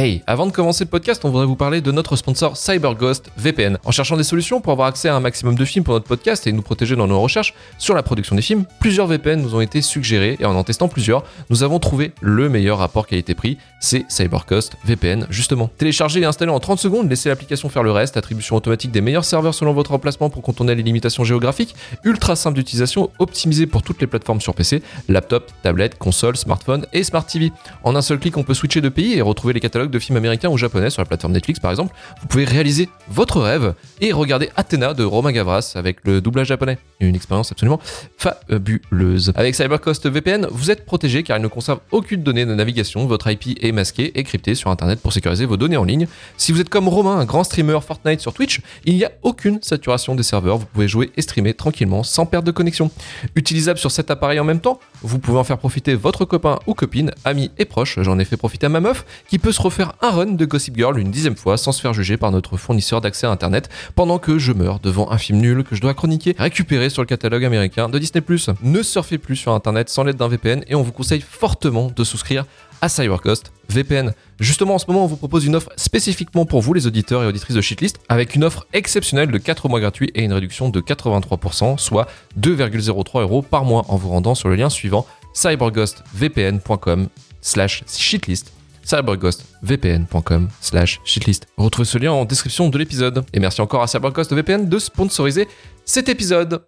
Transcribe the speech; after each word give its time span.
Hey, 0.00 0.22
avant 0.28 0.46
de 0.46 0.52
commencer 0.52 0.84
le 0.84 0.90
podcast, 0.90 1.24
on 1.24 1.30
voudrait 1.30 1.44
vous 1.44 1.56
parler 1.56 1.80
de 1.80 1.90
notre 1.90 2.14
sponsor 2.14 2.56
CyberGhost 2.56 3.32
VPN. 3.36 3.78
En 3.84 3.90
cherchant 3.90 4.16
des 4.16 4.22
solutions 4.22 4.60
pour 4.60 4.72
avoir 4.72 4.86
accès 4.86 5.08
à 5.08 5.16
un 5.16 5.18
maximum 5.18 5.56
de 5.56 5.64
films 5.64 5.84
pour 5.84 5.92
notre 5.92 6.06
podcast 6.06 6.46
et 6.46 6.52
nous 6.52 6.62
protéger 6.62 6.94
dans 6.94 7.08
nos 7.08 7.20
recherches 7.20 7.52
sur 7.78 7.96
la 7.96 8.04
production 8.04 8.36
des 8.36 8.42
films, 8.42 8.64
plusieurs 8.78 9.08
VPN 9.08 9.42
nous 9.42 9.56
ont 9.56 9.60
été 9.60 9.82
suggérés 9.82 10.36
et 10.38 10.44
en 10.44 10.54
en 10.54 10.62
testant 10.62 10.86
plusieurs, 10.86 11.24
nous 11.50 11.64
avons 11.64 11.80
trouvé 11.80 12.12
le 12.20 12.48
meilleur 12.48 12.78
rapport 12.78 13.08
qualité-prix, 13.08 13.58
c'est 13.80 14.08
CyberGhost 14.08 14.76
VPN 14.84 15.26
justement. 15.30 15.68
Téléchargez 15.78 16.20
et 16.20 16.24
installez 16.24 16.52
en 16.52 16.60
30 16.60 16.78
secondes, 16.78 17.10
laissez 17.10 17.28
l'application 17.28 17.68
faire 17.68 17.82
le 17.82 17.90
reste, 17.90 18.16
attribution 18.16 18.54
automatique 18.54 18.92
des 18.92 19.00
meilleurs 19.00 19.24
serveurs 19.24 19.54
selon 19.54 19.72
votre 19.72 19.90
emplacement 19.90 20.30
pour 20.30 20.42
contourner 20.42 20.76
les 20.76 20.84
limitations 20.84 21.24
géographiques, 21.24 21.74
ultra 22.04 22.36
simple 22.36 22.54
d'utilisation, 22.54 23.10
optimisé 23.18 23.66
pour 23.66 23.82
toutes 23.82 24.00
les 24.00 24.06
plateformes 24.06 24.40
sur 24.40 24.54
PC, 24.54 24.80
laptop, 25.08 25.50
tablette, 25.64 25.98
console, 25.98 26.36
smartphone 26.36 26.86
et 26.92 27.02
smart 27.02 27.26
TV. 27.26 27.50
En 27.82 27.96
un 27.96 28.02
seul 28.02 28.20
clic, 28.20 28.36
on 28.36 28.44
peut 28.44 28.54
switcher 28.54 28.80
de 28.80 28.90
pays 28.90 29.14
et 29.14 29.22
retrouver 29.22 29.54
les 29.54 29.60
catalogues 29.60 29.87
de 29.90 29.98
films 29.98 30.16
américains 30.16 30.48
ou 30.48 30.56
japonais 30.56 30.90
sur 30.90 31.02
la 31.02 31.06
plateforme 31.06 31.32
Netflix 31.32 31.60
par 31.60 31.70
exemple. 31.70 31.94
Vous 32.20 32.26
pouvez 32.26 32.44
réaliser 32.44 32.88
votre 33.08 33.40
rêve 33.40 33.74
et 34.00 34.12
regarder 34.12 34.50
Athéna 34.56 34.94
de 34.94 35.04
Romain 35.04 35.32
Gavras 35.32 35.72
avec 35.74 35.98
le 36.04 36.20
doublage 36.20 36.48
japonais. 36.48 36.78
Une 37.00 37.14
expérience 37.14 37.52
absolument 37.52 37.80
fabuleuse. 38.16 39.32
Avec 39.36 39.54
CyberCost 39.54 40.08
VPN, 40.08 40.46
vous 40.50 40.70
êtes 40.70 40.84
protégé 40.84 41.22
car 41.22 41.38
il 41.38 41.42
ne 41.42 41.48
conserve 41.48 41.80
aucune 41.90 42.22
donnée 42.22 42.44
de 42.44 42.54
navigation. 42.54 43.06
Votre 43.06 43.30
IP 43.30 43.62
est 43.62 43.72
masqué 43.72 44.18
et 44.18 44.24
crypté 44.24 44.54
sur 44.54 44.70
Internet 44.70 45.00
pour 45.00 45.12
sécuriser 45.12 45.46
vos 45.46 45.56
données 45.56 45.76
en 45.76 45.84
ligne. 45.84 46.06
Si 46.36 46.52
vous 46.52 46.60
êtes 46.60 46.68
comme 46.68 46.88
Romain, 46.88 47.18
un 47.18 47.24
grand 47.24 47.44
streamer 47.44 47.78
Fortnite 47.80 48.20
sur 48.20 48.32
Twitch, 48.32 48.60
il 48.84 48.96
n'y 48.96 49.04
a 49.04 49.12
aucune 49.22 49.60
saturation 49.62 50.14
des 50.14 50.22
serveurs. 50.22 50.58
Vous 50.58 50.66
pouvez 50.66 50.88
jouer 50.88 51.10
et 51.16 51.22
streamer 51.22 51.54
tranquillement 51.54 52.02
sans 52.02 52.26
perte 52.26 52.44
de 52.44 52.50
connexion. 52.50 52.90
Utilisable 53.34 53.78
sur 53.78 53.90
cet 53.90 54.10
appareil 54.10 54.40
en 54.40 54.44
même 54.44 54.60
temps, 54.60 54.80
vous 55.02 55.18
pouvez 55.18 55.38
en 55.38 55.44
faire 55.44 55.58
profiter 55.58 55.94
votre 55.94 56.24
copain 56.24 56.58
ou 56.66 56.74
copine, 56.74 57.12
ami 57.24 57.50
et 57.58 57.64
proche. 57.64 57.98
J'en 58.00 58.18
ai 58.18 58.24
fait 58.24 58.36
profiter 58.36 58.66
à 58.66 58.68
ma 58.68 58.80
meuf 58.80 59.04
qui 59.28 59.38
peut 59.38 59.52
se 59.52 59.60
refaire 59.60 59.92
un 60.02 60.10
run 60.10 60.32
de 60.32 60.44
Gossip 60.44 60.76
Girl 60.76 60.98
une 60.98 61.10
dixième 61.10 61.36
fois 61.36 61.56
sans 61.56 61.72
se 61.72 61.80
faire 61.80 61.92
juger 61.92 62.16
par 62.16 62.30
notre 62.30 62.56
fournisseur 62.56 63.00
d'accès 63.00 63.26
à 63.26 63.30
Internet 63.30 63.68
pendant 63.94 64.18
que 64.18 64.38
je 64.38 64.52
meurs 64.52 64.80
devant 64.80 65.10
un 65.10 65.18
film 65.18 65.38
nul 65.38 65.64
que 65.64 65.76
je 65.76 65.80
dois 65.80 65.94
chroniquer 65.94 66.34
récupéré 66.38 66.90
sur 66.90 67.02
le 67.02 67.06
catalogue 67.06 67.44
américain 67.44 67.88
de 67.88 67.98
Disney+. 67.98 68.22
Ne 68.62 68.82
surfez 68.82 69.18
plus 69.18 69.36
sur 69.36 69.52
Internet 69.52 69.88
sans 69.88 70.04
l'aide 70.04 70.16
d'un 70.16 70.28
VPN 70.28 70.62
et 70.66 70.74
on 70.74 70.82
vous 70.82 70.92
conseille 70.92 71.20
fortement 71.20 71.90
de 71.94 72.04
souscrire 72.04 72.44
à 72.80 72.88
CyberCost 72.88 73.52
VPN. 73.68 74.12
Justement, 74.40 74.74
en 74.74 74.78
ce 74.78 74.86
moment, 74.88 75.04
on 75.04 75.06
vous 75.06 75.16
propose 75.16 75.44
une 75.44 75.56
offre 75.56 75.70
spécifiquement 75.76 76.46
pour 76.46 76.60
vous, 76.60 76.72
les 76.74 76.86
auditeurs 76.86 77.22
et 77.22 77.26
auditrices 77.26 77.56
de 77.56 77.60
Shitlist, 77.60 77.98
avec 78.08 78.34
une 78.34 78.44
offre 78.44 78.66
exceptionnelle 78.72 79.30
de 79.30 79.38
4 79.38 79.68
mois 79.68 79.80
gratuits 79.80 80.10
et 80.14 80.22
une 80.22 80.32
réduction 80.32 80.68
de 80.68 80.80
83%, 80.80 81.78
soit 81.78 82.08
2,03 82.40 83.20
euros 83.20 83.42
par 83.42 83.64
mois 83.64 83.84
en 83.88 83.96
vous 83.96 84.08
rendant 84.08 84.34
sur 84.34 84.48
le 84.48 84.54
lien 84.54 84.70
suivant 84.70 85.06
cyberghostvpn.com 85.34 87.08
slash 87.40 87.84
shitlist 87.86 88.52
cyberghostvpn.com 88.88 90.48
slash 90.60 91.00
shitlist. 91.04 91.46
Retrouvez 91.56 91.86
ce 91.86 91.98
lien 91.98 92.12
en 92.12 92.24
description 92.24 92.70
de 92.70 92.78
l'épisode. 92.78 93.24
Et 93.34 93.40
merci 93.40 93.60
encore 93.60 93.82
à 93.82 93.86
CyberGhostVPN 93.86 94.68
de 94.68 94.78
sponsoriser 94.78 95.46
cet 95.84 96.08
épisode. 96.08 96.62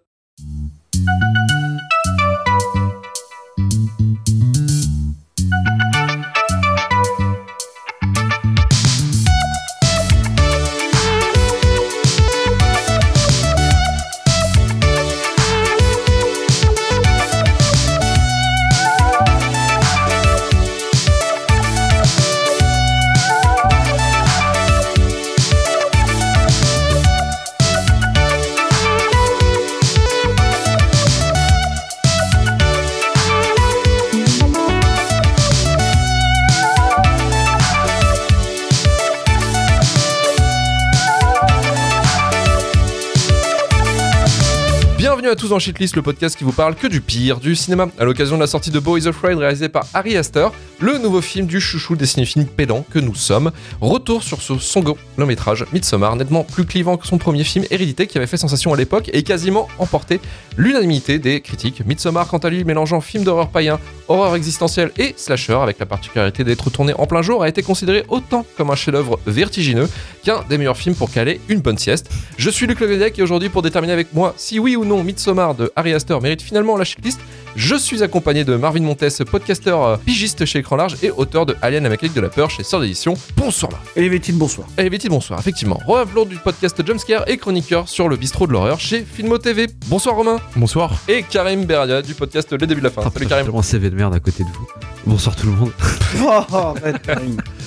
Bienvenue 45.51 45.63
à 45.63 45.65
tous 45.65 45.65
dans 45.65 45.73
Shitlist, 45.73 45.95
le 45.97 46.01
podcast 46.01 46.37
qui 46.37 46.45
vous 46.45 46.53
parle 46.53 46.75
que 46.75 46.87
du 46.87 47.01
pire 47.01 47.41
du 47.41 47.57
cinéma. 47.57 47.89
À 47.99 48.05
l'occasion 48.05 48.37
de 48.37 48.41
la 48.41 48.47
sortie 48.47 48.71
de 48.71 48.79
Boys 48.79 49.05
Afraid 49.07 49.37
réalisé 49.37 49.67
par 49.67 49.85
Harry 49.93 50.15
Astor, 50.15 50.53
le 50.79 50.97
nouveau 50.97 51.19
film 51.19 51.45
du 51.45 51.59
chouchou 51.59 51.97
des 51.97 52.05
cinéphiles 52.05 52.47
pédants 52.47 52.85
que 52.89 52.99
nous 52.99 53.15
sommes, 53.15 53.51
retour 53.81 54.23
sur 54.23 54.41
ce 54.41 54.79
long 55.17 55.25
métrage 55.25 55.65
Midsommar, 55.73 56.15
nettement 56.15 56.45
plus 56.45 56.65
clivant 56.65 56.95
que 56.95 57.05
son 57.05 57.17
premier 57.17 57.43
film 57.43 57.65
Hérédité 57.69 58.07
qui 58.07 58.17
avait 58.17 58.27
fait 58.27 58.37
sensation 58.37 58.73
à 58.73 58.77
l'époque 58.77 59.09
et 59.11 59.23
quasiment 59.23 59.67
emporté 59.77 60.21
l'unanimité 60.57 61.19
des 61.19 61.41
critiques. 61.41 61.85
Midsommar, 61.85 62.27
quant 62.27 62.37
à 62.37 62.49
lui, 62.49 62.63
mélangeant 62.63 63.01
film 63.01 63.25
d'horreur 63.25 63.49
païen, 63.49 63.77
horreur 64.07 64.35
existentielle 64.35 64.91
et 64.97 65.13
slasher, 65.17 65.59
avec 65.61 65.79
la 65.79 65.85
particularité 65.85 66.43
d'être 66.45 66.69
tourné 66.69 66.93
en 66.93 67.07
plein 67.07 67.21
jour, 67.21 67.43
a 67.43 67.49
été 67.49 67.61
considéré 67.61 68.05
autant 68.07 68.45
comme 68.57 68.69
un 68.69 68.75
chef-d'œuvre 68.75 69.19
vertigineux 69.25 69.89
qu'un 70.23 70.43
des 70.49 70.57
meilleurs 70.57 70.77
films 70.77 70.95
pour 70.95 71.11
caler 71.11 71.41
une 71.49 71.59
bonne 71.59 71.77
sieste. 71.77 72.09
Je 72.37 72.49
suis 72.49 72.67
Luc 72.67 72.79
Levedec 72.79 73.19
et 73.19 73.21
aujourd'hui, 73.21 73.49
pour 73.49 73.61
déterminer 73.61 73.93
avec 73.93 74.13
moi 74.13 74.33
si 74.37 74.57
oui 74.57 74.75
ou 74.75 74.85
non 74.85 75.03
Midsommar 75.03 75.40
de 75.41 75.71
Harry 75.75 75.93
Astor 75.93 76.21
mérite 76.21 76.41
finalement 76.41 76.77
la 76.77 76.83
shitlist, 76.83 77.19
je 77.55 77.75
suis 77.75 78.03
accompagné 78.03 78.43
de 78.43 78.55
Marvin 78.55 78.81
Montes, 78.81 79.23
podcasteur 79.23 79.83
euh, 79.83 79.97
pigiste 79.97 80.45
chez 80.45 80.59
Écran 80.59 80.75
Large 80.75 80.97
et 81.01 81.09
auteur 81.09 81.47
de 81.47 81.55
Alien 81.63 81.83
la 81.83 81.89
mécanique 81.89 82.13
de 82.13 82.21
la 82.21 82.29
peur 82.29 82.51
chez 82.51 82.63
Sœur 82.63 82.79
d'édition. 82.79 83.15
Bonsoir 83.35 83.71
Marvin. 83.71 83.83
Et 83.95 84.01
les 84.01 84.09
Vétines, 84.09 84.37
bonsoir. 84.37 84.67
Et 84.77 84.89
Betty, 84.89 85.09
bonsoir, 85.09 85.39
effectivement. 85.39 85.79
Romain 85.87 86.25
du 86.25 86.35
podcast 86.35 86.85
Jumpscare 86.85 87.27
et 87.27 87.37
chroniqueur 87.37 87.89
sur 87.89 88.07
le 88.07 88.17
bistrot 88.17 88.45
de 88.45 88.53
l'horreur 88.53 88.79
chez 88.79 89.03
Filmo 89.03 89.39
TV. 89.39 89.67
Bonsoir 89.87 90.15
Romain. 90.15 90.39
Bonsoir. 90.55 90.93
Et 91.07 91.23
Karim 91.23 91.65
Beradia 91.65 92.03
du 92.03 92.13
podcast 92.13 92.51
Les 92.51 92.67
débuts 92.67 92.81
de 92.81 92.85
la 92.85 92.91
fin. 92.91 93.09
Salut 93.09 93.25
Karim. 93.25 93.63
CV 93.63 93.89
de 93.89 93.95
merde 93.95 94.13
à 94.13 94.19
côté 94.19 94.43
de 94.43 94.49
vous. 94.49 94.67
Bonsoir 95.05 95.35
tout 95.35 95.47
le 95.47 95.53
monde. 95.53 95.71
Oh. 96.23 96.75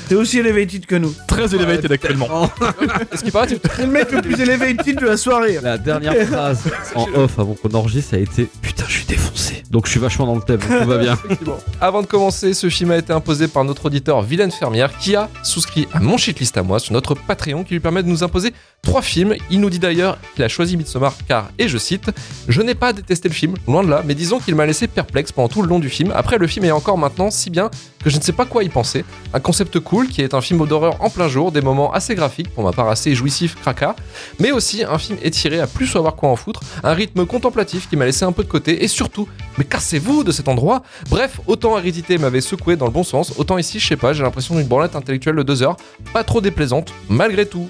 T'es 0.09 0.15
aussi 0.17 0.39
elevated 0.39 0.85
que 0.87 0.97
nous. 0.97 1.15
Très 1.27 1.55
elevated 1.55 1.91
actuellement. 1.91 2.51
Est-ce 3.13 3.23
qu'il 3.23 3.33
paraît 3.33 3.47
que 3.47 3.55
tu- 3.55 3.61
C'est 3.75 3.87
le 3.87 3.91
mec 3.93 4.13
le 4.13 4.21
plus 4.21 4.39
elevated 4.41 5.01
de 5.01 5.07
la 5.07 5.17
soirée. 5.17 5.59
La 5.63 5.79
dernière 5.79 6.15
phrase 6.27 6.63
en 6.95 7.07
off 7.15 7.39
avant 7.39 7.55
qu'on 7.55 7.71
enregistre, 7.75 8.11
ça 8.11 8.17
a 8.17 8.21
été 8.21 8.49
Putain, 8.61 8.85
je 8.87 8.93
suis 8.93 9.07
défoncé. 9.07 9.63
Donc 9.71 9.87
je 9.87 9.93
suis 9.93 10.01
vachement 10.01 10.27
dans 10.27 10.35
le 10.37 10.43
thème, 10.43 10.59
tout 10.61 10.87
va 10.89 10.99
bien. 10.99 11.15
Effectivement. 11.25 11.57
Avant 11.81 12.03
de 12.03 12.07
commencer, 12.07 12.53
ce 12.55 12.69
film 12.69 12.91
a 12.91 12.99
été 12.99 13.13
imposé 13.13 13.49
par 13.49 13.65
notre 13.65 13.87
auditeur 13.87 14.21
Vilaine 14.23 14.51
Fermière 14.53 14.97
qui 14.99 15.17
a 15.17 15.31
souscrit 15.43 15.89
à 15.95 16.01
mon 16.01 16.17
shitlist 16.19 16.57
à 16.59 16.63
moi 16.63 16.79
sur 16.79 16.93
notre 16.93 17.15
Patreon 17.15 17.65
qui 17.65 17.73
lui 17.73 17.81
permet 17.81 18.03
de 18.03 18.09
nous 18.09 18.23
imposer 18.23 18.53
trois 18.83 19.01
films. 19.03 19.35
Il 19.51 19.61
nous 19.61 19.71
dit 19.71 19.79
d'ailleurs 19.79 20.19
qu'il 20.35 20.45
a 20.45 20.49
choisi 20.49 20.77
Midsommar 20.77 21.15
car, 21.27 21.49
et 21.59 21.67
je 21.69 21.79
cite, 21.79 22.11
Je 22.49 22.61
n'ai 22.63 22.75
pas 22.75 22.93
détesté 22.93 23.29
le 23.29 23.35
film, 23.35 23.55
loin 23.67 23.83
de 23.83 23.89
là, 23.89 24.03
mais 24.07 24.15
disons 24.15 24.39
qu'il 24.39 24.55
m'a 24.55 24.67
laissé 24.67 24.87
perplexe 24.87 25.33
pendant 25.33 25.49
tout 25.49 25.63
le 25.63 25.69
long 25.69 25.79
du 25.79 25.89
film. 25.89 26.13
Après, 26.15 26.37
le 26.37 26.47
film 26.47 26.67
est 26.67 26.71
encore 26.71 26.99
maintenant 26.99 27.31
si 27.31 27.49
bien 27.51 27.71
que 28.05 28.11
je 28.11 28.17
ne 28.19 28.23
sais 28.23 28.33
pas 28.33 28.45
quoi 28.45 28.63
y 28.63 28.69
penser. 28.69 29.05
Un 29.33 29.41
concept 29.41 29.81
cool 29.81 30.09
qui 30.09 30.21
est 30.23 30.35
un 30.35 30.41
film 30.43 30.65
d'horreur 30.67 31.03
en 31.03 31.09
plein 31.11 31.27
jour, 31.27 31.51
des 31.51 31.63
moments 31.63 31.93
assez 31.93 32.15
graphiques, 32.15 32.51
pour 32.55 32.63
ma 32.63 32.73
part 32.73 32.89
assez 32.89 33.15
jouissif, 33.15 33.57
cracra, 33.61 33.97
mais 34.39 34.53
aussi 34.53 34.85
un 34.85 34.99
film 34.99 35.19
étiré 35.23 35.59
à 35.59 35.67
plus 35.67 35.87
savoir 35.87 36.15
quoi 36.15 36.29
en 36.29 36.37
foutre, 36.37 36.61
un 36.83 36.93
rythme 36.93 37.25
contemplatif 37.27 37.89
qui 37.89 37.97
m'a 37.97 38.05
laissé 38.05 38.25
un 38.25 38.33
peu 38.33 38.45
de 38.45 38.49
côté 38.49 38.85
et 38.85 38.89
surtout, 38.89 39.27
mais 39.59 39.65
cassez-vous 39.65 40.23
de 40.23 40.31
cet 40.33 40.49
endroit 40.49 40.83
Bref, 41.09 41.41
autant 41.47 41.79
Hérédité 41.79 42.19
m'avait 42.19 42.41
secoué 42.43 42.77
dans 42.77 42.85
le 42.87 42.93
bon 42.93 43.05
sens, 43.05 43.33
autant 43.39 43.57
ici, 43.59 43.81
je 43.81 43.87
sais 43.89 43.97
pas, 43.97 44.13
j'ai 44.13 44.23
l'impression 44.23 44.55
d'une 44.55 44.67
branlette 44.67 44.95
intellectuelle 44.97 45.37
de 45.37 45.43
deux 45.43 45.63
heures, 45.63 45.77
pas 46.13 46.25
trop 46.25 46.41
déplaisante, 46.43 46.93
malgré 47.09 47.47
tout. 47.47 47.69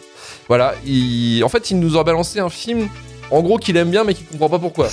Voilà, 0.49 0.75
il- 0.85 1.43
en 1.45 1.49
fait, 1.49 1.71
il 1.71 1.79
nous 1.79 1.97
a 1.97 2.03
balancé 2.05 2.41
un 2.41 2.51
film, 2.51 2.89
en 3.31 3.41
gros, 3.41 3.57
qu'il 3.59 3.77
aime 3.77 3.91
bien, 3.91 4.05
mais 4.05 4.15
qu'il 4.15 4.27
comprend 4.27 4.49
pas 4.49 4.59
pourquoi. 4.59 4.89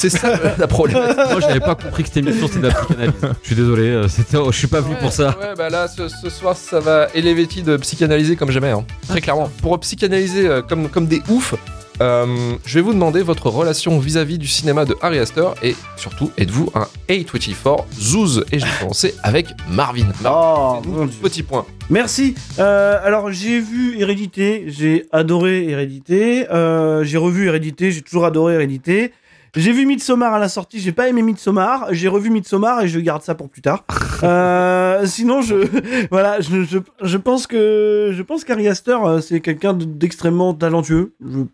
C'est 0.00 0.08
ça 0.08 0.38
la 0.58 0.66
problématique. 0.66 1.16
Moi 1.30 1.40
j'avais 1.40 1.60
pas 1.60 1.74
compris 1.74 2.02
que 2.04 2.08
cette 2.08 2.18
émission 2.18 2.46
c'était 2.46 2.60
de 2.60 2.66
la 2.68 2.74
psychanalyse. 2.74 3.12
Je 3.42 3.46
suis 3.46 3.56
désolé, 3.56 3.82
euh, 3.88 4.08
c'était, 4.08 4.36
oh, 4.38 4.50
je 4.52 4.56
suis 4.58 4.66
pas 4.66 4.80
venu 4.80 4.94
pour 5.00 5.12
ça. 5.12 5.36
Ouais, 5.38 5.54
bah 5.56 5.68
là, 5.68 5.88
ce, 5.88 6.08
ce 6.08 6.30
soir, 6.30 6.56
ça 6.56 6.80
va 6.80 7.08
élever 7.14 7.40
de 7.46 7.76
psychanalyser 7.78 8.36
comme 8.36 8.50
jamais, 8.50 8.70
hein. 8.70 8.84
très 9.08 9.20
clairement. 9.20 9.50
Pour 9.60 9.78
psychanalyser 9.80 10.46
euh, 10.46 10.62
comme, 10.62 10.88
comme 10.88 11.06
des 11.06 11.20
oufs, 11.28 11.54
euh, 12.00 12.54
je 12.64 12.74
vais 12.76 12.80
vous 12.80 12.94
demander 12.94 13.20
votre 13.22 13.48
relation 13.50 13.98
vis-à-vis 13.98 14.38
du 14.38 14.46
cinéma 14.46 14.84
de 14.86 14.96
Harry 15.02 15.18
Astor 15.18 15.54
et 15.62 15.74
surtout, 15.96 16.30
êtes-vous 16.38 16.70
un 16.74 16.86
A24 17.10 17.84
Zouz? 18.00 18.44
Et 18.52 18.58
je 18.58 18.64
vais 18.64 18.70
commencer 18.80 19.14
avec 19.22 19.48
Marvin. 19.70 20.06
Marvin, 20.22 20.80
Oh, 20.84 20.88
mon 20.88 21.06
Dieu. 21.06 21.18
petit 21.22 21.42
point. 21.42 21.66
Merci. 21.90 22.34
Euh, 22.58 22.98
alors, 23.02 23.32
j'ai 23.32 23.60
vu 23.60 23.98
Hérédité, 24.00 24.64
j'ai 24.68 25.06
adoré 25.12 25.68
Hérédité. 25.68 26.46
Euh, 26.50 27.04
j'ai 27.04 27.18
revu 27.18 27.48
Hérédité, 27.48 27.90
j'ai 27.90 28.00
toujours 28.02 28.24
adoré 28.24 28.54
Hérédité. 28.54 29.12
J'ai 29.56 29.72
vu 29.72 29.84
Midsommar 29.86 30.32
à 30.34 30.38
la 30.38 30.48
sortie, 30.48 30.78
j'ai 30.80 30.92
pas 30.92 31.08
aimé 31.08 31.22
Midsommar. 31.22 31.88
J'ai 31.90 32.08
revu 32.08 32.30
Midsommar 32.30 32.82
et 32.82 32.88
je 32.88 33.00
garde 33.00 33.22
ça 33.22 33.34
pour 33.34 33.48
plus 33.48 33.62
tard. 33.62 33.84
Euh, 34.22 35.06
sinon, 35.06 35.40
je 35.40 35.54
voilà, 36.10 36.42
je, 36.42 36.62
je, 36.64 36.76
je 37.02 37.16
pense 37.16 37.46
que 37.46 38.10
je 38.12 38.22
pense 38.22 38.44
qu'Ari 38.44 38.68
Aster, 38.68 38.98
euh, 39.02 39.20
c'est 39.22 39.40
quelqu'un 39.40 39.72
de- 39.72 39.86
d'extrêmement 39.86 40.52
talentueux. 40.52 41.14
Je- 41.26 41.44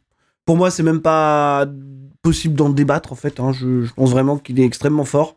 pour 0.45 0.57
moi, 0.57 0.73
c'est 0.73 0.83
même 0.83 1.01
pas 1.01 1.65
possible 2.23 2.57
d'en 2.57 2.69
débattre 2.71 3.13
en 3.13 3.15
fait. 3.15 3.39
hein. 3.39 3.53
Je, 3.53 3.85
je 3.85 3.95
pense 3.95 4.11
vraiment 4.11 4.37
qu'il 4.37 4.59
est 4.59 4.65
extrêmement 4.65 5.05
fort. 5.05 5.37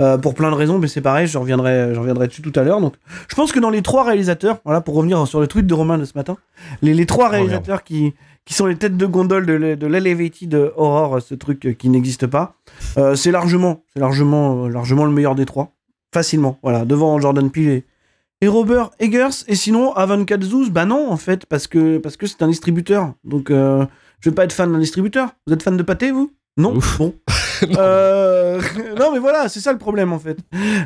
euh, 0.00 0.16
pour 0.16 0.34
plein 0.34 0.50
de 0.52 0.54
raisons, 0.54 0.78
mais 0.78 0.86
c'est 0.86 1.00
pareil, 1.00 1.26
je 1.26 1.36
reviendrai, 1.36 1.92
je 1.92 1.98
reviendrai 1.98 2.28
dessus 2.28 2.40
tout 2.42 2.52
à 2.54 2.62
l'heure. 2.62 2.80
Donc, 2.80 2.94
je 3.28 3.34
pense 3.34 3.50
que 3.50 3.58
dans 3.58 3.70
les 3.70 3.82
trois 3.82 4.04
réalisateurs, 4.04 4.58
voilà, 4.64 4.80
pour 4.80 4.94
revenir 4.94 5.26
sur 5.26 5.40
le 5.40 5.48
tweet 5.48 5.66
de 5.66 5.74
Romain 5.74 5.98
de 5.98 6.04
ce 6.04 6.12
matin, 6.14 6.36
les, 6.82 6.94
les 6.94 7.06
trois 7.06 7.28
réalisateurs 7.28 7.82
qui, 7.82 8.14
qui 8.48 8.54
sont 8.54 8.64
les 8.64 8.76
têtes 8.76 8.96
de 8.96 9.04
gondole 9.04 9.44
de, 9.44 9.52
l'e- 9.52 9.76
de 9.76 9.86
l'Elevated 9.86 10.72
Horror, 10.74 11.20
ce 11.20 11.34
truc 11.34 11.66
euh, 11.66 11.72
qui 11.74 11.90
n'existe 11.90 12.26
pas, 12.26 12.54
euh, 12.96 13.14
c'est 13.14 13.30
largement, 13.30 13.82
c'est 13.92 14.00
largement, 14.00 14.64
euh, 14.64 14.68
largement 14.70 15.04
le 15.04 15.10
meilleur 15.12 15.34
des 15.34 15.44
trois, 15.44 15.74
facilement, 16.14 16.58
voilà, 16.62 16.86
devant 16.86 17.20
Jordan 17.20 17.50
Peele 17.50 17.68
et, 17.68 17.84
et 18.40 18.48
Robert 18.48 18.90
Eggers. 19.00 19.44
Et 19.48 19.54
sinon, 19.54 19.92
A24 19.92 20.42
Zoos, 20.42 20.70
bah 20.70 20.86
non, 20.86 21.10
en 21.10 21.18
fait, 21.18 21.44
parce 21.44 21.66
que 21.66 21.98
parce 21.98 22.16
que 22.16 22.26
c'est 22.26 22.40
un 22.42 22.48
distributeur. 22.48 23.12
Donc, 23.22 23.50
euh, 23.50 23.84
je 24.20 24.30
vais 24.30 24.34
pas 24.34 24.44
être 24.44 24.52
fan 24.54 24.72
d'un 24.72 24.78
distributeur. 24.78 25.28
Vous 25.46 25.52
êtes 25.52 25.62
fan 25.62 25.76
de 25.76 25.82
pâté, 25.82 26.10
vous? 26.10 26.32
Non? 26.56 26.74
Ouf. 26.74 26.96
Bon. 26.98 27.14
Euh, 27.78 28.60
non, 28.98 29.12
mais 29.12 29.18
voilà, 29.18 29.48
c'est 29.48 29.60
ça 29.60 29.72
le 29.72 29.78
problème, 29.78 30.12
en 30.12 30.18
fait. 30.18 30.38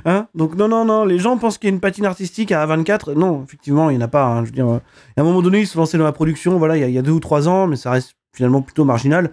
Hein? 0.04 0.26
Donc, 0.34 0.54
non, 0.56 0.68
non, 0.68 0.84
non, 0.84 1.04
les 1.04 1.18
gens 1.18 1.36
pensent 1.38 1.58
qu'il 1.58 1.68
y 1.68 1.72
a 1.72 1.74
une 1.74 1.80
patine 1.80 2.04
artistique 2.06 2.52
à 2.52 2.66
A24. 2.66 3.12
Non, 3.14 3.42
effectivement, 3.44 3.90
il 3.90 3.96
n'y 3.96 4.02
en 4.02 4.06
a 4.06 4.08
pas. 4.08 4.24
hein. 4.26 4.40
Je 4.44 4.46
veux 4.50 4.54
dire, 4.54 4.68
euh, 4.68 4.78
à 5.16 5.20
un 5.20 5.24
moment 5.24 5.42
donné, 5.42 5.60
ils 5.60 5.66
se 5.66 5.76
lancés 5.78 5.98
dans 5.98 6.04
la 6.04 6.12
production, 6.12 6.58
voilà, 6.58 6.76
il 6.76 6.80
y, 6.80 6.84
a- 6.84 6.88
il 6.88 6.94
y 6.94 6.98
a 6.98 7.02
deux 7.02 7.12
ou 7.12 7.20
trois 7.20 7.48
ans, 7.48 7.66
mais 7.66 7.76
ça 7.76 7.90
reste 7.90 8.14
finalement 8.34 8.62
plutôt 8.62 8.84
marginal. 8.84 9.30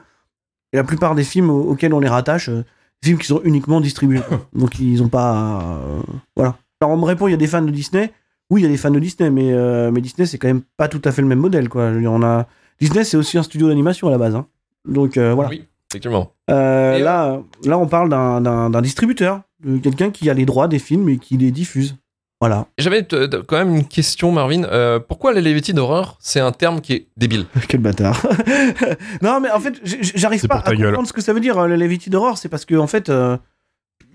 Et 0.74 0.78
la 0.78 0.84
plupart 0.84 1.16
des 1.16 1.24
films 1.24 1.50
au- 1.50 1.72
auxquels 1.72 1.94
on 1.94 2.00
les 2.00 2.08
rattache, 2.08 2.50
euh, 2.50 2.64
films 3.04 3.18
qui 3.18 3.28
sont 3.28 3.42
uniquement 3.44 3.82
distribués. 3.82 4.22
Donc, 4.54 4.80
ils 4.80 5.02
ont 5.04 5.10
pas. 5.10 5.62
euh, 5.62 6.02
voilà. 6.36 6.56
Alors, 6.82 6.94
on 6.94 6.98
me 6.98 7.06
répond, 7.06 7.28
il 7.28 7.32
y 7.32 7.34
a 7.34 7.38
des 7.38 7.48
fans 7.48 7.62
de 7.62 7.72
Disney. 7.72 8.12
Oui, 8.50 8.62
il 8.62 8.64
y 8.64 8.68
a 8.68 8.70
des 8.70 8.78
fans 8.78 8.90
de 8.92 9.00
Disney, 9.00 9.30
mais, 9.30 9.52
euh, 9.52 9.92
mais 9.92 10.02
Disney, 10.02 10.26
c'est 10.26 10.38
quand 10.38 10.48
même 10.48 10.62
pas 10.78 10.88
tout 10.88 11.02
à 11.06 11.12
fait 11.12 11.22
le 11.22 11.28
même 11.28 11.40
modèle, 11.40 11.70
quoi. 11.70 11.90
Je 11.90 11.96
veux 11.96 12.02
dire, 12.02 12.12
on 12.12 12.24
a... 12.24 12.48
Disney, 12.80 13.04
c'est 13.04 13.18
aussi 13.18 13.38
un 13.38 13.44
studio 13.44 13.68
d'animation 13.68 14.08
à 14.08 14.12
la 14.12 14.18
base. 14.18 14.36
hein. 14.36 14.48
Donc, 14.88 15.18
euh, 15.18 15.34
voilà. 15.34 15.50
Oui, 15.52 15.68
effectivement. 15.92 16.32
Euh, 16.50 17.00
là, 17.00 17.40
là, 17.66 17.78
on 17.78 17.88
parle 17.88 18.10
d'un- 18.10 18.42
d'un 18.42 18.70
d'un 18.70 18.82
distributeur, 18.82 19.42
de 19.64 19.78
quelqu'un 19.78 20.12
qui 20.12 20.30
a 20.30 20.34
les 20.34 20.46
droits 20.46 20.68
des 20.68 20.80
films 20.80 21.10
et 21.10 21.18
qui 21.18 21.38
les 21.38 21.52
diffuse. 21.52 21.96
Voilà. 22.42 22.68
J'avais 22.78 23.04
t- 23.04 23.30
t- 23.30 23.38
quand 23.46 23.58
même 23.58 23.76
une 23.76 23.86
question, 23.86 24.32
Marvin. 24.32 24.64
Euh, 24.64 24.98
pourquoi 25.00 25.34
l'elevated 25.34 25.78
horror, 25.78 26.18
c'est 26.22 26.40
un 26.40 26.54
terme 26.54 26.80
qui 26.80 26.94
est 26.94 27.08
débile 27.18 27.46
Quel 27.68 27.82
bâtard. 27.82 28.26
non, 29.22 29.42
mais 29.42 29.52
en 29.52 29.60
fait, 29.60 29.74
j'arrive 29.84 30.40
C'est 30.40 30.48
pas 30.48 30.64
à 30.66 30.74
gueule. 30.74 30.88
comprendre 30.88 31.08
ce 31.08 31.12
que 31.14 31.20
ça 31.22 31.34
veut 31.34 31.42
dire, 31.42 31.58
euh, 31.58 31.68
le 31.68 31.76
Levity 31.76 32.10
d'horreur. 32.10 32.38
C'est 32.38 32.48
parce 32.48 32.64
que, 32.64 32.76
en 32.76 32.88
fait, 32.88 33.10
euh, 33.10 33.36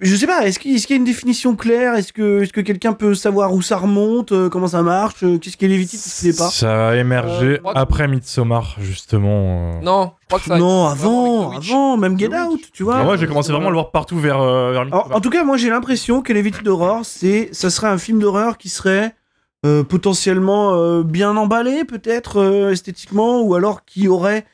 je 0.01 0.17
sais 0.17 0.27
pas, 0.27 0.47
est-ce 0.47 0.59
qu'il 0.59 0.73
y 0.79 0.93
a 0.93 0.97
une 0.97 1.05
définition 1.05 1.55
claire? 1.57 1.95
Est-ce 1.95 2.13
que, 2.13 2.43
est 2.43 2.51
que 2.53 2.61
quelqu'un 2.61 2.93
peut 2.93 3.15
savoir 3.15 3.53
où 3.55 3.63
ça 3.63 3.77
remonte? 3.77 4.33
Euh, 4.33 4.49
Comment 4.49 4.67
ça 4.67 4.83
marche? 4.83 5.23
Euh, 5.23 5.39
Qu'est-ce 5.39 5.57
qui 5.57 5.65
est 5.67 6.37
pas 6.39 6.49
Ça 6.51 6.89
a 6.91 6.97
émergé 6.97 7.47
Euh, 7.47 7.59
moi- 7.63 7.73
après 7.77 8.09
Midsommar, 8.09 8.77
justement. 8.81 9.79
euh. 9.79 9.81
Non, 9.83 10.13
je 10.23 10.27
crois 10.27 10.39
que 10.41 10.45
ça. 10.47 10.59
Non, 10.59 10.87
avant, 10.87 11.53
avant, 11.53 11.97
même 11.97 12.19
Get. 12.19 12.29
Out, 12.35 12.61
tu 12.73 12.83
vois. 12.83 13.05
Ouais, 13.05 13.17
j'ai 13.19 13.27
commencé 13.27 13.53
vraiment 13.53 13.69
à 13.69 13.71
le 13.71 13.77
voir 13.77 13.91
partout 13.93 14.19
vers, 14.19 14.41
euh, 14.41 14.73
vers 14.73 14.81
En, 14.83 14.85
Midsommar. 14.87 15.17
en 15.17 15.21
tout 15.21 15.31
cas, 15.31 15.45
moi 15.45 15.57
j'ai 15.57 15.71
l'impression 15.71 16.23
que 16.23 16.33
Vêtus 16.33 16.63
d'horreur, 16.65 17.01
c'est, 17.05 17.49
ça 17.53 17.71
serait 17.71 17.89
un 17.89 17.99
film 17.99 18.19
d'horreur 18.19 18.59
qui 18.59 18.69
serait 18.69 19.15
euh, 19.65 19.83
potentiellement 19.85 20.75
euh, 20.75 21.03
bien 21.03 21.37
emballé, 21.37 21.85
peut-être 21.85 22.39
euh, 22.41 22.71
esthétiquement, 22.73 23.41
ou 23.41 23.55
alors 23.55 23.85
qui 23.87 24.09
aurait 24.09 24.45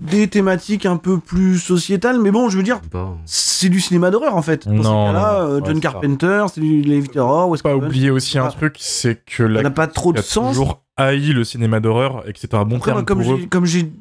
des 0.00 0.28
thématiques 0.28 0.86
un 0.86 0.96
peu 0.96 1.18
plus 1.18 1.58
sociétales. 1.58 2.18
Mais 2.20 2.30
bon, 2.30 2.48
je 2.48 2.56
veux 2.56 2.62
dire, 2.62 2.80
c'est 3.26 3.68
du 3.68 3.80
cinéma 3.80 4.10
d'horreur 4.10 4.36
en 4.36 4.42
fait. 4.42 4.66
Dans 4.66 4.74
Non, 4.74 4.82
ce 4.82 5.12
cas-là, 5.12 5.42
non, 5.42 5.48
euh, 5.50 5.60
ouais, 5.60 5.66
John. 5.66 5.80
Carpenter, 5.80 6.44
c'est 6.52 6.60
du 6.60 6.82
d'horreur, 7.14 7.48
Wes 7.48 7.60
pas 7.62 7.70
Craven. 7.70 7.86
oublier 7.86 8.10
aussi 8.10 8.38
un 8.38 8.48
truc, 8.48 8.76
c'est 8.78 9.22
que 9.24 9.44
Ça 9.44 9.48
la 9.48 9.62
n'a 9.62 9.70
pas 9.70 9.86
trop 9.86 10.12
de 10.12 10.18
a 10.18 10.22
sens. 10.22 10.48
toujours 10.56 10.82
haï 10.96 11.32
le 11.32 11.44
cinéma 11.44 11.80
d'horreur 11.80 12.22
et 12.28 12.32
que 12.32 12.38
c'est 12.38 12.54
un 12.54 12.64
bon 12.64 12.76
Après, 12.76 12.92
terme 12.92 13.04
comme 13.04 13.22
pour 13.22 13.34
eux. 13.34 13.38
j'ai, 13.40 13.46
comme 13.48 13.66
j'ai, 13.66 13.92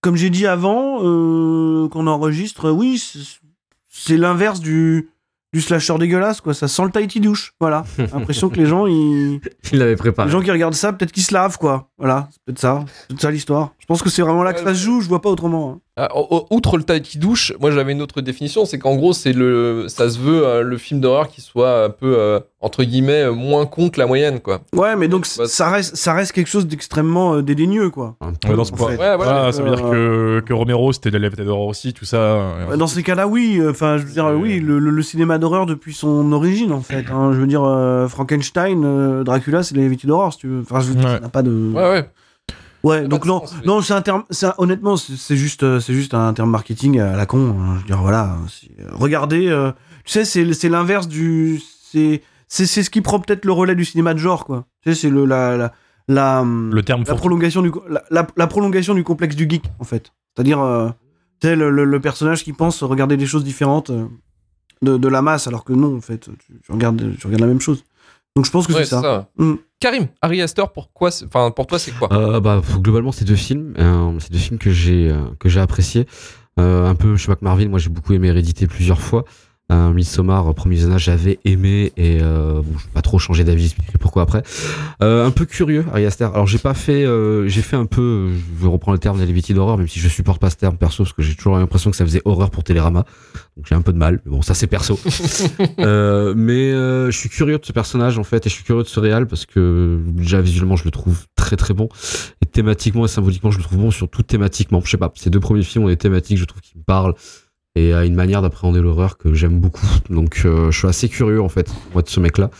comme 0.00 0.16
j'ai 0.16 0.30
dit 0.30 0.46
avant, 0.46 0.98
euh, 1.02 1.88
qu'on 1.88 2.06
enregistre, 2.06 2.70
oui, 2.70 2.98
c'est, 2.98 3.18
c'est 3.88 4.16
l'inverse 4.16 4.60
du, 4.60 5.08
du 5.52 5.60
slasher 5.60 5.98
dégueulasse, 5.98 6.40
quoi. 6.40 6.54
Ça 6.54 6.68
sent 6.68 6.84
le 6.84 6.90
tighty 6.90 7.18
douche. 7.20 7.54
Voilà. 7.60 7.84
L'impression 7.98 8.48
que 8.48 8.56
les 8.56 8.66
gens, 8.66 8.86
ils, 8.86 9.40
il 9.72 9.78
l'avait 9.80 9.96
préparé. 9.96 10.28
les 10.28 10.32
gens 10.32 10.40
qui 10.42 10.50
regardent 10.52 10.74
ça, 10.74 10.92
peut-être 10.92 11.10
qu'ils 11.12 11.22
se 11.24 11.34
lavent, 11.34 11.58
quoi. 11.58 11.88
Voilà. 11.98 12.28
C'est 12.30 12.42
peut-être 12.44 12.58
ça. 12.60 12.84
C'est 12.86 13.08
peut-être 13.08 13.20
ça 13.22 13.30
l'histoire. 13.32 13.72
Je 13.88 13.94
pense 13.94 14.02
que 14.02 14.10
c'est 14.10 14.20
vraiment 14.20 14.42
là 14.42 14.52
que 14.52 14.60
ça 14.60 14.74
se 14.74 14.84
joue. 14.84 15.00
Je 15.00 15.08
vois 15.08 15.22
pas 15.22 15.30
autrement. 15.30 15.70
hein. 15.70 15.80
Ah, 16.00 16.10
outre 16.50 16.76
le 16.76 16.84
taille 16.84 17.00
qui 17.02 17.18
douche, 17.18 17.52
moi 17.58 17.70
j'avais 17.72 17.90
une 17.92 18.02
autre 18.02 18.20
définition, 18.20 18.64
c'est 18.66 18.78
qu'en 18.78 18.94
gros 18.94 19.12
c'est 19.12 19.32
le, 19.32 19.86
ça 19.88 20.08
se 20.10 20.18
veut 20.20 20.46
euh, 20.46 20.62
le 20.62 20.76
film 20.76 21.00
d'horreur 21.00 21.26
qui 21.28 21.40
soit 21.40 21.86
un 21.86 21.90
peu 21.90 22.14
euh, 22.16 22.38
entre 22.60 22.84
guillemets 22.84 23.22
euh, 23.24 23.32
moins 23.32 23.66
con 23.66 23.88
que 23.88 23.98
la 23.98 24.06
moyenne 24.06 24.38
quoi. 24.38 24.60
Ouais, 24.74 24.94
mais 24.94 25.08
donc 25.08 25.26
ça 25.26 25.70
reste, 25.70 25.96
ça 25.96 26.12
reste 26.12 26.30
quelque 26.30 26.46
chose 26.46 26.68
d'extrêmement 26.68 27.34
euh, 27.36 27.42
dédaigneux, 27.42 27.90
quoi. 27.90 28.14
Un 28.20 28.32
peu. 28.34 28.50
Ouais, 28.50 28.56
dans 28.56 28.64
ce 28.64 28.70
point. 28.72 28.90
Ouais, 28.90 29.16
voilà. 29.16 29.46
Ah, 29.46 29.52
ça 29.52 29.60
veut 29.62 29.70
dire 29.74 29.82
que, 29.90 30.40
que 30.46 30.52
Romero 30.52 30.92
c'était 30.92 31.10
de 31.10 31.18
la 31.18 31.30
d'horreur 31.30 31.66
aussi, 31.66 31.92
tout 31.94 32.04
ça. 32.04 32.52
Bah, 32.68 32.76
Dans 32.76 32.86
ces 32.86 33.02
cas-là, 33.02 33.26
oui. 33.26 33.60
Enfin, 33.68 33.96
je 33.96 34.04
veux 34.04 34.12
dire, 34.12 34.26
oui, 34.38 34.60
le, 34.60 34.78
le- 34.78 34.90
le 34.90 35.02
cinéma 35.02 35.38
d'horreur 35.38 35.66
depuis 35.66 35.94
son 35.94 36.30
origine, 36.32 36.70
en 36.72 36.80
fait. 36.82 37.06
hein. 37.10 37.30
Je 37.32 37.40
veux 37.40 37.46
dire, 37.48 37.64
euh, 37.64 38.06
Frankenstein, 38.06 39.24
Dracula, 39.24 39.62
c'est 39.64 39.76
vêtus 39.76 40.06
d'horreur, 40.06 40.32
si 40.32 40.38
tu 40.40 40.46
veux. 40.48 40.60
Enfin, 40.60 40.78
je 40.80 40.88
veux 40.88 40.94
dire, 40.94 41.06
Ouais. 41.08 41.14
ça 41.14 41.20
n'a 41.20 41.28
pas 41.28 41.42
de. 41.42 41.72
Ouais 41.74 41.90
ouais. 41.90 42.08
Ouais, 42.84 43.08
donc 43.08 43.24
non, 43.24 43.40
sens, 43.40 43.54
non, 43.64 43.80
c'est 43.82 43.92
un 43.94 44.02
terme, 44.02 44.24
c'est 44.30 44.46
un- 44.46 44.54
honnêtement, 44.58 44.96
c'est 44.96 45.16
c'est 45.16 45.36
juste, 45.36 45.62
euh, 45.64 45.80
c'est 45.80 45.94
juste 45.94 46.14
un 46.14 46.32
terme 46.32 46.50
marketing 46.50 47.00
à 47.00 47.16
la 47.16 47.26
con. 47.26 47.56
hein. 47.58 47.74
Je 47.76 47.80
veux 47.80 47.86
dire, 47.86 48.00
voilà, 48.00 48.36
regardez, 48.92 49.48
euh, 49.48 49.72
tu 50.04 50.12
sais, 50.12 50.24
c'est 50.24 50.52
c'est 50.54 50.68
l'inverse 50.68 51.08
du, 51.08 51.60
c'est 51.90 52.22
c'est 52.46 52.66
c'est 52.66 52.82
ce 52.84 52.90
qui 52.90 53.00
prend 53.00 53.18
peut-être 53.18 53.44
le 53.44 53.52
relais 53.52 53.74
du 53.74 53.84
cinéma 53.84 54.14
de 54.14 54.18
genre, 54.18 54.44
quoi. 54.44 54.66
Tu 54.82 54.94
sais, 54.94 55.00
c'est 55.02 55.10
le 55.10 55.24
la 55.24 55.56
la 55.56 55.72
la, 56.10 56.42
Le 56.44 56.82
terme 56.82 57.02
la 57.06 57.14
prolongation 57.16 57.62
du 57.62 57.70
la, 57.88 58.02
la- 58.10 58.26
la 58.36 58.46
prolongation 58.46 58.94
du 58.94 59.02
complexe 59.04 59.34
du 59.36 59.48
geek, 59.50 59.64
en 59.80 59.84
fait. 59.84 60.12
C'est-à-dire, 60.34 60.60
euh, 60.60 60.88
tu 61.40 61.48
sais, 61.48 61.56
le, 61.56 61.70
le- 61.70 61.84
le 61.84 62.00
personnage 62.00 62.44
qui 62.44 62.52
pense 62.52 62.82
regarder 62.82 63.16
des 63.16 63.26
choses 63.26 63.44
différentes 63.44 63.90
de, 64.82 64.96
de 64.96 65.08
la 65.08 65.20
masse, 65.20 65.46
alors 65.48 65.64
que 65.64 65.72
non, 65.72 65.96
en 65.96 66.00
fait, 66.00 66.20
tu, 66.20 66.60
tu 66.64 66.72
regardes, 66.72 67.16
tu 67.18 67.26
regardes 67.26 67.40
la 67.42 67.48
même 67.48 67.60
chose. 67.60 67.84
Donc 68.38 68.46
je 68.46 68.52
pense 68.52 68.68
que 68.68 68.72
Ouais, 68.72 68.84
c'est 68.84 68.90
ça. 68.90 69.02
ça. 69.02 69.28
Mm. 69.36 69.54
Karim, 69.80 70.06
Harry 70.22 70.40
Astor, 70.40 70.72
pourquoi 70.72 71.10
Enfin, 71.26 71.50
pour 71.50 71.66
toi 71.66 71.76
c'est 71.80 71.90
quoi? 71.90 72.08
Euh, 72.12 72.38
bah, 72.38 72.62
globalement, 72.76 73.10
c'est 73.10 73.24
deux 73.24 73.34
films. 73.34 73.74
Euh, 73.80 74.12
c'est 74.20 74.30
deux 74.30 74.38
films 74.38 74.60
que 74.60 74.70
j'ai 74.70 75.10
euh, 75.10 75.16
que 75.40 75.48
j'ai 75.48 75.58
appréciés. 75.58 76.06
Euh, 76.60 76.86
un 76.88 76.94
peu, 76.94 77.16
je 77.16 77.22
sais 77.22 77.26
pas 77.26 77.34
que 77.34 77.44
Marvel, 77.44 77.68
moi 77.68 77.80
j'ai 77.80 77.88
beaucoup 77.88 78.12
aimé 78.12 78.28
Hérédité 78.28 78.68
plusieurs 78.68 79.00
fois. 79.00 79.24
Euh, 79.70 79.92
Midsommar, 79.92 80.54
premier 80.54 80.76
visionnage, 80.76 81.04
j'avais 81.04 81.38
aimé 81.44 81.92
et 81.98 82.20
euh, 82.22 82.62
bon, 82.62 82.78
je 82.78 82.84
vais 82.84 82.92
pas 82.94 83.02
trop 83.02 83.18
changer 83.18 83.44
d'avis, 83.44 83.64
j'expliquerai 83.64 83.98
pourquoi 83.98 84.22
après. 84.22 84.42
Euh, 85.02 85.26
un 85.26 85.30
peu 85.30 85.44
curieux, 85.44 85.84
Ari 85.92 86.06
Aster. 86.06 86.24
Alors 86.24 86.46
j'ai 86.46 86.56
pas 86.56 86.72
fait, 86.72 87.04
euh, 87.04 87.46
j'ai 87.48 87.60
fait 87.60 87.76
un 87.76 87.84
peu, 87.84 88.30
je 88.30 88.62
vais 88.62 88.68
reprendre 88.68 88.94
le 88.94 88.98
terme 88.98 89.18
d'Elevated 89.18 89.54
d'horreur, 89.54 89.76
même 89.76 89.86
si 89.86 90.00
je 90.00 90.08
supporte 90.08 90.40
pas 90.40 90.48
ce 90.48 90.56
terme 90.56 90.78
perso 90.78 91.02
parce 91.04 91.12
que 91.12 91.20
j'ai 91.20 91.34
toujours 91.34 91.58
l'impression 91.58 91.90
que 91.90 91.98
ça 91.98 92.06
faisait 92.06 92.22
horreur 92.24 92.50
pour 92.50 92.64
Télérama. 92.64 93.04
Donc 93.58 93.66
j'ai 93.68 93.74
un 93.74 93.82
peu 93.82 93.92
de 93.92 93.98
mal, 93.98 94.22
mais 94.24 94.30
bon, 94.30 94.40
ça 94.40 94.54
c'est 94.54 94.66
perso. 94.66 94.98
Euh, 95.80 96.34
mais 96.36 96.72
euh, 96.72 97.10
je 97.10 97.18
suis 97.18 97.28
curieux 97.28 97.58
de 97.58 97.64
ce 97.64 97.72
personnage 97.72 98.18
en 98.18 98.24
fait, 98.24 98.46
et 98.46 98.48
je 98.48 98.54
suis 98.54 98.64
curieux 98.64 98.82
de 98.82 98.88
ce 98.88 99.00
réal 99.00 99.26
parce 99.26 99.46
que 99.46 100.00
déjà 100.06 100.40
visuellement 100.40 100.76
je 100.76 100.84
le 100.84 100.90
trouve 100.90 101.26
très 101.36 101.56
très 101.56 101.74
bon, 101.74 101.88
et 102.42 102.46
thématiquement 102.46 103.04
et 103.04 103.08
symboliquement 103.08 103.50
je 103.50 103.58
le 103.58 103.64
trouve 103.64 103.78
bon, 103.78 103.90
surtout 103.90 104.22
thématiquement. 104.22 104.80
Je 104.84 104.90
sais 104.90 104.96
pas, 104.96 105.12
ces 105.14 105.30
deux 105.30 105.40
premiers 105.40 105.62
films 105.62 105.84
ont 105.84 105.88
des 105.88 105.96
thématiques, 105.96 106.38
je 106.38 106.44
trouve, 106.44 106.60
qui 106.60 106.76
me 106.76 106.82
parlent 106.82 107.14
et 107.74 107.92
a 107.94 108.04
une 108.04 108.14
manière 108.14 108.42
d'appréhender 108.42 108.80
l'horreur 108.80 109.18
que 109.18 109.32
j'aime 109.34 109.60
beaucoup. 109.60 109.86
Donc 110.10 110.42
euh, 110.44 110.70
je 110.70 110.78
suis 110.78 110.88
assez 110.88 111.08
curieux 111.08 111.40
en 111.42 111.48
fait, 111.48 111.70
moi 111.92 112.02
de 112.02 112.08
ce 112.08 112.20
mec-là. 112.20 112.50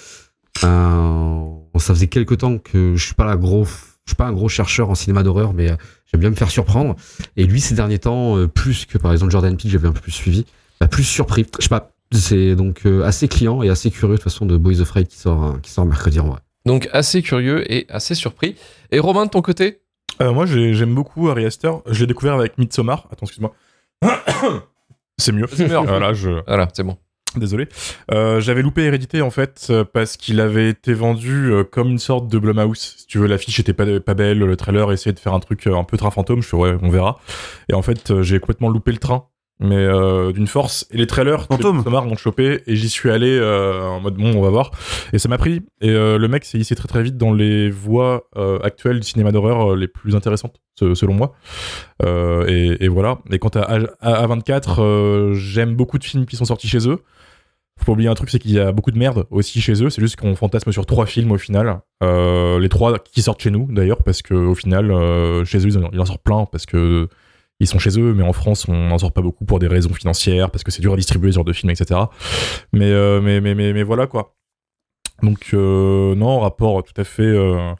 Euh, 0.65 1.45
ça 1.79 1.95
faisait 1.95 2.09
quelques 2.09 2.39
temps 2.39 2.59
que 2.59 2.95
je 2.97 3.05
suis 3.05 3.15
pas 3.15 3.25
la 3.25 3.37
gros, 3.37 3.65
je 3.65 4.11
suis 4.11 4.17
pas 4.17 4.27
un 4.27 4.33
gros 4.33 4.49
chercheur 4.49 4.91
en 4.91 4.95
cinéma 4.95 5.23
d'horreur, 5.23 5.53
mais 5.55 5.71
euh, 5.71 5.77
j'aime 6.07 6.21
bien 6.21 6.31
me 6.31 6.35
faire 6.37 6.51
surprendre. 6.51 6.97
Et 7.37 7.45
lui 7.47 7.61
ces 7.61 7.75
derniers 7.75 7.99
temps, 8.01 8.37
euh, 8.37 8.49
plus 8.49 8.85
que 8.87 8.99
par 8.99 9.13
exemple 9.13 9.31
Jordan 9.33 9.57
Peele, 9.57 9.71
j'avais 9.71 9.89
un 9.89 9.93
peu 9.93 10.01
plus 10.01 10.13
suivi, 10.13 10.45
bah, 10.81 10.89
plus 10.89 11.05
surpris. 11.05 11.47
Je 11.59 11.63
sais 11.65 11.69
pas. 11.69 11.93
C'est 12.11 12.57
donc 12.57 12.87
assez 13.05 13.29
client 13.29 13.63
et 13.63 13.69
assez 13.69 13.91
curieux 13.91 14.15
de 14.15 14.17
toute 14.17 14.25
façon 14.25 14.47
de 14.47 14.57
Boys 14.57 14.81
of 14.81 14.89
Prey 14.89 15.05
qui 15.05 15.19
sort, 15.19 15.45
euh, 15.45 15.59
qui 15.63 15.71
sort 15.71 15.85
mercredi 15.85 16.19
en 16.21 16.29
vrai. 16.29 16.39
Donc 16.65 16.89
assez 16.93 17.21
curieux 17.23 17.71
et 17.71 17.87
assez 17.91 18.15
surpris. 18.15 18.57
Et 18.91 18.99
Romain 18.99 19.27
de 19.27 19.31
ton 19.31 19.43
côté? 19.43 19.81
Euh, 20.23 20.33
moi, 20.33 20.47
j'ai- 20.47 20.73
j'aime 20.75 20.95
beaucoup 20.95 21.29
Harry 21.29 21.45
Aster. 21.45 21.71
Je 21.87 22.01
l'ai 22.01 22.07
découvert 22.07 22.35
avec 22.35 22.57
Midsommar. 22.59 23.07
Attends, 23.13 23.27
excuse-moi. 23.27 23.55
C'est 25.19 25.33
mieux. 25.33 25.47
C'est 25.53 25.69
mieux. 25.69 25.77
Voilà, 25.77 26.13
je... 26.13 26.31
Voilà, 26.47 26.69
c'est 26.73 26.85
bon. 26.85 26.97
Désolé. 27.37 27.69
Euh, 28.11 28.41
J'avais 28.41 28.63
loupé 28.63 28.83
Hérédité 28.85 29.21
en 29.21 29.31
fait 29.31 29.71
parce 29.93 30.17
qu'il 30.17 30.41
avait 30.41 30.71
été 30.71 30.95
vendu 30.95 31.53
euh, 31.53 31.63
comme 31.63 31.89
une 31.89 31.99
sorte 31.99 32.29
de 32.29 32.39
Blumhouse. 32.39 32.97
Si 32.99 33.07
tu 33.07 33.19
veux, 33.19 33.27
l'affiche 33.27 33.61
était 33.61 33.75
pas, 33.75 33.85
pas 34.01 34.15
belle, 34.15 34.39
le 34.39 34.57
trailer 34.57 34.91
essayait 34.93 35.13
de 35.13 35.19
faire 35.19 35.35
un 35.35 35.41
truc 35.41 35.67
euh, 35.67 35.77
un 35.77 35.85
peu 35.85 35.97
train 35.97 36.11
fantôme. 36.11 36.43
Je 36.43 36.49
fais 36.49 36.57
ouais, 36.57 36.77
on 36.83 36.89
verra. 36.89 37.21
Et 37.69 37.75
en 37.75 37.83
fait, 37.83 38.23
j'ai 38.23 38.41
complètement 38.41 38.71
loupé 38.71 38.93
le 38.93 38.99
train. 38.99 39.27
Mais 39.61 39.75
euh, 39.77 40.31
d'une 40.31 40.47
force. 40.47 40.87
Et 40.93 40.97
les 40.99 41.09
trailers 41.09 41.45
Fantôme. 41.47 41.79
Midsommar 41.79 42.05
m'ont 42.05 42.17
chopé 42.17 42.63
et 42.69 42.77
j'y 42.77 42.89
suis 42.89 43.11
allé 43.11 43.29
euh, 43.37 43.83
en 43.83 43.99
mode 44.01 44.15
bon, 44.15 44.33
on 44.37 44.41
va 44.41 44.51
voir. 44.51 44.71
Et 45.13 45.19
ça 45.19 45.29
m'a 45.29 45.37
pris. 45.37 45.63
Et 45.81 45.91
euh, 45.91 46.17
le 46.17 46.29
mec 46.29 46.45
s'est 46.45 46.59
hissé 46.59 46.77
très 46.77 46.87
très 46.87 47.03
vite 47.03 47.17
dans 47.17 47.33
les 47.33 47.69
voies 47.69 48.29
actuelles 48.63 49.01
du 49.01 49.07
cinéma 49.07 49.33
d'horreur 49.33 49.75
les 49.75 49.89
plus 49.89 50.15
intéressantes, 50.15 50.61
se- 50.79 50.95
selon 50.95 51.15
moi. 51.15 51.35
Et, 52.47 52.85
et 52.85 52.89
voilà. 52.89 53.19
Et 53.33 53.39
quant 53.39 53.49
à, 53.49 53.79
à, 54.01 54.27
24 54.27 54.81
euh, 54.83 55.35
j'aime 55.35 55.75
beaucoup 55.75 55.99
de 55.99 56.05
films 56.05 56.27
qui 56.27 56.37
sont 56.37 56.45
sortis 56.45 56.69
chez 56.69 56.89
eux. 56.89 56.99
Faut 57.81 57.85
pas 57.87 57.93
oublier 57.93 58.09
un 58.09 58.15
truc, 58.15 58.31
c'est 58.31 58.39
qu'il 58.41 58.51
y 58.53 58.59
a 58.59 58.73
beaucoup 58.73 58.91
de 58.91 58.99
merde 58.99 59.27
aussi 59.31 59.61
chez 59.61 59.85
eux. 59.85 59.91
C'est 59.91 60.01
juste 60.03 60.17
qu'on 60.17 60.35
fantasme 60.35 60.73
sur 60.73 60.85
trois 60.87 61.07
films 61.07 61.31
au 61.33 61.39
final. 61.39 61.81
Les 62.01 62.69
trois 62.69 62.99
qui 62.99 63.23
sortent 63.23 63.43
chez 63.43 63.51
nous 63.51 63.67
d'ailleurs, 63.71 64.03
parce 64.05 64.23
que 64.23 64.35
au 64.35 64.55
final, 64.55 64.87
chez 65.45 65.59
eux, 65.59 65.67
ils 65.67 65.79
en, 65.79 65.89
ils 65.93 66.01
en 66.01 66.05
sortent 66.05 66.23
plein 66.23 66.45
parce 66.51 66.67
que 66.67 67.09
ils 67.61 67.67
sont 67.67 67.79
chez 67.79 67.99
eux, 67.99 68.15
mais 68.15 68.23
en 68.23 68.33
France, 68.33 68.67
on 68.69 68.75
n'en 68.89 68.99
sort 68.99 69.13
pas 69.13 69.21
beaucoup 69.23 69.45
pour 69.45 69.59
des 69.59 69.67
raisons 69.67 69.93
financières, 69.93 70.51
parce 70.51 70.63
que 70.65 70.71
c'est 70.71 70.81
dur 70.83 70.93
à 70.93 70.97
distribuer 70.97 71.31
ce 71.33 71.37
genre 71.37 71.45
de 71.45 71.53
films, 71.53 71.71
etc. 71.71 72.01
Mais, 72.73 72.91
euh, 72.91 73.21
mais, 73.21 73.41
mais, 73.41 73.55
mais, 73.55 73.73
mais 73.73 73.83
voilà 73.83 74.07
quoi. 74.07 74.35
Donc, 75.23 75.51
euh, 75.55 76.15
non, 76.15 76.39
rapport 76.41 76.85
tout 76.85 76.99
à 77.01 77.05
fait 77.05 77.23
euh, 77.23 77.73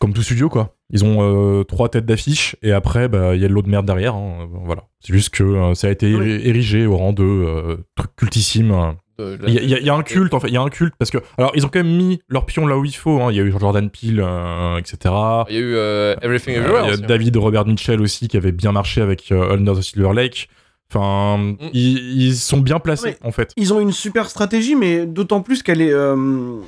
comme 0.00 0.12
tout 0.12 0.22
studio, 0.22 0.48
quoi. 0.48 0.74
Ils 0.90 1.04
ont 1.04 1.64
trois 1.64 1.88
têtes 1.88 2.06
d'affiche, 2.06 2.56
et 2.62 2.72
après, 2.72 3.08
bah, 3.08 3.34
il 3.34 3.40
y 3.42 3.44
a 3.44 3.48
de 3.48 3.52
l'eau 3.52 3.62
de 3.62 3.68
merde 3.68 3.86
derrière. 3.86 4.14
hein, 4.14 4.48
voilà. 4.64 4.84
C'est 5.00 5.12
juste 5.12 5.30
que 5.30 5.74
ça 5.74 5.88
a 5.88 5.90
été 5.90 6.14
Oui. 6.14 6.40
érigé 6.44 6.86
au 6.86 6.96
rang 6.96 7.12
de 7.12 7.78
truc 7.96 8.14
cultissime. 8.16 8.94
La- 9.18 9.48
Il 9.48 9.54
y, 9.54 9.74
a- 9.74 9.78
y 9.80 9.84
y 9.84 9.90
un 9.90 10.02
culte, 10.02 10.34
en 10.34 10.40
fait. 10.40 10.48
Il 10.48 10.54
y 10.54 10.56
a 10.56 10.62
un 10.62 10.68
culte, 10.68 10.94
parce 10.98 11.10
que. 11.10 11.18
Alors, 11.38 11.52
ils 11.54 11.64
ont 11.64 11.68
quand 11.68 11.78
même 11.82 11.96
mis 11.96 12.20
leur 12.28 12.46
pion 12.46 12.66
là 12.66 12.76
où 12.78 12.84
il 12.84 12.94
faut. 12.94 13.20
hein. 13.22 13.28
Il 13.30 13.36
y 13.36 13.40
a 13.40 13.42
eu 13.42 13.52
Jordan 13.58 13.88
Peele, 13.90 14.20
euh, 14.24 14.76
etc. 14.78 15.14
Il 15.48 15.54
y 15.54 15.58
a 15.58 15.60
eu 15.60 15.74
euh, 15.74 16.14
Everything 16.22 16.54
Euh, 16.56 16.58
Everywhere. 16.60 16.82
Il 16.82 16.86
y 16.86 16.90
a 16.90 16.92
aussi, 16.94 17.02
hein. 17.02 17.06
David 17.08 17.36
Robert 17.36 17.66
Mitchell 17.66 18.00
aussi 18.00 18.28
qui 18.28 18.36
avait 18.36 18.52
bien 18.52 18.72
marché 18.72 19.00
avec 19.00 19.30
euh, 19.32 19.54
Under 19.54 19.74
the 19.76 19.82
Silver 19.82 20.12
Lake. 20.14 20.48
Enfin, 20.92 21.38
Mm. 21.38 21.56
ils, 21.72 22.22
ils 22.26 22.34
sont 22.36 22.58
bien 22.60 22.78
placés 22.78 23.16
en 23.24 23.32
fait. 23.32 23.52
Ils 23.56 23.72
ont 23.74 23.80
une 23.80 23.90
super 23.92 24.30
stratégie, 24.30 24.76
mais 24.76 25.04
d'autant 25.06 25.40
plus 25.42 25.62
qu'elle 25.64 25.80
est, 25.80 25.92
euh, 25.92 26.60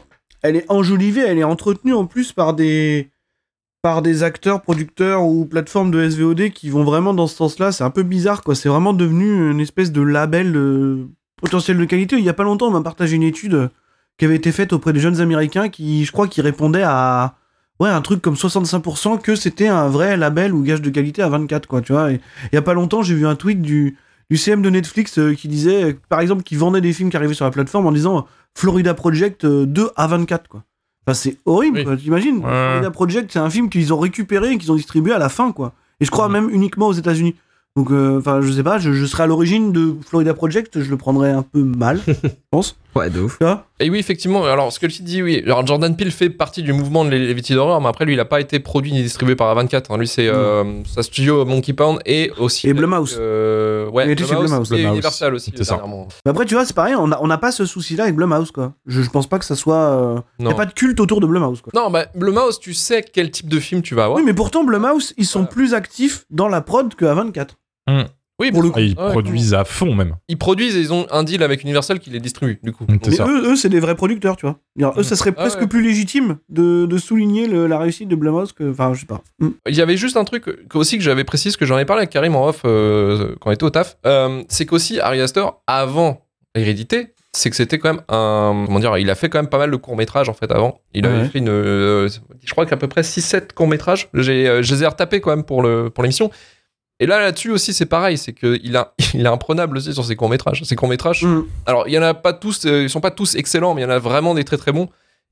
elle 0.43 0.57
est 0.57 0.65
enjolivée, 0.69 1.21
elle 1.27 1.39
est 1.39 1.45
entretenue 1.45 1.95
en 1.95 2.05
plus 2.07 2.33
par 2.33 2.53
des, 2.55 3.11
par 3.81 4.03
des 4.03 4.25
acteurs, 4.25 4.61
producteurs 4.63 5.23
ou 5.23 5.45
plateformes 5.47 5.93
de 5.93 6.03
SVOD 6.09 6.51
qui 6.51 6.69
vont 6.69 6.83
vraiment 6.83 7.15
dans 7.15 7.29
ce 7.29 7.37
sens-là. 7.37 7.71
C'est 7.71 7.85
un 7.85 7.91
peu 7.91 8.03
bizarre, 8.03 8.43
quoi. 8.43 8.57
C'est 8.57 8.69
vraiment 8.69 8.93
devenu 8.93 9.53
une 9.53 9.61
espèce 9.61 9.93
de 9.93 10.03
label 10.03 10.57
euh, 10.57 11.07
potentiel 11.41 11.79
de 11.79 11.85
qualité. 11.85 12.17
Il 12.19 12.25
y 12.25 12.29
a 12.29 12.35
pas 12.35 12.45
longtemps, 12.45 12.67
on 12.69 12.71
m'a 12.71 12.83
partagé 12.83 13.17
une 13.17 13.23
étude 13.23 13.55
euh, 13.55 13.69
qui 14.19 14.25
avait 14.25 14.37
été 14.37 14.53
faite 14.53 14.73
auprès 14.73 14.93
des 14.93 15.01
jeunes 15.01 15.21
Américains 15.21 15.69
qui, 15.69 16.05
je 16.05 16.13
crois, 16.13 16.29
qui 16.29 16.41
répondaient 16.43 16.83
à 16.85 17.35
ouais 17.81 17.89
un 17.89 18.01
truc 18.01 18.21
comme 18.21 18.35
65% 18.35 19.21
que 19.21 19.37
c'était 19.37 19.69
un 19.69 19.89
vrai 19.89 20.17
label 20.17 20.53
ou 20.53 20.63
gage 20.63 20.83
de 20.83 20.91
qualité 20.91 21.23
à 21.23 21.29
24, 21.29 21.67
quoi. 21.67 21.81
Tu 21.81 21.93
vois. 21.93 22.11
Et 22.13 22.21
il 22.53 22.55
y 22.55 22.59
a 22.59 22.63
pas 22.63 22.75
longtemps, 22.75 23.03
j'ai 23.03 23.15
vu 23.15 23.27
un 23.27 23.35
tweet 23.37 23.63
du 23.63 23.97
du 24.31 24.37
CM 24.37 24.61
de 24.61 24.69
Netflix 24.69 25.19
euh, 25.19 25.33
qui 25.35 25.49
disait, 25.49 25.85
euh, 25.85 25.93
par 26.11 26.21
exemple, 26.21 26.43
qui 26.43 26.55
vendait 26.55 26.83
des 26.83 26.93
films 26.93 27.09
qui 27.09 27.17
arrivaient 27.17 27.33
sur 27.33 27.47
la 27.47 27.51
plateforme 27.51 27.87
en 27.87 27.93
disant 27.93 28.19
euh, 28.19 28.21
Florida 28.55 28.93
Project 28.93 29.45
euh, 29.47 29.65
2 29.65 29.89
à 29.97 30.07
24, 30.07 30.49
quoi. 30.49 30.65
Enfin, 31.07 31.15
c'est 31.15 31.39
horrible, 31.47 31.83
Oui. 31.87 31.97
t'imagines? 31.97 32.37
Ouais. 32.37 32.43
Florida 32.43 32.91
Project, 32.91 33.33
c'est 33.33 33.39
un 33.39 33.49
film 33.49 33.71
qu'ils 33.71 33.95
ont 33.95 33.99
récupéré 33.99 34.51
et 34.53 34.59
qu'ils 34.59 34.71
ont 34.71 34.75
distribué 34.77 35.15
à 35.15 35.19
la 35.19 35.31
fin, 35.31 35.51
quoi. 35.53 35.73
Et 36.01 36.05
je 36.05 36.11
crois 36.11 36.27
Mhm. 36.29 36.33
même 36.35 36.51
uniquement 36.51 36.89
aux 36.89 36.93
États-Unis. 36.93 37.37
Donc, 37.79 37.93
euh, 37.93 38.19
enfin, 38.19 38.41
je 38.41 38.51
sais 38.51 38.65
pas, 38.65 38.79
je, 38.79 38.91
je 38.93 39.07
serais 39.07 39.23
à 39.23 39.27
l'origine 39.27 39.71
de 39.73 39.95
Florida 40.05 40.35
Project, 40.35 40.83
je 40.83 40.91
le 40.91 40.97
prendrais 40.97 41.31
un 41.31 41.43
peu 41.43 41.63
mal, 41.63 42.01
je 42.07 42.13
pense. 42.51 42.77
Ouais, 42.97 43.09
de 43.09 43.21
ouf. 43.21 43.39
Tu 43.39 43.45
vois? 43.45 43.67
Et 43.79 43.89
oui, 43.89 44.01
effectivement, 44.01 44.45
alors 44.45 44.73
ce 44.73 44.81
que 44.81 44.87
tu 44.89 45.03
dis, 45.03 45.23
oui. 45.23 45.41
Alors 45.45 45.65
Jordan 45.65 45.95
Peele 45.97 46.11
fait 46.11 46.31
partie 46.31 46.65
du 46.65 46.73
mouvement 46.73 47.05
de 47.05 47.11
Levity 47.11 47.55
d'horreur, 47.55 47.81
mais 47.81 47.87
après, 47.87 48.05
lui, 48.05 48.15
il 48.15 48.17
n'a 48.17 48.25
pas 48.25 48.41
été 48.41 48.59
produit 48.59 48.91
ni 48.93 49.03
distribué 49.03 49.37
par 49.37 49.55
A24. 49.57 49.85
hein. 49.91 49.97
Lui, 49.99 50.09
c'est 50.09 50.27
euh, 50.27 50.83
sa 50.85 51.05
studio 51.05 51.45
Monkey 51.45 51.73
Pound 51.75 52.01
et 52.05 52.33
aussi. 52.39 52.69
Et 52.69 52.73
Blumhouse. 52.75 53.17
Euh, 53.21 53.89
ouais, 53.91 54.09
Il 54.11 54.17
Blumhouse. 54.17 54.73
Et 54.73 54.77
Blumhouse. 54.77 54.93
Universal 54.95 55.35
aussi, 55.35 55.53
C'est 55.55 55.63
ça. 55.63 55.81
Mais 56.25 56.31
après, 56.33 56.45
tu 56.47 56.55
vois, 56.55 56.65
c'est 56.65 56.75
pareil, 56.75 56.97
on 56.97 57.07
n'a 57.07 57.23
on 57.23 57.29
n'a 57.29 57.39
pas 57.39 57.53
ce 57.53 57.65
souci-là 57.65 58.05
avec 58.05 58.17
Blumhouse, 58.17 58.51
quoi. 58.51 58.73
Je, 58.87 59.03
je 59.03 59.11
pense 59.11 59.29
pas 59.29 59.39
que 59.39 59.45
ça 59.45 59.55
soit. 59.55 59.77
euh, 59.77 60.19
y 60.41 60.43
Non. 60.43 60.51
a 60.51 60.55
pas 60.55 60.67
de 60.67 60.73
culte 60.73 60.99
autour 60.99 61.21
de 61.21 61.27
Blumhouse, 61.27 61.61
quoi. 61.61 61.71
Non, 61.81 61.91
bah, 61.91 62.07
Blumhouse, 62.17 62.59
tu 62.59 62.75
sais 62.75 63.03
quel 63.05 63.31
type 63.31 63.49
de 63.49 63.61
film 63.61 63.83
tu 63.83 63.95
vas 63.95 64.05
avoir. 64.07 64.17
Oui, 64.19 64.25
mais 64.27 64.35
pourtant, 64.35 64.65
Blumhouse, 64.65 65.15
ils 65.19 65.27
sont 65.27 65.41
Voilà. 65.41 65.53
plus 65.53 65.75
actifs 65.75 66.25
dans 66.31 66.49
la 66.49 66.63
prod 66.63 66.93
que 66.97 67.05
A24. 67.05 67.51
Oui, 68.41 68.53
pour 68.53 68.63
le 68.63 68.71
Ah, 68.77 68.81
ils 68.81 68.97
Ouais, 68.97 69.11
produisent 69.11 69.53
à 69.53 69.65
fond 69.65 69.93
même. 69.97 70.15
Ils 70.29 70.39
produisent 70.39 70.77
et 70.77 70.81
ils 70.81 70.93
ont 70.93 71.09
un 71.11 71.25
deal 71.25 71.43
avec 71.43 71.65
Universal 71.65 71.99
qui 71.99 72.11
les 72.11 72.21
distribue, 72.21 72.61
du 72.63 72.71
coup. 72.71 72.85
Mais 72.89 73.11
ça. 73.11 73.27
eux, 73.27 73.51
eux 73.51 73.57
c'est 73.57 73.69
des 73.69 73.81
vrais 73.81 73.97
producteurs, 73.97 74.37
tu 74.37 74.47
vois. 74.47 74.61
Eux, 74.97 75.03
ça 75.03 75.17
serait 75.17 75.31
Ah 75.37 75.41
presque 75.41 75.61
ouais. 75.63 75.67
plus 75.67 75.83
légitime 75.83 76.37
de, 76.49 76.87
de 76.87 76.99
souligner 76.99 77.49
le- 77.49 77.67
la 77.67 77.79
réussite 77.81 78.09
de 78.09 78.15
Blumhouse 78.15 78.53
que. 78.53 78.71
Enfin, 78.71 78.95
je 78.95 79.01
sais 79.01 79.07
pas. 79.07 79.23
Mm. 79.41 79.49
Il 79.69 79.75
y 79.75 79.81
avait 79.81 79.97
juste 79.97 80.17
un 80.17 80.23
truc 80.23 80.45
que- 80.45 80.79
aussi 80.79 80.99
que 80.99 81.03
j'avais 81.03 81.25
précisé, 81.25 81.57
que 81.59 81.67
j'en 81.67 81.79
ai 81.79 81.85
parlé 81.85 82.03
avec 82.03 82.11
Karim 82.11 82.37
en 82.37 82.47
off 82.47 82.63
euh, 82.65 83.35
quand 83.41 83.51
on 83.51 83.53
était 83.53 83.65
au 83.65 83.71
taf. 83.71 83.97
euh, 84.07 84.45
c'est 84.49 84.67
qu'aussi, 84.67 85.01
Ari 85.01 85.21
Aster, 85.21 85.47
avant 85.67 86.25
Hérédité, 86.55 87.09
c'est 87.33 87.51
que 87.51 87.57
c'était 87.57 87.79
quand 87.79 87.93
même 87.93 88.03
un. 88.09 88.65
Comment 88.67 88.79
dire 88.79 88.97
Il 88.99 89.11
a 89.11 89.17
fait 89.17 89.29
quand 89.29 89.39
même 89.41 89.51
pas 89.51 89.59
mal 89.59 89.71
de 89.73 89.77
courts-métrages 89.77 90.29
en 90.29 90.35
fait 90.35 90.51
avant. 90.53 90.81
Il 90.95 91.07
avait 91.07 91.23
Ouais. 91.23 91.29
fait 91.29 91.39
une. 91.41 91.49
euh, 91.49 92.09
je 92.45 92.51
crois 92.53 92.67
qu'à 92.67 92.77
peu 92.77 92.87
près 92.87 93.03
6-7 93.03 93.53
courts-métrages. 93.53 94.09
J'ai, 94.15 94.49
euh, 94.49 94.63
je 94.63 94.73
les 94.75 94.85
ai 94.85 94.87
retapés 94.87 95.21
quand 95.21 95.31
même 95.31 95.45
pour, 95.45 95.63
le, 95.63 95.91
pour 95.91 96.05
l'émission. 96.05 96.31
Et 97.01 97.07
là, 97.07 97.21
là-dessus 97.21 97.51
aussi, 97.51 97.73
c'est 97.73 97.87
pareil. 97.87 98.19
C'est 98.19 98.33
qu'il 98.33 98.77
a, 98.77 98.95
il 99.15 99.21
est 99.21 99.29
imprenable 99.29 99.77
aussi 99.77 99.93
sur 99.95 100.05
ses 100.05 100.17
courts-métrages. 100.17 100.63
Ses 100.65 100.77
courts-métrages, 100.77 101.25
Mm. 101.25 101.45
alors, 101.67 101.87
il 101.89 101.95
y 101.95 101.99
en 101.99 102.03
a 102.03 102.15
pas 102.15 102.33
tous, 102.33 102.67
euh, 102.67 102.83
ils 102.83 102.91
sont 102.91 103.01
pas 103.01 103.11
tous 103.11 103.35
excellents, 103.37 103.75
mais 103.75 103.83
il 103.83 103.85
y 103.85 103.87
en 103.87 103.91
a 103.91 103.99
vraiment 103.99 104.35
des 104.35 104.45
très 104.45 104.57
très 104.57 104.73
bons. 104.73 104.89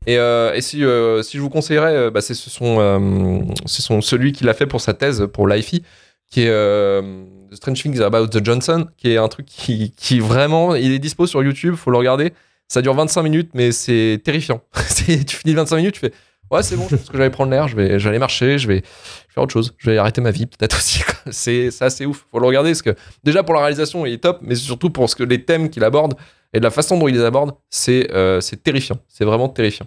Et, 0.06 0.18
euh, 0.18 0.54
et 0.54 0.60
si, 0.60 0.84
euh, 0.84 1.22
si 1.22 1.36
je 1.36 1.42
vous 1.42 1.50
conseillerais, 1.50 2.10
bah, 2.10 2.20
c'est 2.20 2.34
ce 2.34 2.50
sont, 2.50 3.44
ce 3.64 3.82
sont 3.82 4.00
celui 4.00 4.32
qu'il 4.32 4.48
a 4.48 4.54
fait 4.54 4.66
pour 4.66 4.80
sa 4.80 4.94
thèse 4.94 5.26
pour 5.32 5.48
l'IFI, 5.48 5.82
qui 6.30 6.42
est 6.42 6.50
The 6.50 7.54
Strange 7.56 7.82
Things 7.82 8.00
About 8.00 8.28
the 8.28 8.44
Johnson, 8.44 8.86
qui 8.96 9.12
est 9.12 9.16
un 9.16 9.28
truc 9.28 9.46
qui, 9.46 9.92
qui 9.96 10.20
vraiment, 10.20 10.74
il 10.74 10.92
est 10.92 10.98
dispo 10.98 11.26
sur 11.26 11.42
YouTube, 11.42 11.74
faut 11.74 11.90
le 11.90 11.96
regarder. 11.98 12.32
Ça 12.68 12.82
dure 12.82 12.94
25 12.94 13.22
minutes, 13.22 13.50
mais 13.54 13.72
c'est 13.72 14.20
terrifiant. 14.24 14.60
Tu 15.06 15.36
finis 15.36 15.54
25 15.54 15.76
minutes, 15.76 15.94
tu 15.94 16.00
fais 16.00 16.12
Ouais, 16.50 16.62
c'est 16.62 16.76
bon, 16.76 16.86
je 16.88 16.96
pense 16.96 17.08
que 17.08 17.16
j'allais 17.16 17.30
prendre 17.30 17.50
l'air, 17.50 17.66
je 17.66 17.76
vais, 17.76 17.98
j'allais 17.98 18.20
marcher, 18.20 18.58
je 18.58 18.68
vais 18.68 18.82
faire 19.28 19.42
autre 19.42 19.52
chose, 19.52 19.74
je 19.78 19.90
vais 19.90 19.98
arrêter 19.98 20.20
ma 20.20 20.30
vie 20.30 20.46
peut-être 20.46 20.76
aussi. 20.78 21.00
C'est 21.30 21.70
c'est 21.70 21.84
assez 21.84 22.06
ouf, 22.06 22.26
faut 22.30 22.38
le 22.38 22.46
regarder 22.46 22.70
parce 22.70 22.82
que 22.82 22.94
déjà 23.24 23.42
pour 23.42 23.54
la 23.54 23.60
réalisation, 23.60 24.06
il 24.06 24.12
est 24.12 24.22
top, 24.22 24.38
mais 24.42 24.54
surtout 24.54 24.90
pour 24.90 25.10
ce 25.10 25.16
que 25.16 25.24
les 25.24 25.44
thèmes 25.44 25.70
qu'il 25.70 25.82
aborde 25.82 26.14
et 26.52 26.58
de 26.58 26.64
la 26.64 26.70
façon 26.70 26.98
dont 26.98 27.08
il 27.08 27.14
les 27.14 27.24
aborde, 27.24 27.52
c'est 27.68 28.10
euh, 28.12 28.40
c'est 28.40 28.62
terrifiant. 28.62 28.98
C'est 29.08 29.24
vraiment 29.24 29.48
terrifiant. 29.48 29.86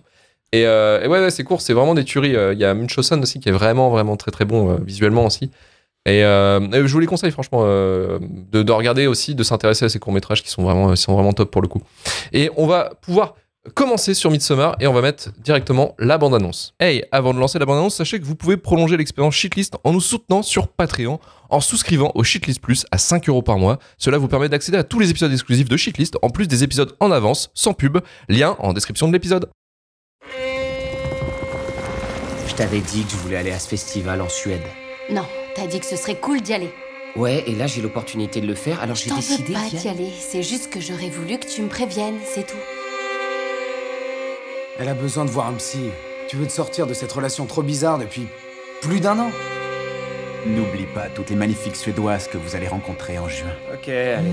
Et, 0.52 0.66
euh, 0.66 1.08
ouais, 1.08 1.30
c'est 1.30 1.44
court, 1.44 1.62
c'est 1.62 1.74
vraiment 1.74 1.94
des 1.94 2.04
tueries. 2.04 2.36
Euh, 2.36 2.54
Il 2.54 2.60
y 2.60 2.66
a 2.66 2.74
Munchausen 2.74 3.22
aussi 3.22 3.40
qui 3.40 3.50
est 3.50 3.54
vraiment, 3.54 3.90
vraiment 3.90 4.18
très 4.18 4.32
très 4.32 4.46
bon 4.46 4.76
visuellement 4.84 5.26
aussi. 5.26 5.52
Et 6.06 6.22
je 6.22 6.88
vous 6.92 7.00
les 7.00 7.06
conseille 7.08 7.32
franchement 7.32 7.64
de, 7.64 8.20
de 8.64 8.72
regarder 8.72 9.06
aussi, 9.06 9.36
de 9.36 9.44
s'intéresser 9.44 9.86
à 9.86 9.90
ces 9.90 10.00
courts 10.00 10.14
métrages 10.14 10.42
qui 10.42 10.50
sont 10.50 10.64
vraiment, 10.64 10.92
qui 10.94 11.02
sont 11.02 11.14
vraiment 11.14 11.34
top 11.34 11.52
pour 11.52 11.62
le 11.62 11.68
coup. 11.68 11.82
Et 12.34 12.50
on 12.58 12.66
va 12.66 12.92
pouvoir 13.02 13.36
commencer 13.76 14.14
sur 14.14 14.32
Midsommar 14.32 14.76
et 14.80 14.88
on 14.88 14.94
va 14.94 15.02
mettre 15.02 15.30
directement 15.40 15.96
la 16.00 16.18
bande-annonce. 16.18 16.74
Hey, 16.80 17.04
avant 17.12 17.34
de 17.34 17.40
lancer 17.40 17.60
la 17.60 17.66
bande-annonce, 17.66 17.96
sachez 17.96 18.20
que 18.20 18.26
vous 18.26 18.36
pouvez 18.36 18.58
prolonger 18.58 18.98
l'expérience 18.98 19.36
Shitlist 19.36 19.76
en 19.84 19.94
nous 19.94 20.02
soutenant 20.02 20.42
sur 20.42 20.68
Patreon 20.68 21.20
en 21.50 21.60
souscrivant 21.60 22.12
au 22.16 22.24
Shitlist 22.24 22.62
Plus 22.62 22.86
à 22.92 22.98
5 22.98 23.28
euros 23.30 23.42
par 23.42 23.58
mois. 23.58 23.80
Cela 23.98 24.18
vous 24.18 24.28
permet 24.28 24.50
d'accéder 24.50 24.78
à 24.78 24.84
tous 24.84 25.00
les 25.00 25.10
épisodes 25.10 25.32
exclusifs 25.32 25.70
de 25.70 25.78
Shitlist 25.78 26.18
en 26.22 26.30
plus 26.30 26.48
des 26.48 26.64
épisodes 26.64 26.96
en 27.00 27.12
avance, 27.12 27.52
sans 27.54 27.74
pub. 27.74 28.00
Lien 28.28 28.56
en 28.60 28.74
description 28.74 29.08
de 29.08 29.14
l'épisode. 29.14 29.50
Je 32.48 32.56
t'avais 32.56 32.80
dit 32.80 33.04
que 33.04 33.12
je 33.12 33.18
voulais 33.18 33.38
aller 33.38 33.52
à 33.52 33.60
ce 33.60 33.68
festival 33.68 34.22
en 34.22 34.30
Suède. 34.30 34.62
Non, 35.10 35.26
t'as 35.56 35.68
dit 35.68 35.80
que 35.80 35.86
ce 35.86 35.96
serait 35.96 36.20
cool 36.20 36.42
d'y 36.42 36.54
aller. 36.54 36.74
Ouais, 37.16 37.44
et 37.48 37.56
là 37.56 37.66
j'ai 37.66 37.82
l'opportunité 37.82 38.40
de 38.40 38.48
le 38.48 38.54
faire, 38.54 38.80
alors 38.82 38.96
j'ai 38.96 39.10
décidé 39.10 39.46
peux 39.46 39.54
pas 39.54 39.68
d'y 39.70 39.88
aller, 39.88 40.12
c'est 40.20 40.44
juste 40.44 40.70
que 40.70 40.80
j'aurais 40.80 41.10
voulu 41.10 41.40
que 41.40 41.48
tu 41.48 41.64
me 41.64 41.68
préviennes, 41.68 42.20
c'est 42.24 42.46
tout. 42.46 42.79
Elle 44.80 44.88
a 44.88 44.94
besoin 44.94 45.26
de 45.26 45.30
voir 45.30 45.48
un 45.48 45.54
psy. 45.56 45.90
Tu 46.30 46.38
veux 46.38 46.48
te 46.48 46.54
sortir 46.54 46.88
de 46.88 46.94
cette 46.94 47.12
relation 47.12 47.46
trop 47.46 47.62
bizarre 47.62 47.98
depuis 47.98 48.28
plus 48.82 49.02
d'un 49.02 49.20
an 49.20 49.30
N'oublie 50.46 50.86
pas 50.86 51.10
toutes 51.14 51.30
les 51.30 51.36
magnifiques 51.36 51.76
Suédoises 51.76 52.30
que 52.30 52.38
vous 52.38 52.56
allez 52.56 52.70
rencontrer 52.70 53.20
en 53.20 53.28
juin. 53.28 53.50
Ok, 53.74 53.90
allez. 53.90 54.32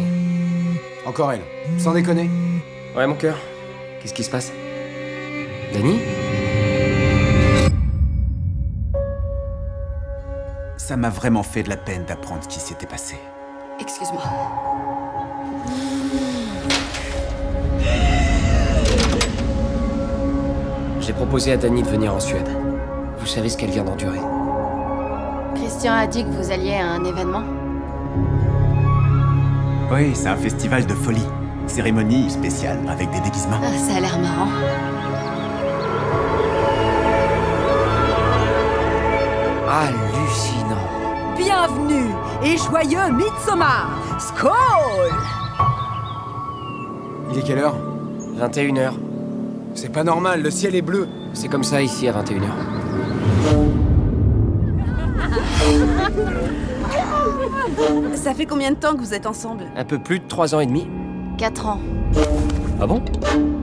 Encore 1.05 1.33
elle. 1.33 1.41
Sans 1.79 1.93
déconner. 1.93 2.31
Ouais, 2.97 3.09
mon 3.09 3.17
cœur. 3.17 3.37
Qu'est-ce 4.01 4.15
qui 4.15 4.23
se 4.23 4.31
passe? 4.31 4.53
Dani 5.73 5.99
Ça 10.77 10.97
m'a 10.97 11.11
vraiment 11.11 11.43
fait 11.43 11.65
de 11.65 11.69
la 11.71 11.77
peine 11.77 12.05
d'apprendre 12.05 12.45
ce 12.45 12.49
qui 12.49 12.61
s'était 12.61 12.87
passé. 12.87 13.17
Excuse-moi. 13.81 14.23
J'ai 21.07 21.13
proposé 21.13 21.53
à 21.53 21.57
Dani 21.57 21.85
de 21.85 21.89
venir 21.89 22.13
en 22.13 22.19
Suède. 22.19 22.49
Vous 23.21 23.27
savez 23.27 23.49
ce 23.49 23.57
qu'elle 23.57 23.71
vient 23.71 23.85
d'endurer. 23.85 24.19
Christian 25.55 25.93
a 25.93 26.05
dit 26.09 26.25
que 26.25 26.31
vous 26.31 26.51
alliez 26.51 26.75
à 26.75 26.95
un 26.95 27.05
événement 27.05 27.45
Oui, 29.93 30.11
c'est 30.15 30.27
un 30.27 30.37
festival 30.37 30.85
de 30.85 30.95
folie. 30.95 31.23
Cérémonie 31.69 32.29
spéciale 32.29 32.81
avec 32.89 33.09
des 33.13 33.21
déguisements. 33.21 33.61
Ah, 33.63 33.79
ça 33.79 33.99
a 33.99 34.01
l'air 34.01 34.19
marrant. 34.19 34.49
Hallucinant. 39.71 41.37
Bienvenue 41.37 42.11
et 42.43 42.57
joyeux 42.57 43.13
Midsommar 43.13 43.91
Skål 44.19 44.51
Il 47.31 47.39
est 47.39 47.43
quelle 47.43 47.59
heure? 47.59 47.77
21h. 48.41 49.06
C'est 49.77 49.93
pas 49.93 50.03
normal, 50.05 50.43
le 50.43 50.51
ciel 50.51 50.75
est 50.75 50.81
bleu. 50.83 51.07
C'est 51.35 51.49
comme 51.49 51.63
ça 51.63 51.83
ici 51.83 52.09
à 52.09 52.13
21h. 52.13 52.49
Ça 58.15 58.33
fait 58.33 58.47
combien 58.47 58.71
de 58.71 58.77
temps 58.77 58.95
que 58.95 59.01
vous 59.01 59.13
êtes 59.13 59.27
ensemble? 59.27 59.65
Un 59.77 59.85
peu 59.85 59.99
plus 59.99 60.19
de 60.19 60.25
3 60.27 60.55
ans 60.55 60.61
et 60.61 60.67
demi. 60.67 60.89
4 61.37 61.67
ans. 61.67 61.81
Ah 62.81 62.87
bon? 62.87 63.03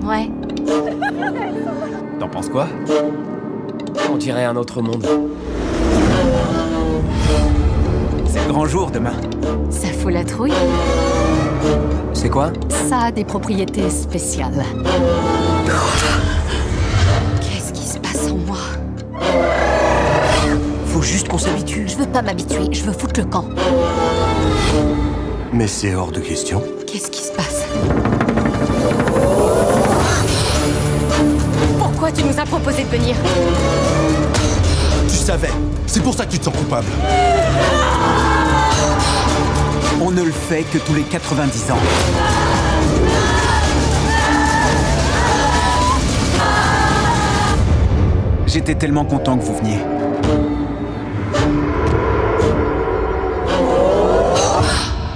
Ouais. 0.03 0.29
T'en 2.19 2.29
penses 2.29 2.49
quoi? 2.49 2.67
On 4.11 4.17
dirait 4.17 4.45
un 4.45 4.55
autre 4.55 4.83
monde. 4.83 5.07
C'est 8.27 8.45
le 8.45 8.53
grand 8.53 8.67
jour 8.67 8.91
demain. 8.91 9.13
Ça 9.71 9.87
fout 9.87 10.13
la 10.13 10.23
trouille. 10.23 10.53
C'est 12.13 12.29
quoi? 12.29 12.53
Ça 12.69 12.99
a 13.05 13.11
des 13.11 13.25
propriétés 13.25 13.89
spéciales. 13.89 14.63
Qu'est-ce 17.41 17.71
qui 17.73 17.87
se 17.87 17.97
passe 17.97 18.29
en 18.29 18.35
moi? 18.35 18.57
Faut 20.87 21.01
juste 21.01 21.27
qu'on 21.27 21.37
s'habitue. 21.37 21.87
Je 21.87 21.95
veux 21.95 22.05
pas 22.05 22.21
m'habituer, 22.21 22.67
je 22.71 22.83
veux 22.83 22.93
foutre 22.93 23.19
le 23.19 23.25
camp. 23.25 23.45
Mais 25.51 25.67
c'est 25.67 25.95
hors 25.95 26.11
de 26.11 26.19
question. 26.19 26.61
Qu'est-ce 26.85 27.09
qui 27.09 27.23
se 27.23 27.31
passe? 27.31 27.63
Pourquoi 31.77 32.11
tu 32.11 32.23
nous 32.23 32.39
as 32.39 32.45
proposé 32.45 32.83
de 32.83 32.89
venir? 32.89 33.15
Tu 35.07 35.15
savais. 35.15 35.51
C'est 35.87 36.01
pour 36.01 36.13
ça 36.13 36.25
que 36.25 36.31
tu 36.31 36.39
te 36.39 36.45
sens 36.45 36.55
coupable. 36.55 36.87
On 40.01 40.11
ne 40.11 40.23
le 40.23 40.31
fait 40.31 40.63
que 40.63 40.79
tous 40.79 40.93
les 40.93 41.03
90 41.03 41.71
ans. 41.71 41.77
J'étais 48.53 48.75
tellement 48.75 49.03
content 49.03 49.35
que 49.35 49.43
vous 49.43 49.55
veniez. 49.57 49.79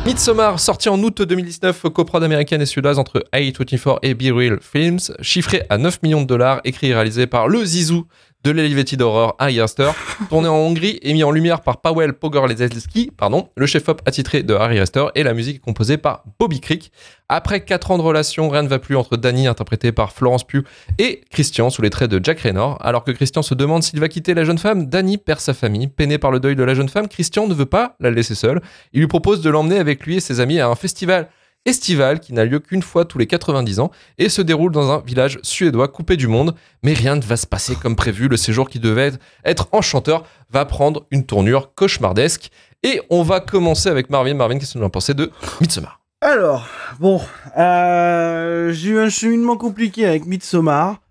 Midsommar, 0.07 0.59
sorti 0.59 0.89
en 0.89 0.97
août 1.03 1.21
2019, 1.21 1.83
coprod 1.93 2.23
américaine 2.23 2.63
et 2.63 2.65
suédoise 2.65 2.97
entre 2.97 3.23
A24 3.33 3.99
et 4.01 4.15
Be 4.15 4.35
Real 4.35 4.57
Films, 4.59 4.97
chiffré 5.21 5.61
à 5.69 5.77
9 5.77 6.01
millions 6.01 6.21
de 6.23 6.25
dollars, 6.25 6.61
écrit 6.63 6.87
et 6.87 6.95
réalisé 6.95 7.27
par 7.27 7.47
le 7.47 7.63
Zizou 7.63 8.07
de 8.43 8.51
l'Helvetie 8.51 8.97
d'horreur 8.97 9.35
Ari 9.39 9.59
Aster, 9.59 9.91
tourné 10.29 10.47
en 10.47 10.55
Hongrie 10.55 10.99
et 11.01 11.13
mis 11.13 11.23
en 11.23 11.31
lumière 11.31 11.61
par 11.61 11.81
Paweł 11.81 12.13
Pogorzelski, 12.13 13.11
pardon, 13.15 13.49
le 13.55 13.65
chef-op 13.65 14.01
attitré 14.05 14.43
de 14.43 14.53
Harry 14.53 14.79
Aster, 14.79 15.05
et 15.15 15.23
la 15.23 15.33
musique 15.33 15.57
est 15.57 15.59
composée 15.59 15.97
par 15.97 16.23
Bobby 16.39 16.59
Crick. 16.61 16.91
Après 17.29 17.65
4 17.65 17.91
ans 17.91 17.97
de 17.97 18.03
relation, 18.03 18.47
rien 18.49 18.63
ne 18.63 18.67
va 18.67 18.79
plus 18.79 18.95
entre 18.95 19.17
Danny, 19.17 19.47
interprété 19.47 19.91
par 19.91 20.13
Florence 20.13 20.45
Pugh, 20.45 20.63
et 20.97 21.21
Christian, 21.29 21.69
sous 21.69 21.81
les 21.81 21.89
traits 21.89 22.09
de 22.09 22.23
Jack 22.23 22.39
Raynor. 22.39 22.77
Alors 22.81 23.03
que 23.03 23.11
Christian 23.11 23.41
se 23.41 23.53
demande 23.53 23.83
s'il 23.83 23.99
va 23.99 24.07
quitter 24.07 24.33
la 24.33 24.45
jeune 24.45 24.57
femme, 24.57 24.87
Danny 24.87 25.17
perd 25.17 25.39
sa 25.39 25.53
famille. 25.53 25.87
Peiné 25.87 26.17
par 26.17 26.31
le 26.31 26.39
deuil 26.39 26.55
de 26.55 26.63
la 26.63 26.73
jeune 26.73 26.89
femme, 26.89 27.07
Christian 27.07 27.47
ne 27.47 27.53
veut 27.53 27.65
pas 27.65 27.95
la 27.99 28.11
laisser 28.11 28.35
seule. 28.35 28.61
Il 28.93 28.99
lui 28.99 29.07
propose 29.07 29.41
de 29.41 29.49
l'emmener 29.49 29.79
avec 29.79 30.05
lui 30.05 30.17
et 30.17 30.19
ses 30.19 30.39
amis 30.39 30.59
à 30.59 30.67
un 30.67 30.75
festival 30.75 31.29
estival 31.65 32.19
qui 32.19 32.33
n'a 32.33 32.45
lieu 32.45 32.59
qu'une 32.59 32.81
fois 32.81 33.05
tous 33.05 33.17
les 33.17 33.27
90 33.27 33.79
ans 33.79 33.91
et 34.17 34.29
se 34.29 34.41
déroule 34.41 34.71
dans 34.71 34.91
un 34.91 35.01
village 35.01 35.39
suédois 35.43 35.87
coupé 35.87 36.15
du 36.15 36.27
monde. 36.27 36.55
Mais 36.83 36.93
rien 36.93 37.15
ne 37.15 37.21
va 37.21 37.37
se 37.37 37.45
passer 37.45 37.75
comme 37.75 37.95
prévu. 37.95 38.27
Le 38.27 38.37
séjour 38.37 38.69
qui 38.69 38.79
devait 38.79 39.11
être 39.43 39.67
enchanteur 39.71 40.23
va 40.49 40.65
prendre 40.65 41.05
une 41.11 41.25
tournure 41.25 41.73
cauchemardesque. 41.75 42.49
Et 42.83 43.01
on 43.09 43.23
va 43.23 43.39
commencer 43.39 43.89
avec 43.89 44.09
Marvin. 44.09 44.33
Marvin, 44.33 44.59
qu'est-ce 44.59 44.73
que 44.73 44.79
tu 44.79 44.85
en 44.85 44.89
pensé 44.89 45.13
de 45.13 45.31
Midsommar 45.59 45.99
Alors, 46.21 46.67
bon, 46.99 47.19
euh, 47.57 48.71
j'ai 48.71 48.91
eu 48.91 48.99
un 48.99 49.09
cheminement 49.09 49.57
compliqué 49.57 50.05
avec 50.05 50.25
Midsommar. 50.25 51.01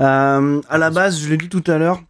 Euh, 0.00 0.60
à 0.68 0.78
la 0.78 0.90
base, 0.90 1.20
je 1.20 1.28
l'ai 1.28 1.36
dit 1.36 1.48
tout 1.48 1.62
à 1.66 1.78
l'heure, 1.78 2.02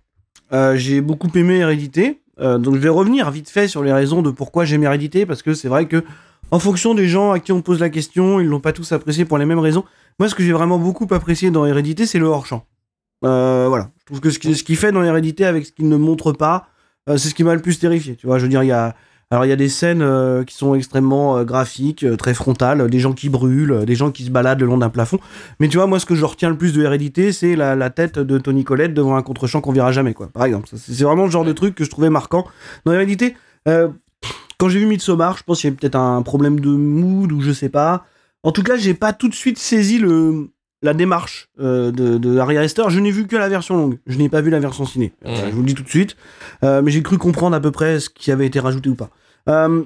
euh, 0.53 0.77
j'ai 0.77 1.01
beaucoup 1.01 1.31
aimé 1.35 1.59
Hérédité. 1.59 2.19
Donc 2.39 2.75
je 2.75 2.81
vais 2.81 2.89
revenir 2.89 3.31
vite 3.31 3.49
fait 3.49 3.69
sur 3.69 3.85
les 3.85 3.93
raisons 3.93 4.21
de 4.21 4.33
pourquoi 4.33 4.65
j'aime 4.65 4.83
Hérédité, 4.83 5.27
parce 5.27 5.43
que 5.43 5.55
c'est 5.55 5.69
vrai 5.69 5.87
que 5.87 6.03
en 6.53 6.59
fonction 6.59 6.95
des 6.95 7.09
gens 7.09 7.33
à 7.33 7.41
qui 7.41 7.51
on 7.51 7.63
pose 7.63 7.81
la 7.81 7.89
question, 7.89 8.39
ils 8.39 8.47
l'ont 8.47 8.61
pas 8.61 8.73
tous 8.73 8.93
apprécié 8.93 9.25
pour 9.25 9.39
les 9.39 9.47
mêmes 9.47 9.59
raisons. 9.59 9.85
Moi, 10.21 10.29
ce 10.29 10.35
que 10.35 10.43
j'ai 10.45 10.53
vraiment 10.53 10.79
beaucoup 10.79 11.09
apprécié 11.11 11.51
dans 11.51 11.65
Hérédité, 11.65 12.07
c'est 12.07 12.19
le 12.19 12.27
hors-champ. 12.27 12.67
Euh, 13.25 13.67
voilà. 13.69 13.91
Je 14.01 14.05
trouve 14.05 14.21
que 14.21 14.31
ce 14.31 14.39
qui- 14.39 14.55
ce 14.55 14.63
qu'il 14.63 14.77
fait 14.77 14.93
dans 14.93 15.03
Hérédité 15.03 15.47
avec 15.47 15.65
ce 15.65 15.73
qu'il 15.73 15.89
ne 15.89 15.97
montre 15.97 16.33
pas, 16.33 16.67
euh, 17.09 17.17
c'est 17.17 17.31
ce 17.31 17.35
qui 17.35 17.43
m'a 17.43 17.55
le 17.55 17.63
plus 17.63 17.79
terrifié. 17.79 18.17
Tu 18.17 18.27
vois, 18.27 18.37
je 18.39 18.43
veux 18.43 18.51
dire, 18.51 18.63
il 18.63 18.67
y 18.67 18.73
a, 18.73 18.95
alors 19.31 19.47
il 19.47 19.49
y 19.49 19.53
a 19.53 19.57
des 19.57 19.71
scènes 19.71 20.03
euh, 20.03 20.45
qui 20.45 20.55
sont 20.55 20.75
extrêmement 20.75 21.43
graphiques, 21.43 22.05
très 22.19 22.35
frontales, 22.35 22.91
des 22.91 22.99
gens 22.99 23.15
qui 23.15 23.31
brûlent, 23.31 23.87
des 23.87 23.95
gens 23.95 24.11
qui 24.11 24.25
se 24.25 24.31
baladent 24.31 24.61
le 24.61 24.67
long 24.67 24.77
d'un 24.77 24.91
plafond. 24.91 25.21
Mais 25.59 25.69
tu 25.69 25.79
vois, 25.79 25.87
moi, 25.87 25.99
ce 26.01 26.05
que 26.05 26.15
je 26.15 26.25
retiens 26.27 26.51
le 26.51 26.59
plus 26.59 26.75
de 26.75 26.83
Hérédité, 26.83 27.33
c'est 27.33 27.57
la, 27.57 27.89
tête 27.89 28.19
de 28.19 28.37
Tony 28.37 28.63
Collette 28.65 28.93
devant 28.93 29.17
un 29.17 29.23
contre-champ 29.23 29.63
qu'on 29.63 29.73
verra 29.73 29.91
jamais, 29.91 30.13
quoi. 30.13 30.29
Par 30.29 30.45
exemple, 30.45 30.69
c'est 30.77 31.03
vraiment 31.03 31.25
le 31.25 31.31
genre 31.31 31.47
de 31.47 31.53
truc 31.53 31.75
que 31.75 31.85
je 31.85 31.89
trouvais 31.89 32.11
marquant 32.11 32.47
dans 32.85 32.93
Hérédité. 32.93 33.37
Quand 34.63 34.69
j'ai 34.69 34.79
vu 34.79 34.87
Midsommar, 34.87 35.37
je 35.37 35.43
pense 35.43 35.61
qu'il 35.61 35.67
y 35.67 35.73
avait 35.73 35.77
peut-être 35.77 35.97
un 35.97 36.23
problème 36.23 36.61
de 36.61 36.69
mood 36.69 37.33
ou 37.33 37.41
je 37.41 37.51
sais 37.51 37.69
pas. 37.69 38.05
En 38.45 38.53
tout 38.53 38.63
cas, 38.63 38.77
j'ai 38.77 38.95
pas 38.95 39.13
tout 39.13 39.29
de 39.29 39.35
suite 39.35 39.59
saisi 39.59 39.99
le 39.99 40.51
la 40.83 40.95
démarche 40.95 41.49
euh, 41.61 41.91
de, 41.91 42.17
de 42.17 42.39
Harry 42.39 42.57
Astor. 42.59 42.89
Je 42.89 43.01
n'ai 43.01 43.11
vu 43.11 43.27
que 43.27 43.35
la 43.35 43.49
version 43.49 43.77
longue. 43.77 43.99
Je 44.07 44.19
n'ai 44.19 44.29
pas 44.29 44.41
vu 44.41 44.51
la 44.51 44.61
version 44.61 44.85
ciné. 44.87 45.13
Euh, 45.27 45.35
je 45.49 45.51
vous 45.53 45.63
le 45.63 45.67
dis 45.67 45.75
tout 45.75 45.83
de 45.83 45.89
suite. 45.89 46.17
Euh, 46.63 46.81
mais 46.81 46.93
j'ai 46.93 47.03
cru 47.03 47.19
comprendre 47.19 47.57
à 47.57 47.61
peu 47.61 47.73
près 47.73 47.99
ce 47.99 48.09
qui 48.09 48.31
avait 48.31 48.47
été 48.47 48.61
rajouté 48.61 48.89
ou 48.89 48.95
pas. 48.95 49.11
Euh, 49.49 49.83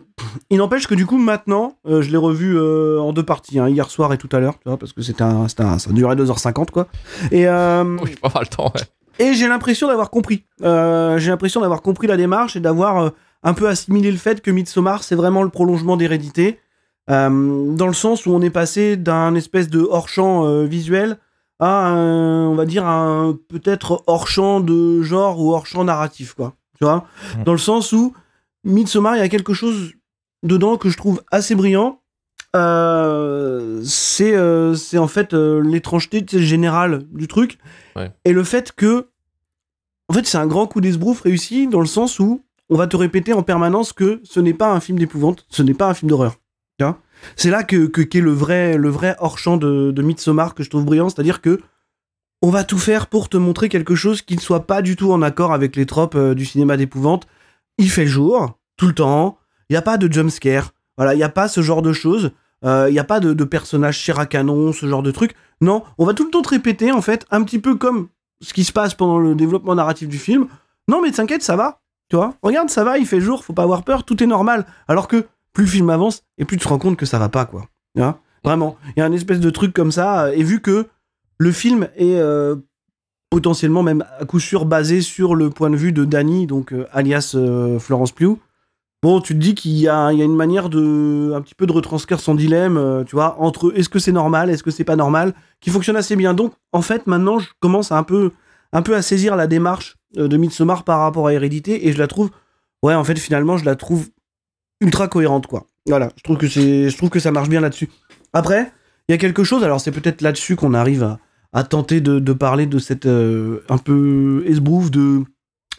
il 0.51 0.59
n'empêche 0.59 0.87
que 0.87 0.95
du 0.95 1.07
coup 1.07 1.17
maintenant, 1.17 1.79
je 1.87 2.11
l'ai 2.11 2.19
revu 2.19 2.61
en 2.61 3.15
deux 3.15 3.23
parties, 3.23 3.59
hein, 3.59 3.71
hier 3.71 3.89
soir 3.89 4.13
et 4.13 4.19
tout 4.19 4.29
à 4.33 4.41
l'heure, 4.41 4.59
parce 4.79 4.93
que 4.93 5.01
c'était 5.01 5.23
un, 5.23 5.47
un- 5.59 5.79
ça 5.79 5.91
durait 5.93 6.17
2h50 6.17 6.71
quoi. 6.71 6.89
Et 7.33 7.47
Oui, 8.03 8.15
pas 8.21 8.31
mal 8.35 8.43
le 8.43 8.55
temps, 8.55 8.71
ouais. 8.75 8.83
et 9.27 9.33
j'ai 9.33 9.49
l'impression 9.49 9.89
d'avoir 9.89 10.11
compris. 10.11 10.45
J'ai 10.61 11.31
l'impression 11.31 11.63
d'avoir 11.63 11.81
compris 11.81 12.07
la 12.07 12.19
démarche 12.19 12.57
et 12.57 12.61
d'avoir 12.61 13.13
un 13.47 13.55
peu 13.55 13.69
assimilé 13.69 14.11
le 14.11 14.17
fait 14.19 14.41
que 14.43 14.51
Midsommar, 14.51 15.03
c'est 15.05 15.15
vraiment 15.15 15.43
le 15.43 15.49
prolongement 15.51 15.97
d'Hérédité. 15.97 16.59
Euh, 17.09 17.73
dans 17.75 17.87
le 17.87 17.93
sens 17.95 18.27
où 18.27 18.33
on 18.33 18.43
est 18.43 18.51
passé 18.51 18.97
d'un 18.97 19.35
espèce 19.37 19.69
de 19.71 19.81
hors-champ 19.89 20.45
euh, 20.45 20.65
visuel 20.65 21.19
à, 21.61 21.87
un- 21.87 22.49
on 22.49 22.55
va 22.57 22.65
dire, 22.67 22.85
un 22.85 23.39
peut-être 23.49 24.03
hors-champ 24.09 24.59
de 24.61 25.01
genre 25.03 25.41
ou 25.41 25.53
hors-champ 25.55 25.85
narratif, 25.85 26.35
quoi. 26.35 26.55
Tu 26.79 26.85
vois? 26.85 27.07
Mm. 27.39 27.45
Dans 27.45 27.53
le 27.53 27.59
sens 27.59 27.93
où 27.93 28.13
Midsommar, 28.65 29.15
il 29.17 29.21
y 29.21 29.23
a 29.23 29.29
quelque 29.29 29.55
chose 29.55 29.93
dedans 30.43 30.77
que 30.77 30.89
je 30.91 30.97
trouve 30.97 31.23
assez 31.31 31.55
brillant. 31.55 32.01
Euh, 32.57 33.81
c'est 33.85 34.35
c'est 34.77 34.99
en 34.99 35.09
fait 35.09 35.33
l'étrangeté 35.35 36.25
générale 36.41 37.05
du 37.13 37.29
truc 37.29 37.59
et 38.25 38.33
le 38.33 38.45
fait 38.45 38.73
que 38.73 39.09
en 40.09 40.15
fait 40.15 40.27
c'est 40.27 40.39
un 40.39 40.47
grand 40.47 40.67
coup 40.67 40.81
d'esbrouf 40.81 41.21
réussi 41.23 41.67
dans 41.67 41.81
le 41.81 41.87
sens 41.87 42.19
où 42.19 42.41
on 42.71 42.77
va 42.77 42.87
te 42.87 42.97
répéter 42.97 43.33
en 43.33 43.43
permanence 43.43 43.93
que 43.93 44.21
ce 44.25 44.41
n'est 44.41 44.55
pas 44.55 44.73
un 44.73 44.81
film 44.81 44.99
d'épouvante 44.99 45.47
ce 45.49 45.63
n'est 45.63 45.75
pas 45.75 45.89
un 45.89 45.95
film 45.95 46.09
d'horreur 46.11 46.37
c'est 47.35 47.51
là 47.51 47.63
que 47.65 47.87
que- 47.87 48.03
qu'est 48.03 48.21
le 48.21 48.33
vrai 48.33 48.77
le 48.77 48.89
vrai 48.91 49.17
hors 49.21 49.39
champ 49.39 49.57
de, 49.57 49.91
de 49.91 50.03
Midsommar 50.03 50.55
que 50.55 50.63
je 50.63 50.69
trouve 50.71 50.85
brillant 50.85 51.09
c'est 51.09 51.21
à 51.21 51.23
dire 51.23 51.41
que 51.41 51.61
on 52.43 52.51
va 52.51 52.63
tout 52.65 52.79
faire 52.79 53.07
pour 53.07 53.29
te 53.31 53.37
montrer 53.39 53.69
quelque 53.71 53.95
chose 53.95 54.21
qui 54.21 54.37
ne 54.37 54.41
soit 54.41 54.67
pas 54.67 54.83
du 54.83 54.95
tout 54.97 55.11
en 55.13 55.23
accord 55.23 55.53
avec 55.55 55.75
les 55.77 55.87
tropes 55.87 56.15
euh, 56.17 56.35
du 56.35 56.45
cinéma 56.45 56.77
d'épouvante 56.77 57.27
il 57.79 57.91
fait 57.91 58.07
jour 58.07 58.59
tout 58.77 58.87
le 58.87 58.95
temps 58.95 59.39
il 59.71 59.73
n'y 59.73 59.77
a 59.79 59.83
pas 59.83 59.97
de 59.97 60.13
jump 60.13 60.31
scare 60.31 60.73
voilà 60.99 61.15
il 61.15 61.17
n'y 61.17 61.23
a 61.23 61.29
pas 61.31 61.49
ce 61.49 61.63
genre 61.63 61.83
de 61.83 61.93
choses 61.93 62.33
il 62.63 62.91
n'y 62.93 62.99
a 62.99 63.05
pas 63.05 63.21
de, 63.21 63.33
de 63.33 63.45
personnages 63.45 63.97
chair 63.99 64.19
à 64.19 64.27
canon, 64.27 64.73
ce 64.73 64.87
genre 64.87 65.03
de 65.05 65.13
truc. 65.13 65.37
Non, 65.61 65.85
on 65.99 66.05
va 66.05 66.15
tout 66.15 66.25
le 66.25 66.31
temps 66.31 66.43
te 66.43 66.49
répéter, 66.49 66.91
en 66.91 67.01
fait, 67.01 67.25
un 67.31 67.45
petit 67.45 67.61
peu 67.61 67.77
comme 67.77 68.09
ce 68.41 68.53
qui 68.53 68.65
se 68.65 68.73
passe 68.73 68.93
pendant 68.95 69.19
le 69.21 69.37
développement 69.37 69.77
narratif 69.77 70.09
du 70.09 70.19
film. 70.19 70.49
Non, 70.89 71.01
mais 71.01 71.13
t'inquiète, 71.13 71.45
ça 71.45 71.55
va. 71.55 71.81
Tu 72.09 72.17
vois 72.17 72.35
Regarde, 72.43 72.71
ça 72.71 72.85
va, 72.85 72.99
il 72.99 73.07
fait 73.07 73.21
jour, 73.21 73.45
faut 73.45 73.53
pas 73.53 73.63
avoir 73.63 73.83
peur, 73.83 74.05
tout 74.05 74.23
est 74.23 74.27
normal. 74.27 74.67
Alors 74.89 75.09
que 75.09 75.27
plus 75.53 75.65
le 75.65 75.71
film 75.71 75.91
avance, 75.91 76.23
et 76.39 76.45
plus 76.45 76.59
tu 76.59 76.65
te 76.65 76.69
rends 76.69 76.79
compte 76.79 76.97
que 76.97 77.07
ça 77.07 77.19
va 77.19 77.29
pas, 77.29 77.47
quoi. 77.47 77.67
Vraiment. 78.45 78.77
Il 78.97 79.01
y 79.01 79.03
a 79.03 79.07
un 79.07 79.13
espèce 79.13 79.41
de 79.41 79.51
truc 79.51 79.73
comme 79.73 79.91
ça, 79.91 80.27
euh, 80.27 80.33
et 80.33 80.43
vu 80.43 80.61
que 80.61 80.87
le 81.39 81.53
film 81.53 81.89
est 81.97 82.15
euh, 82.17 82.57
potentiellement 83.31 83.83
même 83.83 84.05
à 84.21 84.25
coup 84.25 84.39
sûr 84.39 84.67
basé 84.67 85.01
sur 85.01 85.35
le 85.35 85.51
point 85.51 85.71
de 85.71 85.77
vue 85.77 85.93
de 85.93 86.05
Danny, 86.05 86.47
donc 86.47 86.73
euh, 86.73 86.87
alias 86.93 87.37
Florence 87.81 88.13
Pugh, 88.13 88.39
Bon, 89.03 89.21
tu 89.21 89.35
te 89.35 89.39
dis 89.39 89.55
qu'il 89.55 89.73
y 89.73 89.89
a, 89.89 90.11
une 90.11 90.35
manière 90.35 90.69
de, 90.69 91.33
un 91.35 91.41
petit 91.41 91.55
peu 91.55 91.67
de 91.67 91.73
retranscrire 91.73 92.19
son 92.19 92.35
dilemme, 92.35 93.05
tu 93.07 93.15
vois, 93.15 93.37
entre 93.39 93.73
est-ce 93.77 93.89
que 93.89 93.99
c'est 93.99 94.11
normal, 94.11 94.51
est-ce 94.51 94.63
que 94.63 94.71
c'est 94.71 94.85
pas 94.85 94.97
normal, 94.97 95.35
qui 95.61 95.71
fonctionne 95.71 95.97
assez 95.97 96.17
bien. 96.17 96.35
Donc, 96.35 96.55
en 96.73 96.81
fait, 96.83 97.07
maintenant, 97.07 97.39
je 97.39 97.47
commence 97.61 97.93
un 97.93 98.03
peu, 98.03 98.33
un 98.73 98.83
peu 98.83 98.97
à 98.97 99.03
saisir 99.03 99.37
la 99.37 99.47
démarche 99.47 99.96
de 100.15 100.37
Midsommar 100.37 100.85
par 100.85 101.01
rapport 101.01 101.27
à 101.27 101.33
Hérédité, 101.33 101.89
et 101.89 101.93
je 101.93 101.99
la 101.99 102.07
trouve, 102.07 102.31
ouais, 102.83 102.95
en 102.95 103.05
fait, 103.05 103.19
finalement, 103.19 103.57
je 103.57 103.65
la 103.65 103.77
trouve 103.77 104.09
ultra 104.81 105.09
cohérente, 105.09 105.47
quoi. 105.47 105.67
Voilà, 105.87 106.11
je 106.17 106.23
trouve 106.23 106.37
que 106.37 106.49
c'est, 106.49 106.91
je 106.91 106.97
trouve 106.97 107.11
que 107.11 107.21
ça 107.21 107.33
marche 107.33 107.49
bien 107.49 107.61
là-dessus. 107.61 107.89
Après, 108.33 108.73
il 109.09 109.13
y 109.13 109.15
a 109.15 109.19
quelque 109.19 109.45
chose, 109.45 109.63
alors 109.63 109.81
c'est 109.81 109.93
peut-être 109.93 110.21
là-dessus 110.23 110.57
qu'on 110.57 110.75
arrive 110.75 111.03
à, 111.03 111.19
à 111.53 111.65
tenter 111.65 112.01
de, 112.01 112.19
de 112.19 112.33
parler 112.33 112.67
de 112.67 112.79
cette 112.79 113.07
euh, 113.07 113.61
un 113.69 113.79
peu 113.79 114.45
esbrouf 114.47 114.91
de 114.91 115.23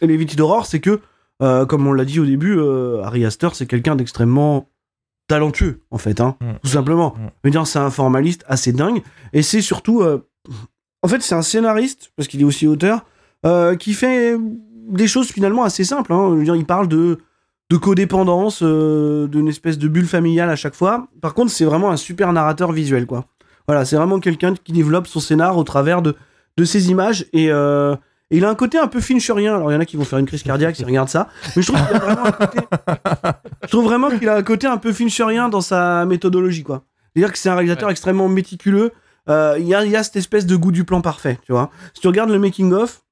Levity 0.00 0.36
d'horreur, 0.36 0.66
c'est 0.66 0.80
que 0.80 1.00
euh, 1.42 1.66
comme 1.66 1.86
on 1.86 1.92
l'a 1.92 2.04
dit 2.04 2.18
au 2.20 2.24
début, 2.24 2.58
euh, 2.58 3.02
Harry 3.04 3.24
Astor, 3.24 3.54
c'est 3.54 3.66
quelqu'un 3.66 3.94
d'extrêmement 3.96 4.68
talentueux, 5.28 5.82
en 5.90 5.98
fait, 5.98 6.20
hein, 6.20 6.36
Mm. 6.40 6.52
tout 6.62 6.70
simplement. 6.70 7.14
Mm. 7.16 7.28
Veux 7.44 7.50
dire, 7.50 7.66
c'est 7.66 7.78
un 7.78 7.90
formaliste 7.90 8.44
assez 8.48 8.72
dingue, 8.72 9.02
et 9.32 9.42
c'est 9.42 9.60
surtout, 9.60 10.00
euh, 10.02 10.26
en 11.02 11.08
fait, 11.08 11.20
c'est 11.20 11.34
un 11.34 11.42
scénariste, 11.42 12.12
parce 12.16 12.28
qu'il 12.28 12.40
est 12.40 12.44
aussi 12.44 12.66
auteur, 12.66 13.04
euh, 13.46 13.76
qui 13.76 13.94
fait 13.94 14.36
des 14.88 15.06
choses 15.06 15.28
finalement 15.28 15.64
assez 15.64 15.84
simples. 15.84 16.12
hein. 16.12 16.30
Je 16.32 16.36
veux 16.38 16.44
dire, 16.44 16.56
il 16.56 16.64
parle 16.66 16.88
de, 16.88 17.18
de 17.70 17.76
codépendance, 17.76 18.60
euh, 18.62 19.26
d'une 19.28 19.48
espèce 19.48 19.78
de 19.78 19.88
bulle 19.88 20.06
familiale 20.06 20.50
à 20.50 20.56
chaque 20.56 20.74
fois. 20.74 21.08
Par 21.20 21.34
contre, 21.34 21.50
c'est 21.52 21.64
vraiment 21.64 21.90
un 21.90 21.96
super 21.96 22.32
narrateur 22.32 22.72
visuel, 22.72 23.06
quoi. 23.06 23.26
Voilà, 23.66 23.84
c'est 23.84 23.96
vraiment 23.96 24.18
quelqu'un 24.18 24.54
qui 24.54 24.72
développe 24.72 25.06
son 25.06 25.20
scénar 25.20 25.58
au 25.58 25.64
travers 25.64 26.00
de, 26.00 26.14
de 26.56 26.64
ses 26.64 26.90
images, 26.90 27.26
et, 27.34 27.50
euh, 27.50 27.94
Et 28.30 28.38
il 28.38 28.44
a 28.44 28.50
un 28.50 28.54
côté 28.54 28.78
un 28.78 28.88
peu 28.88 29.00
fincherien. 29.00 29.56
Alors, 29.56 29.70
il 29.70 29.74
y 29.74 29.76
en 29.76 29.80
a 29.80 29.84
qui 29.86 29.96
vont 29.96 30.04
faire 30.04 30.18
une 30.18 30.26
crise 30.26 30.42
cardiaque 30.42 30.76
s'ils 30.76 30.86
regardent 30.86 31.08
ça. 31.10 31.28
Mais 31.54 31.62
je 31.62 31.72
trouve 31.72 31.86
qu'il 31.86 31.96
a 31.96 31.98
vraiment 31.98 32.26
un 32.26 32.32
côté. 32.32 32.58
je 33.62 33.68
trouve 33.68 33.84
vraiment 33.84 34.10
qu'il 34.10 34.28
a 34.28 34.36
un 34.36 34.42
côté 34.42 34.66
un 34.66 34.76
peu 34.78 34.92
fincherien 34.92 35.48
dans 35.48 35.60
sa 35.62 36.04
méthodologie, 36.06 36.62
quoi. 36.62 36.82
C'est-à-dire 37.14 37.32
que 37.32 37.38
c'est 37.38 37.48
un 37.50 37.54
réalisateur 37.54 37.90
extrêmement 37.90 38.28
méticuleux. 38.28 38.92
Euh, 39.28 39.56
Il 39.58 39.66
y, 39.66 39.74
a, 39.74 39.84
y 39.84 39.96
a 39.96 40.02
cette 40.02 40.16
espèce 40.16 40.46
de 40.46 40.56
goût 40.56 40.72
du 40.72 40.84
plan 40.84 41.00
parfait, 41.00 41.38
tu 41.44 41.52
vois. 41.52 41.70
Si 41.94 42.00
tu 42.00 42.06
regardes 42.08 42.30
le 42.30 42.38
making-of, 42.38 43.02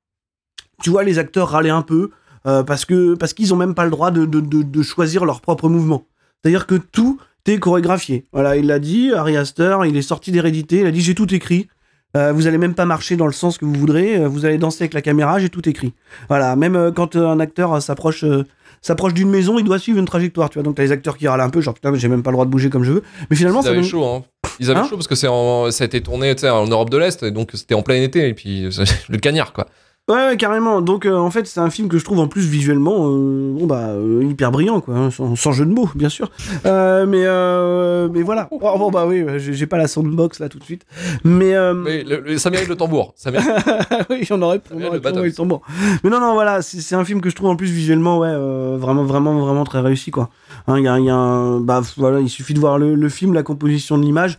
tu 0.82 0.90
vois 0.90 1.04
les 1.04 1.18
acteurs 1.18 1.48
râler 1.50 1.70
un 1.70 1.82
peu 1.82 2.10
euh, 2.46 2.62
parce 2.62 2.84
que 2.84 3.14
parce 3.14 3.32
qu'ils 3.34 3.52
ont 3.52 3.56
même 3.56 3.74
pas 3.74 3.84
le 3.84 3.90
droit 3.90 4.10
de, 4.10 4.24
de, 4.24 4.40
de, 4.40 4.62
de 4.62 4.82
choisir 4.82 5.24
leur 5.24 5.40
propre 5.40 5.68
mouvement. 5.68 6.04
C'est-à-dire 6.42 6.66
que 6.66 6.74
tout 6.76 7.18
est 7.46 7.58
chorégraphié. 7.58 8.26
Voilà, 8.32 8.56
il 8.56 8.66
l'a 8.66 8.78
dit, 8.78 9.12
Harry 9.14 9.36
Astor, 9.36 9.86
il 9.86 9.96
est 9.96 10.02
sorti 10.02 10.32
d'hérédité, 10.32 10.80
il 10.80 10.86
a 10.86 10.90
dit 10.90 11.00
j'ai 11.00 11.14
tout 11.14 11.32
écrit. 11.34 11.68
Euh, 12.16 12.32
vous 12.32 12.46
allez 12.46 12.58
même 12.58 12.74
pas 12.74 12.86
marcher 12.86 13.16
dans 13.16 13.26
le 13.26 13.32
sens 13.32 13.58
que 13.58 13.64
vous 13.64 13.74
voudrez, 13.74 14.16
euh, 14.16 14.26
vous 14.28 14.44
allez 14.46 14.58
danser 14.58 14.82
avec 14.84 14.94
la 14.94 15.02
caméra, 15.02 15.38
j'ai 15.38 15.48
tout 15.48 15.68
écrit. 15.68 15.92
Voilà, 16.28 16.56
même 16.56 16.92
quand 16.94 17.14
un 17.16 17.40
acteur 17.40 17.80
s'approche 17.82 18.24
s'approche 18.82 19.14
d'une 19.14 19.28
maison, 19.30 19.58
il 19.58 19.64
doit 19.64 19.78
suivre 19.80 19.98
une 19.98 20.04
trajectoire, 20.06 20.48
tu 20.48 20.54
vois. 20.54 20.62
Donc 20.62 20.76
t'as 20.76 20.82
les 20.84 20.92
acteurs 20.92 21.16
qui 21.16 21.26
râlent 21.26 21.40
un 21.40 21.50
peu, 21.50 21.60
genre 21.60 21.74
putain, 21.74 21.92
j'ai 21.94 22.08
même 22.08 22.22
pas 22.22 22.30
le 22.30 22.34
droit 22.36 22.44
de 22.44 22.50
bouger 22.50 22.70
comme 22.70 22.84
je 22.84 22.92
veux. 22.92 23.02
Mais 23.30 23.36
finalement, 23.36 23.60
Ils 23.60 23.64
ça 23.64 23.68
avaient 23.70 23.80
donne- 23.80 23.88
chaud, 23.88 24.04
hein. 24.04 24.22
Ils 24.60 24.70
avaient 24.70 24.80
Hein 24.80 24.84
chaud 24.88 24.96
parce 24.96 25.08
que 25.08 25.14
c'est 25.16 25.28
en- 25.28 25.70
ça 25.70 25.84
a 25.84 25.86
été 25.86 26.00
tourné 26.00 26.34
en 26.44 26.66
Europe 26.66 26.90
de 26.90 26.96
l'Est, 26.96 27.22
et 27.24 27.30
donc 27.32 27.50
c'était 27.54 27.74
en 27.74 27.82
plein 27.82 27.96
été, 28.00 28.28
et 28.28 28.34
puis 28.34 28.68
le 29.08 29.18
cagnard, 29.18 29.52
quoi. 29.52 29.66
Ouais, 30.08 30.14
ouais, 30.28 30.36
carrément. 30.36 30.82
Donc, 30.82 31.04
euh, 31.04 31.16
en 31.16 31.32
fait, 31.32 31.48
c'est 31.48 31.58
un 31.58 31.68
film 31.68 31.88
que 31.88 31.98
je 31.98 32.04
trouve 32.04 32.20
en 32.20 32.28
plus 32.28 32.46
visuellement, 32.46 33.08
euh, 33.08 33.52
bon 33.58 33.66
bah, 33.66 33.88
euh, 33.88 34.22
hyper 34.22 34.52
brillant, 34.52 34.80
quoi, 34.80 34.94
hein, 34.94 35.10
sans, 35.10 35.34
sans 35.34 35.50
jeu 35.50 35.66
de 35.66 35.72
mots, 35.72 35.88
bien 35.96 36.08
sûr. 36.08 36.30
Mais, 36.64 37.26
mais 38.08 38.22
voilà. 38.22 38.46
Oh, 38.52 38.58
bon, 38.60 38.90
bah 38.92 39.04
oui, 39.06 39.24
j'ai 39.38 39.66
pas 39.66 39.78
la 39.78 39.88
soundbox 39.88 40.38
là 40.38 40.48
tout 40.48 40.60
de 40.60 40.64
suite. 40.64 40.86
Mais, 41.24 41.54
Mais 41.74 42.04
le- 42.04 42.20
le- 42.20 42.38
ça 42.38 42.50
mérite 42.50 42.68
le 42.68 42.76
tambour. 42.76 43.14
Ça 43.16 43.32
mérite... 43.32 43.48
oui, 44.10 44.20
j'en 44.22 44.40
aurais, 44.42 44.60
on 44.72 44.80
aurait 44.84 45.00
le 45.00 45.22
le 45.24 45.32
tambour. 45.32 45.62
Mais 46.04 46.10
non, 46.10 46.20
non, 46.20 46.34
voilà, 46.34 46.62
c'est 46.62 46.94
un 46.94 47.04
film 47.04 47.20
que 47.20 47.28
je 47.28 47.34
trouve 47.34 47.48
en 47.48 47.56
plus 47.56 47.70
visuellement, 47.70 48.18
ouais, 48.18 48.32
vraiment, 48.78 49.02
vraiment, 49.02 49.40
vraiment 49.40 49.64
très 49.64 49.80
réussi, 49.80 50.12
quoi. 50.12 50.30
Hein, 50.68 50.78
Il 50.78 50.84
y 50.84 50.88
a, 50.88 51.00
il 51.00 51.04
y 51.06 51.10
a 51.10 51.16
un, 51.16 51.58
bah 51.58 51.80
voilà, 51.96 52.20
il 52.20 52.28
suffit 52.28 52.54
de 52.54 52.60
voir 52.60 52.78
le, 52.78 52.94
le 52.94 53.08
film, 53.08 53.34
la 53.34 53.42
composition 53.42 53.98
de 53.98 54.04
l'image, 54.04 54.38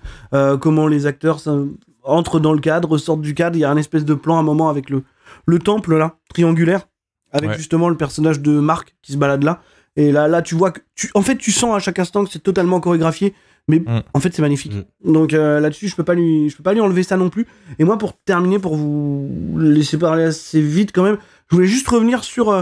comment 0.62 0.88
les 0.88 1.08
acteurs 1.08 1.41
ça, 1.41 1.56
entrent 2.03 2.39
dans 2.39 2.53
le 2.53 2.60
cadre, 2.60 2.97
sortent 2.97 3.19
du 3.21 3.34
cadre. 3.34 3.58
Il 3.58 3.60
y 3.60 3.65
a 3.65 3.69
un 3.69 3.75
espèce 3.75 4.06
de 4.06 4.13
plan 4.13 4.38
à 4.38 4.39
un 4.39 4.43
moment 4.43 4.69
avec 4.69 4.89
le, 4.89 5.03
le 5.47 5.57
temple 5.60 5.95
là, 5.97 6.17
triangulaire, 6.29 6.88
avec 7.31 7.49
Ouais. 7.51 7.57
justement 7.57 7.89
le 7.89 7.97
personnage 7.97 8.39
de 8.41 8.51
Marc 8.60 8.95
qui 9.01 9.13
se 9.13 9.17
balade 9.17 9.43
là. 9.43 9.62
Et 9.95 10.12
là, 10.12 10.27
là, 10.27 10.43
tu 10.43 10.53
vois 10.53 10.69
que, 10.71 10.79
tu, 10.93 11.10
en 11.15 11.23
fait, 11.23 11.38
tu 11.38 11.51
sens 11.51 11.75
à 11.75 11.79
chaque 11.79 11.97
instant 11.97 12.23
que 12.23 12.29
c'est 12.31 12.43
totalement 12.43 12.79
chorégraphié, 12.79 13.33
mais 13.67 13.79
Mm. 13.79 14.03
en 14.13 14.19
fait, 14.19 14.31
c'est 14.33 14.43
magnifique. 14.43 14.73
Donc 15.03 15.33
euh, 15.33 15.60
là-dessus, 15.60 15.88
je 15.88 15.95
peux 15.95 16.03
pas 16.03 16.13
lui, 16.13 16.49
je 16.49 16.55
peux 16.57 16.62
pas 16.63 16.73
lui 16.73 16.81
enlever 16.81 17.01
ça 17.01 17.17
non 17.17 17.29
plus. 17.31 17.47
Et 17.79 17.83
moi, 17.83 17.97
pour 17.97 18.13
terminer, 18.13 18.60
pour 18.60 18.75
vous 18.75 19.27
laisser 19.57 19.97
parler 19.97 20.23
assez 20.25 20.62
vite 20.62 20.91
quand 20.93 21.03
même, 21.03 21.17
je 21.49 21.55
voulais 21.55 21.67
juste 21.67 21.88
revenir 21.88 22.23
sur 22.23 22.49
euh, 22.51 22.62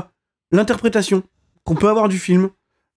l'interprétation 0.52 1.24
qu'on 1.66 1.76
peut 1.76 1.90
avoir 1.90 2.08
du 2.08 2.20
film 2.20 2.50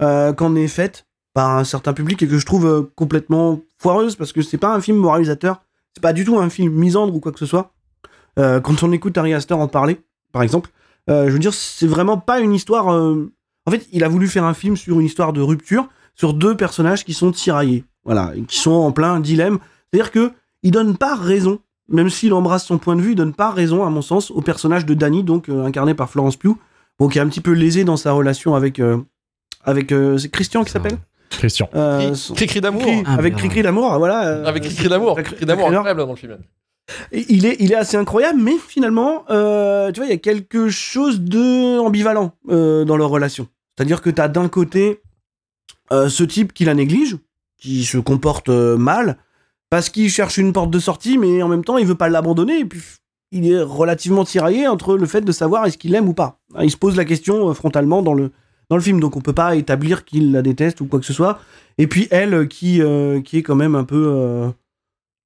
euh, 0.03 0.33
qu'en 0.33 0.55
est 0.55 0.69
faite 0.69 1.07
par 1.35 1.57
un 1.57 1.65
certain 1.65 1.93
public 1.93 2.23
et 2.23 2.29
que 2.29 2.39
je 2.39 2.47
trouve 2.47 2.67
euh, 2.67 2.83
complètement 2.95 3.61
foireuse 3.79 4.15
parce 4.17 4.33
que 4.33 4.43
c'est 4.43 4.59
pas 4.59 4.73
un 4.75 4.81
film 4.81 4.99
moralisateur, 4.99 5.63
c'est 5.95 6.03
pas 6.03 6.13
du 6.13 6.25
tout 6.25 6.39
un 6.39 6.49
film 6.51 6.73
misandre 6.73 7.15
ou 7.15 7.21
quoi 7.21 7.33
que 7.33 7.39
ce 7.39 7.47
soit. 7.47 7.73
Euh, 8.39 8.61
quand 8.61 8.83
on 8.83 8.93
écoute 8.93 9.17
Ari 9.19 9.35
Aster 9.35 9.55
en 9.55 9.69
parler, 9.69 10.01
par 10.33 10.43
exemple, 10.43 10.71
euh, 11.11 11.27
je 11.27 11.33
veux 11.33 11.39
dire, 11.39 11.55
c'est 11.55 11.87
vraiment 11.87 12.19
pas 12.19 12.41
une 12.41 12.55
histoire. 12.55 12.93
euh, 12.93 13.31
En 13.67 13.71
fait, 13.71 13.87
il 13.93 14.05
a 14.05 14.09
voulu 14.09 14.29
faire 14.29 14.45
un 14.45 14.55
film 14.55 14.77
sur 14.77 14.99
une 15.01 15.07
histoire 15.07 15.33
de 15.33 15.41
rupture, 15.41 15.89
sur 16.15 16.35
deux 16.35 16.57
personnages 16.57 17.05
qui 17.05 17.15
sont 17.15 17.33
tiraillés, 17.33 17.85
voilà, 18.05 18.33
et 18.37 18.43
qui 18.43 18.57
sont 18.59 18.71
en 18.73 18.93
plein 18.93 19.21
dilemme. 19.21 19.59
C'est-à-dire 19.93 20.11
que 20.13 20.33
il 20.63 20.71
donne 20.71 20.97
pas 20.97 21.15
raison, 21.15 21.59
même 21.89 22.11
s'il 22.11 22.33
embrasse 22.35 22.65
son 22.67 22.79
point 22.79 22.97
de 22.97 23.01
vue, 23.01 23.13
il 23.13 23.15
donne 23.17 23.33
pas 23.35 23.51
raison, 23.51 23.85
à 23.85 23.91
mon 23.91 24.03
sens, 24.03 24.31
au 24.31 24.41
personnage 24.41 24.85
de 24.87 24.95
Danny, 24.95 25.23
donc 25.25 25.49
euh, 25.49 25.65
incarné 25.65 25.95
par 25.95 26.09
Florence 26.11 26.37
Pugh, 26.37 26.57
bon, 26.99 27.09
qui 27.09 27.19
est 27.19 27.21
un 27.23 27.29
petit 27.29 27.41
peu 27.41 27.53
lésé 27.53 27.85
dans 27.85 27.97
sa 27.97 28.13
relation 28.13 28.55
avec 28.55 28.81
avec 29.65 29.93
euh, 29.93 30.17
c'est 30.19 30.29
Christian 30.31 30.65
qui 30.65 30.71
s'appelle? 30.71 30.99
Christian. 31.31 31.69
Euh, 31.75 32.15
Cri-cri 32.35 32.61
d'amour. 32.61 32.83
Cri- 32.83 33.03
Ah, 33.07 33.15
avec 33.15 33.33
merde. 33.35 33.39
Cricri 33.41 33.63
d'amour, 33.63 33.99
voilà. 33.99 34.27
euh, 34.29 34.45
Avec 34.47 34.63
cri-cri 34.65 34.89
d'amour. 34.89 35.15
Cri-cri 35.17 35.45
d'amour 35.47 35.69
incroyable 35.69 36.01
dans 36.01 36.11
le 36.11 36.17
film. 36.17 36.39
Il 37.13 37.47
est, 37.47 37.75
assez 37.75 37.97
incroyable, 37.97 38.41
mais 38.41 38.57
finalement, 38.67 39.25
euh, 39.31 39.91
tu 39.93 40.01
vois, 40.01 40.07
il 40.07 40.11
y 40.11 40.15
a 40.15 40.19
quelque 40.19 40.69
chose 40.69 41.21
de 41.21 41.79
ambivalent 41.79 42.33
euh, 42.49 42.85
dans 42.85 42.97
leur 42.97 43.11
relation. 43.11 43.49
C'est-à-dire 43.77 44.01
que 44.01 44.11
tu 44.11 44.21
as 44.21 44.29
d'un 44.29 44.49
côté 44.49 45.01
euh, 45.93 46.09
ce 46.09 46.25
type 46.25 46.53
qui 46.53 46.65
la 46.65 46.75
néglige, 46.75 47.17
qui 47.59 47.85
se 47.85 47.99
comporte 47.99 48.49
mal, 48.49 49.19
parce 49.71 49.91
qu'il 49.91 50.11
cherche 50.11 50.39
une 50.39 50.53
porte 50.53 50.71
de 50.71 50.79
sortie, 50.79 51.19
mais 51.19 51.43
en 51.43 51.49
même 51.49 51.65
temps, 51.65 51.79
il 51.79 51.87
veut 51.87 51.95
pas 51.95 52.09
l'abandonner, 52.09 52.61
et 52.61 52.65
puis 52.65 52.81
il 53.33 53.51
est 53.51 53.61
relativement 53.61 54.25
tiraillé 54.25 54.67
entre 54.67 54.97
le 54.97 55.07
fait 55.07 55.21
de 55.21 55.33
savoir 55.33 55.67
est-ce 55.67 55.77
qu'il 55.77 55.93
l'aime 55.93 56.09
ou 56.09 56.15
pas. 56.15 56.41
Hein, 56.55 56.65
Il 56.65 56.71
se 56.71 56.77
pose 56.77 56.97
la 56.97 57.05
question 57.05 57.53
frontalement 57.53 58.03
dans 58.03 58.15
le, 58.15 58.33
film, 58.81 59.01
donc 59.01 59.17
on 59.17 59.21
peut 59.21 59.35
pas 59.35 59.57
établir 59.57 60.05
qu'il 60.05 60.33
la 60.33 60.43
déteste 60.43 60.81
ou 60.81 60.87
quoi 60.87 60.99
que 60.99 61.07
ce 61.07 61.13
soit. 61.13 61.39
Et 61.77 61.87
puis 61.87 62.09
elle, 62.11 62.49
qui 62.49 62.81
est 62.81 63.43
quand 63.43 63.57
même 63.57 63.75
un 63.75 63.85
peu... 63.85 64.53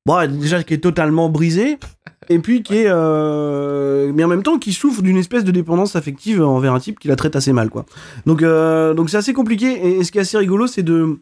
Bon, 0.04 0.26
déjà, 0.28 0.62
qui 0.64 0.74
est 0.74 0.78
totalement 0.78 1.28
brisée, 1.28 1.78
et 2.28 2.38
puis 2.40 2.62
qui 2.62 2.76
est... 2.76 2.86
euh, 2.88 4.12
mais 4.12 4.24
en 4.24 4.28
même 4.28 4.42
temps, 4.42 4.58
qui 4.58 4.72
souffre 4.72 5.00
d'une 5.00 5.16
espèce 5.16 5.44
de 5.44 5.52
dépendance 5.52 5.94
affective 5.94 6.42
envers 6.42 6.74
un 6.74 6.80
type 6.80 6.98
qui 6.98 7.06
la 7.06 7.14
traite 7.14 7.36
assez 7.36 7.52
mal, 7.52 7.70
quoi. 7.70 7.86
Donc, 8.26 8.42
euh, 8.42 8.94
donc 8.94 9.10
c'est 9.10 9.16
assez 9.16 9.32
compliqué, 9.32 9.98
et, 9.98 10.02
ce 10.02 10.10
qui 10.10 10.18
est 10.18 10.22
assez 10.22 10.38
rigolo, 10.38 10.66
c'est 10.66 10.82
de... 10.82 11.20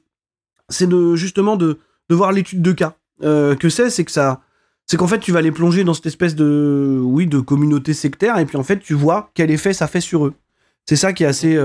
C'est 0.71 0.87
de, 0.87 1.17
justement, 1.17 1.57
de, 1.57 1.79
de 2.09 2.15
voir 2.15 2.33
l'étude 2.33 2.63
de 2.63 2.73
cas. 2.73 2.95
Euh, 3.23 3.55
que 3.55 3.69
c'est, 3.69 3.91
c'est 3.91 4.05
que 4.05 4.13
ça... 4.13 4.41
C'est 4.87 4.97
qu'en 4.97 5.07
fait, 5.07 5.19
tu 5.19 5.31
vas 5.31 5.43
les 5.43 5.53
plonger 5.53 5.85
dans 5.85 5.95
cette 5.95 6.07
espèce 6.07 6.35
de... 6.35 6.99
Oui, 7.03 7.27
de 7.27 7.41
communauté 7.41 7.93
sectaire, 7.93 8.39
et 8.39 8.47
puis 8.47 8.57
en 8.57 8.63
fait, 8.63 8.79
tu 8.79 8.95
vois 8.95 9.31
quel 9.35 9.51
effet 9.51 9.75
ça 9.75 9.89
fait 9.89 10.01
sur 10.01 10.27
eux. 10.27 10.35
C'est 10.87 10.97
ça 10.97 11.13
qui 11.13 11.25
est 11.25 11.27
assez, 11.27 11.59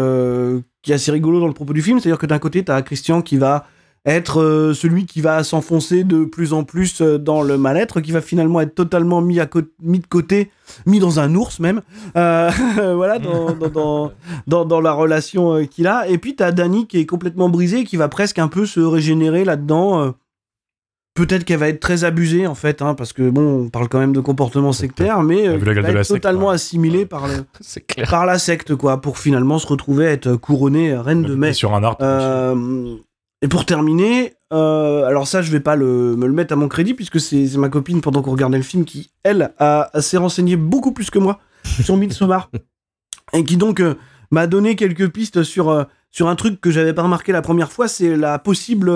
qui 0.84 0.91
est 0.91 0.95
assez 0.95 1.12
rigolo 1.12 1.39
dans 1.39 1.47
le 1.47 1.54
propos 1.54 1.73
du 1.73 1.82
film, 1.82 1.99
c'est-à-dire 1.99 2.19
que 2.19 2.25
d'un 2.25 2.38
côté, 2.39 2.63
tu 2.63 2.71
as 2.71 2.82
Christian 2.82 3.21
qui 3.21 3.38
va 3.38 3.65
être 4.06 4.41
euh, 4.41 4.74
celui 4.74 5.06
qui 5.06 5.22
va 5.22 5.44
s'enfoncer 5.44 6.04
de 6.04 6.26
plus 6.26 6.54
en 6.54 6.63
plus 6.63 7.02
euh, 7.02 7.18
dans 7.18 7.41
le 7.41 7.58
mal-être, 7.58 8.02
qui 8.02 8.12
va 8.12 8.22
finalement 8.22 8.62
être 8.62 8.76
totalement 8.76 9.22
mis, 9.22 9.39
à 9.39 9.50
mis 9.82 10.00
de 10.00 10.08
côté, 10.08 10.52
mis 10.86 11.00
dans 11.00 11.20
un 11.20 11.34
ours 11.36 11.60
même, 11.60 11.82
euh, 12.15 12.52
voilà, 12.96 13.20
dans, 13.20 14.12
dans, 14.48 14.65
dans, 14.65 14.82
la 14.82 14.94
relation 14.94 15.65
qu'il 15.65 15.88
a. 15.88 16.08
Et 16.08 16.18
puis, 16.18 16.36
tu 16.36 16.44
as 16.44 16.52
Danny 16.52 16.88
qui 16.88 17.00
est 17.00 17.06
complètement 17.06 17.50
brisé, 17.50 17.84
qui 17.84 17.98
va 17.98 18.08
presque 18.08 18.39
un 18.39 18.48
peu 18.48 18.65
se 18.65 18.80
régénérer 18.80 19.44
là-dedans. 19.44 20.13
Peut-être 21.15 21.46
qu'elle 21.46 21.60
va 21.60 21.70
être 21.70 21.80
très 21.80 22.04
abusée 22.04 22.46
en 22.46 22.56
fait, 22.56 22.82
hein, 22.82 22.94
parce 22.94 23.13
que 23.13 23.30
bon, 23.30 23.63
on 23.63 23.70
parle 23.70 23.88
quand 23.88 24.00
même 24.00 24.12
de 24.12 24.20
comportement 24.20 24.74
sectaire, 24.74 25.24
mais 25.24 25.48
euh, 25.48 25.58
gueule 25.58 25.80
va 25.80 25.89
être 25.91 26.04
secte, 26.04 26.22
totalement 26.22 26.50
ouais. 26.50 26.56
assimilée 26.56 27.06
par, 27.06 27.28
le, 27.28 27.46
C'est 27.62 27.88
clair. 27.88 28.10
par 28.10 28.26
la 28.26 28.38
secte, 28.38 28.76
quoi, 28.76 29.00
pour 29.00 29.18
finalement 29.18 29.58
se 29.58 29.65
retrouver 29.65 30.08
à 30.08 30.12
être 30.12 30.36
couronnée 30.36 30.94
reine 30.94 31.24
de 31.24 31.34
mai. 31.34 31.54
Sur 31.54 31.74
un 31.74 31.86
arbre. 31.86 32.00
Euh, 32.02 32.98
et 33.45 33.47
pour 33.47 33.63
terminer, 33.65 34.34
euh, 34.53 35.05
alors 35.05 35.27
ça, 35.27 35.43
je 35.43 35.51
vais 35.51 35.60
pas 35.60 35.75
le, 35.75 36.15
me 36.15 36.25
le 36.25 36.34
mettre 36.34 36.53
à 36.53 36.55
mon 36.55 36.67
crédit 36.67 36.95
puisque 36.95 37.19
c'est 37.19 37.45
ma 37.58 37.69
copine 37.69 38.01
pendant 38.01 38.23
qu'on 38.23 38.31
regardait 38.31 38.58
le 38.58 38.63
film 38.63 38.86
qui, 38.86 39.12
elle, 39.23 39.51
a, 39.60 39.89
a- 39.93 40.01
s'est 40.01 40.17
renseignée 40.17 40.55
beaucoup 40.55 40.91
plus 40.93 41.12
que 41.12 41.19
moi 41.19 41.38
sur 41.63 41.95
Midsommar 41.95 42.49
et 43.34 43.43
qui 43.43 43.58
donc 43.58 43.81
euh, 43.81 43.93
m'a 44.31 44.47
donné 44.47 44.75
quelques 44.75 45.10
pistes 45.10 45.43
sur 45.43 45.69
euh, 45.69 45.84
sur 46.10 46.27
un 46.29 46.36
truc 46.36 46.60
que 46.62 46.71
j'avais 46.71 46.93
pas 46.93 47.03
remarqué 47.03 47.34
la 47.34 47.41
première 47.41 47.71
fois, 47.73 47.88
c'est 47.89 48.15
la 48.15 48.39
possible 48.39 48.89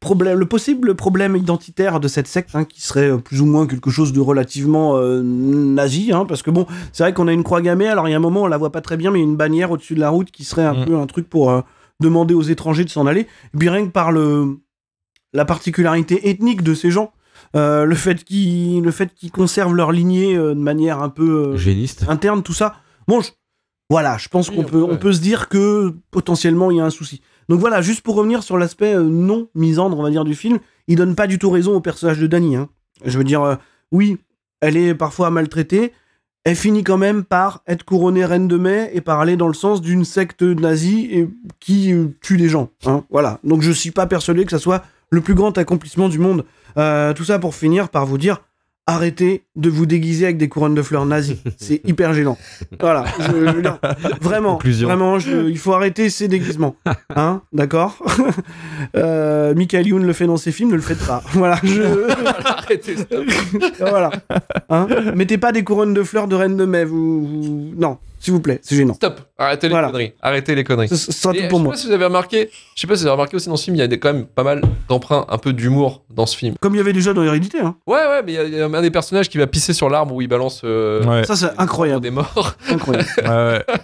problème, 0.00 0.38
le 0.38 0.46
possible 0.46 0.94
problème 0.94 1.36
identitaire 1.36 2.00
de 2.00 2.08
cette 2.08 2.26
secte 2.26 2.50
hein, 2.54 2.64
qui 2.64 2.80
serait 2.80 3.18
plus 3.18 3.42
ou 3.42 3.46
moins 3.46 3.66
quelque 3.66 3.90
chose 3.90 4.14
de 4.14 4.20
relativement 4.20 4.98
nazi, 4.98 6.10
hein, 6.12 6.24
parce 6.26 6.42
que 6.42 6.50
bon, 6.50 6.66
c'est 6.92 7.02
vrai 7.02 7.12
qu'on 7.12 7.28
a 7.28 7.32
une 7.34 7.42
croix 7.44 7.60
gammée, 7.60 7.86
alors 7.86 8.08
il 8.08 8.12
y 8.12 8.14
a 8.14 8.16
un 8.16 8.20
moment 8.20 8.44
on 8.44 8.46
la 8.46 8.56
voit 8.56 8.72
pas 8.72 8.80
très 8.80 8.96
bien, 8.96 9.10
mais 9.10 9.20
une 9.20 9.36
bannière 9.36 9.70
au-dessus 9.72 9.94
de 9.94 10.00
la 10.00 10.08
route 10.08 10.30
qui 10.30 10.44
serait 10.44 10.64
un 10.64 10.72
Mm. 10.72 10.84
peu 10.86 10.96
un 10.96 11.06
truc 11.06 11.28
pour 11.28 11.50
demander 12.00 12.34
aux 12.34 12.42
étrangers 12.42 12.84
de 12.84 12.90
s'en 12.90 13.06
aller. 13.06 13.22
Et 13.54 13.58
puis 13.58 13.68
rien 13.68 13.86
que 13.86 13.90
par 13.92 14.12
le 14.12 14.58
la 15.32 15.44
particularité 15.44 16.28
ethnique 16.30 16.62
de 16.62 16.74
ces 16.74 16.90
gens, 16.90 17.12
euh, 17.56 17.84
le 17.84 17.94
fait 17.94 18.22
qu'ils 18.24 18.82
le 18.82 18.90
fait 18.90 19.12
qu'ils 19.14 19.32
conservent 19.32 19.74
leur 19.74 19.90
lignée 19.92 20.36
euh, 20.36 20.54
de 20.54 20.60
manière 20.60 21.02
un 21.02 21.08
peu 21.08 21.52
euh, 21.54 21.56
Géniste. 21.56 22.04
interne, 22.08 22.42
tout 22.42 22.52
ça. 22.52 22.76
Bon, 23.08 23.20
je- 23.20 23.30
voilà, 23.90 24.16
je 24.16 24.28
pense 24.28 24.48
Oui, 24.48 24.54
qu'on 24.56 24.60
on 24.62 24.64
peut, 24.64 24.70
peut, 24.86 24.92
on 24.92 24.96
peut 24.96 25.12
se 25.12 25.20
dire 25.20 25.48
que 25.48 25.94
potentiellement 26.10 26.70
il 26.70 26.76
y 26.76 26.80
a 26.80 26.84
un 26.84 26.90
souci. 26.90 27.20
Donc 27.48 27.60
voilà, 27.60 27.82
juste 27.82 28.00
pour 28.02 28.14
revenir 28.14 28.42
sur 28.42 28.56
l'aspect 28.58 28.94
euh, 28.94 29.02
non 29.02 29.48
misandre, 29.54 29.98
on 29.98 30.02
va 30.02 30.10
dire, 30.10 30.24
du 30.24 30.34
film, 30.34 30.58
il 30.88 30.96
donne 30.96 31.14
pas 31.14 31.26
du 31.26 31.38
tout 31.38 31.50
raison 31.50 31.74
au 31.74 31.80
personnage 31.80 32.18
de 32.18 32.26
Dany. 32.26 32.56
hein. 32.56 32.68
Je 33.04 33.18
veux 33.18 33.24
dire, 33.24 33.42
euh, 33.42 33.56
oui, 33.92 34.18
elle 34.60 34.76
est 34.76 34.94
parfois 34.94 35.30
maltraitée, 35.30 35.92
elle 36.44 36.56
finit 36.56 36.84
quand 36.84 36.98
même 36.98 37.24
par 37.24 37.62
être 37.66 37.84
couronnée 37.84 38.24
reine 38.24 38.48
de 38.48 38.56
mai 38.56 38.90
et 38.92 39.00
par 39.00 39.20
aller 39.20 39.36
dans 39.36 39.48
le 39.48 39.54
sens 39.54 39.80
d'une 39.80 40.04
secte 40.04 40.42
nazie 40.42 41.08
et 41.10 41.28
qui 41.58 41.94
tue 42.20 42.36
des 42.36 42.48
gens. 42.48 42.68
hein. 42.86 43.04
Voilà, 43.10 43.38
donc 43.44 43.62
je 43.62 43.72
suis 43.72 43.90
pas 43.90 44.06
persuadé 44.06 44.44
que 44.44 44.50
ça 44.50 44.58
soit 44.58 44.84
le 45.10 45.20
plus 45.20 45.34
grand 45.34 45.56
accomplissement 45.56 46.08
du 46.08 46.18
monde. 46.18 46.44
Euh, 46.76 47.12
tout 47.14 47.24
ça 47.24 47.38
pour 47.38 47.54
finir 47.54 47.88
par 47.88 48.04
vous 48.04 48.18
dire, 48.18 48.42
arrêtez 48.86 49.42
de 49.56 49.70
vous 49.70 49.86
déguiser 49.86 50.24
avec 50.26 50.36
des 50.36 50.48
couronnes 50.48 50.74
de 50.74 50.82
fleurs 50.82 51.06
nazies. 51.06 51.40
C'est 51.56 51.80
hyper 51.88 52.12
gênant. 52.12 52.36
Voilà. 52.80 53.04
Je, 53.18 53.24
je 53.24 53.50
veux 53.50 53.62
dire, 53.62 53.78
vraiment, 54.20 54.52
Conclusion. 54.54 54.88
vraiment, 54.88 55.18
je- 55.18 55.48
il 55.48 55.58
faut 55.58 55.72
arrêter 55.72 56.10
ces 56.10 56.28
déguisements. 56.28 56.76
Hein, 57.14 57.42
d'accord? 57.52 57.98
Euh, 58.96 59.54
Michael 59.54 59.86
Youn 59.88 60.04
le 60.06 60.12
fait 60.12 60.26
dans 60.26 60.36
ses 60.36 60.52
films, 60.52 60.70
ne 60.70 60.76
le 60.76 60.82
faites 60.82 61.04
pas. 61.06 61.22
Voilà. 61.32 61.58
Je... 61.62 61.82
Arrêtez, 62.44 62.96
stop. 62.96 63.24
voilà. 63.80 64.10
Hein 64.68 64.86
Mettez 65.14 65.38
pas 65.38 65.52
des 65.52 65.64
couronnes 65.64 65.94
de 65.94 66.02
fleurs 66.02 66.28
de 66.28 66.34
reine 66.36 66.56
de 66.56 66.64
mai. 66.64 66.84
Vous, 66.84 67.26
vous- 67.26 67.72
non, 67.76 67.98
s'il 68.24 68.32
vous 68.34 68.40
plaît, 68.40 68.58
c'est 68.62 68.74
gênant. 68.76 68.94
Stop. 68.94 69.20
Arrêtez 69.38 69.66
les 69.68 69.72
Voilà. 69.72 69.88
conneries. 69.88 70.12
Arrêtez 70.22 70.54
les 70.54 70.64
conneries. 70.64 70.88
Ce 70.88 70.96
ce 70.96 71.12
sera 71.12 71.34
Et, 71.34 71.42
tout 71.42 71.48
pour 71.48 71.58
je 71.58 71.62
sais 71.62 71.64
moi. 71.64 71.72
pas 71.72 71.78
si 71.78 71.86
vous 71.88 71.92
avez 71.92 72.04
remarqué, 72.06 72.50
je 72.74 72.80
sais 72.80 72.86
pas 72.86 72.94
si 72.96 73.02
vous 73.02 73.06
avez 73.08 73.12
remarqué 73.12 73.36
aussi 73.36 73.48
dans 73.48 73.56
ce 73.56 73.64
film, 73.64 73.76
il 73.76 73.80
y 73.80 73.82
a 73.82 73.86
des, 73.86 73.98
quand 73.98 74.12
même 74.12 74.26
pas 74.26 74.42
mal 74.44 74.62
d'emprunts 74.88 75.26
un 75.28 75.38
peu 75.38 75.52
d'humour 75.52 76.04
dans 76.10 76.26
ce 76.26 76.36
film. 76.36 76.54
Comme 76.60 76.74
il 76.74 76.78
y 76.78 76.80
avait 76.80 76.92
déjà 76.92 77.12
dans 77.12 77.22
Hérédité. 77.22 77.60
Hein. 77.60 77.76
Ouais, 77.86 77.96
ouais, 77.98 78.22
mais 78.24 78.32
il 78.32 78.34
y 78.34 78.38
a- 78.38 78.44
il 78.44 78.54
y, 78.54 78.60
a 78.60 78.66
un 78.66 78.82
des 78.82 78.90
personnages 78.90 79.28
qui 79.28 79.38
va 79.38 79.46
pisser 79.46 79.72
sur 79.72 79.88
l'arbre 79.90 80.14
où 80.14 80.22
il 80.22 80.28
balance 80.28 80.62
euh, 80.64 81.04
Ouais. 81.04 81.24
Ça, 81.24 81.36
c'est 81.36 81.50
incroyable. 81.58 82.00
des 82.02 82.10
morts. 82.10 82.54
incroyable. 82.70 83.08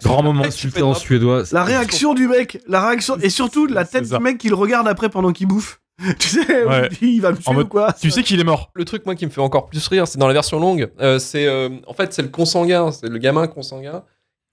Grand 0.03 0.23
moment. 0.23 0.45
Insulté 0.45 0.83
en 0.83 0.95
suédois. 0.95 1.43
La 1.53 1.65
réaction 1.65 2.15
du 2.15 2.27
mec, 2.29 2.59
la 2.67 2.87
réaction, 2.89 3.17
et 3.21 3.29
surtout 3.31 3.67
la 3.67 3.85
tête 3.85 4.09
du 4.11 4.19
mec 4.19 4.39
qui 4.39 4.49
le 4.49 4.55
regarde 4.55 4.89
après 4.89 5.09
pendant 5.09 5.33
qu'il 5.33 5.47
bouffe. 5.49 5.81
Tu 6.19 6.29
sais, 6.29 6.65
Ouais. 6.65 6.89
il 7.03 7.21
va 7.21 7.33
me 7.33 7.37
tuer 7.37 7.53
mode- 7.53 7.67
ou 7.67 7.69
quoi 7.69 7.93
Tu 7.93 8.11
sais 8.11 8.23
qu'il 8.23 8.41
est 8.41 8.45
mort. 8.45 8.71
Le 8.75 8.87
truc, 8.87 9.05
moi, 9.05 9.15
qui 9.15 9.27
me 9.27 9.31
fait 9.31 9.43
encore 9.43 9.67
plus 9.67 9.87
rire, 9.89 10.09
c'est 10.09 10.17
dans 10.17 10.29
la 10.29 10.33
version 10.33 10.59
longue. 10.59 10.91
euh, 11.01 11.19
c'est 11.19 11.47
euh, 11.47 11.69
en 11.87 11.93
fait, 11.93 12.15
c'est 12.15 12.23
le 12.23 12.29
consanguin, 12.29 12.91
c'est 12.91 13.09
le 13.09 13.19
gamin 13.19 13.47
consanguin. 13.47 14.03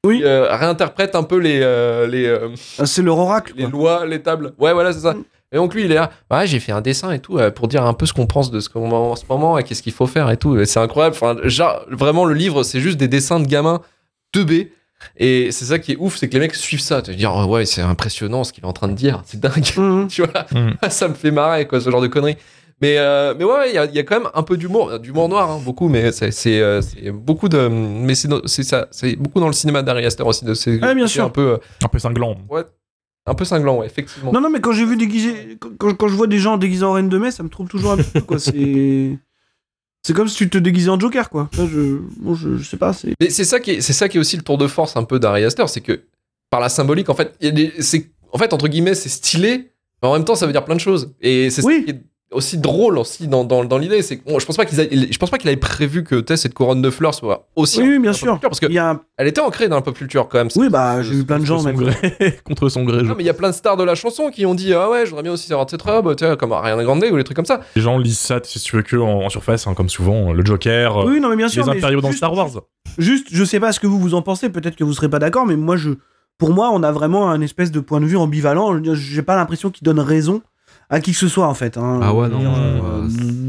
Oui. 0.07 0.17
Qui, 0.19 0.23
euh, 0.25 0.47
réinterprète 0.55 1.15
un 1.15 1.23
peu 1.23 1.37
les 1.37 1.59
euh, 1.61 2.07
les, 2.07 2.25
euh, 2.25 2.49
Ah, 2.79 2.85
C'est 2.85 3.01
leur 3.01 3.17
oracle. 3.17 3.53
les 3.57 3.63
quoi. 3.63 3.71
lois, 3.71 4.05
les 4.05 4.21
tables. 4.21 4.53
Ouais, 4.57 4.73
voilà, 4.73 4.93
c'est 4.93 4.99
ça. 5.01 5.13
Mm. 5.13 5.23
Et 5.53 5.55
donc 5.57 5.73
lui, 5.73 5.85
il 5.85 5.91
est 5.91 5.95
là. 5.95 6.11
Ouais, 6.29 6.45
j'ai 6.47 6.59
fait 6.59 6.71
un 6.73 6.81
dessin 6.81 7.11
et 7.13 7.19
tout 7.19 7.37
euh, 7.39 7.51
pour 7.51 7.67
dire 7.69 7.85
un 7.85 7.93
peu 7.93 8.05
ce 8.05 8.13
qu'on 8.13 8.25
pense 8.27 8.51
de 8.51 8.59
ce 8.59 8.67
qu'on 8.69 8.91
en 8.91 9.15
ce 9.15 9.23
moment 9.29 9.57
et 9.57 9.63
qu'est-ce 9.63 9.81
qu'il 9.81 9.93
faut 9.93 10.07
faire 10.07 10.29
et 10.29 10.37
tout. 10.37 10.63
C'est 10.65 10.79
incroyable. 10.79 11.15
Enfin, 11.15 11.37
genre, 11.43 11.85
vraiment, 11.89 12.25
le 12.25 12.33
livre, 12.33 12.63
c'est 12.63 12.79
juste 12.81 12.97
des 12.97 13.07
dessins 13.07 13.39
de 13.39 13.47
gamins 13.47 13.81
2B. 14.35 14.69
Et 15.15 15.51
c'est 15.51 15.65
ça 15.65 15.77
qui 15.79 15.91
est 15.93 15.97
ouf, 15.99 16.17
c'est 16.17 16.27
que 16.27 16.33
les 16.33 16.39
mecs 16.39 16.55
suivent 16.55 16.81
ça. 16.81 17.01
Tu 17.03 17.11
vas 17.11 17.17
dire, 17.17 17.31
oh, 17.33 17.45
ouais, 17.45 17.65
c'est 17.65 17.81
impressionnant 17.83 18.43
ce 18.43 18.51
qu'il 18.51 18.63
est 18.63 18.67
en 18.67 18.73
train 18.73 18.87
de 18.87 18.93
dire. 18.95 19.21
C'est 19.25 19.39
dingue. 19.39 19.63
Mhm. 19.77 20.07
tu 20.09 20.23
vois, 20.23 20.45
Mm. 20.51 20.89
ça 20.89 21.07
me 21.07 21.13
fait 21.13 21.31
marrer, 21.31 21.67
quoi, 21.67 21.79
ce 21.79 21.89
genre 21.91 22.01
de 22.01 22.07
conneries. 22.07 22.35
Mais, 22.81 22.97
euh, 22.99 23.33
mais 23.37 23.43
ouais, 23.43 23.69
il 23.71 23.73
y, 23.75 23.77
a- 23.79 23.85
il 23.85 23.95
y 23.95 23.99
a 23.99 24.03
quand 24.03 24.19
même 24.19 24.29
un 24.35 24.43
peu 24.43 24.55
d'humour, 24.55 24.99
d'humour 24.99 25.29
noir, 25.29 25.49
hein, 25.49 25.59
beaucoup, 25.63 25.87
mais 25.89 26.11
c'est 26.11 26.29
c'est, 26.31 26.59
euh, 26.61 26.81
c'est 26.81 27.09
beaucoup 27.11 27.49
de, 27.49 27.67
mais 27.67 28.13
c'est 28.13 28.27
dans- 28.27 28.45
c'est 28.45 28.61
ça, 28.63 28.87
c'est 28.91 29.15
beaucoup 29.15 29.39
dans 29.39 29.47
le 29.47 29.53
cinéma 29.53 29.81
d'Ari 29.81 30.05
Aster 30.05 30.21
aussi, 30.23 30.45
de 30.45 30.53
ces 30.53 30.73
Ouais, 30.73 30.93
bien 30.93 31.05
côtés 31.05 31.07
sûr. 31.07 31.23
un 31.25 31.29
peu, 31.29 31.53
euh, 31.53 31.57
Un 31.83 31.87
peu 31.87 31.97
cinglant. 31.97 32.37
ouais, 32.51 32.63
un 33.25 33.33
peu 33.33 33.45
cinglant, 33.45 33.77
ouais, 33.79 33.87
effectivement. 33.87 34.31
Non, 34.31 34.41
non, 34.41 34.51
mais 34.51 34.59
quand 34.61 34.73
j'ai 34.73 34.85
vu 34.85 34.95
déguisé, 34.95 35.57
quand, 35.79 35.95
quand 35.95 36.07
je 36.07 36.13
vois 36.15 36.27
des 36.27 36.37
gens 36.37 36.57
déguisés 36.57 36.85
en 36.85 36.93
reine 36.93 37.09
de 37.09 37.17
mai, 37.17 37.31
ça 37.31 37.41
me 37.41 37.49
trouve 37.49 37.67
toujours 37.67 37.93
un 37.93 37.97
peu 37.97 38.21
quoi. 38.21 38.37
C'est, 38.37 38.51
c'est 40.03 40.13
comme 40.13 40.27
si 40.27 40.35
tu 40.37 40.49
te 40.49 40.59
déguisais 40.59 40.89
en 40.91 40.99
Joker, 40.99 41.31
quoi. 41.31 41.49
Je, 41.53 41.97
bon, 42.19 42.35
je, 42.35 42.57
je 42.57 42.63
sais 42.63 42.77
pas. 42.77 42.93
C'est. 42.93 43.13
Mais 43.19 43.31
c'est 43.31 43.43
ça 43.43 43.59
qui 43.59 43.71
est, 43.71 43.81
c'est 43.81 43.93
ça 43.93 44.07
qui 44.07 44.17
est 44.17 44.19
aussi 44.19 44.37
le 44.37 44.43
tour 44.43 44.59
de 44.59 44.67
force 44.67 44.95
un 44.97 45.03
peu 45.03 45.17
d'Ari 45.19 45.43
Aster, 45.45 45.65
c'est 45.67 45.81
que 45.81 46.03
par 46.51 46.59
la 46.59 46.69
symbolique, 46.69 47.09
en 47.09 47.15
fait, 47.15 47.33
c'est, 47.79 48.11
en 48.31 48.37
fait, 48.37 48.53
entre 48.53 48.67
guillemets, 48.67 48.93
c'est 48.95 49.09
stylé, 49.09 49.71
mais 50.03 50.09
en 50.09 50.13
même 50.13 50.25
temps, 50.25 50.35
ça 50.35 50.45
veut 50.45 50.51
dire 50.51 50.63
plein 50.63 50.75
de 50.75 50.79
choses. 50.79 51.15
Et 51.21 51.49
c'est 51.49 51.63
Oui. 51.65 51.79
ça 51.79 51.83
qui 51.85 51.89
est 51.97 52.01
aussi 52.31 52.57
drôle 52.57 52.97
aussi 52.97 53.27
dans, 53.27 53.43
dans, 53.45 53.63
dans 53.63 53.77
l'idée, 53.77 54.01
c'est 54.01 54.21
bon, 54.25 54.37
je 54.37 54.45
pense 54.45 54.57
pas 54.57 54.65
qu'ils 54.65 55.07
je 55.13 55.17
pense 55.17 55.29
pas 55.29 55.37
qu'il 55.37 55.47
avait 55.47 55.55
prévu 55.55 56.03
que 56.03 56.15
tu 56.15 56.25
sais, 56.27 56.37
cette 56.37 56.53
couronne 56.53 56.81
de 56.81 56.89
fleurs 56.89 57.13
soit 57.13 57.47
aussi 57.55 57.81
Oui, 57.81 57.87
oui, 57.91 57.97
en 57.97 58.01
bien 58.01 58.13
sûr. 58.13 58.31
culture, 58.33 58.49
parce 58.49 58.59
que 58.59 58.65
Il 58.65 58.73
y 58.73 58.77
a 58.79 58.89
un- 58.91 59.01
elle 59.17 59.27
était 59.27 59.39
ancrée 59.39 59.69
dans 59.69 59.77
la 59.77 59.81
pop 59.81 59.95
culture 59.97 60.27
quand 60.27 60.37
même. 60.39 60.49
Oui, 60.57 60.67
bah, 60.69 61.01
j'ai 61.01 61.13
vu 61.15 61.23
plein 61.23 61.39
de 61.39 61.45
gens, 61.45 61.63
même. 61.63 61.75
gré. 61.77 61.93
Contre 62.43 62.67
son 62.69 62.83
gré. 62.83 63.01
Non, 63.03 63.13
mais 63.15 63.23
il 63.23 63.27
y 63.27 63.29
a 63.29 63.33
plein 63.33 63.49
de 63.49 63.55
stars 63.55 63.77
de 63.77 63.83
la 63.83 63.95
chanson 63.95 64.29
qui 64.29 64.45
ont 64.45 64.55
dit 64.55 64.73
ah 64.73 64.89
ouais, 64.89 65.05
je 65.05 65.11
voudrais 65.11 65.23
bien 65.23 65.31
aussi 65.31 65.51
avoir 65.53 65.69
cette 65.69 65.81
robe, 65.81 66.15
tu 66.15 66.25
comme 66.37 66.51
Ariana 66.51 66.83
Grande 66.83 67.03
ou 67.09 67.15
les 67.15 67.23
trucs 67.23 67.35
comme 67.37 67.45
ça. 67.45 67.61
Les 67.77 67.81
gens 67.81 67.97
lisent 67.97 68.19
ça, 68.19 68.39
si 68.43 68.59
tu 68.59 68.75
veux, 68.75 68.81
que 68.81 68.97
en, 68.97 69.21
en 69.23 69.29
surface, 69.29 69.65
hein, 69.65 69.73
comme 69.73 69.87
souvent, 69.89 70.33
le 70.33 70.43
Joker, 70.45 71.05
Oui, 71.05 71.19
non, 71.21 71.29
mais 71.29 71.37
bien 71.37 71.47
sûr. 71.47 71.63
les 71.63 71.69
impériaux 71.77 72.01
dans 72.01 72.09
juste- 72.09 72.17
Star 72.17 72.33
Wars. 72.33 72.49
Juste, 72.97 73.27
je 73.31 73.43
sais 73.45 73.59
pas 73.59 73.71
ce 73.71 73.79
que 73.79 73.87
vous 73.87 73.99
vous 73.99 74.13
en 74.15 74.21
pensez. 74.21 74.49
Peut-être 74.49 74.75
que 74.75 74.83
vous 74.83 74.93
serez 74.93 75.09
pas 75.09 75.19
d'accord, 75.19 75.45
mais 75.45 75.55
moi, 75.55 75.77
je, 75.77 75.91
pour 76.37 76.49
moi, 76.51 76.71
on 76.73 76.83
a 76.83 76.91
vraiment 76.91 77.29
un 77.29 77.39
espèce 77.41 77.71
de 77.71 77.79
point 77.79 78.01
de 78.01 78.05
vue 78.05 78.17
ambivalent. 78.17 78.81
J'ai 78.93 79.21
pas 79.21 79.35
l'impression 79.35 79.69
qu'il 79.69 79.85
donne 79.85 79.99
raison 79.99 80.41
à 80.89 80.99
qui 81.01 81.11
que 81.11 81.17
ce 81.17 81.27
soit, 81.27 81.47
en 81.47 81.53
fait. 81.53 81.77
hein. 81.77 81.99
Ah 82.01 82.13
ouais, 82.13 82.29
non. 82.29 82.39
Euh, 82.43 83.01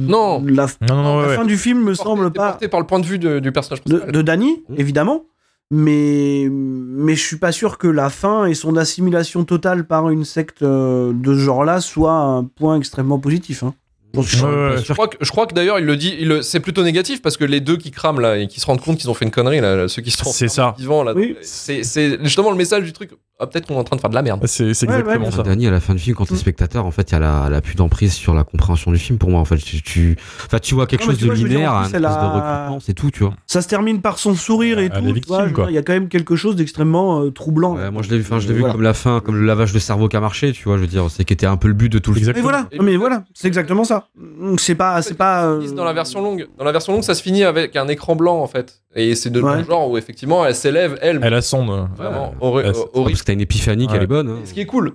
Non. 0.08 0.42
La, 0.46 0.66
Non, 0.88 0.94
non, 0.96 1.02
non, 1.02 1.20
la 1.20 1.28
ouais, 1.28 1.34
fin 1.36 1.42
ouais. 1.42 1.46
du 1.48 1.56
film 1.58 1.80
me 1.82 1.92
Porté- 1.92 2.02
semble 2.02 2.32
pas. 2.32 2.50
porté 2.52 2.68
par 2.68 2.80
le 2.80 2.86
point 2.86 2.98
de 3.00 3.06
vue 3.06 3.18
de- 3.18 3.38
du 3.40 3.52
personnage 3.52 3.84
de, 3.84 3.90
principal. 3.90 4.12
de 4.12 4.22
Danny, 4.22 4.62
Mmh. 4.68 4.74
évidemment. 4.78 5.24
Mais, 5.70 6.48
mais 6.50 7.14
je 7.14 7.22
suis 7.22 7.36
pas 7.36 7.52
sûr 7.52 7.76
que 7.76 7.86
la 7.88 8.08
fin 8.08 8.46
et 8.46 8.54
son 8.54 8.76
assimilation 8.76 9.44
totale 9.44 9.86
par 9.86 10.08
une 10.08 10.24
secte 10.24 10.62
euh, 10.62 11.12
de 11.14 11.34
ce 11.34 11.38
genre-là 11.40 11.82
soit 11.82 12.12
un 12.14 12.44
point 12.44 12.76
extrêmement 12.78 13.18
positif. 13.18 13.62
Hein. 13.62 13.74
Ouais. 14.14 14.22
Je 14.24 14.92
crois 14.94 15.08
que, 15.08 15.18
je 15.20 15.30
crois 15.30 15.46
que 15.46 15.54
d'ailleurs 15.54 15.78
il 15.78 15.84
le 15.84 15.94
dit, 15.96 16.16
il 16.18 16.28
le- 16.28 16.40
c'est 16.40 16.60
plutôt 16.60 16.82
négatif 16.82 17.20
parce 17.20 17.36
que 17.36 17.44
les 17.44 17.60
deux 17.60 17.76
qui 17.76 17.90
crament 17.90 18.20
là 18.20 18.38
et 18.38 18.46
qui 18.48 18.60
se 18.60 18.64
rendent 18.66 18.80
compte 18.80 18.96
qu'ils 18.96 19.10
ont 19.10 19.14
fait 19.14 19.26
une 19.26 19.30
connerie 19.30 19.60
là, 19.60 19.86
ceux 19.88 20.00
qui 20.00 20.10
sont 20.10 20.24
C'est 20.30 20.48
ça. 20.48 20.74
vivants 20.78 21.02
là, 21.04 21.12
Oui. 21.14 21.36
c'est 21.42 21.82
c'est 21.82 22.18
justement 22.24 22.50
le 22.50 22.56
message 22.56 22.84
du 22.84 22.94
truc. 22.94 23.10
Ah, 23.40 23.46
peut-être 23.46 23.66
qu'on 23.68 23.74
est 23.74 23.78
en 23.78 23.84
train 23.84 23.94
de 23.94 24.00
faire 24.00 24.10
de 24.10 24.16
la 24.16 24.22
merde. 24.22 24.44
C'est 24.46 24.74
c'est 24.74 24.86
Ouais, 24.88 24.94
ouais, 24.94 24.98
exactement 24.98 25.28
bien 25.28 25.36
ça. 25.36 25.42
Dany, 25.44 25.68
à 25.68 25.70
la 25.70 25.78
fin 25.78 25.94
du 25.94 26.00
film, 26.00 26.16
quand 26.16 26.24
t'es 26.26 26.34
Mm. 26.34 26.38
spectateur, 26.38 26.84
en 26.86 26.90
fait, 26.90 27.08
il 27.10 27.12
y 27.12 27.16
a 27.16 27.20
la, 27.20 27.44
elle 27.46 27.54
a 27.54 27.60
plus 27.60 27.76
d'emprise 27.76 28.12
sur 28.12 28.34
la 28.34 28.42
compréhension 28.42 28.90
du 28.90 28.98
film 28.98 29.16
pour 29.16 29.30
moi. 29.30 29.38
En 29.38 29.44
fait, 29.44 29.58
tu, 29.58 29.80
tu, 29.80 30.16
tu 30.60 30.74
vois 30.74 30.88
quelque 30.88 31.02
Non, 31.02 31.06
mais 31.06 31.12
chose 31.12 31.18
tu 31.20 31.28
de 31.28 31.32
vois, 31.34 31.48
linéaire, 31.48 31.72
un 31.72 31.82
espèce 31.84 31.94
elle 31.94 32.02
de 32.02 32.06
a- 32.06 32.30
recrutement, 32.32 32.80
c'est 32.80 32.94
tout, 32.94 33.12
tu 33.12 33.22
vois. 33.22 33.34
Ça 33.46 33.62
se 33.62 33.68
termine 33.68 34.00
par 34.00 34.18
son 34.18 34.34
sourire 34.34 34.80
et 34.80 34.86
Elle 34.92 35.20
tout. 35.20 35.62
Il 35.68 35.74
y 35.74 35.78
a 35.78 35.82
quand 35.82 35.92
même 35.92 36.08
quelque 36.08 36.34
chose 36.34 36.56
d'extrêmement 36.56 37.20
euh, 37.22 37.30
troublant. 37.30 37.76
Ouais, 37.76 37.92
moi, 37.92 38.02
je 38.02 38.10
l'ai 38.10 38.16
vu, 38.18 38.24
enfin, 38.24 38.40
je 38.40 38.48
l'ai 38.48 38.54
vu 38.54 38.60
Voilà. 38.60 38.72
comme 38.74 38.82
la 38.82 38.94
fin, 38.94 39.20
comme 39.20 39.36
le 39.36 39.46
lavage 39.46 39.72
de 39.72 39.78
cerveau 39.78 40.08
qui 40.08 40.16
a 40.16 40.20
marché, 40.20 40.50
tu 40.52 40.64
vois. 40.64 40.76
Je 40.76 40.80
veux 40.82 40.88
dire, 40.88 41.06
c'est 41.08 41.24
qui 41.24 41.32
était 41.32 41.46
un 41.46 41.56
peu 41.56 41.68
le 41.68 41.74
but 41.74 41.92
de 41.92 42.00
tout 42.00 42.10
le 42.10 42.16
film. 42.16 42.30
Exactement. 42.30 42.50
voilà, 42.50 42.82
mais 42.82 42.96
voilà, 42.96 43.22
c'est 43.34 43.46
exactement 43.46 43.84
ça. 43.84 44.08
C'est 44.56 44.74
pas, 44.74 45.00
c'est 45.02 45.14
pas. 45.14 45.44
euh, 45.44 45.70
Dans 45.70 45.84
la 45.84 45.92
version 45.92 46.20
longue, 46.22 46.48
dans 46.58 46.64
la 46.64 46.72
version 46.72 46.92
longue, 46.92 47.04
ça 47.04 47.14
se 47.14 47.22
finit 47.22 47.44
avec 47.44 47.76
un 47.76 47.86
écran 47.86 48.16
blanc 48.16 48.38
en 48.40 48.48
fait, 48.48 48.80
et 48.96 49.14
c'est 49.14 49.30
de 49.30 49.40
Ouais. 49.40 49.64
genre 49.64 49.88
où 49.90 49.96
effectivement 49.96 50.44
elle 50.44 50.56
s'élève, 50.56 50.98
elle, 51.02 51.20
Elle 51.22 51.34
ascende. 51.34 51.88
vraiment 51.96 52.34
euh, 52.42 52.62
elle- 52.64 52.72
horrible. 52.92 53.18
T'as 53.28 53.34
une 53.34 53.42
épiphanie 53.42 53.86
qui 53.86 53.90
Ouais. 53.92 53.98
elle 53.98 54.04
est 54.04 54.06
bonne. 54.06 54.30
hein. 54.30 54.38
Ce 54.46 54.54
qui 54.54 54.62
est 54.62 54.66
cool. 54.66 54.94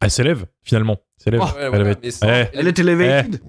Elle 0.00 0.10
s'élève, 0.10 0.46
finalement. 0.64 0.96
S'élève. 1.18 1.42
Elle 1.60 1.84
mais 2.02 2.10
c'est- 2.10 2.26
Eh, 2.54 2.58
Elle 2.58 2.66
est 2.68 2.78
elevated. 2.78 3.40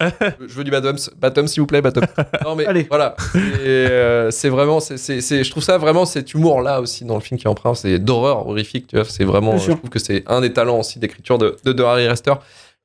Je 0.00 0.54
veux 0.54 0.64
du 0.64 0.70
bottoms, 0.70 0.96
bottom 1.18 1.46
s'il 1.46 1.60
vous 1.60 1.66
plaît, 1.66 1.82
bottom. 1.82 2.04
Non 2.44 2.56
mais 2.56 2.64
Allez. 2.66 2.86
voilà, 2.88 3.14
c'est 3.34 3.38
euh, 3.38 4.30
c'est 4.30 4.48
vraiment, 4.48 4.80
c'est, 4.80 4.96
je 4.98 5.50
trouve 5.50 5.62
ça 5.62 5.76
vraiment 5.76 6.06
cet 6.06 6.32
humour 6.32 6.62
là 6.62 6.80
aussi 6.80 7.04
dans 7.04 7.14
le 7.16 7.20
film 7.20 7.38
qui 7.38 7.44
est 7.46 7.50
empreint, 7.50 7.74
c'est 7.74 7.98
d'horreur 7.98 8.46
horrifique, 8.48 8.86
tu 8.86 8.96
vois, 8.96 9.04
c'est 9.04 9.24
vraiment, 9.24 9.54
euh, 9.54 9.58
je 9.58 9.72
trouve 9.72 9.90
que 9.90 9.98
c'est 9.98 10.24
un 10.28 10.40
des 10.40 10.52
talents 10.54 10.78
aussi 10.80 10.98
d'écriture 10.98 11.36
de, 11.38 11.56
de, 11.64 11.72
de 11.72 11.82
Harry 11.82 12.08
Rester. 12.08 12.32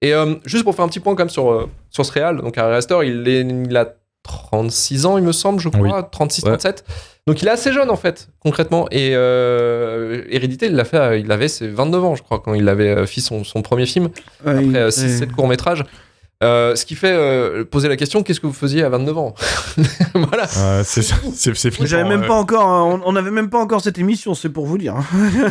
Et 0.01 0.13
euh, 0.13 0.35
juste 0.45 0.63
pour 0.65 0.75
faire 0.75 0.83
un 0.85 0.89
petit 0.89 0.99
point 0.99 1.15
quand 1.15 1.23
même 1.23 1.29
sur, 1.29 1.49
euh, 1.49 1.69
sur 1.89 2.05
ce 2.05 2.11
réal, 2.11 2.41
donc 2.41 2.57
Harry 2.57 2.73
Rester, 2.73 2.99
il, 3.05 3.27
est, 3.27 3.41
il 3.41 3.77
a 3.77 3.93
36 4.27 5.05
ans 5.07 5.17
il 5.17 5.23
me 5.23 5.31
semble, 5.31 5.59
je 5.59 5.69
crois, 5.69 6.03
36, 6.03 6.43
Ouais. 6.43 6.49
37. 6.51 6.83
Donc 7.25 7.41
il 7.41 7.47
est 7.47 7.51
assez 7.51 7.73
jeune 7.73 7.89
en 7.89 7.95
fait, 7.97 8.29
concrètement. 8.39 8.87
Et 8.91 9.11
euh, 9.13 10.21
Hérédité, 10.29 10.67
il 10.67 10.75
l'a 10.75 10.85
fait, 10.85 10.97
euh, 10.97 11.17
il 11.17 11.29
avait 11.31 11.47
ses 11.47 11.67
29 11.67 12.03
ans 12.05 12.15
je 12.15 12.23
crois 12.23 12.39
quand 12.39 12.53
il 12.53 12.69
avait 12.69 12.89
euh, 12.89 13.05
fait 13.05 13.19
son, 13.21 13.43
son 13.43 13.61
premier 13.61 13.85
film 13.85 14.05
Ouais, 14.45 14.51
après 14.51 14.63
il- 14.63 14.75
6-7 14.91 15.31
courts-métrages. 15.31 15.83
Euh, 16.43 16.75
ce 16.75 16.85
qui 16.85 16.93
fait 16.93 17.11
euh, 17.13 17.65
poser 17.65 17.89
la 17.89 17.95
question 17.97 18.21
qu'est-ce 18.21 18.39
que 18.39 18.45
vous 18.45 18.53
faisiez 18.53 18.83
à 18.83 18.89
29 18.89 19.17
ans 19.17 19.33
Voilà. 20.13 20.43
Ouais, 20.43 20.83
c'est 20.83 21.01
c'est- 21.01 21.15
c'est 21.33 21.71
flippant. 21.71 21.85
J'avais 21.87 22.07
même 22.07 22.21
ouais. 22.21 22.27
pas 22.27 22.35
encore, 22.35 22.67
on 22.67 23.01
on 23.03 23.15
avait 23.15 23.31
même 23.31 23.49
pas 23.49 23.57
encore 23.57 23.81
cette 23.81 23.97
émission, 23.97 24.35
c'est 24.35 24.49
pour 24.49 24.67
vous 24.67 24.77
dire. 24.77 24.93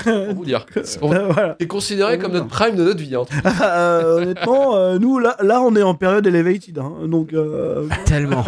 Pour 0.04 0.34
vous 0.36 0.44
dire. 0.44 0.64
C'est 0.84 0.98
pour 1.00 1.08
vous- 1.08 1.14
Euh, 1.16 1.26
voilà. 1.32 1.56
C'est 1.60 1.66
considéré 1.66 2.18
comme 2.18 2.30
notre 2.32 2.46
prime 2.46 2.76
de 2.76 2.84
notre 2.84 3.00
vie. 3.00 3.16
hein. 3.16 3.24
Euh, 3.62 4.18
honnêtement, 4.22 4.76
euh, 4.76 4.98
nous 5.00 5.18
là, 5.18 5.36
là, 5.42 5.60
on 5.60 5.74
est 5.74 5.82
en 5.82 5.94
période 5.94 6.24
elevated, 6.24 6.78
hein, 6.78 6.92
donc. 7.06 7.32
euh, 7.32 7.88
Tellement. 8.04 8.44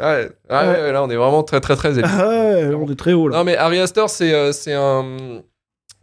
Ouais, 0.00 0.28
Ah 0.48 0.64
ouais, 0.68 0.80
ouais, 0.82 0.92
là 0.92 1.02
on 1.02 1.10
est 1.10 1.16
vraiment 1.16 1.42
très 1.42 1.60
très 1.60 1.74
très 1.74 1.98
élevé. 1.98 2.04
ah 2.06 2.28
ouais, 2.28 2.74
on 2.74 2.88
est 2.88 2.96
très 2.96 3.14
haut 3.14 3.28
là. 3.28 3.38
Non 3.38 3.44
mais 3.44 3.56
Harry 3.56 3.80
Astor 3.80 4.10
c'est 4.10 4.32
euh, 4.32 4.52
c'est 4.52 4.74
un 4.74 5.40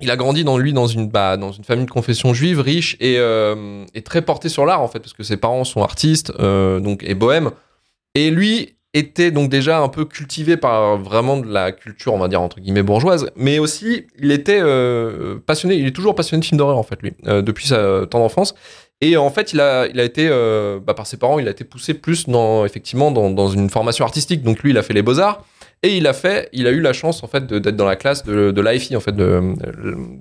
il 0.01 0.11
a 0.11 0.15
grandi 0.15 0.43
dans 0.43 0.57
lui 0.57 0.73
dans 0.73 0.87
une 0.87 1.07
bah, 1.07 1.37
dans 1.37 1.51
une 1.51 1.63
famille 1.63 1.85
de 1.85 1.91
confession 1.91 2.33
juive 2.33 2.59
riche 2.59 2.97
et, 2.99 3.15
euh, 3.17 3.85
très 4.03 4.21
porté 4.21 4.49
sur 4.49 4.65
l'art 4.65 4.81
en 4.81 4.87
fait 4.87 4.99
parce 4.99 5.13
que 5.13 5.23
ses 5.23 5.37
parents 5.37 5.63
sont 5.63 5.81
artistes 5.81 6.33
euh, 6.39 6.79
donc 6.79 7.03
et 7.03 7.15
bohème 7.15 7.51
et 8.15 8.29
lui 8.29 8.75
était 8.93 9.31
donc 9.31 9.49
déjà 9.49 9.79
un 9.79 9.87
peu 9.87 10.05
cultivé 10.05 10.57
par 10.57 10.97
vraiment 10.97 11.37
de 11.37 11.51
la 11.51 11.71
culture 11.71 12.13
on 12.13 12.19
va 12.19 12.27
dire 12.27 12.41
entre 12.41 12.59
guillemets 12.59 12.83
bourgeoise 12.83 13.29
mais 13.35 13.59
aussi 13.59 14.05
il 14.19 14.31
était 14.31 14.59
euh, 14.61 15.39
passionné 15.45 15.75
il 15.75 15.87
est 15.87 15.95
toujours 15.95 16.15
passionné 16.15 16.41
de 16.41 16.45
films 16.45 16.59
d'horreur 16.59 16.77
en 16.77 16.83
fait 16.83 17.01
lui 17.01 17.13
depuis 17.23 17.67
sa 17.67 18.05
temps 18.05 18.19
d'enfance 18.19 18.53
et 19.01 19.17
en 19.17 19.29
fait 19.29 19.53
il 19.53 19.61
a 19.61 19.87
il 19.87 19.99
a 19.99 20.03
été 20.03 20.29
bah, 20.85 20.93
par 20.93 21.07
ses 21.07 21.17
parents 21.17 21.39
il 21.39 21.47
a 21.47 21.51
été 21.51 21.63
poussé 21.63 21.93
plus 21.93 22.27
dans 22.27 22.65
effectivement 22.65 23.11
dans, 23.11 23.29
dans 23.29 23.47
une 23.47 23.69
formation 23.69 24.05
artistique. 24.05 24.43
Donc 24.43 24.61
lui 24.61 24.71
il 24.71 24.77
a 24.77 24.83
fait 24.83 24.93
les 24.93 25.01
beaux 25.01 25.19
arts 25.19 25.43
et 25.83 25.97
il 25.97 26.07
a 26.07 26.13
fait, 26.13 26.49
il 26.53 26.65
a 26.65 26.71
eu 26.71 26.79
la 26.79 26.93
chance 26.93 27.23
en 27.23 27.27
fait 27.27 27.45
d'être 27.45 27.75
dans 27.75 27.85
la 27.85 27.95
classe 27.97 28.23
de, 28.23 28.61
l'IFI 28.61 28.95
en 28.95 29.01
fait, 29.01 29.15
de, 29.15 29.41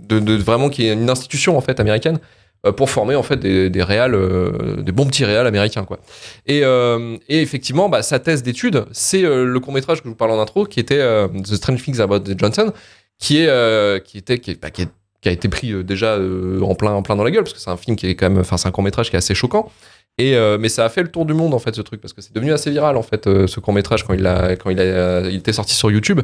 de, 0.09 0.19
de- 0.19 0.37
vraiment 0.37 0.69
qui 0.69 0.87
est 0.87 0.93
une 0.93 1.09
institution 1.09 1.57
en 1.57 1.61
fait 1.61 1.79
américaine 1.81 2.19
euh, 2.67 2.73
pour 2.73 2.91
former 2.91 3.15
en 3.15 3.23
fait 3.23 3.37
des, 3.37 3.71
des 3.71 3.83
réals, 3.83 4.15
euh, 4.15 4.83
des 4.83 4.93
bons 4.93 5.07
petits 5.07 5.25
réals 5.25 5.47
américains 5.47 5.85
quoi. 5.85 6.01
Et, 6.47 6.63
euh, 6.65 7.17
et 7.29 7.41
effectivement, 7.41 7.89
bah, 7.89 8.03
sa 8.03 8.19
thèse 8.19 8.43
d'étude, 8.43 8.85
c'est 8.93 9.23
le 9.23 9.59
court 9.61 9.73
métrage 9.73 9.99
que 9.99 10.05
je 10.05 10.11
vous 10.11 10.17
parle 10.17 10.33
en 10.33 10.41
intro, 10.41 10.67
qui 10.67 10.81
était 10.81 10.99
The 10.99 11.55
Strange 11.55 11.83
Things 11.83 12.01
About 12.01 12.25
Johnson, 12.37 12.73
qui 13.19 13.39
est, 13.39 14.05
qui 14.05 14.19
était, 14.19 14.39
qui 14.39 14.55
bah, 14.57 14.71
qui 14.71 14.83
est 14.83 14.89
qui 15.23 15.31
a 15.31 15.33
été 15.33 15.49
pris 15.49 15.73
euh, 15.73 15.83
déjà 15.83 16.17
euh, 16.17 16.61
en 16.61 16.75
plein 16.75 16.93
en 16.93 17.03
plein 17.03 17.17
dans 17.17 17.25
la 17.25 17.31
gueule 17.31 17.45
parce 17.45 17.55
que 17.55 17.61
c'est 17.61 17.71
un 17.71 17.77
film 17.79 17.97
qui 17.97 18.07
est 18.07 18.15
quand 18.15 18.29
même 18.29 18.41
enfin 18.41 18.59
c'est 18.59 18.69
un 18.69 18.73
court 18.73 18.85
métrage 18.85 19.09
qui 19.09 19.17
est 19.17 19.19
assez 19.19 19.35
choquant. 19.35 19.71
Et 20.19 20.37
euh, 20.37 20.59
mais 20.61 20.69
ça 20.69 20.85
a 20.85 20.89
fait 20.91 21.03
le 21.03 21.09
tour 21.09 21.25
du 21.25 21.33
monde 21.33 21.55
en 21.55 21.59
fait 21.59 21.75
ce 21.75 21.81
truc 21.81 22.01
parce 22.03 22.13
que 22.13 22.21
c'est 22.21 22.35
devenu 22.35 22.53
assez 22.53 22.71
viral 22.71 22.99
en 22.99 23.03
fait 23.03 23.27
euh, 23.27 23.47
ce 23.47 23.61
court 23.61 23.73
métrage 23.73 24.05
quand 24.05 24.13
il 24.13 24.27
a 24.27 24.57
quand 24.57 24.69
il 24.69 24.79
a 24.79 25.23
il 25.23 25.37
était 25.37 25.55
sorti 25.55 25.75
sur 25.75 25.91
YouTube. 25.91 26.21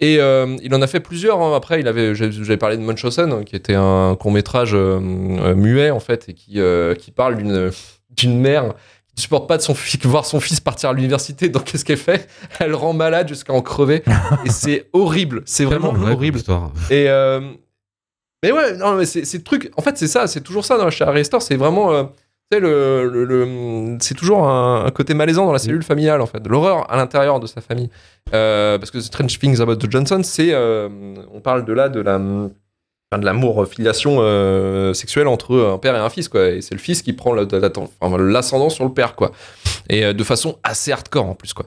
Et 0.00 0.18
euh, 0.20 0.56
il 0.62 0.74
en 0.74 0.80
a 0.80 0.86
fait 0.86 1.00
plusieurs 1.00 1.42
hein. 1.42 1.54
après 1.54 1.80
il 1.80 1.86
avait 1.86 2.14
j'avais 2.14 2.56
parlé 2.56 2.78
de 2.78 2.82
Munchausen 2.82 3.44
qui 3.44 3.54
était 3.54 3.74
un 3.74 4.16
court 4.18 4.32
métrage 4.32 4.74
muet 4.74 5.90
en 5.90 6.00
fait 6.00 6.30
et 6.30 6.32
qui 6.32 6.60
qui 6.98 7.10
parle 7.10 7.36
d'une 7.36 7.70
d'une 8.16 8.40
mère 8.40 8.72
qui 9.14 9.22
supporte 9.22 9.46
pas 9.46 9.58
de 9.58 9.62
son 9.62 9.74
fils 9.74 10.00
voir 10.06 10.24
son 10.24 10.40
fils 10.40 10.60
partir 10.60 10.88
à 10.88 10.92
l'université. 10.94 11.50
Donc 11.50 11.64
qu'est-ce 11.64 11.84
qu'elle 11.84 11.98
fait? 11.98 12.28
Elle 12.58 12.74
rend 12.74 12.94
malade 12.94 13.28
jusqu'à 13.28 13.52
en 13.52 13.60
crever. 13.60 14.02
Et 14.46 14.50
c'est 14.50 14.88
horrible. 14.94 15.42
C'est 15.44 15.66
vraiment 15.66 15.94
horrible. 16.10 16.38
histoire. 16.38 16.72
et 16.90 17.06
mais 18.42 18.52
ouais, 18.52 18.76
non, 18.76 18.94
mais 18.94 19.06
c'est 19.06 19.32
le 19.34 19.42
truc. 19.42 19.70
En 19.76 19.82
fait, 19.82 19.96
c'est 19.98 20.06
ça, 20.08 20.26
c'est 20.26 20.40
toujours 20.40 20.64
ça 20.64 20.76
dans 20.78 20.90
chez 20.90 21.04
Harry 21.04 21.24
Store. 21.24 21.42
C'est 21.42 21.56
vraiment, 21.56 21.92
euh, 21.92 22.04
tu 22.50 22.56
sais, 22.56 22.60
le, 22.60 23.08
le- 23.08 23.24
le- 23.24 23.98
c'est 24.00 24.14
toujours 24.14 24.46
un, 24.48 24.84
un 24.84 24.90
côté 24.90 25.14
malaisant 25.14 25.46
dans 25.46 25.52
la 25.52 25.58
cellule 25.58 25.82
familiale 25.82 26.20
en 26.20 26.26
fait, 26.26 26.46
l'horreur 26.46 26.90
à 26.90 26.96
l'intérieur 26.96 27.40
de 27.40 27.46
sa 27.46 27.60
famille. 27.60 27.90
Euh, 28.34 28.78
parce 28.78 28.90
que 28.90 29.00
Strange 29.00 29.38
Things 29.38 29.60
About 29.60 29.76
the 29.76 29.90
Johnson, 29.90 30.20
c'est, 30.22 30.50
euh, 30.52 30.88
on 31.32 31.40
parle 31.40 31.64
de 31.64 31.72
là 31.72 31.88
de 31.88 32.00
la 32.00 32.16
enfin, 32.16 33.20
de 33.20 33.24
l'amour 33.24 33.62
euh, 33.62 33.66
filiation 33.66 34.18
sexuelle 34.94 35.28
entre 35.28 35.56
un 35.74 35.78
père 35.78 35.94
et 35.94 35.98
un 35.98 36.10
fils 36.10 36.28
quoi 36.28 36.48
et 36.48 36.60
c'est 36.60 36.74
le 36.74 36.80
fils 36.80 37.02
qui 37.02 37.12
prend 37.12 37.34
l'ascendant 37.34 38.68
sur 38.68 38.84
le 38.84 38.92
père 38.92 39.14
quoi 39.14 39.30
et 39.88 40.04
euh, 40.04 40.12
de 40.12 40.24
façon 40.24 40.58
assez 40.62 40.92
hardcore 40.92 41.26
en 41.26 41.34
plus 41.34 41.52
quoi. 41.52 41.66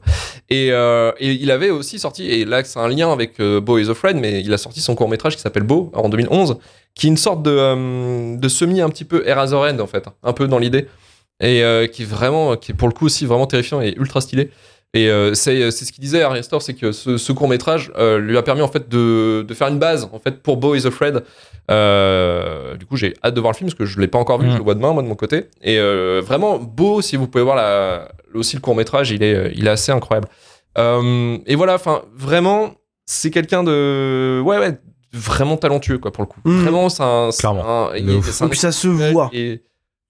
Et, 0.50 0.72
euh, 0.72 1.12
et 1.20 1.32
il 1.32 1.52
avait 1.52 1.70
aussi 1.70 2.00
sorti 2.00 2.30
et 2.30 2.46
là 2.46 2.64
c'est 2.64 2.80
un 2.80 2.88
lien 2.88 3.12
avec 3.12 3.40
euh, 3.40 3.62
Beau 3.62 3.78
is 3.78 3.90
a 3.90 3.94
Friend 3.94 4.20
mais 4.20 4.42
il 4.42 4.54
a 4.54 4.58
sorti 4.58 4.82
son 4.82 4.96
court 4.96 5.10
métrage 5.10 5.36
qui 5.36 5.42
s'appelle 5.42 5.64
Beau 5.64 5.92
en 5.94 6.10
2011 6.10 6.58
qui 6.96 7.08
est 7.08 7.10
une 7.10 7.18
sorte 7.18 7.44
de, 7.44 8.48
semi 8.48 8.82
un 8.82 8.90
petit 8.90 9.06
peu 9.06 9.28
Eraserhead 9.28 9.80
en 9.80 9.88
fait 9.88 10.06
un 10.24 10.34
peu 10.34 10.48
dans 10.48 10.60
l'idée. 10.60 10.88
Et 11.42 11.64
qui 11.94 12.02
est 12.02 12.06
vraiment 12.06 12.58
qui 12.58 12.74
est 12.74 12.76
pour 12.76 12.90
le 12.90 12.94
coup 12.94 13.06
aussi 13.06 13.26
vraiment 13.26 13.48
terrifiant 13.48 13.80
et 13.80 13.94
ultra 13.96 14.20
stylé 14.20 14.52
et 14.94 15.08
euh, 15.10 15.34
c'est 15.36 15.70
c'est 15.72 15.86
ce 15.86 15.92
qu'il 15.92 16.02
disait 16.04 16.22
Harry 16.24 16.40
Astor, 16.40 16.62
c'est 16.62 16.74
que 16.74 16.92
ce, 16.92 17.18
ce 17.18 17.32
court 17.32 17.48
métrage 17.48 17.92
lui 18.20 18.38
a 18.38 18.42
permis 18.44 18.62
en 18.62 18.68
fait 18.68 18.90
de, 18.90 19.46
de 19.48 19.54
faire 19.54 19.68
une 19.68 19.80
base 19.80 20.10
en 20.12 20.20
fait 20.20 20.42
pour 20.42 20.58
Beau 20.58 20.76
is 20.76 20.86
Afraid. 20.88 21.24
Euh, 21.84 22.76
du 22.78 22.86
coup, 22.86 22.98
j'ai 22.98 23.14
hâte 23.24 23.34
de 23.36 23.40
voir 23.42 23.54
le 23.54 23.58
film 23.58 23.70
parce 23.70 23.78
que 23.78 23.86
je 23.86 24.00
l'ai 24.00 24.08
pas 24.08 24.18
encore 24.18 24.40
vu, 24.40 24.48
Mm. 24.48 24.52
je 24.54 24.58
le 24.58 24.64
vois 24.64 24.74
demain 24.76 24.92
moi 24.94 25.04
de 25.04 25.08
mon 25.08 25.16
côté. 25.16 25.46
Et 25.62 25.78
euh, 25.78 26.22
vraiment 26.26 26.58
Beau, 26.58 27.02
si 27.02 27.16
vous 27.16 27.28
pouvez 27.28 27.44
voir 27.44 27.56
la, 27.56 28.10
aussi 28.34 28.56
le 28.56 28.62
court 28.62 28.76
métrage, 28.76 29.12
il 29.12 29.22
est 29.24 29.52
il 29.56 29.68
est 29.68 29.72
assez 29.72 29.92
incroyable. 29.92 30.28
Euh, 30.78 31.38
et 31.46 31.56
voilà, 31.56 31.76
enfin 31.76 32.02
vraiment, 32.16 32.72
c'est 33.06 33.30
quelqu'un 33.32 33.64
de 33.64 34.42
ouais 34.44 34.58
ouais 34.58 34.78
vraiment 35.14 35.58
talentueux 35.58 35.98
quoi 35.98 36.12
pour 36.12 36.24
le 36.24 36.28
coup. 36.28 36.40
Mm. 36.44 36.62
Vraiment, 36.64 36.90
c'est 36.90 37.04
un, 37.04 37.30
c'est 37.32 37.40
Clairement. 37.42 37.90
un- 37.90 37.96
il- 37.96 38.06
De 38.06 38.14
ouf. 38.16 38.30
c'est 38.30 38.44
un 38.44 38.48
Et 38.48 38.50
puis 38.50 38.60
ça 38.60 38.72
se 38.72 38.88
voit. 38.88 39.30
et- 39.34 39.62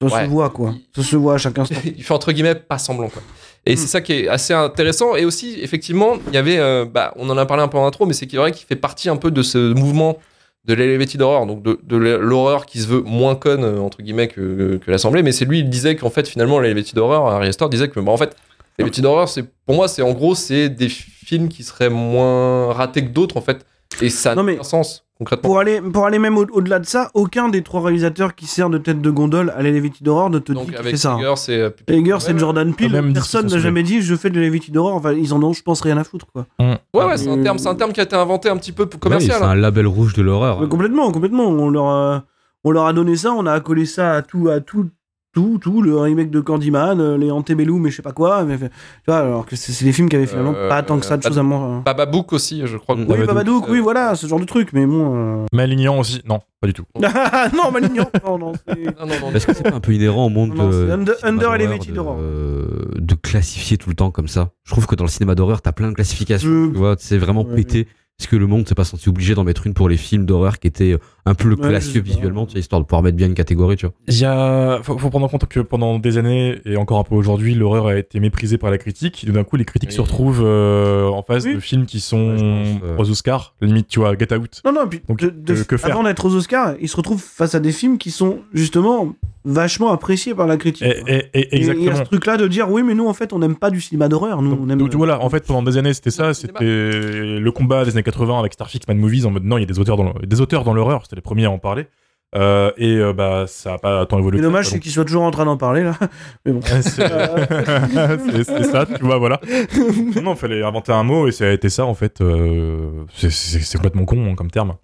Ça 0.01 0.07
Ouais. 0.15 0.23
se 0.23 0.29
voit, 0.29 0.49
quoi. 0.49 0.73
Ça 0.95 1.03
se 1.03 1.17
voit 1.17 1.33
à 1.33 1.37
chaque 1.37 1.59
instant. 1.59 1.75
il 1.85 2.01
fait 2.01 2.13
entre 2.13 2.31
guillemets 2.31 2.55
pas 2.55 2.77
semblant 2.77 3.09
quoi. 3.09 3.21
Et 3.65 3.73
Mm. 3.73 3.77
c'est 3.77 3.87
ça 3.87 4.01
qui 4.01 4.13
est 4.13 4.27
assez 4.27 4.53
intéressant. 4.53 5.15
Et 5.15 5.25
aussi 5.25 5.59
effectivement 5.61 6.17
il 6.27 6.33
y 6.33 6.37
avait 6.37 6.57
euh, 6.59 6.85
bah, 6.85 7.13
on 7.17 7.29
en 7.29 7.37
a 7.37 7.45
parlé 7.45 7.63
un 7.63 7.67
peu 7.67 7.77
en 7.77 7.85
intro 7.85 8.05
mais 8.05 8.13
c'est 8.13 8.31
vrai 8.33 8.51
qu'il 8.51 8.65
fait 8.65 8.75
partie 8.75 9.09
un 9.09 9.17
peu 9.17 9.31
de 9.31 9.41
ce 9.41 9.73
mouvement 9.73 10.17
de 10.65 10.73
l'elevated 10.73 11.21
horror 11.21 11.45
donc 11.45 11.63
de, 11.63 11.79
de 11.83 11.95
l'horreur 11.97 12.65
qui 12.65 12.79
se 12.79 12.87
veut 12.87 13.01
moins 13.01 13.35
conne 13.35 13.63
euh, 13.63 13.79
entre 13.79 14.01
guillemets 14.01 14.27
que, 14.27 14.77
que 14.83 14.91
l'assemblée. 14.91 15.23
Mais 15.23 15.31
c'est 15.31 15.45
lui 15.45 15.59
il 15.59 15.69
disait 15.69 15.95
qu'en 15.95 16.09
fait 16.09 16.27
finalement 16.27 16.59
l'elevated 16.59 16.97
horror 16.97 17.29
Harry 17.31 17.47
Astor 17.47 17.69
disait 17.69 17.89
que 17.89 17.99
bah, 17.99 18.11
en 18.11 18.17
fait 18.17 18.35
l'elevated 18.77 19.05
horror 19.05 19.27
c'est 19.29 19.45
pour 19.65 19.75
moi 19.75 19.87
c'est 19.87 20.01
en 20.01 20.11
gros 20.11 20.35
c'est 20.35 20.69
des 20.69 20.89
films 20.89 21.49
qui 21.49 21.63
seraient 21.63 21.89
moins 21.89 22.73
ratés 22.73 23.03
que 23.03 23.09
d'autres 23.09 23.37
en 23.37 23.41
fait 23.41 23.65
et 24.01 24.09
ça 24.09 24.35
n'a 24.35 24.41
aucun 24.43 24.63
sens 24.63 25.05
concrètement 25.17 25.49
Pour 25.49 25.59
aller, 25.59 25.81
pour 25.81 26.05
aller 26.05 26.19
même 26.19 26.37
au- 26.37 26.45
au-delà 26.51 26.79
de 26.79 26.85
ça, 26.85 27.09
aucun 27.13 27.49
des 27.49 27.61
trois 27.63 27.81
réalisateurs 27.81 28.35
qui 28.35 28.45
sert 28.45 28.69
de 28.69 28.77
tête 28.77 29.01
de 29.01 29.09
gondole 29.09 29.51
à 29.57 29.61
l'Elevated 29.61 30.07
Horror 30.07 30.29
ne 30.29 30.39
te 30.39 30.51
dit 30.53 30.57
donc 30.57 30.67
qu'il 30.67 30.75
avec 30.77 30.91
fait 30.91 30.97
ça. 30.97 31.13
hein. 31.13 31.17
Tiger 31.17 31.33
c'est 31.35 31.57
euh, 31.59 31.69
Hager, 31.89 32.15
c'est 32.19 32.33
Ouais, 32.33 32.39
Jordan 32.39 32.73
Peele. 32.73 32.91
même 32.93 33.07
dit 33.09 33.13
Personne 33.15 33.47
n'a 33.47 33.57
jamais 33.57 33.83
dit 33.83 34.01
je 34.01 34.15
fais 34.15 34.29
de 34.29 34.39
l'Elevated 34.39 34.77
Horror. 34.77 34.95
Enfin, 34.95 35.11
ils 35.13 35.33
en 35.33 35.43
ont, 35.43 35.51
je 35.51 35.61
pense, 35.61 35.81
rien 35.81 35.97
à 35.97 36.03
foutre, 36.05 36.27
quoi. 36.31 36.45
ouais 36.59 36.77
ouais 36.93 37.17
c'est 37.17 37.27
un 37.29 37.37
Euh, 37.39 37.43
terme 37.43 37.57
c'est 37.57 37.67
un 37.67 37.75
terme 37.75 37.91
qui 37.91 37.99
a 37.99 38.03
été 38.03 38.15
inventé 38.15 38.47
un 38.49 38.55
petit 38.57 38.71
peu 38.71 38.83
Ouais, 38.83 38.99
commercial 38.99 39.37
c'est 39.39 39.43
hein. 39.43 39.49
un 39.49 39.55
label 39.55 39.87
rouge 39.87 40.13
de 40.13 40.21
l'horreur. 40.21 40.67
Complètement, 40.69 41.11
complètement. 41.11 41.47
On 41.49 41.69
leur, 41.69 41.85
a, 41.87 42.23
on 42.63 42.71
leur 42.71 42.85
a 42.85 42.93
donné 42.93 43.17
ça, 43.17 43.33
on 43.33 43.45
a 43.45 43.51
accolé 43.51 43.85
ça 43.85 44.13
à 44.13 44.21
tout, 44.21 44.47
à 44.49 44.61
tout, 44.61 44.89
tout, 45.33 45.59
tout, 45.59 45.81
le 45.81 45.97
remake 45.97 46.31
de 46.31 46.39
Candyman, 46.39 46.99
euh, 46.99 47.17
les 47.17 47.29
Antebellum 47.31 47.85
et 47.85 47.91
je 47.91 47.97
sais 47.97 48.01
pas 48.01 48.11
quoi. 48.11 48.43
Mais, 48.45 48.57
tu 48.57 48.65
vois, 49.07 49.17
alors 49.19 49.45
que 49.45 49.55
c'est 49.55 49.85
des 49.85 49.91
films 49.93 50.09
qui 50.09 50.15
avaient 50.15 50.25
finalement 50.25 50.53
Euh, 50.55 50.69
pas 50.69 50.81
tant 50.83 50.99
que 50.99 51.05
ça 51.05 51.17
de 51.17 51.25
euh, 51.25 51.29
choses 51.29 51.37
à 51.39 51.43
moi. 51.43 51.81
Bababook 51.85 52.33
aussi 52.33 52.61
je 52.65 52.77
crois 52.77 52.95
Oui, 52.95 53.01
Oui, 53.01 53.07
Babadook, 53.07 53.27
Babadook, 53.35 53.69
oui, 53.69 53.77
euh, 53.77 53.81
voilà, 53.81 54.15
ce 54.15 54.25
genre 54.27 54.39
de 54.39 54.45
truc. 54.45 54.69
Mais 54.73 54.85
bon. 54.85 55.45
Malignan 55.53 55.99
aussi 55.99 56.21
Non, 56.27 56.39
pas 56.61 56.67
du 56.67 56.73
tout. 56.73 56.85
euh, 56.97 57.01
non, 57.55 57.71
Malignan. 57.71 58.05
non, 58.25 58.37
non, 58.37 58.53
Non, 58.67 59.05
non, 59.05 59.31
Est-ce 59.35 59.45
que 59.47 59.53
c'est 59.53 59.63
pas 59.69 59.75
un 59.75 59.79
peu 59.79 59.93
inhérent 59.93 60.25
au 60.25 60.29
monde 60.29 60.55
Non, 60.55 60.69
de, 60.69 60.89
under- 60.91 61.15
under 61.23 61.57
de, 61.57 61.99
euh, 62.19 62.65
de 62.97 63.15
classifier 63.15 63.77
tout 63.77 63.89
le 63.89 63.95
temps 63.95 64.11
comme 64.11 64.27
ça? 64.27 64.49
Je 64.63 64.71
trouve 64.71 64.87
que 64.87 64.95
dans 64.95 65.03
le 65.05 65.09
cinéma 65.09 65.35
d'horreur, 65.35 65.61
t'as 65.61 65.71
plein 65.71 65.89
de 65.89 65.93
classifications. 65.95 66.49
Je- 66.49 66.71
Tu 66.71 66.77
vois, 66.77 66.95
c'est 66.97 67.17
vraiment 67.17 67.43
Ouais. 67.45 67.55
pété. 67.55 67.87
Est-ce 68.19 68.27
que 68.27 68.35
le 68.35 68.47
monde 68.47 68.67
s'est 68.67 68.75
pas 68.75 68.83
senti 68.83 69.07
obligé 69.07 69.33
d'en 69.33 69.45
mettre 69.45 69.65
une 69.65 69.73
pour 69.73 69.87
les 69.87 69.95
films 69.95 70.25
d'horreur 70.25 70.59
qui 70.59 70.67
étaient 70.67 70.97
un 71.25 71.35
peu 71.35 71.47
le 71.47 71.55
Ouais, 71.55 71.69
classieux 71.69 72.01
visuellement, 72.01 72.45
tu 72.45 72.53
sais, 72.53 72.59
histoire 72.59 72.81
de 72.81 72.85
pouvoir 72.85 73.01
mettre 73.01 73.15
bien 73.15 73.27
une 73.27 73.33
catégorie, 73.33 73.77
tu 73.77 73.85
vois? 73.85 73.95
Il 74.07 74.19
y 74.19 74.25
a, 74.25 74.81
faut, 74.83 74.97
faut 74.97 75.09
prendre 75.09 75.25
en 75.25 75.29
compte 75.29 75.45
que 75.47 75.61
pendant 75.61 75.99
des 75.99 76.17
années 76.17 76.59
et 76.65 76.75
encore 76.75 76.99
un 76.99 77.03
peu 77.03 77.15
aujourd'hui, 77.15 77.55
l'horreur 77.55 77.87
a 77.87 77.95
été 77.97 78.19
méprisée 78.19 78.57
par 78.57 78.71
la 78.71 78.77
critique. 78.77 79.23
Et 79.25 79.31
d'un 79.31 79.45
coup, 79.45 79.55
les 79.55 79.63
critiques 79.63 79.91
Oui. 79.91 79.95
se 79.95 80.01
retrouvent 80.01 80.43
euh, 80.43 81.07
en 81.07 81.23
face 81.23 81.45
Oui. 81.45 81.55
de 81.55 81.59
films 81.61 81.85
qui 81.85 82.01
sont 82.01 82.35
pense, 82.35 82.81
euh. 82.83 82.97
aux 82.97 83.09
Oscars, 83.09 83.55
limite, 83.61 83.87
tu 83.87 83.99
vois, 83.99 84.17
Get 84.17 84.33
Out. 84.33 84.61
Non, 84.65 84.73
non, 84.73 84.87
puis 84.89 85.01
Donc, 85.07 85.19
de- 85.19 85.29
de- 85.29 85.53
que- 85.55 85.63
que 85.63 85.77
faire? 85.77 85.91
avant 85.91 86.03
d'être 86.03 86.25
aux 86.25 86.35
Oscars, 86.35 86.73
ils 86.81 86.89
se 86.89 86.97
retrouvent 86.97 87.23
face 87.23 87.55
à 87.55 87.61
des 87.61 87.71
films 87.71 87.97
qui 87.97 88.11
sont 88.11 88.39
justement 88.53 89.13
vachement 89.45 89.91
appréciés 89.91 90.35
par 90.35 90.47
la 90.47 90.57
critique. 90.57 90.85
Et, 91.07 91.29
Il 91.53 91.83
y 91.83 91.89
a 91.89 91.95
ce 91.95 92.03
truc-là 92.03 92.37
de 92.37 92.47
dire 92.47 92.69
oui, 92.69 92.83
mais 92.83 92.93
nous 92.93 93.07
en 93.07 93.13
fait 93.13 93.33
on 93.33 93.39
n'aime 93.39 93.55
pas 93.55 93.69
du 93.69 93.81
cinéma 93.81 94.07
d'horreur. 94.07 94.41
Nous 94.41 94.51
Donc, 94.51 94.59
on 94.63 94.69
aime. 94.69 94.77
donc, 94.79 94.93
voilà, 94.95 95.21
en 95.21 95.29
fait, 95.29 95.45
pendant 95.45 95.63
des 95.63 95.77
années, 95.77 95.93
c'était 95.93 96.11
ça, 96.11 96.33
c'était 96.33 96.63
le 96.63 97.49
combat 97.51 97.85
des 97.85 97.91
années 97.91 98.03
80 98.03 98.39
avec 98.39 98.53
Starfix 98.53 98.87
Man 98.87 98.97
Movies 98.97 99.25
en 99.25 99.31
mode 99.31 99.43
non, 99.45 99.57
il 99.57 99.61
y 99.61 99.63
a 99.63 99.67
des 99.67 99.79
auteurs 99.79 99.97
dans 99.97 100.13
le- 100.13 100.25
des 100.25 100.41
auteurs 100.41 100.63
dans 100.63 100.73
l'horreur, 100.73 101.01
c'était 101.03 101.15
les 101.15 101.21
premiers 101.21 101.45
à 101.45 101.51
en 101.51 101.59
parler. 101.59 101.87
Euh, 102.35 102.71
et 102.77 102.95
euh, 102.97 103.11
bah, 103.11 103.45
ça 103.47 103.73
a 103.73 103.77
pas 103.79 104.05
tant 104.05 104.19
évolué. 104.19 104.37
Le 104.37 104.43
que 104.43 104.45
ça, 104.45 104.51
dommage 104.51 104.67
c'est 104.67 104.79
qu'ils 104.79 104.91
soient 104.91 105.03
toujours 105.03 105.23
en 105.23 105.31
train 105.31 105.45
d'en 105.45 105.57
parler 105.57 105.81
là. 105.83 105.95
Mais 106.45 106.51
bon. 106.51 106.59
c'est 106.65 108.63
ça, 108.65 108.85
tu 108.85 109.03
vois, 109.03 109.17
voilà. 109.17 109.41
Non, 110.15 110.21
non, 110.21 110.35
fallait 110.35 110.61
inventer 110.61 110.91
un 110.91 111.01
mot 111.03 111.27
et 111.27 111.31
ça 111.31 111.45
a 111.45 111.49
été 111.49 111.69
ça, 111.69 111.85
en 111.85 111.95
fait. 111.95 112.21
euh, 112.21 112.91
c'est 113.15 113.77
complètement 113.77 114.05
con 114.05 114.23
hein, 114.29 114.35
comme 114.35 114.51
terme. 114.51 114.75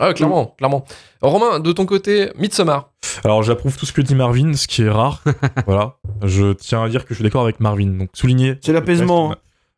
Ah, 0.00 0.12
clairement, 0.14 0.54
clairement. 0.58 0.84
Romain, 1.22 1.60
de 1.60 1.72
ton 1.72 1.86
côté, 1.86 2.30
Midsommar. 2.38 2.90
Alors 3.24 3.42
j'approuve 3.42 3.76
tout 3.76 3.86
ce 3.86 3.92
que 3.92 4.00
dit 4.00 4.14
Marvin, 4.14 4.52
ce 4.54 4.68
qui 4.68 4.82
est 4.82 4.90
rare. 4.90 5.22
voilà. 5.66 5.96
Je 6.22 6.52
tiens 6.52 6.84
à 6.84 6.88
dire 6.88 7.02
que 7.04 7.10
je 7.10 7.14
suis 7.14 7.24
d'accord 7.24 7.42
avec 7.42 7.58
Marvin. 7.60 7.86
Donc 7.98 8.10
souligner. 8.12 8.58
C'est 8.62 8.72
l'apaisement. 8.72 9.34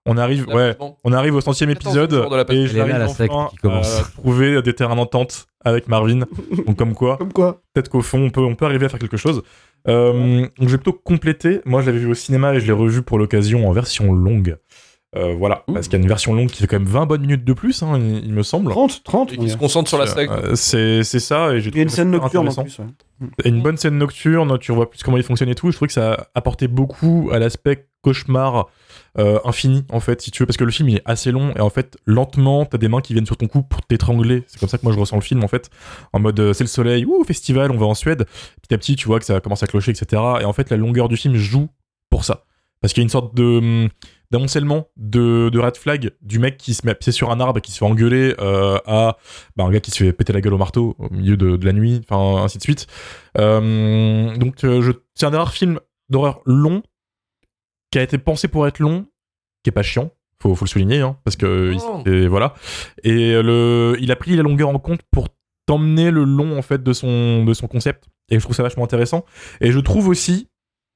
On 0.06 0.16
arrive, 0.16 0.48
ouais, 0.48 0.76
on 1.04 1.12
arrive 1.12 1.34
au 1.34 1.42
centième 1.42 1.74
14 1.74 1.94
épisode 1.94 2.26
et 2.48 2.66
j'arrive 2.68 2.92
là, 2.94 2.98
la 3.00 3.08
secte 3.08 3.30
enfin 3.34 3.50
qui 3.50 3.56
commence. 3.58 4.00
à 4.00 4.04
trouver 4.04 4.62
des 4.62 4.72
terrains 4.72 4.96
d'entente 4.96 5.46
avec 5.62 5.88
Marvin. 5.88 6.20
Donc 6.66 6.76
comme 6.76 6.94
quoi, 6.94 7.18
Comme 7.18 7.34
quoi. 7.34 7.60
peut-être 7.74 7.90
qu'au 7.90 8.00
fond 8.00 8.18
on 8.24 8.30
peut, 8.30 8.40
on 8.40 8.54
peut 8.54 8.64
arriver 8.64 8.86
à 8.86 8.88
faire 8.88 8.98
quelque 8.98 9.18
chose. 9.18 9.42
Euh, 9.88 10.40
donc 10.58 10.68
je 10.68 10.72
vais 10.72 10.78
plutôt 10.78 10.92
compléter. 11.04 11.60
Moi 11.66 11.82
je 11.82 11.86
l'avais 11.86 11.98
vu 11.98 12.10
au 12.10 12.14
cinéma 12.14 12.54
et 12.54 12.60
je 12.60 12.66
l'ai 12.66 12.72
revu 12.72 13.02
pour 13.02 13.18
l'occasion 13.18 13.68
en 13.68 13.72
version 13.72 14.12
longue. 14.12 14.56
Euh, 15.16 15.34
voilà, 15.34 15.64
Ouh. 15.66 15.72
parce 15.74 15.88
qu'il 15.88 15.98
y 15.98 16.00
a 16.00 16.02
une 16.02 16.08
version 16.08 16.32
longue 16.34 16.48
qui 16.50 16.58
fait 16.60 16.68
quand 16.68 16.78
même 16.78 16.86
20 16.88 17.06
bonnes 17.06 17.22
minutes 17.22 17.44
de 17.44 17.52
plus, 17.52 17.82
hein, 17.82 17.98
il, 17.98 18.24
il 18.26 18.32
me 18.32 18.44
semble. 18.44 18.70
30, 18.70 19.02
30. 19.02 19.32
Et 19.32 19.38
qui 19.38 19.50
se 19.50 19.56
concentre 19.56 19.88
sur 19.88 19.98
la 19.98 20.06
secte. 20.06 20.32
Euh, 20.32 20.54
c'est 20.54 21.02
c'est 21.02 21.18
ça 21.18 21.52
et 21.52 21.60
j'ai 21.60 21.70
Il 21.70 21.76
y 21.76 21.80
a 21.80 21.82
une 21.82 21.88
trouvé 21.88 21.90
ça 21.90 21.96
scène 21.96 22.10
nocturne 22.12 22.46
en 22.46 22.50
intéressant. 22.52 22.84
plus. 22.84 23.26
ouais. 23.26 23.28
Et 23.44 23.48
une 23.48 23.60
bonne 23.60 23.76
scène 23.76 23.98
nocturne, 23.98 24.56
tu 24.60 24.70
vois 24.72 24.88
plus 24.88 25.02
comment 25.02 25.16
il 25.16 25.24
fonctionne 25.24 25.48
et 25.48 25.54
tout. 25.56 25.68
Je 25.70 25.76
trouve 25.76 25.88
que 25.88 25.94
ça 25.94 26.12
a 26.12 26.26
apporté 26.36 26.68
beaucoup 26.68 27.28
à 27.32 27.40
l'aspect 27.40 27.88
cauchemar 28.02 28.68
euh, 29.18 29.40
infini, 29.44 29.84
en 29.90 29.98
fait, 30.00 30.22
si 30.22 30.30
tu 30.30 30.42
veux, 30.42 30.46
parce 30.46 30.56
que 30.56 30.64
le 30.64 30.70
film 30.70 30.88
il 30.88 30.96
est 30.98 31.02
assez 31.04 31.32
long 31.32 31.52
et 31.56 31.60
en 31.60 31.68
fait, 31.68 31.98
lentement, 32.06 32.64
t'as 32.64 32.78
des 32.78 32.86
mains 32.88 33.00
qui 33.00 33.12
viennent 33.12 33.26
sur 33.26 33.36
ton 33.36 33.48
cou 33.48 33.62
pour 33.62 33.82
t'étrangler. 33.82 34.44
C'est 34.46 34.60
comme 34.60 34.68
ça 34.68 34.78
que 34.78 34.84
moi 34.84 34.92
je 34.94 34.98
ressens 35.00 35.16
le 35.16 35.22
film, 35.22 35.42
en 35.42 35.48
fait, 35.48 35.68
en 36.12 36.20
mode 36.20 36.38
euh, 36.38 36.52
c'est 36.52 36.64
le 36.64 36.68
soleil, 36.68 37.04
ouh, 37.04 37.24
festival, 37.24 37.72
on 37.72 37.76
va 37.76 37.86
en 37.86 37.94
Suède. 37.94 38.26
Petit 38.62 38.74
à 38.74 38.78
petit, 38.78 38.94
tu 38.96 39.06
vois 39.08 39.18
que 39.18 39.24
ça 39.26 39.40
commence 39.40 39.62
à 39.64 39.66
clocher, 39.66 39.90
etc. 39.90 40.22
Et 40.40 40.44
en 40.44 40.52
fait, 40.52 40.70
la 40.70 40.76
longueur 40.76 41.08
du 41.08 41.16
film 41.16 41.34
joue 41.34 41.68
pour 42.10 42.24
ça. 42.24 42.44
Parce 42.80 42.94
qu'il 42.94 43.02
y 43.02 43.04
a 43.04 43.06
une 43.06 43.10
sorte 43.10 43.34
de 43.34 43.58
hum, 43.58 43.88
d'amoncellement 44.30 44.86
de, 44.96 45.48
de 45.52 45.58
red 45.58 45.76
flag 45.76 46.12
du 46.20 46.38
mec 46.38 46.56
qui 46.56 46.74
se 46.74 46.86
met 46.86 46.92
à 46.92 46.94
pisser 46.94 47.12
sur 47.12 47.30
un 47.30 47.40
arbre 47.40 47.58
et 47.58 47.60
qui 47.60 47.72
se 47.72 47.78
fait 47.78 47.84
engueuler 47.84 48.34
euh, 48.38 48.78
à 48.86 49.16
bah, 49.56 49.64
un 49.64 49.70
gars 49.70 49.80
qui 49.80 49.90
se 49.90 49.98
fait 50.04 50.12
péter 50.12 50.32
la 50.32 50.40
gueule 50.40 50.54
au 50.54 50.58
marteau 50.58 50.94
au 50.98 51.08
milieu 51.10 51.36
de, 51.36 51.56
de 51.56 51.66
la 51.66 51.72
nuit, 51.72 52.00
enfin 52.08 52.42
ainsi 52.44 52.58
de 52.58 52.62
suite. 52.62 52.86
Euh, 53.38 54.36
donc 54.36 54.64
euh, 54.64 54.82
je, 54.82 54.92
c'est 55.14 55.26
un 55.26 55.30
des 55.30 55.36
rares 55.36 55.52
films 55.52 55.80
d'horreur 56.08 56.40
long 56.46 56.82
qui 57.90 57.98
a 57.98 58.02
été 58.02 58.18
pensé 58.18 58.46
pour 58.48 58.66
être 58.68 58.78
long, 58.78 59.06
qui 59.64 59.70
est 59.70 59.72
pas 59.72 59.82
chiant. 59.82 60.10
Faut, 60.42 60.54
faut 60.54 60.64
le 60.64 60.70
souligner, 60.70 61.00
hein, 61.00 61.18
parce 61.24 61.36
que 61.36 61.74
Oh. 61.76 62.02
il- 62.06 62.12
et 62.12 62.28
voilà. 62.28 62.54
Et 63.02 63.32
le, 63.42 63.96
il 64.00 64.10
a 64.10 64.16
pris 64.16 64.36
la 64.36 64.42
longueur 64.42 64.68
en 64.70 64.78
compte 64.78 65.00
pour 65.10 65.28
t'emmener 65.66 66.10
le 66.10 66.24
long 66.24 66.56
en 66.58 66.62
fait 66.62 66.82
de 66.82 66.92
son 66.92 67.44
de 67.44 67.52
son 67.52 67.66
concept. 67.68 68.04
Et 68.30 68.38
je 68.38 68.44
trouve 68.44 68.54
ça 68.56 68.62
vachement 68.62 68.84
intéressant. 68.84 69.24
Et 69.60 69.70
je 69.72 69.78
trouve 69.80 70.08
aussi 70.08 70.48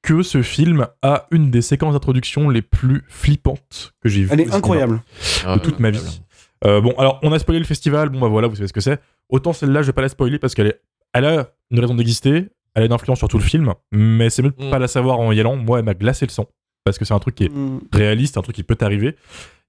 que 0.05 0.23
ce 0.23 0.43
film 0.43 0.87
a 1.03 1.27
une 1.31 1.51
des 1.51 1.63
séquences 1.63 1.95
d'introduction 1.95 2.51
les 2.51 2.61
plus 2.63 3.03
flippantes 3.09 3.95
que 4.03 4.09
j'ai 4.11 4.23
vues. 4.25 4.29
Elle 4.33 4.41
est 4.43 4.55
incroyable. 4.55 5.03
de 5.47 5.59
toute 5.61 5.79
ma 5.81 5.91
vie. 5.91 6.21
Euh, 6.65 6.81
bon, 6.83 6.93
alors 6.99 7.19
on 7.23 7.33
a 7.33 7.39
spoilé 7.39 7.59
le 7.59 7.65
festival, 7.65 8.11
bon 8.11 8.21
bah 8.21 8.29
voilà, 8.29 8.47
vous 8.49 8.55
savez 8.57 8.69
ce 8.69 8.73
que 8.75 8.81
c'est. 8.83 9.01
Autant 9.31 9.53
celle-là, 9.55 9.81
je 9.83 9.87
vais 9.87 9.93
pas 9.95 10.03
la 10.03 10.09
spoiler 10.11 10.39
parce 10.39 10.55
qu'elle 10.55 10.67
est, 10.69 10.81
elle 11.15 11.25
a 11.25 11.49
une 11.71 11.81
raison 11.81 11.95
d'exister, 11.95 12.49
elle 12.75 12.83
a 12.83 12.87
une 12.87 12.93
influence 12.93 13.19
sur 13.19 13.29
tout 13.29 13.39
le 13.39 13.45
film, 13.45 13.73
mais 13.93 14.29
c'est 14.31 14.43
mieux 14.43 14.51
de 14.59 14.65
Mm. 14.67 14.71
pas 14.71 14.79
la 14.79 14.89
savoir 14.89 15.19
en 15.21 15.33
y 15.33 15.41
allant. 15.41 15.57
Moi, 15.57 15.79
elle 15.79 15.85
m'a 15.87 15.95
glacé 15.95 16.27
le 16.27 16.31
sang 16.31 16.47
parce 16.85 16.99
que 16.99 17.05
c'est 17.07 17.15
un 17.15 17.19
truc 17.19 17.35
qui 17.35 17.45
est 17.45 17.49
Mm. 17.53 17.81
réaliste, 17.93 18.37
un 18.37 18.43
truc 18.43 18.57
qui 18.57 18.63
peut 18.63 18.77
t'arriver. 18.77 19.17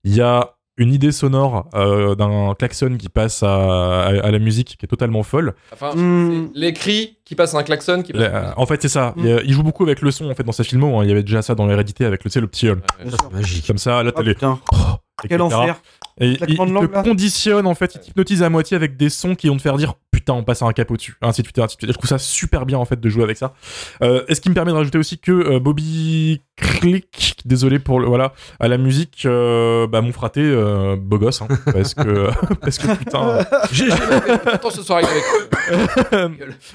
Il 0.04 0.14
y 0.14 0.22
a 0.22 0.56
une 0.78 0.94
idée 0.94 1.12
sonore 1.14 1.70
euh, 1.74 2.16
d'un 2.16 2.54
klaxon 2.58 2.98
qui 3.00 3.08
passe 3.10 3.44
à, 3.44 4.04
à- 4.04 4.26
à 4.26 4.32
la 4.32 4.40
musique 4.40 4.76
qui 4.78 4.86
est 4.86 4.88
totalement 4.90 5.24
folle. 5.24 5.54
Enfin, 5.72 5.92
les 6.54 6.74
cris 6.74 7.18
qui 7.24 7.34
passent 7.36 7.56
un 7.56 7.64
klaxon 7.64 8.02
qui 8.04 8.12
La- 8.14 8.30
passe- 8.30 8.54
en 8.58 8.66
fait, 8.66 8.82
c'est 8.82 8.90
ça. 8.90 9.14
Mm. 9.16 9.20
Il, 9.22 9.26
y 9.26 9.32
a- 9.34 9.42
il 9.44 9.54
joue 9.54 9.64
beaucoup 9.64 9.84
avec 9.84 10.02
le 10.02 10.12
son 10.12 10.30
en 10.30 10.36
fait 10.36 10.44
dans 10.44 10.52
sa 10.52 10.64
filmo. 10.66 11.00
hein. 11.00 11.04
Il 11.04 11.10
y 11.10 11.12
avait 11.12 11.24
déjà 11.24 11.42
ça 11.42 11.56
dans 11.56 11.66
l'hérédité 11.66 12.04
avec 12.06 12.24
le, 12.26 12.30
tu 12.30 12.34
sais, 12.34 12.42
le 12.42 12.48
petit 12.48 12.68
euh, 12.68 12.76
Ouais. 13.04 13.12
Magique. 13.34 13.66
comme 13.68 13.78
ça. 13.78 14.04
Là, 14.04 14.12
Oh, 14.14 14.18
t'as 14.18 14.24
les- 14.24 14.36
oh, 14.44 14.56
quel 15.30 15.42
enfer. 15.42 15.76
Et 16.20 16.30
il, 16.32 16.38
te 16.38 16.94
là. 16.94 17.04
conditionne 17.04 17.68
en 17.68 17.76
fait, 17.76 17.96
il 17.96 18.00
t'hypnotise 18.02 18.42
à 18.44 18.50
moitié 18.50 18.76
avec 18.76 18.96
des 18.96 19.10
sons 19.10 19.36
qui 19.36 19.48
vont 19.50 19.58
te 19.58 19.62
faire 19.62 19.76
dire 19.78 19.96
putain 20.26 20.34
on 20.34 20.44
passe 20.44 20.64
à 20.64 20.66
un 20.66 20.74
cap 20.74 20.90
au-dessus, 20.90 21.18
ainsi 21.22 21.44
de 21.44 21.48
suite, 21.48 21.60
ainsi 21.60 21.78
de 21.78 21.82
suite. 21.82 21.92
Je 21.92 21.98
trouve 21.98 22.10
ça 22.10 22.18
super 22.18 22.66
bien 22.66 22.80
en 22.80 22.86
fait 22.86 23.00
de 23.00 23.10
jouer 23.10 23.24
avec 23.24 23.38
ça. 23.38 23.54
Euh, 24.02 24.26
et 24.28 24.34
ce 24.34 24.42
qui 24.42 24.50
me 24.50 24.56
permet 24.56 24.72
de 24.72 24.78
rajouter 24.78 24.98
aussi 24.98 25.20
que 25.20 25.32
euh, 25.32 25.60
Bobby 25.60 26.42
Click, 26.58 27.38
désolé 27.46 27.78
pour 27.78 28.00
le 28.00 28.08
voilà, 28.08 28.34
à 28.60 28.68
la 28.68 28.80
musique, 28.80 29.24
euh, 29.26 29.86
bah 29.86 30.02
mon 30.02 30.12
fraté 30.12 30.42
euh, 30.42 30.96
beau 30.96 31.20
gosse, 31.20 31.44
hein, 31.44 31.48
parce 31.72 31.94
que 31.94 32.30
parce 32.62 32.80
que 32.80 32.96
putain. 32.96 33.46
Attends 34.52 34.72
ce 34.72 34.82
soir 34.82 35.00
avec 35.00 35.10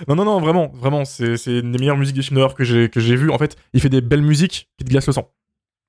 non 0.08 0.14
non 0.14 0.24
non 0.24 0.40
vraiment 0.40 0.72
vraiment 0.80 1.04
c'est 1.04 1.36
c'est 1.36 1.58
une 1.58 1.72
des 1.72 1.78
meilleures 1.78 1.96
musiques 1.96 2.16
des 2.16 2.22
films 2.22 2.36
d'horreur 2.36 2.54
que 2.54 2.62
j'ai 2.64 2.88
que 2.88 3.00
j'ai 3.00 3.16
vu. 3.16 3.30
En 3.30 3.38
fait 3.38 3.56
il 3.72 3.80
fait 3.80 3.88
des 3.88 4.00
belles 4.00 4.22
musiques 4.22 4.68
qui 4.78 4.84
te 4.84 4.90
glacent 4.90 5.08
le 5.08 5.12
sang. 5.12 5.30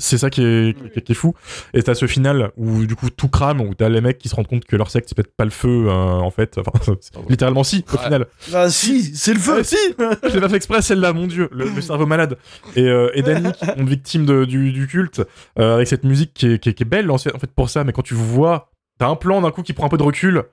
C'est 0.01 0.17
ça 0.17 0.29
qui 0.29 0.41
est, 0.43 0.77
qui, 0.77 0.99
est- 0.99 1.01
qui 1.01 1.11
est 1.11 1.15
fou. 1.15 1.33
Et 1.73 1.83
t'as 1.83 1.93
ce 1.95 2.07
final 2.07 2.51
où 2.57 2.85
du 2.85 2.95
coup 2.95 3.09
tout 3.09 3.29
crame, 3.29 3.61
où 3.61 3.73
t'as 3.75 3.87
les 3.89 4.01
mecs 4.01 4.17
qui 4.17 4.29
se 4.29 4.35
rendent 4.35 4.47
compte 4.47 4.65
que 4.65 4.75
leur 4.75 4.89
secte 4.89 5.07
c'est 5.09 5.15
peut-être 5.15 5.35
pas 5.35 5.45
le 5.45 5.51
feu 5.51 5.85
euh, 5.87 5.91
en 5.91 6.31
fait. 6.31 6.57
Enfin, 6.57 6.95
littéralement 7.29 7.63
si 7.63 7.85
au 7.93 7.97
Ouais. 7.97 8.03
final. 8.03 8.27
Ah 8.53 8.69
si, 8.69 9.15
c'est 9.15 9.33
le 9.33 9.39
feu. 9.39 9.57
Ah, 9.59 9.63
si 9.63 9.75
Je 10.29 10.33
l'ai 10.33 10.41
pas 10.41 10.49
fait 10.49 10.55
exprès 10.57 10.81
celle-là, 10.81 11.13
mon 11.13 11.27
dieu, 11.27 11.47
le, 11.51 11.69
le 11.69 11.81
cerveau 11.81 12.05
malade. 12.05 12.37
Et, 12.75 12.83
euh, 12.83 13.11
et 13.13 13.21
Danny, 13.21 13.51
qui 13.53 13.65
tombe 13.67 13.87
victime 13.87 14.25
de- 14.25 14.45
du, 14.45 14.71
du 14.71 14.87
culte, 14.87 15.21
euh, 15.59 15.75
avec 15.75 15.87
cette 15.87 16.03
musique 16.03 16.33
qui 16.33 16.47
est, 16.53 16.59
qui 16.59 16.69
est- 16.69 16.73
qui 16.73 16.83
est 16.83 16.85
belle 16.85 17.09
en 17.11 17.17
fait 17.17 17.33
en 17.35 17.39
fait, 17.39 17.51
pour 17.51 17.69
ça, 17.69 17.83
mais 17.83 17.91
quand 17.93 18.01
tu 18.01 18.15
vois, 18.15 18.71
t'as 18.99 19.07
un 19.07 19.15
plan 19.15 19.41
d'un 19.41 19.51
coup 19.51 19.61
qui 19.61 19.73
prend 19.73 19.85
un 19.85 19.89
peu 19.89 19.97
de 19.97 20.03
recul, 20.03 20.43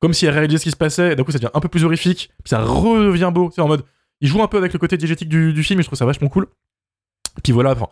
comme 0.00 0.12
si 0.14 0.26
elle 0.26 0.34
réalisait 0.34 0.58
ce 0.58 0.64
qui 0.64 0.70
se 0.70 0.76
passait, 0.76 1.12
et 1.12 1.16
d'un 1.16 1.24
coup 1.24 1.30
ça 1.32 1.38
devient 1.38 1.50
un 1.54 1.60
peu 1.60 1.68
plus 1.68 1.84
horrifique, 1.84 2.30
puis 2.44 2.50
ça 2.50 2.58
redevient 2.62 3.30
beau. 3.32 3.50
C'est 3.54 3.60
en 3.62 3.68
mode, 3.68 3.84
il 4.20 4.28
joue 4.28 4.42
un 4.42 4.48
peu 4.48 4.58
avec 4.58 4.72
le 4.72 4.78
côté 4.78 4.96
diégétique 4.96 5.28
du, 5.28 5.52
du 5.52 5.62
film, 5.62 5.78
et 5.80 5.82
je 5.82 5.88
trouve 5.88 5.98
ça 5.98 6.04
vachement 6.06 6.28
cool. 6.28 6.46
Puis 7.44 7.52
voilà, 7.52 7.72
enfin, 7.72 7.86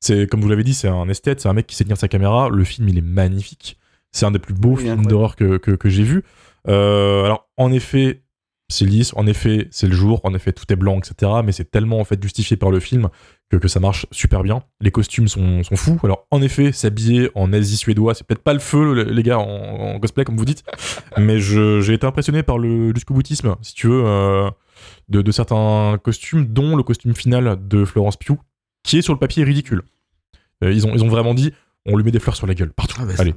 c'est 0.00 0.26
comme 0.28 0.40
vous 0.40 0.48
l'avez 0.48 0.64
dit, 0.64 0.74
c'est 0.74 0.88
un 0.88 1.08
esthète, 1.08 1.40
c'est 1.40 1.48
un 1.48 1.52
mec 1.52 1.66
qui 1.66 1.76
sait 1.76 1.84
tenir 1.84 1.96
sa 1.98 2.08
caméra. 2.08 2.48
Le 2.48 2.64
film, 2.64 2.88
il 2.88 2.98
est 2.98 3.02
magnifique. 3.02 3.78
C'est 4.12 4.26
un 4.26 4.30
des 4.32 4.38
plus 4.38 4.54
beaux 4.54 4.74
Oui, 4.76 4.82
films 4.84 5.06
d'horreur 5.06 5.36
que, 5.36 5.58
que, 5.58 5.70
que 5.72 5.88
j'ai 5.88 6.02
vu. 6.02 6.24
Euh, 6.68 7.24
alors, 7.24 7.48
en 7.56 7.70
effet, 7.70 8.22
c'est 8.68 8.84
lisse, 8.84 9.12
en 9.16 9.26
effet, 9.26 9.68
c'est 9.70 9.86
le 9.88 9.92
jour, 9.94 10.20
en 10.24 10.34
effet, 10.34 10.52
tout 10.52 10.64
est 10.72 10.76
blanc, 10.76 10.98
etc. 10.98 11.32
Mais 11.44 11.52
c'est 11.52 11.70
tellement 11.70 12.00
en 12.00 12.04
fait 12.04 12.20
justifié 12.22 12.56
par 12.56 12.70
le 12.70 12.80
film 12.80 13.08
que, 13.50 13.56
que 13.56 13.68
ça 13.68 13.78
marche 13.80 14.06
super 14.12 14.42
bien. 14.42 14.62
Les 14.80 14.90
costumes 14.90 15.28
sont, 15.28 15.62
sont 15.64 15.76
fous. 15.76 15.98
Alors, 16.04 16.26
en 16.30 16.40
effet, 16.40 16.72
s'habiller 16.72 17.30
en 17.34 17.52
Asie 17.52 17.76
suédois, 17.76 18.14
c'est 18.14 18.24
peut-être 18.26 18.42
pas 18.44 18.52
le 18.54 18.60
feu, 18.60 18.94
le- 18.94 19.02
les 19.04 19.22
gars, 19.22 19.38
en, 19.38 19.94
en 19.94 20.00
cosplay, 20.00 20.24
comme 20.24 20.36
vous 20.36 20.44
dites. 20.44 20.62
mais 21.18 21.40
j'ai 21.40 21.92
été 21.92 22.06
impressionné 22.06 22.42
par 22.42 22.58
le 22.58 22.92
jusqu'au 22.94 23.14
boutisme, 23.14 23.56
si 23.60 23.74
tu 23.74 23.88
veux, 23.88 24.04
euh, 24.06 24.48
de, 25.08 25.20
de 25.22 25.32
certains 25.32 25.98
costumes, 26.02 26.46
dont 26.46 26.76
le 26.76 26.82
costume 26.84 27.14
final 27.14 27.58
de 27.68 27.84
Florence 27.84 28.16
Pugh, 28.16 28.38
qui 28.82 28.98
est 28.98 29.02
sur 29.02 29.12
le 29.12 29.18
papier 29.18 29.44
ridicule. 29.44 29.82
Euh, 30.64 30.72
ils, 30.72 30.86
ont, 30.86 30.92
ils 30.94 31.02
ont 31.04 31.08
vraiment 31.08 31.34
dit 31.34 31.52
on 31.86 31.96
lui 31.96 32.04
met 32.04 32.10
des 32.10 32.18
fleurs 32.20 32.36
sur 32.36 32.46
la 32.46 32.54
gueule 32.54 32.72
partout. 32.72 32.96
Ah 33.00 33.04
bah, 33.06 33.12
Allez, 33.18 33.34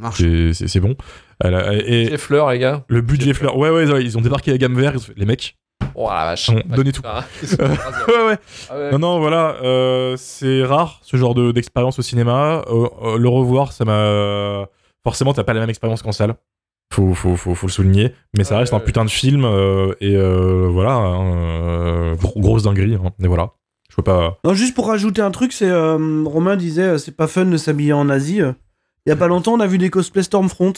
c'est- 0.53 0.67
c'est 0.67 0.79
bon. 0.81 0.95
A- 1.43 1.73
et 1.73 2.09
les 2.09 2.17
fleurs 2.17 2.49
les 2.51 2.59
gars. 2.59 2.83
le 2.89 3.01
budget 3.01 3.33
fleurs, 3.33 3.57
ouais, 3.57 3.69
ouais, 3.69 3.89
ouais, 3.91 4.03
ils 4.03 4.17
ont 4.17 4.21
débarqué 4.21 4.51
à 4.51 4.57
gamme 4.57 4.75
vert. 4.79 4.91
ils 4.93 4.97
ont 4.97 5.01
fait, 5.01 5.13
Les 5.15 5.25
mecs, 5.25 5.55
Oh 5.95 6.07
la 6.09 6.25
vache. 6.25 6.49
On 6.49 6.75
donnait 6.75 6.91
tout. 6.91 7.01
Ah, 7.05 7.23
ouais, 7.59 7.67
ouais. 8.07 8.37
ouais. 8.71 8.91
Non, 8.91 8.99
non, 8.99 9.19
voilà, 9.19 9.55
euh, 9.63 10.15
c'est 10.17 10.63
rare 10.63 10.99
ce 11.03 11.17
genre 11.17 11.35
de- 11.35 11.51
d'expérience 11.51 11.99
au 11.99 12.01
cinéma. 12.01 12.63
Euh, 12.67 12.87
euh, 13.03 13.17
le 13.17 13.29
revoir, 13.29 13.71
ça 13.73 13.85
m'a. 13.85 14.67
Forcément, 15.03 15.33
t'as 15.33 15.43
pas 15.43 15.53
la 15.53 15.59
même 15.59 15.69
expérience 15.69 16.01
qu'en 16.01 16.11
salle. 16.13 16.35
Faut, 16.93 17.13
faut, 17.13 17.35
faut, 17.35 17.53
faut 17.55 17.67
le 17.67 17.71
souligner. 17.71 18.13
Mais 18.37 18.43
ça 18.43 18.55
Ouais, 18.55 18.61
reste 18.61 18.73
un 18.73 18.77
ouais. 18.77 18.83
putain 18.83 19.03
de 19.05 19.09
film. 19.09 19.43
euh, 19.45 19.93
et 19.99 20.15
euh, 20.15 20.67
voilà, 20.69 20.93
hein, 20.93 21.35
euh, 21.35 22.15
gros- 22.15 22.39
grosse 22.39 22.63
dinguerie. 22.63 22.95
hein, 22.95 23.11
et 23.21 23.27
voilà. 23.27 23.51
Je 23.93 23.97
peux 23.97 24.01
pas. 24.01 24.39
Non, 24.43 24.55
juste 24.55 24.73
pour 24.73 24.87
rajouter 24.87 25.21
un 25.21 25.29
truc, 25.29 25.53
c'est 25.53 25.69
euh, 25.69 26.23
Romain 26.25 26.55
disait 26.55 26.81
euh, 26.81 26.97
c'est 26.97 27.15
pas 27.15 27.27
fun 27.27 27.45
de 27.45 27.57
s'habiller 27.57 27.93
en 27.93 28.09
Asie. 28.09 28.41
euh. 28.41 28.53
Il 29.05 29.09
y 29.09 29.13
a 29.13 29.15
pas 29.15 29.27
longtemps, 29.27 29.53
on 29.53 29.59
a 29.59 29.67
vu 29.67 29.77
des 29.77 29.91
cosplays 29.91 30.23
Stormfront. 30.23 30.73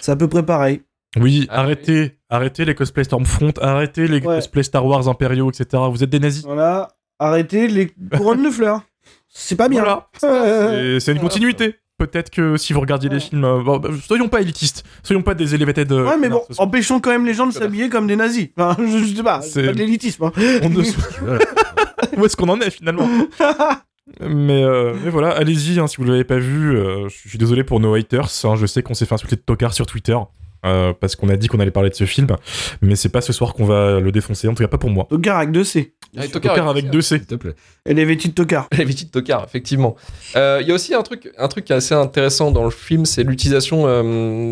C'est 0.00 0.12
à 0.12 0.16
peu 0.16 0.28
près 0.28 0.44
pareil. 0.46 0.82
Oui, 1.20 1.48
Ah, 1.50 1.62
arrêtez, 1.62 2.16
arrêtez 2.30 2.64
les 2.64 2.76
cosplays 2.76 3.02
Stormfront, 3.02 3.50
arrêtez 3.60 4.06
les 4.06 4.20
Ouais. 4.24 4.36
cosplays 4.36 4.62
Star 4.62 4.86
Wars 4.86 5.08
impériaux, 5.08 5.50
etc. 5.50 5.82
Vous 5.90 6.04
êtes 6.04 6.10
des 6.10 6.20
nazis. 6.20 6.44
Voilà, 6.44 6.90
arrêtez 7.18 7.66
les 7.66 7.92
couronnes 8.16 8.44
de 8.44 8.50
fleurs. 8.50 8.82
C'est 9.28 9.56
pas 9.56 9.68
bien. 9.68 9.80
Voilà. 9.80 10.08
Euh, 10.22 11.00
C'est 11.00 11.10
une 11.10 11.18
continuité. 11.18 11.74
Peut-être 11.96 12.30
que 12.30 12.56
si 12.56 12.72
vous 12.72 12.80
regardiez 12.80 13.08
les 13.08 13.20
films, 13.20 13.44
euh, 13.44 13.62
bon, 13.62 13.78
bah, 13.78 13.88
soyons 14.04 14.28
pas 14.28 14.40
élitistes, 14.40 14.84
soyons 15.04 15.22
pas 15.22 15.34
des 15.34 15.54
elevated. 15.54 15.92
euh, 15.92 16.04
Ouais, 16.08 16.16
mais 16.20 16.28
bon, 16.28 16.42
ce 16.50 16.60
empêchons 16.60 16.98
quand 16.98 17.10
même 17.10 17.24
les 17.24 17.34
gens 17.34 17.46
de 17.46 17.52
s'habiller 17.52 17.88
comme 17.88 18.06
des 18.08 18.16
nazis. 18.16 18.48
Enfin, 18.56 18.76
je, 18.84 18.98
je 19.04 19.14
sais 19.14 19.22
pas, 19.22 19.40
c'est 19.42 19.64
pas 19.66 19.72
de 19.72 19.78
l'élitisme. 19.78 20.24
hein. 20.24 20.32
on 20.62 20.70
ne 20.70 20.82
Où 22.20 22.24
est-ce 22.26 22.36
qu'on 22.36 22.48
en 22.48 22.60
est 22.60 22.70
finalement? 22.70 23.08
Mais, 24.20 24.62
euh, 24.62 24.92
mais 25.02 25.10
voilà, 25.10 25.30
allez-y 25.30 25.80
hein, 25.80 25.86
si 25.86 25.96
vous 25.96 26.04
l'avez 26.04 26.24
pas 26.24 26.38
vu. 26.38 26.76
euh, 26.76 27.08
je 27.08 27.28
suis 27.28 27.38
désolé 27.38 27.64
pour 27.64 27.80
nos 27.80 27.94
haters. 27.94 28.28
hein, 28.44 28.54
je 28.54 28.66
sais 28.66 28.82
qu'on 28.82 28.92
s'est 28.94 29.06
fait 29.06 29.14
insulter 29.14 29.36
de 29.36 29.40
tocard 29.40 29.72
sur 29.72 29.86
Twitter 29.86 30.16
euh, 30.66 30.92
parce 31.00 31.16
qu'on 31.16 31.28
a 31.30 31.36
dit 31.36 31.48
qu'on 31.48 31.58
allait 31.58 31.70
parler 31.70 31.88
de 31.90 31.94
ce 31.94 32.04
film, 32.04 32.26
mais 32.82 32.96
c'est 32.96 33.08
pas 33.08 33.22
ce 33.22 33.32
soir 33.32 33.54
qu'on 33.54 33.64
va 33.64 34.00
le 34.00 34.12
défoncer. 34.12 34.46
En 34.46 34.54
tout 34.54 34.62
cas, 34.62 34.68
pas 34.68 34.76
pour 34.78 34.90
moi. 34.90 35.06
Tocard 35.08 35.38
avec 35.38 35.52
deux 35.52 35.64
C. 35.64 35.94
Ah, 36.16 36.22
Tocard, 36.28 36.52
Tocard 36.54 36.68
avec 36.68 36.90
deux 36.90 37.00
C. 37.00 37.18
S'il 37.18 37.26
te 37.26 37.34
plaît. 37.34 37.54
Et 37.86 37.94
les 37.94 38.04
vêtis 38.04 38.28
de 38.28 38.34
tocard. 38.34 38.68
Les 38.76 38.84
vêtis 38.84 39.04
de 39.06 39.10
tocard, 39.10 39.44
effectivement. 39.44 39.96
Euh, 40.36 40.58
Il 40.62 40.68
y 40.68 40.70
a 40.70 40.74
aussi 40.74 40.94
un 40.94 41.02
truc, 41.02 41.32
un 41.38 41.48
truc 41.48 41.64
qui 41.64 41.72
est 41.72 41.76
assez 41.76 41.94
intéressant 41.94 42.50
dans 42.50 42.64
le 42.64 42.70
film, 42.70 43.04
c'est 43.04 43.22
l'utilisation, 43.24 43.84
euh, 43.86 44.02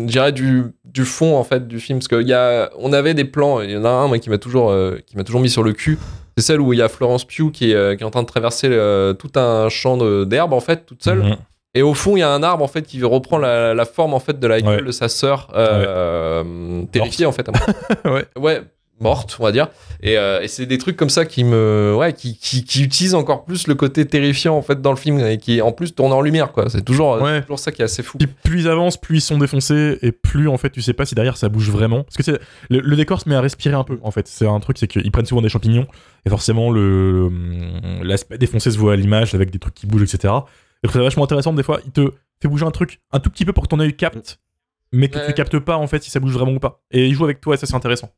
je 0.05 0.11
dirais, 0.11 0.31
du, 0.31 0.63
du 0.85 1.05
fond 1.05 1.35
en 1.37 1.43
fait 1.43 1.67
du 1.67 1.79
film, 1.79 1.99
parce 1.99 2.07
qu'il 2.07 2.27
y 2.27 2.33
a, 2.33 2.69
on 2.77 2.93
avait 2.93 3.13
des 3.13 3.25
plans. 3.25 3.61
Il 3.61 3.71
y 3.71 3.77
en 3.77 3.85
a 3.85 3.89
un 3.89 4.07
moi, 4.07 4.19
qui 4.19 4.29
m'a 4.29 4.37
toujours, 4.37 4.69
euh, 4.71 4.97
qui 5.05 5.17
m'a 5.17 5.23
toujours 5.23 5.41
mis 5.41 5.49
sur 5.49 5.63
le 5.63 5.73
cul. 5.73 5.97
C'est 6.37 6.43
celle 6.43 6.61
où 6.61 6.73
il 6.73 6.79
y 6.79 6.81
a 6.81 6.89
Florence 6.89 7.25
Pugh 7.25 7.51
qui 7.51 7.71
est, 7.71 7.75
euh, 7.75 7.95
qui 7.95 8.01
est 8.03 8.05
en 8.05 8.11
train 8.11 8.23
de 8.23 8.27
traverser 8.27 8.67
euh, 8.71 9.13
tout 9.13 9.31
un 9.35 9.69
champ 9.69 9.97
de- 9.97 10.23
d'herbe 10.25 10.53
en 10.53 10.59
fait, 10.59 10.85
toute 10.85 11.03
seule. 11.03 11.19
Mhm. 11.23 11.35
Et 11.75 11.81
au 11.81 11.93
fond, 11.95 12.15
il 12.15 12.19
y 12.19 12.23
a 12.23 12.29
un 12.29 12.43
arbre 12.43 12.63
en 12.63 12.67
fait 12.67 12.83
qui 12.83 13.01
reprend 13.03 13.39
la, 13.39 13.73
la 13.73 13.85
forme 13.85 14.13
en 14.13 14.19
fait 14.19 14.39
de 14.39 14.45
la 14.47 14.61
gueule 14.61 14.81
Ouais. 14.81 14.85
de 14.85 14.91
sa 14.91 15.09
sœur, 15.09 15.49
euh, 15.55 16.83
terrifiée 16.91 17.25
en 17.25 17.31
fait. 17.31 17.47
Ouais. 18.05 18.25
ouais, 18.37 18.61
morte, 18.99 19.35
on 19.39 19.43
va 19.43 19.51
dire. 19.51 19.67
Et, 20.01 20.17
euh, 20.17 20.41
et 20.41 20.47
c'est 20.47 20.65
des 20.65 20.77
trucs 20.77 20.95
comme 20.95 21.09
ça 21.09 21.25
qui 21.25 21.43
me, 21.43 21.93
ouais, 21.97 22.13
qui, 22.13 22.37
qui, 22.37 22.63
qui 22.63 22.83
utilisent 22.83 23.15
encore 23.15 23.43
plus 23.43 23.67
le 23.67 23.75
côté 23.75 24.05
terrifiant 24.05 24.55
en 24.55 24.61
fait 24.61 24.81
dans 24.81 24.91
le 24.91 24.97
film 24.97 25.19
et 25.19 25.37
qui 25.37 25.61
en 25.61 25.71
plus 25.71 25.93
tourne 25.95 26.13
en 26.13 26.21
lumière 26.21 26.51
quoi. 26.51 26.69
C'est 26.69 26.83
toujours, 26.83 27.21
Ouais. 27.21 27.41
toujours 27.41 27.59
ça 27.59 27.71
qui 27.71 27.81
est 27.81 27.85
assez 27.85 28.03
fou. 28.03 28.17
Puis 28.17 28.27
plus 28.27 28.61
ils 28.61 28.67
avancent, 28.69 28.97
plus 28.97 29.17
ils 29.17 29.21
sont 29.21 29.37
défoncés, 29.37 29.97
et 30.01 30.11
plus 30.11 30.47
en 30.47 30.57
fait 30.57 30.69
tu 30.69 30.81
sais 30.81 30.93
pas 30.93 31.05
si 31.05 31.15
derrière 31.15 31.37
ça 31.37 31.49
bouge 31.49 31.69
vraiment. 31.69 32.03
Parce 32.03 32.15
que 32.17 32.23
c'est 32.23 32.39
le, 32.69 32.79
le 32.79 32.95
décor 32.95 33.19
se 33.19 33.27
met 33.27 33.35
à 33.35 33.41
respirer 33.41 33.75
un 33.75 33.83
peu 33.83 33.99
en 34.03 34.11
fait. 34.11 34.27
C'est 34.27 34.47
un 34.47 34.59
truc, 34.59 34.77
c'est 34.77 34.87
qu'ils 34.87 35.11
prennent 35.11 35.25
souvent 35.25 35.41
des 35.41 35.49
champignons, 35.49 35.87
et 36.25 36.29
forcément 36.29 36.69
le 36.71 37.29
l'aspect 38.03 38.37
défoncé 38.37 38.71
se 38.71 38.77
voit 38.77 38.93
à 38.93 38.95
l'image 38.95 39.33
avec 39.35 39.49
des 39.51 39.59
trucs 39.59 39.73
qui 39.73 39.87
bougent, 39.87 40.03
etc. 40.13 40.33
Et 40.83 40.87
ça 40.87 40.99
vachement 41.01 41.23
intéressant 41.23 41.53
des 41.53 41.63
fois. 41.63 41.79
Il 41.85 41.91
te 41.91 42.11
fait 42.41 42.47
bouger 42.47 42.65
un 42.65 42.71
truc 42.71 42.99
un 43.11 43.19
tout 43.19 43.29
petit 43.29 43.45
peu 43.45 43.53
pour 43.53 43.63
que 43.63 43.69
ton 43.69 43.79
œil 43.79 43.95
capte, 43.95 44.39
mais 44.91 45.07
que 45.07 45.17
Ouais. 45.17 45.27
tu 45.27 45.33
captes 45.33 45.59
pas 45.59 45.77
en 45.77 45.87
fait 45.87 46.03
si 46.03 46.11
ça 46.11 46.19
bouge 46.19 46.33
vraiment 46.33 46.51
ou 46.51 46.59
pas. 46.59 46.81
Et 46.91 47.07
il 47.07 47.13
joue 47.13 47.23
avec 47.23 47.39
toi, 47.41 47.55
et 47.55 47.57
ça 47.57 47.65
c'est 47.65 47.75
intéressant. 47.75 48.11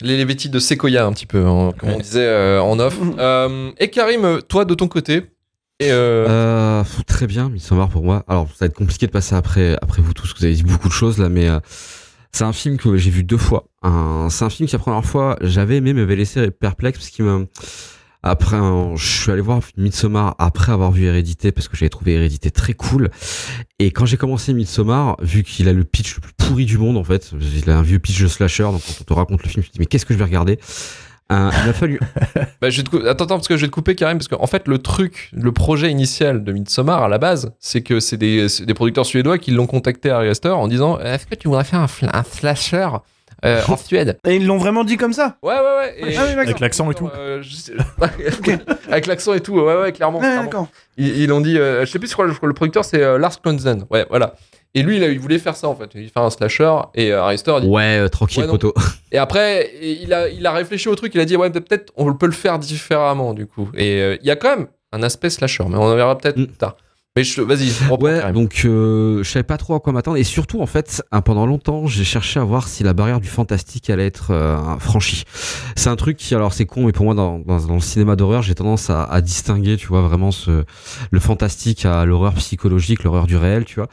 Les, 0.00 0.24
vêtis 0.24 0.48
de 0.48 0.58
Sequoia 0.58 1.06
un 1.06 1.12
petit 1.12 1.26
peu, 1.26 1.44
hein, 1.44 1.72
comme 1.78 1.90
on 1.90 1.98
disait 1.98 2.26
euh, 2.26 2.60
en 2.60 2.78
off. 2.78 2.98
Euh, 3.18 3.70
et 3.78 3.88
Karim, 3.88 4.40
toi 4.48 4.64
de 4.64 4.74
ton 4.74 4.88
côté, 4.88 5.22
et 5.78 5.90
euh, 5.90 6.26
Euh, 6.28 6.84
très 7.06 7.26
bien, 7.26 7.50
Midsommar 7.50 7.88
pour 7.88 8.02
moi. 8.02 8.24
Alors, 8.28 8.48
ça 8.48 8.56
va 8.60 8.66
être 8.66 8.74
compliqué 8.74 9.06
de 9.06 9.12
passer 9.12 9.34
après, 9.34 9.76
après 9.82 10.00
vous 10.00 10.14
tous, 10.14 10.22
parce 10.22 10.34
que 10.34 10.38
vous 10.38 10.44
avez 10.46 10.54
dit 10.54 10.62
beaucoup 10.62 10.88
de 10.88 10.92
choses 10.92 11.18
là, 11.18 11.28
mais 11.28 11.48
euh, 11.48 11.60
c'est 12.32 12.44
un 12.44 12.52
film 12.52 12.78
que 12.78 12.96
j'ai 12.96 13.10
vu 13.10 13.24
deux 13.24 13.36
fois. 13.36 13.68
C'est 13.82 14.44
un 14.44 14.50
film 14.50 14.68
qui, 14.68 14.72
la 14.72 14.78
première 14.78 15.04
fois, 15.04 15.36
j'avais 15.42 15.76
aimé, 15.76 15.92
m'avait 15.92 16.16
laissé 16.16 16.50
perplexe, 16.50 16.98
parce 16.98 17.10
qu'il 17.10 17.24
me. 17.24 17.46
Après, 18.28 18.56
euh, 18.56 18.96
je 18.96 19.06
suis 19.06 19.30
allé 19.30 19.40
voir 19.40 19.60
Midsommar 19.76 20.34
après 20.38 20.72
avoir 20.72 20.90
vu 20.90 21.04
Hérédité, 21.04 21.52
parce 21.52 21.68
que 21.68 21.76
j'avais 21.76 21.90
trouvé 21.90 22.14
Hérédité 22.14 22.50
très 22.50 22.72
cool. 22.72 23.10
Et 23.78 23.92
quand 23.92 24.04
j'ai 24.04 24.16
commencé 24.16 24.52
Midsommar, 24.52 25.16
vu 25.22 25.44
qu'il 25.44 25.68
a 25.68 25.72
le 25.72 25.84
pitch 25.84 26.16
le 26.16 26.20
plus 26.22 26.32
pourri 26.32 26.64
du 26.64 26.76
monde, 26.76 26.96
en 26.96 27.04
fait, 27.04 27.30
il 27.40 27.70
a 27.70 27.78
un 27.78 27.82
vieux 27.82 28.00
pitch 28.00 28.20
de 28.20 28.26
slasher, 28.26 28.64
donc 28.64 28.82
quand 28.84 28.94
on 29.00 29.04
te 29.04 29.12
raconte 29.12 29.42
le 29.44 29.48
film, 29.48 29.62
tu 29.62 29.70
te 29.70 29.74
dis, 29.74 29.78
mais 29.78 29.86
qu'est-ce 29.86 30.04
que 30.04 30.12
je 30.12 30.18
vais 30.18 30.24
regarder? 30.24 30.58
Euh, 31.30 31.50
Il 31.60 31.66
m'a 31.66 31.72
fallu. 31.72 32.00
bah, 32.60 32.68
attends, 32.68 33.24
attends, 33.24 33.26
parce 33.26 33.48
que 33.48 33.56
je 33.56 33.62
vais 33.62 33.68
te 33.68 33.72
couper 33.72 33.94
Karim, 33.94 34.18
parce 34.18 34.28
qu'en 34.28 34.46
fait 34.46 34.66
le 34.66 34.78
truc, 34.78 35.30
le 35.32 35.52
projet 35.52 35.90
initial 35.90 36.42
de 36.42 36.52
Midsommar 36.52 37.04
à 37.04 37.08
la 37.08 37.18
base, 37.18 37.52
c'est 37.60 37.82
que 37.82 38.00
c'est 38.00 38.16
des, 38.16 38.48
producteurs 38.74 39.06
suédois 39.06 39.38
qui 39.38 39.52
l'ont 39.52 39.66
contacté 39.66 40.10
à 40.10 40.16
Ari 40.16 40.28
Aster 40.28 40.50
en 40.50 40.66
disant 40.66 40.98
Est-ce 40.98 41.26
que 41.26 41.36
tu 41.36 41.46
voudrais 41.46 41.64
faire 41.64 41.80
un, 41.80 41.88
un 42.12 42.22
slasher? 42.24 42.88
Euh, 43.46 43.62
en 43.68 43.76
Suède 43.76 44.18
Et 44.26 44.36
ils 44.36 44.46
l'ont 44.46 44.58
vraiment 44.58 44.84
dit 44.84 44.96
comme 44.96 45.12
ça 45.12 45.36
Ouais, 45.42 45.54
ouais, 45.54 45.60
ouais. 45.60 45.94
et- 46.12 46.16
Ah 46.18 46.22
oui. 46.26 46.32
Avec 46.32 46.60
l'accent 46.60 46.90
et 46.90 46.94
tout. 46.94 47.08
Euh, 47.16 47.42
je 47.42 47.72
Avec 48.90 49.06
l'accent 49.06 49.34
et 49.34 49.40
tout, 49.40 49.54
ouais, 49.60 49.76
ouais, 49.76 49.92
clairement. 49.92 50.18
Ouais, 50.18 50.24
clairement. 50.24 50.44
d'accord. 50.44 50.68
Ils, 50.96 51.16
ils 51.22 51.32
ont 51.32 51.40
dit, 51.40 51.58
euh, 51.58 51.84
je 51.84 51.90
sais 51.90 51.98
plus, 51.98 52.08
je 52.08 52.12
crois, 52.12 52.26
je 52.28 52.32
crois 52.32 52.40
que 52.42 52.46
le 52.46 52.54
producteur 52.54 52.84
c'est 52.84 53.02
euh, 53.02 53.18
Lars 53.18 53.40
Klonsen. 53.40 53.84
Ouais, 53.90 54.06
voilà. 54.08 54.34
Et 54.74 54.82
lui, 54.82 54.96
il, 54.96 55.04
a- 55.04 55.08
il 55.08 55.18
voulait 55.18 55.38
faire 55.38 55.56
ça 55.56 55.68
en 55.68 55.74
fait. 55.74 55.84
Il 55.94 56.00
voulait 56.00 56.08
faire 56.12 56.22
un 56.22 56.30
slasher. 56.30 56.72
Et 56.94 57.12
euh, 57.12 57.36
Star 57.36 57.60
dit. 57.60 57.66
Ouais, 57.68 57.98
euh, 57.98 58.08
tranquille, 58.08 58.42
Ouais, 58.44 58.48
poteau. 58.50 58.74
Et 59.12 59.18
après, 59.18 59.70
il 59.80 60.12
a, 60.12 60.28
il 60.28 60.44
a 60.46 60.52
réfléchi 60.52 60.88
au 60.88 60.94
truc. 60.94 61.14
Il 61.14 61.20
a 61.20 61.24
dit 61.24 61.36
ouais, 61.36 61.50
peut-être 61.50 61.92
on 61.96 62.12
peut 62.14 62.26
le 62.26 62.32
faire 62.32 62.58
différemment 62.58 63.32
du 63.32 63.46
coup. 63.46 63.70
Et 63.74 64.00
euh, 64.02 64.16
il 64.20 64.26
y 64.26 64.30
a 64.30 64.36
quand 64.36 64.54
même 64.56 64.66
un 64.92 65.02
aspect 65.02 65.30
slasher, 65.30 65.64
mais 65.68 65.76
on 65.76 65.82
en 65.84 65.94
verra 65.96 66.16
peut-être 66.18 66.36
Mm. 66.36 66.46
plus 66.46 66.56
tard. 66.56 66.76
Mais 67.16 67.24
je- 67.24 67.40
vas-y, 67.40 67.70
Ouais, 68.00 68.32
donc 68.32 68.62
euh, 68.66 69.22
je 69.22 69.30
savais 69.30 69.42
pas 69.42 69.56
trop 69.56 69.74
à 69.74 69.80
quoi 69.80 69.92
m'attendre. 69.92 70.18
Et 70.18 70.24
surtout, 70.24 70.60
en 70.60 70.66
fait, 70.66 71.02
hein, 71.12 71.22
pendant 71.22 71.46
longtemps, 71.46 71.86
j'ai 71.86 72.04
cherché 72.04 72.38
à 72.38 72.44
voir 72.44 72.68
si 72.68 72.82
la 72.84 72.92
barrière 72.92 73.20
du 73.20 73.28
fantastique 73.28 73.88
allait 73.88 74.06
être 74.06 74.32
euh, 74.32 74.58
franchie. 74.78 75.24
C'est 75.76 75.88
un 75.88 75.96
truc 75.96 76.18
qui, 76.18 76.34
alors 76.34 76.52
c'est 76.52 76.66
con, 76.66 76.84
mais 76.84 76.92
pour 76.92 77.06
moi, 77.06 77.14
dans, 77.14 77.38
dans, 77.38 77.58
dans 77.58 77.74
le 77.74 77.80
cinéma 77.80 78.16
d'horreur, 78.16 78.42
j'ai 78.42 78.54
tendance 78.54 78.90
à, 78.90 79.04
à 79.04 79.20
distinguer, 79.22 79.78
tu 79.78 79.86
vois, 79.86 80.02
vraiment 80.02 80.30
ce, 80.30 80.64
le 81.10 81.20
fantastique 81.20 81.86
à 81.86 82.04
l'horreur 82.04 82.34
psychologique, 82.34 83.02
l'horreur 83.02 83.26
du 83.26 83.36
réel, 83.38 83.64
tu 83.64 83.76
vois. 83.76 83.88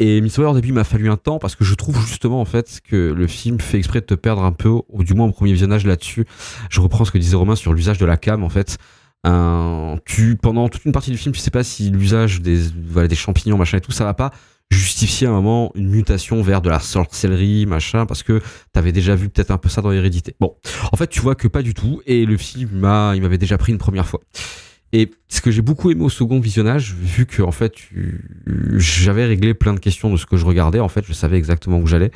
Et 0.00 0.20
Midsommar, 0.20 0.50
au 0.50 0.54
début, 0.56 0.68
il 0.68 0.74
m'a 0.74 0.82
fallu 0.82 1.08
un 1.08 1.16
temps 1.16 1.38
parce 1.38 1.54
que 1.54 1.64
je 1.64 1.74
trouve 1.76 2.00
justement, 2.04 2.40
en 2.40 2.44
fait, 2.44 2.80
que 2.82 3.12
le 3.16 3.26
film 3.28 3.60
fait 3.60 3.78
exprès 3.78 4.00
de 4.00 4.06
te 4.06 4.14
perdre 4.14 4.42
un 4.42 4.50
peu, 4.52 4.70
ou 4.88 5.04
du 5.04 5.14
moins 5.14 5.26
au 5.28 5.32
premier 5.32 5.52
visionnage 5.52 5.86
là-dessus. 5.86 6.26
Je 6.70 6.80
reprends 6.80 7.04
ce 7.04 7.12
que 7.12 7.18
disait 7.18 7.36
Romain 7.36 7.54
sur 7.54 7.72
l'usage 7.72 7.98
de 7.98 8.06
la 8.06 8.16
cam, 8.16 8.42
en 8.42 8.48
fait. 8.48 8.78
Un- 9.24 9.96
tu 10.04 10.36
pendant 10.36 10.68
toute 10.68 10.84
une 10.84 10.92
partie 10.92 11.10
du 11.10 11.16
film, 11.16 11.34
tu 11.34 11.40
sais 11.40 11.50
pas 11.50 11.64
si 11.64 11.90
l'usage 11.90 12.42
des 12.42 13.14
champignons 13.14 13.56
machin 13.56 13.78
et 13.78 13.80
tout, 13.80 13.92
ça 13.92 14.04
va 14.04 14.14
pas 14.14 14.30
justifier 14.70 15.26
à 15.26 15.30
un 15.30 15.34
moment 15.34 15.70
une 15.74 15.88
mutation 15.88 16.42
vers 16.42 16.60
de 16.60 16.68
la 16.68 16.80
sorcellerie 16.80 17.64
machin 17.66 18.06
parce 18.06 18.22
que 18.22 18.40
t'avais 18.72 18.92
déjà 18.92 19.14
vu 19.14 19.28
peut-être 19.28 19.50
un 19.50 19.58
peu 19.58 19.68
ça 19.68 19.82
dans 19.82 19.92
Hérédité. 19.92 20.34
Bon, 20.40 20.56
en 20.92 20.96
fait, 20.96 21.06
tu 21.06 21.20
vois 21.20 21.34
que 21.34 21.48
pas 21.48 21.62
du 21.62 21.74
tout 21.74 22.02
et 22.06 22.26
le 22.26 22.36
film 22.36 22.70
m'a 22.72 23.12
il 23.14 23.22
m'avait 23.22 23.38
déjà 23.38 23.56
pris 23.56 23.72
une 23.72 23.78
première 23.78 24.06
fois. 24.06 24.20
Et 24.92 25.10
ce 25.28 25.40
que 25.40 25.50
j'ai 25.50 25.62
beaucoup 25.62 25.90
aimé 25.90 26.02
au 26.02 26.08
second 26.08 26.38
visionnage, 26.38 26.94
vu 26.94 27.26
que 27.26 27.42
en 27.42 27.50
fait 27.50 27.74
j'avais 28.76 29.24
réglé 29.24 29.54
plein 29.54 29.74
de 29.74 29.80
questions 29.80 30.10
de 30.10 30.16
ce 30.16 30.26
que 30.26 30.36
je 30.36 30.44
regardais, 30.44 30.80
en 30.80 30.88
fait, 30.88 31.04
je 31.06 31.12
savais 31.12 31.38
exactement 31.38 31.78
où 31.78 31.86
j'allais. 31.86 32.10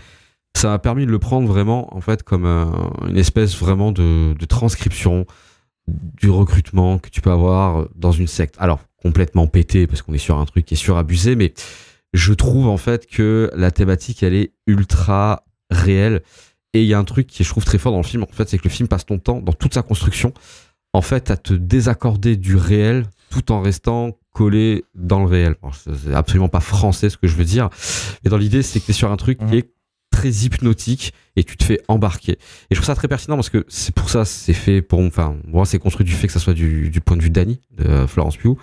Ça 0.57 0.69
m'a 0.69 0.79
permis 0.79 1.07
de 1.07 1.11
le 1.11 1.19
prendre 1.19 1.47
vraiment 1.49 1.95
en 1.97 2.01
fait 2.01 2.23
comme 2.23 2.45
euh, 2.45 2.67
une 3.09 3.17
espèce 3.19 3.57
vraiment 3.57 3.93
de 3.93 4.45
transcription 4.47 5.27
du 6.21 6.31
recrutement 6.31 6.99
que 6.99 7.09
tu 7.09 7.21
peux 7.21 7.31
avoir 7.31 7.89
dans 7.95 8.13
une 8.13 8.27
secte. 8.27 8.57
Alors, 8.59 8.81
complètement 9.03 9.47
pété, 9.47 9.87
parce 9.87 10.03
qu'on 10.03 10.15
est 10.15 10.19
sur 10.19 10.39
un 10.39 10.45
truc 10.45 10.65
qui 10.65 10.75
est 10.75 10.79
surabusé, 10.79 11.37
mais 11.37 11.55
je 12.13 12.33
trouve 12.33 12.69
en 12.69 12.77
fait 12.77 13.07
que 13.07 13.51
la 13.55 13.71
thématique, 13.71 14.23
elle 14.23 14.35
est 14.35 14.53
ultra 14.67 15.45
réelle. 15.71 16.23
Et 16.75 16.83
il 16.83 16.89
y 16.89 16.95
a 16.95 16.99
un 16.99 17.05
truc 17.05 17.27
qui 17.27 17.45
je 17.45 17.49
trouve 17.49 17.65
très 17.65 17.79
fort 17.79 17.93
dans 17.93 17.99
le 17.99 18.05
film, 18.05 18.23
en 18.23 18.27
fait, 18.27 18.49
c'est 18.49 18.59
que 18.59 18.65
le 18.65 18.71
film 18.71 18.89
passe 18.89 19.07
ton 19.07 19.19
temps, 19.19 19.41
dans 19.41 19.53
toute 19.53 19.75
sa 19.75 19.83
construction, 19.83 20.33
en 20.93 21.03
fait, 21.03 21.31
à 21.31 21.37
te 21.37 21.55
désaccorder 21.55 22.37
du 22.37 22.57
réel 22.57 23.07
tout 23.31 23.53
en 23.53 23.61
restant 23.61 24.19
collé 24.33 24.85
dans 24.95 25.21
le 25.21 25.27
réel. 25.27 25.57
Bon, 25.63 25.71
c'est 25.73 26.15
absolument 26.15 26.49
pas 26.49 26.61
français 26.61 27.11
ce 27.11 27.17
que 27.17 27.27
je 27.27 27.37
veux 27.37 27.45
dire, 27.45 27.69
mais 28.23 28.31
dans 28.31 28.37
l'idée, 28.37 28.63
c'est 28.63 28.81
que 28.81 28.87
tu 28.87 28.91
es 28.91 28.95
sur 28.95 29.11
un 29.11 29.17
truc 29.17 29.39
qui 29.47 29.57
est 29.57 29.71
très 30.19 30.31
hypnotique 30.31 31.13
et 31.37 31.45
tu 31.45 31.57
te 31.57 31.63
fais 31.63 31.81
embarquer. 31.87 32.33
Et 32.33 32.39
je 32.73 32.77
trouve 32.77 32.87
ça 32.87 32.97
très 32.97 33.07
pertinent 33.07 33.37
parce 33.37 33.51
que 33.51 33.65
c'est 33.69 33.95
pour 33.95 34.11
ça, 34.11 34.25
c'est 34.25 34.53
fait 34.53 34.83
pour, 34.83 34.99
enfin, 34.99 35.37
moi, 35.47 35.65
c'est 35.65 35.79
construit 35.79 36.05
du 36.05 36.13
fait 36.13 36.27
que 36.27 36.33
ça 36.33 36.41
soit 36.41 36.55
du, 36.55 37.01
point 37.05 37.17
de 37.17 37.23
vue 37.23 37.31
d'Annie, 37.31 37.61
de 37.71 37.85
euh, 37.85 38.07
Florence 38.09 38.37
Pugh. 38.37 38.57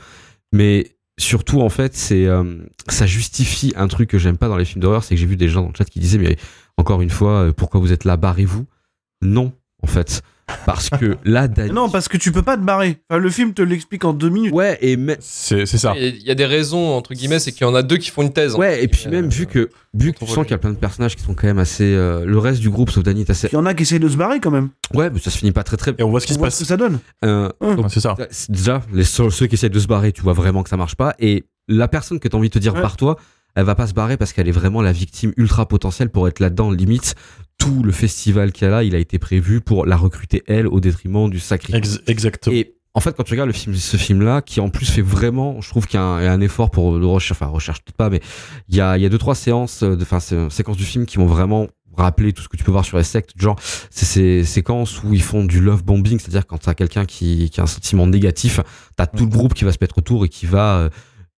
Mais 0.52 0.98
surtout, 1.18 1.62
en 1.62 1.70
fait, 1.70 1.96
c'est, 1.96 2.26
euh, 2.26 2.58
ça 2.90 3.06
justifie 3.06 3.72
un 3.78 3.88
truc 3.88 4.10
que 4.10 4.18
j'aime 4.18 4.38
pas 4.38 4.50
dans 4.50 4.58
les 4.58 4.66
films 4.66 4.82
d'horreur, 4.82 5.06
c'est 5.06 5.16
que 5.16 5.22
j'ai 5.22 5.28
vu 5.28 5.38
des 5.38 5.48
gens 5.48 5.62
dans 5.62 5.70
le 5.70 5.74
chat 5.78 5.86
qui 5.86 6.02
disaient, 6.02 6.18
mais 6.18 6.36
encore 6.76 7.02
une 7.02 7.10
fois, 7.10 7.46
euh, 7.46 7.54
pourquoi 7.54 7.80
vous 7.80 7.94
êtes 7.94 8.04
là, 8.04 8.18
barrez-vous? 8.18 8.66
Non, 9.22 9.54
en 9.82 9.88
fait. 9.88 10.24
Parce 10.66 10.90
que 10.90 11.18
là, 11.24 11.48
Dany. 11.48 11.72
Non, 11.72 11.90
parce 11.90 12.08
que 12.08 12.18
tu 12.18 12.32
peux 12.32 12.42
pas 12.44 12.56
te 12.58 12.62
barrer. 12.62 13.00
Enfin, 13.10 13.20
le 13.20 13.30
film 13.30 13.54
te 13.54 13.62
l'explique 13.62 14.06
en 14.06 14.14
deux 14.14 14.30
minutes. 14.30 14.54
Ouais, 14.54 14.78
et 14.82 14.96
mais. 14.96 15.18
C'est 15.20 15.66
c'est 15.66 15.78
ça. 15.78 15.94
Il 15.98 16.22
y 16.24 16.30
a 16.32 16.36
des 16.36 16.46
raisons, 16.46 16.94
entre 16.96 17.14
guillemets, 17.14 17.40
c'est 17.40 17.52
qu'il 17.52 17.62
y 17.66 17.70
en 17.70 17.74
a 17.76 17.82
deux 17.84 17.98
qui 17.98 18.12
font 18.12 18.22
une 18.22 18.32
thèse. 18.34 18.56
Ouais, 18.56 18.84
et 18.84 18.88
puis 18.88 19.08
même 19.10 19.28
vu 19.30 19.48
que, 19.48 19.70
vu 19.94 20.14
que 20.14 20.20
tu 20.20 20.26
sens 20.28 20.44
qu'il 20.44 20.52
y 20.52 20.54
a 20.54 20.58
plein 20.60 20.72
de 20.72 20.78
personnages 20.78 21.16
qui 21.16 21.24
sont 21.24 21.34
quand 21.34 21.48
même 21.48 21.58
assez. 21.60 21.84
euh, 21.84 22.26
le 22.26 22.38
reste 22.38 22.62
du 22.62 22.70
groupe, 22.70 22.92
sauf 22.92 23.04
Dany, 23.04 23.22
est 23.22 23.30
assez. 23.30 23.48
Il 23.52 23.56
y 23.56 23.58
en 23.58 23.66
a 23.66 23.74
qui 23.74 23.84
essayent 23.84 24.00
de 24.00 24.08
se 24.10 24.18
barrer 24.18 24.40
quand 24.40 24.52
même. 24.52 24.70
Ouais, 24.94 25.10
mais 25.10 25.20
ça 25.20 25.32
se 25.32 25.38
finit 25.38 25.52
pas 25.52 25.64
très 25.64 25.78
très 25.78 25.94
Et 25.98 26.04
on 26.04 26.10
voit 26.10 26.20
ce 26.20 26.28
qui 26.28 26.34
On 26.34 26.36
se 26.36 26.40
voit 26.40 26.48
passe. 26.48 26.56
ce 26.56 26.60
que 26.62 26.68
ça 26.68 26.78
donne. 26.78 27.00
Euh, 27.24 27.50
Ouais. 27.62 27.76
c'est 27.90 28.00
ça. 28.00 28.16
déjà, 28.50 28.82
les 28.94 29.04
seuls- 29.04 29.32
ceux 29.32 29.48
qui 29.48 29.56
essaient 29.56 29.70
de 29.70 29.80
se 29.80 29.88
barrer, 29.88 30.12
tu 30.12 30.22
vois 30.22 30.34
vraiment 30.34 30.62
que 30.64 30.70
ça 30.70 30.78
marche 30.78 30.96
pas. 30.96 31.16
Et 31.20 31.46
la 31.68 31.88
personne 31.88 32.20
que 32.20 32.28
tu 32.28 32.36
as 32.36 32.40
envie 32.40 32.50
de 32.50 32.54
te 32.54 32.60
dire 32.60 32.76
Ouais. 32.76 32.82
par 32.82 32.98
toi, 32.98 33.18
elle 33.56 33.66
va 33.66 33.76
pas 33.76 33.88
se 33.88 33.94
barrer 33.94 34.18
parce 34.18 34.34
qu'elle 34.34 34.48
est 34.48 34.52
vraiment 34.52 34.82
la 34.82 34.92
victime 34.92 35.34
ultra 35.38 35.68
potentielle 35.68 36.10
pour 36.10 36.28
être 36.28 36.40
là-dedans. 36.40 36.72
Limite, 36.72 37.16
tout 37.58 37.84
le 37.84 37.92
festival 37.92 38.52
qu'il 38.52 38.66
y 38.66 38.68
a 38.68 38.72
là, 38.72 38.84
il 38.84 38.96
a 38.96 39.00
été 39.00 39.18
prévu 39.20 39.62
pour 39.62 39.86
la 39.86 39.96
recruter 39.98 40.44
elle 40.48 40.68
au 40.68 40.80
détriment 40.80 41.30
du 41.30 41.40
sacrifice. 41.40 41.76
Ex- 41.78 42.02
exactement. 42.08 42.56
Et 42.56 42.76
en 42.94 43.00
fait, 43.02 43.16
quand 43.16 43.24
tu 43.24 43.34
regardes 43.34 43.48
le 43.50 43.54
film, 43.54 43.76
ce 43.76 43.98
film-là, 43.98 44.42
qui 44.42 44.60
en 44.62 44.70
plus 44.70 44.86
fait 44.90 45.02
vraiment, 45.02 45.60
je 45.62 45.70
trouve 45.70 45.86
qu'il 45.88 46.00
y 46.00 46.04
a 46.04 46.06
un, 46.06 46.22
il 46.22 46.26
y 46.26 46.28
a 46.28 46.32
un 46.34 46.42
effort 46.42 46.72
pour 46.72 46.98
le 46.98 47.06
recherche, 47.06 47.32
enfin 47.42 47.52
recherche 47.52 47.80
peut-être 47.84 47.98
pas, 47.98 48.10
mais 48.10 48.22
il 48.70 48.76
y 48.76 48.82
a, 48.82 48.98
il 48.98 49.04
y 49.04 49.06
a 49.06 49.10
deux 49.10 49.18
trois 49.18 49.36
séances, 49.36 49.84
euh, 49.84 49.96
de- 49.98 50.04
enfin 50.04 50.20
sé- 50.20 50.50
séquences 50.50 50.78
du 50.78 50.86
film 50.86 51.06
qui 51.06 51.20
m'ont 51.20 51.26
vraiment 51.26 51.68
rappelé 51.98 52.34
tout 52.34 52.42
ce 52.42 52.50
que 52.50 52.58
tu 52.58 52.64
peux 52.66 52.72
voir 52.72 52.84
sur 52.84 52.98
les 52.98 53.04
sectes. 53.06 53.32
Genre, 53.38 53.58
c'est 53.90 54.06
ces 54.06 54.44
séquences 54.44 55.02
où 55.04 55.14
ils 55.14 55.22
font 55.22 55.46
du 55.46 55.62
love 55.62 55.84
bombing, 55.84 56.20
c'est-à-dire 56.20 56.46
quand 56.46 56.58
t'as 56.58 56.74
quelqu'un 56.74 57.06
qui, 57.06 57.50
qui 57.50 57.60
a 57.62 57.64
un 57.64 57.68
sentiment 57.68 58.06
négatif, 58.08 58.60
t'as 58.98 59.08
tout 59.08 59.24
le 59.26 59.30
groupe 59.30 59.54
qui 59.54 59.64
va 59.64 59.72
se 59.72 59.78
mettre 59.80 59.98
autour 59.98 60.26
et 60.26 60.30
qui 60.30 60.46
va 60.46 60.76
euh, 60.78 60.90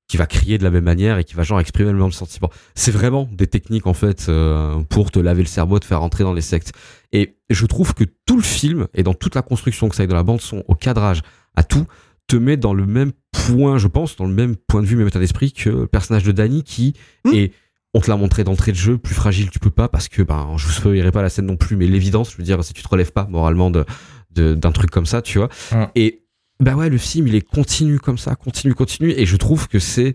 qui 0.07 0.17
va 0.17 0.25
crier 0.25 0.57
de 0.57 0.63
la 0.63 0.71
même 0.71 0.85
manière 0.85 1.17
et 1.17 1.23
qui 1.23 1.33
va 1.35 1.43
genre 1.43 1.59
exprimer 1.59 1.91
le 1.91 1.97
même 1.97 2.11
sentiment. 2.11 2.49
C'est 2.75 2.91
vraiment 2.91 3.27
des 3.31 3.47
techniques 3.47 3.87
en 3.87 3.93
fait 3.93 4.27
euh, 4.29 4.79
pour 4.89 5.11
te 5.11 5.19
laver 5.19 5.41
le 5.41 5.47
cerveau, 5.47 5.79
te 5.79 5.85
faire 5.85 5.99
rentrer 5.99 6.23
dans 6.23 6.33
les 6.33 6.41
sectes. 6.41 6.71
Et 7.11 7.35
je 7.49 7.65
trouve 7.65 7.93
que 7.93 8.03
tout 8.25 8.37
le 8.37 8.43
film 8.43 8.87
et 8.93 9.03
dans 9.03 9.13
toute 9.13 9.35
la 9.35 9.41
construction 9.41 9.89
que 9.89 9.95
ça 9.95 10.03
ait 10.03 10.07
dans 10.07 10.15
la 10.15 10.23
bande 10.23 10.39
son, 10.41 10.63
au 10.67 10.75
cadrage, 10.75 11.21
à 11.55 11.63
tout, 11.63 11.85
te 12.27 12.35
met 12.35 12.57
dans 12.57 12.73
le 12.73 12.85
même 12.85 13.11
point, 13.31 13.77
je 13.77 13.87
pense, 13.87 14.15
dans 14.15 14.25
le 14.25 14.33
même 14.33 14.55
point 14.55 14.81
de 14.81 14.87
vue, 14.87 14.95
même 14.95 15.07
état 15.07 15.19
d'esprit 15.19 15.51
que 15.53 15.69
le 15.69 15.87
personnage 15.87 16.23
de 16.23 16.31
Danny 16.31 16.63
qui 16.63 16.93
Hmm. 17.25 17.33
est 17.33 17.51
on 17.93 17.99
te 18.01 18.09
l'a 18.11 18.17
montré 18.17 18.43
d'entrée 18.43 18.71
de 18.73 18.77
jeu, 18.77 18.97
plus 18.97 19.15
fragile 19.15 19.49
tu 19.49 19.59
peux 19.59 19.71
pas 19.71 19.87
parce 19.87 20.07
que 20.07 20.21
ben 20.21 20.53
je 20.57 20.65
vous 20.67 20.71
spoilerai 20.73 21.11
pas 21.11 21.21
la 21.21 21.29
scène 21.29 21.45
non 21.47 21.55
plus, 21.57 21.75
mais 21.77 21.87
l'évidence, 21.87 22.31
je 22.31 22.37
veux 22.37 22.43
dire, 22.43 22.63
si 22.63 22.73
tu 22.73 22.83
te 22.83 22.87
relèves 22.87 23.11
pas 23.11 23.25
moralement 23.29 23.71
de 23.71 23.85
de- 24.31 24.53
d'un 24.53 24.71
truc 24.71 24.91
comme 24.91 25.05
ça, 25.07 25.21
tu 25.23 25.39
vois. 25.39 25.49
Et 25.95 26.23
bah 26.59 26.75
ouais, 26.75 26.89
le 26.89 26.97
film 26.97 27.27
il 27.27 27.35
est 27.35 27.41
continu 27.47 27.99
comme 27.99 28.17
ça, 28.17 28.35
continue, 28.35 28.73
continue, 28.73 29.11
et 29.11 29.25
je 29.25 29.35
trouve 29.37 29.67
que 29.67 29.79
c'est 29.79 30.13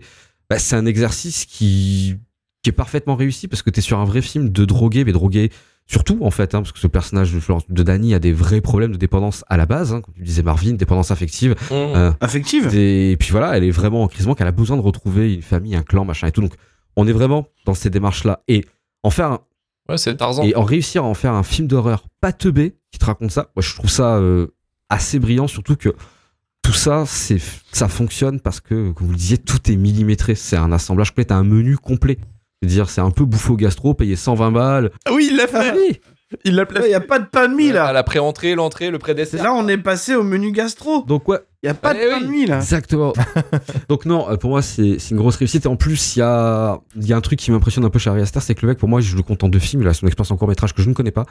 bah, 0.49 0.59
c'est 0.59 0.75
un 0.75 0.85
exercice 0.85 1.45
qui 1.45 2.15
qui 2.61 2.69
est 2.69 2.73
parfaitement 2.73 3.15
réussi 3.15 3.47
parce 3.47 3.61
que 3.61 3.69
t'es 3.69 3.81
sur 3.81 3.99
un 3.99 4.05
vrai 4.05 4.21
film 4.21 4.49
de 4.49 4.65
drogué, 4.65 5.03
mais 5.05 5.11
drogué 5.11 5.51
surtout 5.85 6.19
en 6.21 6.31
fait, 6.31 6.55
hein, 6.55 6.61
parce 6.61 6.71
que 6.71 6.79
ce 6.79 6.87
personnage 6.87 7.33
de 7.33 7.39
Florence 7.41 7.63
de 7.69 7.83
Danny 7.83 8.13
a 8.13 8.19
des 8.19 8.31
vrais 8.31 8.61
problèmes 8.61 8.93
de 8.93 8.97
dépendance 8.97 9.43
à 9.49 9.57
la 9.57 9.65
base, 9.65 9.93
hein, 9.93 9.99
comme 10.01 10.13
tu 10.13 10.21
disais 10.23 10.41
Marvin, 10.43 10.73
dépendance 10.73 11.11
affective. 11.11 11.51
Mmh. 11.69 11.73
Euh, 11.73 12.11
Affective? 12.21 12.67
des- 12.69 13.11
Et 13.11 13.17
puis 13.17 13.31
voilà, 13.31 13.57
elle 13.57 13.65
est 13.65 13.71
vraiment 13.71 14.03
en 14.03 14.07
crise 14.07 14.25
manque, 14.27 14.39
elle 14.39 14.47
a 14.47 14.51
besoin 14.53 14.77
de 14.77 14.81
retrouver 14.81 15.33
une 15.33 15.41
famille, 15.41 15.75
un 15.75 15.83
clan, 15.83 16.05
machin 16.05 16.27
et 16.27 16.31
tout. 16.31 16.39
Donc 16.41 16.53
on 16.95 17.05
est 17.07 17.11
vraiment 17.11 17.47
dans 17.65 17.73
ces 17.73 17.89
démarches-là. 17.89 18.43
Et 18.47 18.63
en 19.03 19.09
faire 19.09 19.31
un- 19.31 19.39
Ouais, 19.89 19.97
c'est 19.97 20.15
Tarzan. 20.15 20.43
et 20.43 20.55
en 20.55 20.63
réussir 20.63 21.03
à 21.03 21.07
en 21.07 21.13
faire 21.13 21.33
un 21.33 21.43
film 21.43 21.67
d'horreur 21.67 22.05
pas 22.21 22.31
teubé 22.31 22.77
qui 22.91 22.99
te 22.99 23.03
raconte 23.05 23.31
ça, 23.31 23.51
moi 23.53 23.61
je 23.61 23.73
trouve 23.75 23.89
ça 23.89 24.15
euh, 24.17 24.47
assez 24.89 25.19
brillant, 25.19 25.47
surtout 25.47 25.75
que 25.75 25.89
tout 26.63 26.73
ça, 26.73 27.03
c'est 27.05 27.37
ça 27.71 27.87
fonctionne 27.87 28.39
parce 28.39 28.59
que, 28.59 28.91
comme 28.91 29.07
vous 29.07 29.11
le 29.13 29.17
disiez, 29.17 29.37
tout 29.37 29.59
est 29.71 29.75
millimétré. 29.75 30.33
C'est 30.35 30.57
un 30.57 30.71
assemblage 30.71 31.11
complet, 31.11 31.25
t'as 31.25 31.35
un 31.35 31.43
menu 31.43 31.77
complet. 31.77 32.17
Je 32.61 32.67
veux 32.67 32.73
dire, 32.73 32.89
c'est 32.89 33.01
un 33.01 33.11
peu 33.11 33.25
bouffo 33.25 33.55
gastro, 33.55 33.93
payer 33.93 34.15
120 34.15 34.51
balles. 34.51 34.91
Ah 35.05 35.11
oui, 35.13 35.27
il 35.29 35.37
l'a 35.37 35.47
fait. 35.47 35.73
Oui. 35.75 35.99
Il 36.45 36.55
l'a 36.55 36.65
Il 36.83 36.89
y 36.89 36.95
a 36.95 36.99
pas 36.99 37.19
de 37.19 37.25
pain 37.25 37.47
de 37.47 37.53
mie 37.53 37.69
À 37.69 37.73
là. 37.73 37.93
la 37.93 38.01
pré-entrée, 38.01 38.55
l'entrée, 38.55 38.89
le 38.89 38.97
pré-dessert. 38.97 39.43
Là, 39.43 39.53
on 39.53 39.67
est 39.67 39.77
passé 39.77 40.15
au 40.15 40.23
menu 40.23 40.51
gastro. 40.51 41.03
Donc 41.03 41.27
ouais, 41.27 41.37
Il 41.61 41.67
y 41.67 41.69
a 41.69 41.75
pas 41.75 41.93
Eh 41.93 42.03
de 42.05 42.09
pain 42.09 42.17
oui. 42.21 42.25
de 42.25 42.31
mie 42.31 42.45
là. 42.47 42.57
Exactement. 42.57 43.13
Donc 43.89 44.05
non, 44.05 44.27
euh, 44.31 44.35
pour 44.37 44.49
moi 44.49 44.63
c'est 44.63 44.97
c'est 44.97 45.11
une 45.11 45.17
grosse 45.17 45.35
réussite. 45.35 45.65
Et 45.65 45.67
en 45.67 45.75
plus, 45.75 46.15
il 46.15 46.19
y 46.19 46.21
a, 46.23 46.79
il 46.95 47.05
y 47.07 47.13
a 47.13 47.17
un 47.17 47.21
truc 47.21 47.37
qui 47.37 47.51
m'impressionne 47.51 47.85
un 47.85 47.91
peu 47.91 47.99
chez 47.99 48.09
Ari 48.09 48.21
Aster, 48.21 48.39
c'est 48.39 48.55
que 48.55 48.65
le 48.65 48.69
mec, 48.69 48.79
pour 48.79 48.89
moi, 48.89 48.99
je 48.99 49.15
le 49.15 49.21
compte 49.21 49.43
en 49.43 49.47
deux 49.49 49.59
films. 49.59 49.83
Il 49.83 49.87
a 49.87 49.93
son 49.93 50.07
expérience 50.07 50.31
en 50.31 50.37
court 50.37 50.47
métrage 50.47 50.73
que 50.73 50.81
je 50.81 50.89
ne 50.89 50.95
connais 50.95 51.11
pas. 51.11 51.25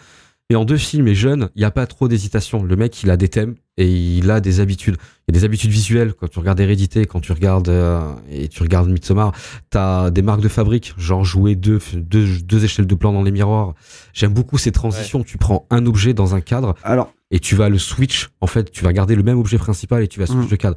Et 0.50 0.54
en 0.56 0.64
deux 0.66 0.76
films 0.76 1.08
et 1.08 1.14
jeune, 1.14 1.48
il 1.54 1.60
n'y 1.60 1.64
a 1.64 1.70
pas 1.70 1.86
trop 1.86 2.08
d'hésitation. 2.08 2.62
Le 2.62 2.76
mec, 2.76 3.02
il 3.02 3.10
a 3.10 3.16
des 3.16 3.28
thèmes 3.28 3.54
et 3.78 3.90
il 3.90 4.30
a 4.30 4.40
des 4.40 4.60
habitudes. 4.60 4.96
Il 5.26 5.34
y 5.34 5.38
a 5.38 5.40
des 5.40 5.44
habitudes 5.46 5.70
visuelles. 5.70 6.12
Quand 6.12 6.28
tu 6.28 6.38
regardes 6.40 6.60
Hérédité, 6.60 7.06
quand 7.06 7.20
tu 7.20 7.32
regardes 7.32 7.70
euh, 7.70 8.12
et 8.30 8.48
tu 8.48 8.62
regardes 8.62 8.90
Midsommar, 8.90 9.32
t'as 9.70 10.10
des 10.10 10.20
marques 10.20 10.42
de 10.42 10.48
fabrique, 10.48 10.92
genre 10.98 11.24
jouer 11.24 11.54
deux, 11.56 11.78
deux, 11.94 12.40
deux 12.40 12.64
échelles 12.64 12.86
de 12.86 12.94
plan 12.94 13.14
dans 13.14 13.22
les 13.22 13.30
miroirs. 13.30 13.72
J'aime 14.12 14.34
beaucoup 14.34 14.58
ces 14.58 14.72
transitions. 14.72 15.22
Tu 15.24 15.38
prends 15.38 15.66
un 15.70 15.86
objet 15.86 16.12
dans 16.12 16.34
un 16.34 16.42
cadre 16.42 16.74
Alors, 16.82 17.14
et 17.30 17.38
tu 17.40 17.54
vas 17.54 17.70
le 17.70 17.78
switch. 17.78 18.28
En 18.42 18.46
fait, 18.46 18.70
tu 18.70 18.84
vas 18.84 18.92
garder 18.92 19.14
le 19.14 19.22
même 19.22 19.38
objet 19.38 19.56
principal 19.56 20.02
et 20.02 20.08
tu 20.08 20.20
vas 20.20 20.26
switch 20.26 20.46
Mm. 20.48 20.50
de 20.50 20.56
cadre. 20.56 20.76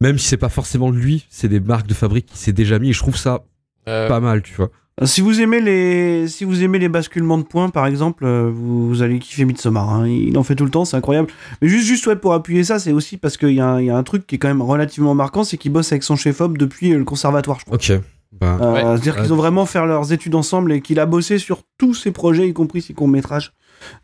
Même 0.00 0.18
si 0.18 0.28
c'est 0.28 0.36
pas 0.36 0.48
forcément 0.50 0.90
lui, 0.92 1.26
c'est 1.30 1.48
des 1.48 1.58
marques 1.58 1.88
de 1.88 1.94
fabrique 1.94 2.26
qui 2.26 2.38
s'est 2.38 2.52
déjà 2.52 2.78
mis 2.78 2.90
et 2.90 2.92
je 2.92 3.00
trouve 3.00 3.16
ça 3.16 3.44
Euh, 3.88 4.06
pas 4.06 4.20
mal, 4.20 4.42
tu 4.42 4.54
vois. 4.54 4.70
Si 5.06 5.20
vous 5.20 5.40
aimez 5.40 5.60
les, 5.60 6.26
si 6.28 6.44
vous 6.44 6.62
aimez 6.62 6.78
les 6.78 6.88
basculements 6.88 7.38
de 7.38 7.42
points, 7.44 7.68
par 7.68 7.86
exemple, 7.86 8.24
euh, 8.24 8.50
vous, 8.52 8.88
vous 8.88 9.02
allez 9.02 9.18
kiffer 9.18 9.44
Midsommar. 9.44 9.88
hein. 9.90 10.08
Il 10.08 10.36
en 10.38 10.42
fait 10.42 10.54
tout 10.56 10.64
le 10.64 10.70
temps, 10.70 10.84
c'est 10.84 10.96
incroyable. 10.96 11.28
Mais 11.62 11.68
juste, 11.68 11.86
juste 11.86 12.06
ouais, 12.06 12.16
pour 12.16 12.32
appuyer 12.34 12.64
ça, 12.64 12.78
c'est 12.78 12.92
aussi 12.92 13.16
parce 13.16 13.36
qu'il 13.36 13.50
y, 13.52 13.60
a 13.60 13.66
un- 13.68 13.80
il 13.80 13.86
y 13.86 13.90
a 13.90 13.96
un 13.96 14.02
truc 14.02 14.26
qui 14.26 14.34
est 14.34 14.38
quand 14.38 14.48
même 14.48 14.62
relativement 14.62 15.14
marquant, 15.14 15.44
c'est 15.44 15.56
qu'il 15.56 15.72
bosse 15.72 15.92
avec 15.92 16.02
son 16.02 16.16
chef-op 16.16 16.58
depuis 16.58 16.92
euh, 16.92 16.98
le 16.98 17.04
conservatoire, 17.04 17.58
je 17.60 17.64
crois. 17.64 17.76
Ok. 17.76 17.92
Bah, 18.40 18.58
Euh, 18.60 18.72
Ouais. 18.74 18.80
C'est-à-dire 18.82 19.16
Ouais. 19.16 19.22
qu'ils 19.22 19.32
ont 19.32 19.36
vraiment 19.36 19.66
fait 19.66 19.84
leurs 19.86 20.12
études 20.12 20.34
ensemble 20.34 20.72
et 20.72 20.80
qu'il 20.80 20.98
a 21.00 21.06
bossé 21.06 21.38
sur 21.38 21.62
tous 21.78 21.94
ses 21.94 22.10
projets, 22.10 22.48
y 22.48 22.52
compris 22.52 22.82
ses 22.82 22.92
courts-métrages. 22.94 23.52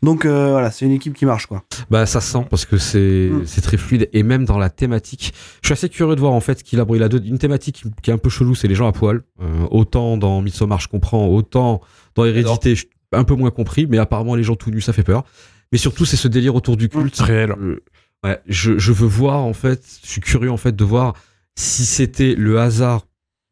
Donc 0.01 0.25
euh, 0.25 0.51
voilà, 0.51 0.71
c'est 0.71 0.85
une 0.85 0.91
équipe 0.91 1.13
qui 1.13 1.25
marche, 1.25 1.45
quoi. 1.47 1.63
Bah 1.89 2.05
ça 2.05 2.21
se 2.21 2.31
sent 2.31 2.45
parce 2.49 2.65
que 2.65 2.77
c'est 2.77 3.29
Mm. 3.31 3.43
c'est 3.45 3.61
très 3.61 3.77
fluide 3.77 4.09
et 4.13 4.23
même 4.23 4.45
dans 4.45 4.57
la 4.57 4.69
thématique. 4.69 5.33
Je 5.61 5.67
suis 5.67 5.73
assez 5.73 5.89
curieux 5.89 6.15
de 6.15 6.19
voir 6.19 6.33
en 6.33 6.39
fait 6.39 6.63
qu'il 6.63 6.79
a, 6.79 6.85
il 6.93 7.03
a 7.03 7.09
deux- 7.09 7.21
une 7.25 7.37
thématique 7.37 7.83
qui 8.01 8.09
est 8.09 8.13
un 8.13 8.17
peu 8.17 8.29
chelou, 8.29 8.55
c'est 8.55 8.67
les 8.67 8.75
gens 8.75 8.87
à 8.87 8.91
poil. 8.91 9.23
Euh, 9.41 9.67
autant 9.71 10.17
dans 10.17 10.41
Midsommar 10.41 10.79
je 10.79 10.87
comprends, 10.87 11.27
autant 11.27 11.81
dans 12.15 12.25
Hérédité 12.25 12.75
je- 12.75 12.85
un 13.11 13.23
peu 13.23 13.35
moins 13.35 13.51
compris, 13.51 13.87
mais 13.87 13.97
apparemment 13.97 14.35
les 14.35 14.43
gens 14.43 14.55
tout 14.55 14.71
nus 14.71 14.81
ça 14.81 14.93
fait 14.93 15.03
peur. 15.03 15.23
Mais 15.71 15.77
surtout 15.77 16.05
c'est 16.05 16.17
ce 16.17 16.27
délire 16.27 16.55
autour 16.55 16.77
du 16.77 16.89
culte. 16.89 17.17
Réel. 17.19 17.51
Euh, 17.51 17.83
ouais, 18.23 18.39
je, 18.47 18.77
je 18.77 18.91
veux 18.91 19.07
voir 19.07 19.43
en 19.43 19.53
fait, 19.53 19.81
je 20.03 20.09
suis 20.09 20.21
curieux 20.21 20.51
en 20.51 20.57
fait 20.57 20.75
de 20.75 20.83
voir 20.83 21.13
si 21.55 21.85
c'était 21.85 22.35
le 22.35 22.59
hasard 22.59 23.05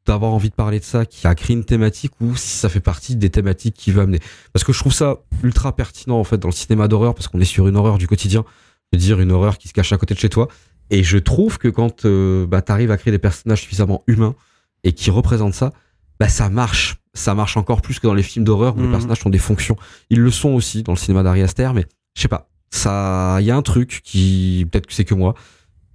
d'avoir 0.05 0.31
envie 0.33 0.49
de 0.49 0.55
parler 0.55 0.79
de 0.79 0.83
ça 0.83 1.05
qui 1.05 1.27
a 1.27 1.35
créé 1.35 1.55
une 1.55 1.63
thématique 1.65 2.11
ou 2.21 2.35
si 2.35 2.49
ça 2.57 2.67
fait 2.69 2.79
partie 2.81 3.15
des 3.15 3.29
thématiques 3.29 3.75
qui 3.75 3.91
va 3.91 4.01
amener. 4.03 4.19
Parce 4.51 4.63
que 4.63 4.73
je 4.73 4.79
trouve 4.79 4.93
ça 4.93 5.17
ultra 5.43 5.75
pertinent 5.75 6.19
en 6.19 6.23
fait 6.23 6.37
dans 6.37 6.49
le 6.49 6.53
cinéma 6.53 6.87
d'horreur 6.87 7.13
parce 7.15 7.27
qu'on 7.27 7.39
est 7.39 7.45
sur 7.45 7.67
une 7.67 7.77
horreur 7.77 7.97
du 7.97 8.07
quotidien, 8.07 8.43
je 8.91 8.97
veux 8.97 9.01
dire 9.01 9.19
une 9.21 9.31
horreur 9.31 9.57
qui 9.57 9.67
se 9.69 9.73
cache 9.73 9.93
à 9.93 9.97
côté 9.97 10.13
de 10.13 10.19
chez 10.19 10.29
toi. 10.29 10.47
Et 10.89 11.03
je 11.03 11.17
trouve 11.17 11.57
que 11.57 11.69
quand 11.69 12.05
euh, 12.05 12.45
bah, 12.45 12.61
t'arrives 12.61 12.91
à 12.91 12.97
créer 12.97 13.11
des 13.11 13.19
personnages 13.19 13.61
suffisamment 13.61 14.03
humains 14.07 14.35
et 14.83 14.91
qui 14.91 15.09
représentent 15.09 15.53
ça, 15.53 15.71
bah 16.19 16.27
ça 16.27 16.49
marche. 16.49 16.97
Ça 17.15 17.33
marche 17.35 17.55
encore 17.57 17.81
plus 17.81 17.99
que 17.99 18.07
dans 18.07 18.13
les 18.13 18.23
films 18.23 18.43
d'horreur 18.45 18.75
où 18.75 18.79
les 18.79 18.85
Mhm. 18.87 18.91
personnages 18.91 19.25
ont 19.25 19.29
des 19.29 19.37
fonctions. 19.39 19.77
Ils 20.09 20.19
le 20.19 20.31
sont 20.31 20.49
aussi 20.49 20.83
dans 20.83 20.91
le 20.91 20.97
cinéma 20.97 21.23
d'Ari 21.23 21.41
Aster, 21.41 21.71
mais 21.73 21.85
je 22.15 22.21
sais 22.21 22.27
pas. 22.27 22.49
Ça, 22.71 23.37
il 23.39 23.45
y 23.45 23.51
a 23.51 23.55
un 23.55 23.61
truc 23.61 24.01
qui, 24.03 24.67
peut-être 24.69 24.87
que 24.87 24.93
c'est 24.93 25.05
que 25.05 25.13
moi, 25.13 25.35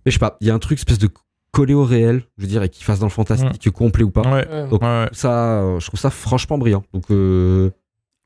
mais 0.07 0.11
je 0.11 0.15
sais 0.15 0.21
pas. 0.21 0.37
Il 0.41 0.47
y 0.47 0.51
a 0.51 0.55
un 0.55 0.59
truc 0.61 0.79
espèce 0.79 0.99
de 0.99 1.09
collé 1.59 1.75
au 1.75 1.85
réel, 1.85 2.23
je 2.37 2.43
veux 2.43 2.49
dire, 2.49 2.63
et 2.63 2.69
qui 2.69 2.85
fasse 2.85 2.99
dans 3.01 3.07
le 3.07 3.11
fantastique 3.11 3.71
complet 3.73 4.05
ou 4.05 4.11
pas. 4.11 4.23
Ouais. 4.23 4.47
Donc, 4.71 4.83
Ouais. 4.83 5.09
ça, 5.13 5.61
euh, 5.63 5.81
je 5.81 5.87
trouve 5.87 5.99
ça 5.99 6.11
franchement 6.11 6.57
brillant. 6.59 6.85
Donc, 6.95 7.05
euh, 7.11 7.71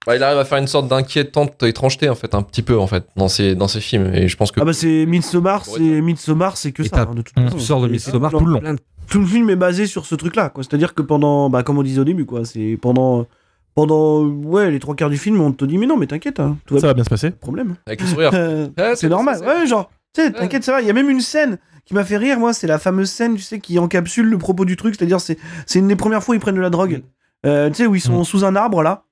Bah, 0.07 0.17
il 0.17 0.23
arrive 0.23 0.39
à 0.39 0.45
faire 0.45 0.59
une 0.59 0.67
sorte 0.67 0.89
d'inquiétante 0.89 1.63
étrangeté, 1.63 2.09
en 2.09 2.15
fait, 2.17 2.35
un 2.35 2.43
petit 2.43 2.63
peu, 2.63 2.77
en 2.79 2.87
fait, 2.89 3.05
dans 3.17 3.29
ses, 3.29 3.55
dans 3.55 3.69
ses 3.69 3.81
films. 3.81 4.13
Et 4.15 4.27
je 4.29 4.37
pense 4.37 4.51
que. 4.53 4.61
Ah 4.61 4.65
bah 4.65 4.73
c'est 4.73 5.07
Midsommar, 5.07 5.65
c'est 5.65 5.79
Midsommar, 6.03 6.57
c'est 6.57 6.73
que 6.73 6.83
Et 6.83 6.89
ça. 6.89 7.03
hein, 7.09 7.15
de 7.15 7.23
toute 7.23 7.35
façon. 7.35 7.57
tu 7.57 7.63
sors 7.63 7.81
de 7.81 7.89
Midsommar 7.89 8.31
tout 8.33 8.45
le 8.45 8.53
long. 8.55 8.61
de- 8.61 8.79
tout 9.09 9.21
le 9.21 9.27
film 9.27 9.49
est 9.51 9.57
basé 9.57 9.87
sur 9.87 10.05
ce 10.07 10.15
truc-là, 10.15 10.49
quoi. 10.51 10.63
C'est-à-dire 10.65 10.95
que 10.95 11.03
pendant, 11.03 11.49
bah, 11.51 11.63
comme 11.63 11.79
on 11.79 11.83
disait 11.83 12.01
au 12.01 12.05
début, 12.05 12.25
quoi, 12.27 12.45
c'est 12.45 12.77
pendant, 12.83 13.27
pendant, 13.75 14.25
ouais, 14.27 14.71
les 14.71 14.79
trois 14.81 14.95
quarts 14.97 15.11
du 15.11 15.17
film, 15.19 15.41
on 15.41 15.53
te 15.53 15.65
dit, 15.65 15.79
mais 15.79 15.87
non, 15.87 15.97
mais 15.97 16.07
t'inquiète, 16.07 16.41
hein, 16.41 16.57
tout 16.67 16.75
va 16.75 16.81
Ça 16.81 16.87
va 16.89 16.95
bien 16.95 17.05
se 17.05 17.11
passer. 17.11 17.31
pas 17.31 17.37
de 17.37 17.41
problème. 17.41 17.77
Avec 17.87 18.01
le 18.01 18.07
sourire. 18.07 18.31
Euh, 18.35 18.69
Ah, 18.77 18.97
c'est 18.97 19.09
normal. 19.09 19.41
Ouais, 19.41 19.67
genre, 19.67 19.91
t'inquiète, 20.13 20.65
ça 20.65 20.73
va. 20.73 20.81
Il 20.81 20.87
y 20.87 20.91
a 20.91 20.95
même 20.95 21.11
une 21.11 21.21
scène 21.21 21.59
qui 21.85 21.95
m'a 21.95 22.05
fait 22.05 22.17
rire, 22.17 22.39
moi, 22.39 22.53
c'est 22.53 22.67
la 22.67 22.79
fameuse 22.79 23.11
scène, 23.11 23.35
tu 23.37 23.43
sais, 23.43 23.59
qui 23.61 23.79
encapsule 23.79 24.27
le 24.29 24.39
propos 24.39 24.65
du 24.65 24.77
truc. 24.77 24.95
C'est-à-dire, 24.97 25.21
c'est, 25.21 25.39
c'est 25.67 25.79
une 25.81 25.89
des 25.89 25.97
premières 25.97 26.23
fois 26.23 26.33
où 26.35 26.37
ils 26.37 26.41
prennent 26.41 26.55
de 26.57 26.61
la 26.61 26.71
drogue. 26.71 27.03
Euh, 27.45 27.69
tu 27.71 27.77
sais, 27.77 27.87
où 27.87 27.95
ils 27.95 28.01
sont 28.01 28.21
Mm. 28.21 28.25
sous 28.25 28.45
un 28.45 28.55
arbre, 28.57 28.83
là. 28.83 29.05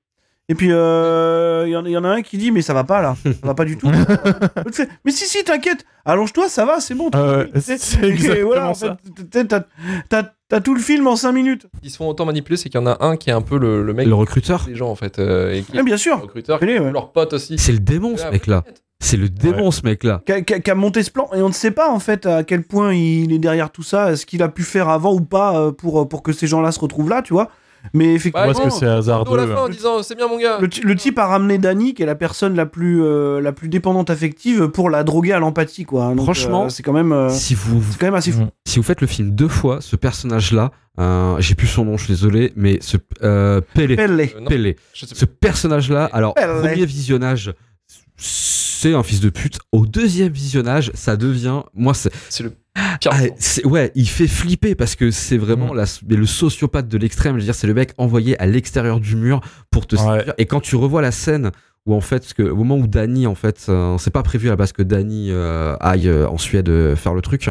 Et 0.49 0.55
puis, 0.55 0.69
euh, 0.71 1.63
il 1.67 1.71
y, 1.71 1.75
en- 1.77 1.85
il 1.85 1.91
y 1.91 1.97
en 1.97 2.03
a 2.03 2.09
un 2.09 2.21
qui 2.21 2.37
dit, 2.37 2.51
mais 2.51 2.61
ça 2.61 2.73
va 2.73 2.83
pas, 2.83 3.01
là. 3.01 3.15
Ça 3.23 3.31
va 3.43 3.53
pas 3.53 3.63
du 3.65 3.77
tout. 3.77 3.89
Fait, 4.73 4.89
mais 5.05 5.11
si, 5.11 5.25
si, 5.25 5.43
t'inquiète. 5.43 5.85
Allonge-toi, 6.05 6.49
ça 6.49 6.65
va, 6.65 6.79
c'est 6.81 6.95
bon. 6.95 7.09
Ah 7.13 7.43
c'est 7.59 8.03
exactement 8.03 8.47
voilà, 8.47 8.73
ça. 8.73 8.97
t'as- 10.09 10.31
t'as- 10.51 10.61
tout 10.61 10.75
le 10.75 10.79
film 10.81 11.07
en 11.07 11.15
5 11.15 11.31
minutes. 11.31 11.65
Ils 11.83 11.89
se 11.89 11.97
font 11.97 12.07
autant 12.07 12.25
manipuler, 12.25 12.57
c'est 12.57 12.69
qu'il 12.69 12.79
y 12.79 12.83
en 12.83 12.87
a 12.87 12.97
un 13.03 13.17
qui 13.17 13.29
est 13.29 13.33
un 13.33 13.41
peu 13.41 13.57
le, 13.57 13.83
le 13.83 13.93
mec. 13.93 14.05
Le 14.07 14.13
recruteur. 14.13 14.65
des 14.65 14.75
gens, 14.75 14.89
en 14.89 14.95
fait. 14.95 15.17
euh, 15.19 15.53
et 15.53 15.61
qui 15.63 15.77
Ah, 15.77 15.83
bien 15.83 15.95
le 15.95 15.97
sûr. 15.97 16.21
recruteur, 16.21 16.59
qui 16.59 16.65
ouais. 16.65 16.91
leur 16.91 17.11
pote 17.11 17.33
aussi. 17.33 17.57
C'est 17.57 17.71
le 17.71 17.79
démon, 17.79 18.15
ce 18.17 18.27
mec-là. 18.27 18.63
C'est 19.03 19.17
le 19.17 19.29
démon, 19.29 19.71
ce 19.71 19.81
mec-là. 19.83 20.21
Qui 20.25 20.69
a, 20.71 20.75
monté 20.75 21.01
ce 21.01 21.09
plan. 21.09 21.27
Et 21.33 21.41
on 21.41 21.47
ne 21.47 21.53
sait 21.53 21.71
pas, 21.71 21.89
en 21.89 21.97
fait, 21.99 22.27
à 22.27 22.43
quel 22.43 22.61
point 22.61 22.93
il 22.93 23.33
est 23.33 23.39
derrière 23.39 23.71
tout 23.71 23.81
ça. 23.81 24.15
Ce 24.15 24.27
qu'il 24.27 24.43
a 24.43 24.47
pu 24.47 24.61
faire 24.61 24.89
avant 24.89 25.13
ou 25.15 25.21
pas 25.21 25.57
euh, 25.59 25.71
pour, 25.71 26.07
pour 26.07 26.21
que 26.21 26.31
ces 26.31 26.45
gens-là 26.45 26.71
se 26.71 26.79
retrouvent 26.79 27.09
là, 27.09 27.23
tu 27.23 27.33
vois? 27.33 27.49
Mais 27.93 28.13
effectivement. 28.13 28.47
Ou 28.47 28.51
est-ce 28.51 28.61
que 28.61 28.69
c'est 28.69 28.85
à 28.87 28.95
hasardeux 28.97 29.35
la 29.37 29.47
fin 29.47 29.63
en 29.63 29.69
disant 29.69 30.03
c'est 30.03 30.15
bien 30.15 30.27
mon 30.27 30.37
gars. 30.39 30.57
Le, 30.59 30.69
ti- 30.69 30.81
le 30.81 30.95
type 30.95 31.17
a 31.19 31.25
ramené 31.25 31.57
Dani, 31.57 31.93
qui 31.93 32.03
est 32.03 32.05
la 32.05 32.15
personne 32.15 32.55
la 32.55 32.65
plus, 32.65 33.01
euh, 33.03 33.41
la 33.41 33.51
plus 33.51 33.69
dépendante 33.69 34.09
affective, 34.09 34.67
pour 34.67 34.89
la 34.89 35.03
droguer 35.03 35.33
à 35.33 35.39
l'empathie, 35.39 35.83
quoi. 35.85 36.09
Donc, 36.15 36.23
Franchement, 36.23 36.65
euh, 36.65 36.69
c'est 36.69 36.83
quand 36.83 36.93
même, 36.93 37.11
euh, 37.11 37.29
Si 37.29 37.55
vous, 37.55 37.81
c'est 37.91 37.99
quand 37.99 38.07
même 38.07 38.15
assez 38.15 38.31
fou. 38.31 38.45
si 38.67 38.77
vous 38.79 38.83
faites 38.83 39.01
le 39.01 39.07
film 39.07 39.31
deux 39.31 39.47
fois, 39.47 39.81
ce 39.81 39.95
personnage-là, 39.95 40.71
euh, 40.99 41.35
j'ai 41.39 41.55
plus 41.55 41.67
son 41.67 41.85
nom, 41.85 41.97
je 41.97 42.05
suis 42.05 42.13
désolé, 42.13 42.53
mais 42.55 42.77
ce 42.81 42.97
euh. 43.23 43.61
Euh, 43.77 44.07
non, 44.39 44.49
je 44.93 45.05
sais 45.05 45.15
ce 45.15 45.25
personnage-là, 45.25 46.09
alors 46.13 46.33
premier 46.35 46.85
visionnage, 46.85 47.53
c'est 48.81 48.93
un 48.95 49.03
fils 49.03 49.19
de 49.19 49.29
pute. 49.29 49.59
Au 49.71 49.85
deuxième 49.85 50.31
visionnage, 50.33 50.91
ça 50.93 51.15
devient, 51.17 51.61
moi, 51.73 51.93
c'est, 51.93 52.11
C'est 52.29 52.43
le 52.43 52.49
pire. 52.51 53.11
ah, 53.11 53.67
ouais, 53.67 53.91
il 53.95 54.07
fait 54.07 54.27
flipper 54.27 54.75
parce 54.75 54.95
que 54.95 55.11
c'est 55.11 55.37
vraiment 55.37 55.73
Mm. 55.73 55.77
la, 55.77 55.85
mais 56.07 56.15
le 56.15 56.25
sociopathe 56.25 56.87
de 56.87 56.97
l'extrême. 56.97 57.35
Je 57.35 57.39
veux 57.41 57.45
dire, 57.45 57.55
c'est 57.55 57.67
le 57.67 57.73
mec 57.73 57.91
envoyé 57.97 58.39
à 58.41 58.45
l'extérieur 58.45 58.99
du 58.99 59.15
mur 59.15 59.41
pour 59.69 59.87
te 59.87 59.95
Ouais. 59.95 60.25
Et 60.37 60.45
quand 60.45 60.61
tu 60.61 60.75
revois 60.75 61.01
la 61.01 61.11
scène 61.11 61.51
où 61.85 61.93
en 61.95 62.01
fait, 62.01 62.33
que 62.33 62.43
au 62.43 62.55
moment 62.55 62.77
où 62.77 62.87
Danny, 62.87 63.27
en 63.27 63.35
fait, 63.35 63.65
euh, 63.69 63.97
c'est 63.97 64.11
pas 64.11 64.23
prévu 64.23 64.47
à 64.47 64.51
la 64.51 64.55
base 64.55 64.71
que 64.71 64.83
Danny 64.83 65.27
euh, 65.31 65.75
aille 65.79 66.07
euh, 66.07 66.27
en 66.27 66.37
Suède 66.37 66.69
euh, 66.69 66.95
faire 66.95 67.13
le 67.13 67.21
truc. 67.21 67.49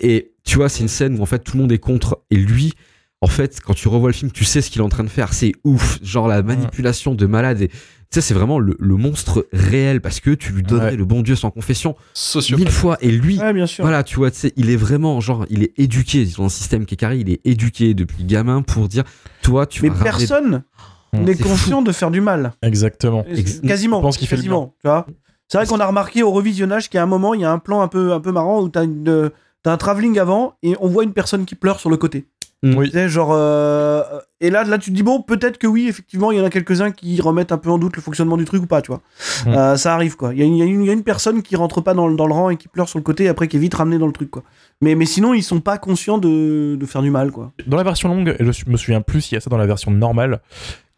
Et 0.00 0.32
tu 0.44 0.56
vois, 0.56 0.68
c'est 0.68 0.80
une 0.82 0.88
scène 0.88 1.18
où 1.18 1.22
en 1.22 1.26
fait 1.26 1.40
tout 1.40 1.56
le 1.56 1.62
monde 1.62 1.72
est 1.72 1.78
contre 1.78 2.20
et 2.30 2.36
lui. 2.36 2.74
En 3.22 3.26
fait, 3.26 3.60
quand 3.62 3.74
tu 3.74 3.88
revois 3.88 4.08
le 4.08 4.14
film, 4.14 4.30
tu 4.32 4.44
sais 4.46 4.62
ce 4.62 4.70
qu'il 4.70 4.80
est 4.80 4.84
en 4.84 4.88
train 4.88 5.04
de 5.04 5.10
faire. 5.10 5.34
C'est 5.34 5.52
ouf. 5.64 5.98
Genre 6.02 6.26
la 6.28 6.42
manipulation 6.42 7.14
de 7.14 7.26
malade. 7.26 7.60
Et 7.62 7.70
sais, 8.12 8.20
c'est 8.20 8.34
vraiment 8.34 8.58
le, 8.58 8.76
le 8.78 8.96
monstre 8.96 9.46
réel 9.52 10.00
parce 10.00 10.20
que 10.20 10.30
tu 10.30 10.52
lui 10.52 10.62
donnerais 10.62 10.90
Ouais. 10.90 10.96
le 10.96 11.04
bon 11.04 11.22
Dieu 11.22 11.36
sans 11.36 11.50
confession 11.50 11.94
Sociopathe. 12.14 12.64
mille 12.64 12.72
fois. 12.74 12.96
Et 13.00 13.10
lui, 13.10 13.38
Ouais, 13.38 13.52
bien 13.52 13.66
sûr. 13.66 13.84
voilà, 13.84 14.02
tu 14.02 14.16
vois, 14.16 14.30
tu 14.30 14.38
sais, 14.38 14.52
il 14.56 14.68
est 14.70 14.76
vraiment, 14.76 15.20
genre, 15.20 15.46
il 15.50 15.62
est 15.62 15.72
éduqué, 15.78 16.26
dans 16.36 16.44
un 16.44 16.48
système 16.48 16.86
qui 16.86 16.94
est 16.94 16.96
carré, 16.96 17.18
il 17.18 17.30
est 17.30 17.40
éduqué 17.44 17.94
depuis 17.94 18.24
gamin 18.24 18.62
pour 18.62 18.88
dire, 18.88 19.04
toi, 19.42 19.66
tu 19.66 19.82
Mais 19.82 19.90
vas 19.90 20.02
personne 20.04 20.62
Mm. 21.12 21.24
n'est 21.24 21.34
conscient 21.36 21.82
de 21.82 21.90
faire 21.92 22.10
du 22.12 22.20
mal. 22.20 22.52
Exactement. 22.62 23.24
Ex- 23.28 23.60
Quasiment. 23.60 23.98
Je 23.98 24.02
pense 24.02 24.16
qu'il 24.16 24.28
fait 24.28 24.36
le 24.36 24.42
quasiment, 24.42 24.74
tu 24.80 24.86
vois. 24.86 25.06
C'est 25.48 25.58
vrai 25.58 25.66
qu'on 25.66 25.80
a 25.80 25.86
remarqué 25.86 26.22
au 26.22 26.30
revisionnage 26.30 26.88
qu'à 26.88 27.02
un 27.02 27.06
moment, 27.06 27.34
il 27.34 27.40
y 27.40 27.44
a 27.44 27.50
un 27.50 27.58
plan 27.58 27.80
un 27.82 27.88
peu, 27.88 28.12
un 28.12 28.20
peu 28.20 28.30
marrant 28.30 28.60
où 28.62 28.68
t'as 28.68 28.84
une, 28.84 29.08
euh, 29.08 29.30
t'as 29.64 29.72
un 29.72 29.76
travelling 29.76 30.18
avant 30.20 30.54
et 30.62 30.76
on 30.80 30.86
voit 30.86 31.02
une 31.02 31.12
personne 31.12 31.44
qui 31.46 31.56
pleure 31.56 31.80
sur 31.80 31.90
le 31.90 31.96
côté. 31.96 32.26
Oui. 32.62 32.86
Tu 32.90 32.92
sais, 32.92 33.08
genre. 33.08 33.30
euh, 33.32 34.02
Et 34.40 34.50
là, 34.50 34.64
là, 34.64 34.76
tu 34.76 34.90
te 34.90 34.94
dis, 34.96 35.02
bon, 35.02 35.22
peut-être 35.22 35.56
que 35.56 35.66
oui, 35.66 35.86
effectivement, 35.88 36.30
il 36.30 36.38
y 36.38 36.40
en 36.40 36.44
a 36.44 36.50
quelques-uns 36.50 36.90
qui 36.90 37.20
remettent 37.20 37.52
un 37.52 37.58
peu 37.58 37.70
en 37.70 37.78
doute 37.78 37.96
le 37.96 38.02
fonctionnement 38.02 38.36
du 38.36 38.44
truc 38.44 38.62
ou 38.62 38.66
pas, 38.66 38.82
tu 38.82 38.88
vois. 38.92 39.00
Mm. 39.46 39.48
Euh, 39.54 39.76
ça 39.76 39.94
arrive, 39.94 40.16
quoi. 40.16 40.32
Il 40.34 40.38
y, 40.40 40.42
a 40.42 40.44
une- 40.44 40.56
y 40.84 40.86
y 40.86 40.90
a 40.90 40.96
personne 41.02 41.42
qui 41.42 41.56
rentre 41.56 41.80
pas 41.80 41.94
dans, 41.94 42.06
le- 42.06 42.16
dans 42.16 42.26
le 42.26 42.34
rang 42.34 42.50
et 42.50 42.56
qui 42.56 42.68
pleure 42.68 42.88
sur 42.88 42.98
le 42.98 43.02
côté 43.02 43.24
et 43.24 43.28
après 43.28 43.48
qui 43.48 43.56
est 43.56 43.60
vite 43.60 43.74
ramenée 43.74 43.98
dans 43.98 44.06
le 44.06 44.12
truc, 44.12 44.30
quoi. 44.30 44.42
Mais, 44.82 44.94
mais 44.94 45.06
sinon, 45.06 45.32
ils 45.34 45.42
sont 45.42 45.60
pas 45.60 45.78
conscients 45.78 46.18
de, 46.18 46.76
de 46.76 46.86
faire 46.86 47.00
du 47.02 47.10
mal, 47.10 47.30
quoi. 47.32 47.52
Dans 47.66 47.76
la 47.78 47.82
version 47.82 48.08
longue, 48.10 48.36
et 48.38 48.52
je 48.52 48.68
me 48.70 48.76
souviens 48.76 49.00
plus 49.00 49.22
s'il 49.22 49.34
y 49.34 49.38
a 49.38 49.40
ça 49.40 49.48
dans 49.50 49.58
la 49.58 49.66
version 49.66 49.90
normale, 49.90 50.40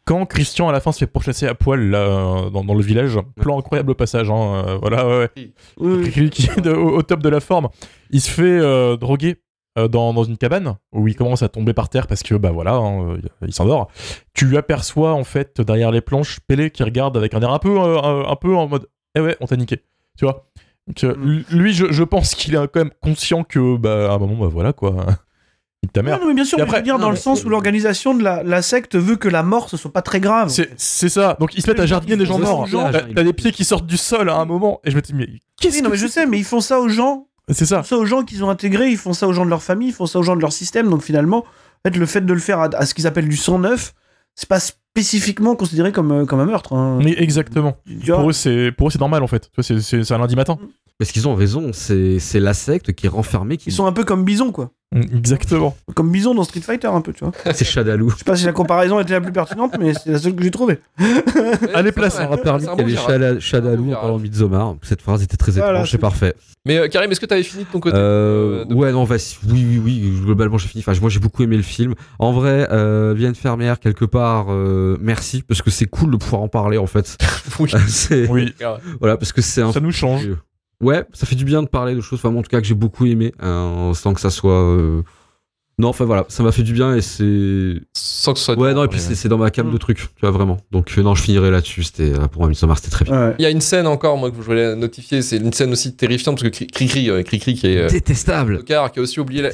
quand 0.04 0.26
Christian 0.26 0.68
à 0.68 0.72
la 0.72 0.80
fin 0.80 0.90
se 0.90 0.98
fait 0.98 1.06
pourchasser 1.06 1.46
à 1.46 1.54
poil 1.54 1.80
là, 1.90 2.50
dans, 2.52 2.64
dans 2.64 2.74
le 2.74 2.82
village, 2.82 3.18
plan 3.40 3.56
incroyable 3.58 3.92
au 3.92 3.94
passage, 3.94 4.28
hein, 4.30 4.64
euh, 4.66 4.78
voilà, 4.80 5.06
ouais, 5.06 5.18
ouais. 5.18 5.28
Oui, 5.36 5.52
oui. 5.78 6.10
Qui- 6.10 6.30
qui 6.30 6.50
est 6.50 6.60
de- 6.60 6.72
au, 6.72 6.96
au 6.96 7.02
top 7.02 7.20
de 7.22 7.28
la 7.28 7.38
forme. 7.38 7.68
Il 8.10 8.20
se 8.20 8.28
fait 8.30 8.42
euh, 8.42 8.96
droguer 8.96 9.36
euh, 9.78 9.88
dans, 9.88 10.12
dans 10.12 10.24
une 10.24 10.36
cabane 10.36 10.76
où 10.92 11.08
il 11.08 11.16
commence 11.16 11.42
à 11.42 11.48
tomber 11.48 11.72
par 11.72 11.88
terre 11.88 12.06
parce 12.06 12.22
que 12.22 12.34
bah 12.34 12.50
voilà, 12.50 12.74
hein, 12.74 13.10
euh, 13.14 13.18
il 13.46 13.54
s'endort. 13.54 13.88
Tu 14.34 14.46
lui 14.46 14.56
aperçois 14.58 15.12
en 15.14 15.24
fait 15.24 15.60
derrière 15.60 15.90
les 15.90 16.00
planches 16.00 16.40
Pélé 16.46 16.70
qui 16.70 16.82
regarde 16.82 17.16
avec 17.16 17.32
un 17.34 17.40
air 17.40 17.50
un 17.50 17.58
peu, 17.58 17.78
euh, 17.80 18.24
un, 18.26 18.36
peu 18.36 18.54
en 18.54 18.68
mode 18.68 18.88
eh 19.16 19.20
ouais, 19.20 19.36
on 19.40 19.46
t'a 19.46 19.56
niqué, 19.56 19.82
tu 20.18 20.24
vois? 20.24 20.46
Donc, 20.88 21.16
Mm. 21.16 21.42
lui, 21.50 21.72
je, 21.72 21.92
je 21.92 22.02
pense 22.02 22.34
qu'il 22.34 22.54
est 22.54 22.58
quand 22.68 22.80
même 22.80 22.90
conscient 23.00 23.44
que 23.44 23.76
bah 23.76 24.10
à 24.10 24.14
un 24.14 24.18
moment 24.18 24.34
bah 24.44 24.50
voilà 24.52 24.72
quoi. 24.72 25.06
Nique 25.84 25.92
ta 25.92 26.02
Non, 26.02 26.10
mère. 26.10 26.20
non, 26.20 26.28
mais 26.28 26.34
bien 26.34 26.44
sûr, 26.44 26.58
mais 26.58 26.62
je 26.64 26.68
veux 26.68 26.74
après- 26.76 26.82
dire, 26.82 26.96
dans 26.98 27.06
non, 27.06 27.10
le 27.10 27.16
sens 27.16 27.44
où 27.44 27.48
l'organisation 27.48 28.14
de 28.14 28.22
la, 28.22 28.42
la 28.44 28.62
secte 28.62 28.94
veut 28.96 29.16
que 29.16 29.28
la 29.28 29.42
mort 29.42 29.68
ce 29.68 29.76
soit 29.76 29.92
pas 29.92 30.02
très 30.02 30.20
grave. 30.20 30.48
C'est 30.48 30.70
c'est 30.76 31.08
ça. 31.08 31.36
Donc 31.40 31.54
ils 31.56 31.62
se 31.62 31.68
mettent 31.70 31.80
à 31.80 31.86
jardiner 31.86 32.16
des 32.16 32.26
gens 32.26 32.38
morts. 32.38 32.68
T'as 32.70 33.22
des 33.24 33.32
pieds 33.32 33.52
qui 33.52 33.64
sortent 33.64 33.86
du 33.86 33.96
sol 33.96 34.28
à 34.28 34.36
un 34.36 34.44
moment 34.44 34.80
et 34.84 34.90
je 34.90 34.96
me 34.96 35.00
dis 35.02 35.14
mais 35.14 35.28
qu'est-ce 35.60 35.76
Oui, 35.76 35.82
non, 35.82 35.88
que 35.90 35.94
mais 35.94 36.00
je 36.00 36.06
sais, 36.06 36.26
mais 36.26 36.38
ils 36.38 36.44
font 36.44 36.60
ça 36.60 36.78
aux 36.80 36.88
gens. 36.88 37.26
C'est 37.48 37.64
Ils 37.64 37.66
ça. 37.68 37.82
font 37.82 37.88
ça 37.88 37.96
aux 37.98 38.04
gens 38.06 38.22
qu'ils 38.22 38.44
ont 38.44 38.50
intégrés, 38.50 38.90
ils 38.90 38.96
font 38.96 39.12
ça 39.12 39.26
aux 39.28 39.32
gens 39.32 39.44
de 39.44 39.50
leur 39.50 39.62
famille, 39.62 39.88
ils 39.88 39.94
font 39.94 40.06
ça 40.06 40.18
aux 40.18 40.22
gens 40.22 40.36
de 40.36 40.40
leur 40.40 40.52
système. 40.52 40.88
Donc 40.90 41.02
finalement, 41.02 41.38
en 41.38 41.90
fait, 41.90 41.96
le 41.96 42.06
fait 42.06 42.20
de 42.20 42.32
le 42.32 42.38
faire 42.40 42.60
à, 42.60 42.68
à 42.74 42.86
ce 42.86 42.94
qu'ils 42.94 43.06
appellent 43.06 43.28
du 43.28 43.36
sang 43.36 43.58
neuf, 43.58 43.94
c'est 44.34 44.48
pas 44.48 44.60
spécifiquement 44.60 45.56
considéré 45.56 45.90
comme, 45.92 46.12
euh, 46.12 46.24
comme 46.24 46.40
un 46.40 46.44
meurtre. 46.46 46.72
hein. 46.74 46.98
Mais 47.02 47.14
exactement. 47.18 47.76
Pour 48.06 48.30
eux 48.30 48.32
c'est 48.32 48.72
pour 48.72 48.88
eux 48.88 48.90
c'est 48.90 49.00
normal 49.00 49.22
en 49.22 49.26
fait. 49.26 49.50
C'est- 49.60 49.80
C'est 49.80 50.04
c'est 50.04 50.14
un 50.14 50.18
lundi 50.18 50.36
matin. 50.36 50.58
Parce 50.98 51.10
qu'ils 51.10 51.26
ont 51.26 51.34
raison, 51.34 51.70
c'est 51.72 52.18
c'est 52.20 52.38
la 52.38 52.54
secte 52.54 52.92
qui 52.92 53.06
est 53.06 53.08
renfermée, 53.08 53.56
qui 53.56 53.70
Ils 53.70 53.72
sont 53.72 53.86
un 53.86 53.92
peu 53.92 54.04
comme 54.04 54.24
Bison, 54.24 54.52
quoi. 54.52 54.70
Mm, 54.92 55.16
Exactement. 55.16 55.76
Comme 55.94 56.10
Bison 56.10 56.34
dans 56.34 56.44
Street 56.44 56.60
Fighter, 56.60 56.88
un 56.88 57.00
peu, 57.00 57.12
tu 57.12 57.24
vois. 57.24 57.32
c'est 57.54 57.64
Shadaloo. 57.64 58.10
Je 58.10 58.16
sais 58.18 58.24
pas 58.24 58.36
si 58.36 58.44
la 58.44 58.52
comparaison 58.52 59.00
était 59.00 59.14
la 59.14 59.20
plus 59.20 59.32
pertinente, 59.32 59.74
mais 59.80 59.94
c'est 59.94 60.10
la 60.10 60.18
seule 60.18 60.34
que 60.34 60.42
j'ai 60.42 60.50
trouvée. 60.50 60.78
Allez, 61.74 61.92
place, 61.92 62.16
permis 62.42 62.64
C'est 62.64 62.68
un 62.68 62.76
qu'il 62.76 62.90
y 62.90 62.98
avait 63.06 63.40
Shadaloo 63.40 63.90
en 63.92 63.94
parlant 63.94 64.18
de 64.18 64.22
Midsommar. 64.22 64.76
Cette 64.82 65.02
phrase 65.02 65.22
était 65.22 65.36
très 65.36 65.56
étrange, 65.58 65.90
c'est 65.90 65.98
parfait. 65.98 66.34
Mais 66.64 66.78
euh, 66.78 66.86
Karim, 66.88 67.10
est-ce 67.10 67.18
que 67.18 67.26
t'avais 67.26 67.42
fini 67.42 67.64
de 67.64 67.68
ton 67.68 67.80
côté 67.80 67.96
Euh, 67.96 68.64
euh, 68.70 68.74
ouais, 68.74 68.92
non, 68.92 69.02
vas-y. 69.02 69.36
Oui, 69.48 69.66
oui, 69.68 69.80
oui. 69.84 70.20
Globalement, 70.24 70.58
j'ai 70.58 70.68
fini. 70.68 70.84
Enfin, 70.86 70.98
moi, 71.00 71.10
j'ai 71.10 71.18
beaucoup 71.18 71.42
aimé 71.42 71.56
le 71.56 71.62
film. 71.62 71.94
En 72.20 72.32
vrai, 72.32 72.68
euh, 72.70 73.14
Vienne 73.16 73.34
Fermière, 73.34 73.80
quelque 73.80 74.04
part, 74.04 74.46
merci, 75.00 75.42
parce 75.42 75.62
que 75.62 75.70
c'est 75.70 75.86
cool 75.86 76.12
de 76.12 76.16
pouvoir 76.16 76.42
en 76.42 76.48
parler, 76.48 76.78
en 76.78 76.86
fait. 76.86 77.16
Oui. 77.58 78.54
Voilà, 79.00 79.16
parce 79.16 79.32
que 79.32 79.40
c'est 79.42 79.62
un 79.62 79.72
Ça 79.72 79.80
nous 79.80 79.92
change. 79.92 80.28
Ouais, 80.82 81.04
ça 81.12 81.26
fait 81.26 81.36
du 81.36 81.44
bien 81.44 81.62
de 81.62 81.68
parler 81.68 81.94
de 81.94 82.00
choses, 82.00 82.18
enfin, 82.22 82.34
en 82.36 82.42
tout 82.42 82.48
cas, 82.50 82.60
que 82.60 82.66
j'ai 82.66 82.74
beaucoup 82.74 83.06
aimé, 83.06 83.32
euh, 83.42 83.94
sans 83.94 84.12
que 84.14 84.20
ça 84.20 84.30
soit. 84.30 84.60
euh, 84.60 85.02
Non, 85.78 85.88
enfin 85.88 86.04
voilà, 86.04 86.26
ça 86.28 86.42
m'a 86.42 86.52
fait 86.52 86.62
du 86.64 86.72
bien 86.72 86.94
et 86.94 87.00
c'est. 87.00 87.80
sans 87.96 88.32
que 88.34 88.38
ce 88.38 88.44
soit. 88.46 88.58
Ouais, 88.58 88.74
non, 88.74 88.84
et 88.84 88.88
puis 88.88 89.00
c'est 89.00 89.14
c'est 89.14 89.28
dans 89.28 89.38
ma 89.38 89.50
cam 89.50 89.70
de 89.72 89.76
trucs, 89.78 89.98
tu 89.98 90.06
vois, 90.20 90.30
vraiment. 90.30 90.58
Donc, 90.70 90.92
euh, 90.98 91.02
non, 91.02 91.14
je 91.14 91.22
finirai 91.22 91.50
là-dessus. 91.50 91.84
C'était, 91.84 92.12
euh, 92.12 92.26
pour 92.28 92.42
moi, 92.42 92.48
Midsommar, 92.48 92.76
c'était 92.78 92.90
très 92.90 93.04
bien. 93.04 93.28
Ouais. 93.28 93.34
Il 93.38 93.42
y 93.42 93.46
a 93.46 93.50
une 93.50 93.60
scène 93.60 93.86
encore, 93.86 94.16
moi, 94.18 94.30
que 94.30 94.36
je 94.36 94.42
voulais 94.42 94.76
notifier. 94.76 95.22
C'est 95.22 95.36
une 95.38 95.52
scène 95.52 95.72
aussi 95.72 95.94
terrifiante 95.96 96.36
parce 96.40 96.50
que 96.50 96.54
Cri- 96.56 96.66
Cricri, 96.70 97.08
euh, 97.10 97.22
Cricri 97.22 97.54
qui 97.54 97.68
est. 97.68 97.78
euh, 97.78 97.88
Détestable. 97.88 98.64
qui 98.64 98.74
a 98.74 98.90
aussi 98.98 99.18
oublié. 99.20 99.42
la- 99.42 99.50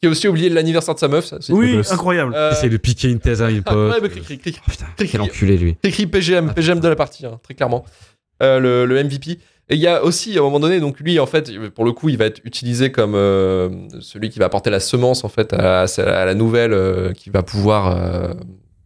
Qui 0.00 0.06
a 0.06 0.10
aussi 0.10 0.28
oublié 0.28 0.48
l'anniversaire 0.48 0.94
de 0.94 1.00
sa 1.00 1.08
meuf. 1.08 1.26
ça, 1.26 1.38
c'est- 1.40 1.52
Oui, 1.52 1.76
incroyable. 1.90 2.32
Euh, 2.36 2.52
Essaye 2.52 2.70
de 2.70 2.76
piquer 2.76 3.08
une 3.10 3.18
thèse 3.18 3.42
à 3.42 3.50
une 3.50 3.62
ah, 3.66 3.72
pote. 3.72 3.92
ouais, 3.94 3.98
mais 4.00 4.08
Cricri, 4.08 4.38
Cricri. 4.38 4.60
Oh, 4.64 4.70
putain, 4.70 4.86
Cricri. 4.96 5.10
quel 5.12 5.20
enculé, 5.22 5.56
lui. 5.58 5.76
écrit 5.82 6.06
PGM, 6.06 6.54
PGM 6.54 6.78
de 6.78 6.86
la 6.88 6.94
partie, 6.96 7.26
hein, 7.26 7.40
très 7.42 7.54
clairement. 7.54 7.84
Euh, 8.42 8.60
le, 8.60 8.86
le 8.86 9.02
MVP. 9.02 9.38
Et 9.70 9.74
il 9.74 9.80
y 9.80 9.86
a 9.86 10.02
aussi, 10.02 10.36
à 10.36 10.40
un 10.40 10.44
moment 10.44 10.60
donné, 10.60 10.80
donc 10.80 10.98
lui, 11.00 11.18
en 11.20 11.26
fait, 11.26 11.50
pour 11.74 11.84
le 11.84 11.92
coup, 11.92 12.08
il 12.08 12.16
va 12.16 12.24
être 12.24 12.40
utilisé 12.44 12.90
comme 12.90 13.14
euh, 13.14 13.68
celui 14.00 14.30
qui 14.30 14.38
va 14.38 14.46
apporter 14.46 14.70
la 14.70 14.80
semence, 14.80 15.24
en 15.24 15.28
fait, 15.28 15.52
à, 15.52 15.82
à 15.84 16.24
la 16.24 16.34
nouvelle, 16.34 16.72
euh, 16.72 17.12
qui 17.12 17.28
va 17.30 17.42
pouvoir, 17.42 17.94
euh, 17.94 18.32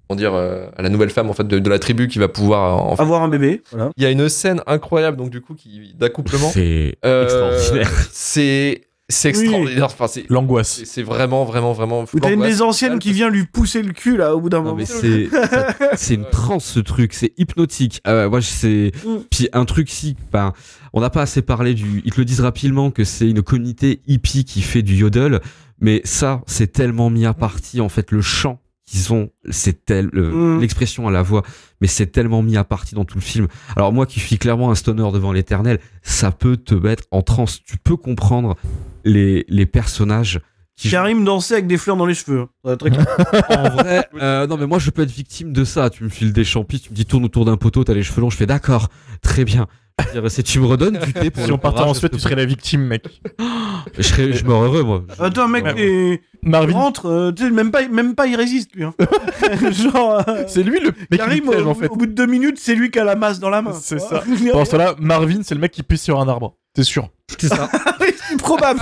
comment 0.08 0.18
dire, 0.18 0.34
euh, 0.34 0.66
à 0.76 0.82
la 0.82 0.88
nouvelle 0.88 1.10
femme, 1.10 1.30
en 1.30 1.34
fait, 1.34 1.46
de, 1.46 1.58
de 1.60 1.70
la 1.70 1.78
tribu, 1.78 2.08
qui 2.08 2.18
va 2.18 2.26
pouvoir. 2.28 2.84
en- 2.84 2.94
Avoir 2.96 3.22
un 3.22 3.28
bébé, 3.28 3.62
voilà. 3.70 3.90
Il 3.96 4.02
y 4.02 4.06
a 4.06 4.10
une 4.10 4.28
scène 4.28 4.60
incroyable, 4.66 5.16
donc 5.16 5.30
du 5.30 5.40
coup, 5.40 5.54
qui 5.54 5.94
d'accouplement. 5.96 6.48
C'est 6.50 6.96
Euh, 7.04 7.24
extraordinaire. 7.24 7.90
C'est 8.10 8.80
c'est 9.12 9.36
Oui. 9.36 9.42
extraordinaire. 9.42 9.84
Enfin, 9.84 10.06
c'est 10.08 10.24
L'angoisse. 10.28 10.68
c'est- 10.78 10.84
c'est 10.86 11.02
vraiment, 11.02 11.44
vraiment, 11.44 11.72
vraiment. 11.72 12.04
T'as 12.20 12.32
une 12.32 12.42
des 12.42 12.62
anciennes 12.62 12.98
qui 12.98 13.12
vient 13.12 13.28
lui 13.30 13.44
pousser 13.46 13.82
le 13.82 13.92
cul, 13.92 14.16
là, 14.16 14.34
au 14.34 14.40
bout 14.40 14.48
d'un 14.48 14.58
Non, 14.58 14.64
moment. 14.74 14.76
mais 14.76 14.86
c'est 14.86 15.28
c'est 15.96 16.14
une 16.14 16.24
transe 16.30 16.64
ce 16.64 16.80
truc, 16.80 17.12
c'est 17.12 17.32
hypnotique. 17.36 18.00
Ah 18.04 18.28
moi 18.28 18.40
sais. 18.40 18.92
Mm. 19.04 19.16
Puis 19.30 19.48
un 19.52 19.64
truc 19.64 19.90
si, 19.90 20.16
ben, 20.32 20.52
on 20.92 21.00
n'a 21.00 21.10
pas 21.10 21.22
assez 21.22 21.42
parlé 21.42 21.74
du. 21.74 22.02
Ils 22.04 22.12
te 22.12 22.18
le 22.18 22.24
disent 22.24 22.40
rapidement 22.40 22.90
que 22.90 23.04
c'est 23.04 23.28
une 23.28 23.42
communauté 23.42 24.00
hippie 24.06 24.44
qui 24.44 24.62
fait 24.62 24.82
du 24.82 24.94
yodel, 24.96 25.40
mais 25.80 26.00
ça 26.04 26.40
c'est 26.46 26.72
tellement 26.72 27.10
mis 27.10 27.26
à 27.26 27.34
partie 27.34 27.80
en 27.80 27.88
fait 27.88 28.10
le 28.12 28.20
chant 28.22 28.58
qu'ils 28.86 29.12
ont, 29.12 29.30
c'est 29.50 29.84
tel 29.84 30.08
le- 30.12 30.30
Mm. 30.56 30.60
l'expression 30.60 31.06
à 31.08 31.10
la 31.10 31.22
voix, 31.22 31.42
mais 31.80 31.86
c'est 31.86 32.06
tellement 32.06 32.42
mis 32.42 32.56
à 32.56 32.64
partie 32.64 32.94
dans 32.94 33.04
tout 33.04 33.16
le 33.16 33.22
film. 33.22 33.48
Alors 33.76 33.92
moi 33.92 34.06
qui 34.06 34.20
suis 34.20 34.38
clairement 34.38 34.70
un 34.70 34.74
stoner 34.74 35.10
devant 35.12 35.32
l'éternel, 35.32 35.78
ça 36.02 36.30
peut 36.32 36.56
te 36.56 36.74
mettre 36.74 37.04
en 37.10 37.22
transe. 37.22 37.62
Tu 37.64 37.76
peux 37.78 37.96
comprendre 37.96 38.56
les 39.04 39.44
les 39.48 39.66
personnages 39.66 40.40
qui 40.74 40.88
Karim 40.90 41.24
dansait 41.24 41.54
avec 41.54 41.66
des 41.66 41.76
fleurs 41.78 41.96
dans 41.96 42.06
les 42.06 42.14
cheveux. 42.14 42.46
Très 42.78 42.90
clair. 42.90 43.06
en 43.50 43.68
vrai, 43.70 44.08
euh, 44.20 44.46
non 44.46 44.56
mais 44.56 44.66
moi 44.66 44.78
je 44.78 44.90
peux 44.90 45.02
être 45.02 45.10
victime 45.10 45.52
de 45.52 45.64
ça. 45.64 45.90
Tu 45.90 46.02
me 46.02 46.08
files 46.08 46.32
des 46.32 46.44
champis, 46.44 46.80
tu 46.80 46.90
me 46.90 46.94
dis 46.96 47.04
tourne 47.06 47.24
autour 47.24 47.44
d'un 47.44 47.56
poteau, 47.56 47.84
t'as 47.84 47.94
les 47.94 48.02
cheveux 48.02 48.20
longs, 48.22 48.30
je 48.30 48.36
fais 48.36 48.46
d'accord, 48.46 48.88
très 49.20 49.44
bien. 49.44 49.66
Dire, 50.12 50.30
C'est 50.30 50.42
tu 50.42 50.58
me 50.60 50.66
redonnes 50.66 50.98
du 50.98 51.12
thé 51.12 51.30
pour 51.30 51.44
Si 51.44 51.52
on 51.52 51.58
partait 51.58 51.80
en 51.82 51.94
Suède, 51.94 52.12
je 52.12 52.18
tu 52.18 52.22
serais 52.22 52.34
la 52.34 52.44
victime, 52.44 52.82
mec. 52.82 53.04
Je 53.96 54.02
serais, 54.02 54.32
je 54.32 54.44
meurs 54.46 54.62
heureux 54.62 54.84
moi. 54.84 55.02
Attends, 55.18 55.48
mec, 55.48 55.64
Ouais. 55.64 55.74
et... 55.76 56.22
Marvin, 56.44 56.72
rentre, 56.72 57.06
euh, 57.06 57.32
tu 57.32 57.42
sais, 57.44 57.50
même 57.50 57.70
pas, 57.72 57.86
même 57.88 58.14
pas 58.14 58.26
il 58.26 58.36
résiste, 58.36 58.74
lui. 58.74 58.84
Hein. 58.84 58.94
Genre, 59.72 60.22
euh, 60.28 60.44
c'est 60.46 60.62
lui 60.62 60.78
le 60.80 60.86
mec 60.92 61.08
qui 61.10 61.16
Karim, 61.18 61.44
piège, 61.48 61.62
au, 61.62 61.68
en 61.68 61.74
fait. 61.74 61.88
au 61.88 61.96
bout 61.96 62.06
de 62.06 62.12
deux 62.12 62.26
minutes, 62.26 62.58
c'est 62.60 62.74
lui 62.76 62.90
qui 62.90 62.98
a 63.00 63.04
la 63.04 63.16
masse 63.16 63.38
dans 63.40 63.50
la 63.50 63.60
main. 63.62 63.72
C'est 63.72 63.98
ça. 63.98 64.22
Pendant 64.52 64.64
ce 64.64 64.70
temps-là, 64.72 64.94
Marvin, 64.98 65.40
c'est 65.42 65.54
le 65.54 65.60
mec 65.60 65.72
qui 65.72 65.82
pisse 65.82 66.02
sur 66.02 66.20
un 66.20 66.28
arbre. 66.28 66.54
T'es 66.74 66.84
sûr 66.84 67.08
C'est 67.38 67.48
ça. 67.48 67.68
Oui, 68.00 68.08
c'est 68.28 68.38
probable. 68.38 68.80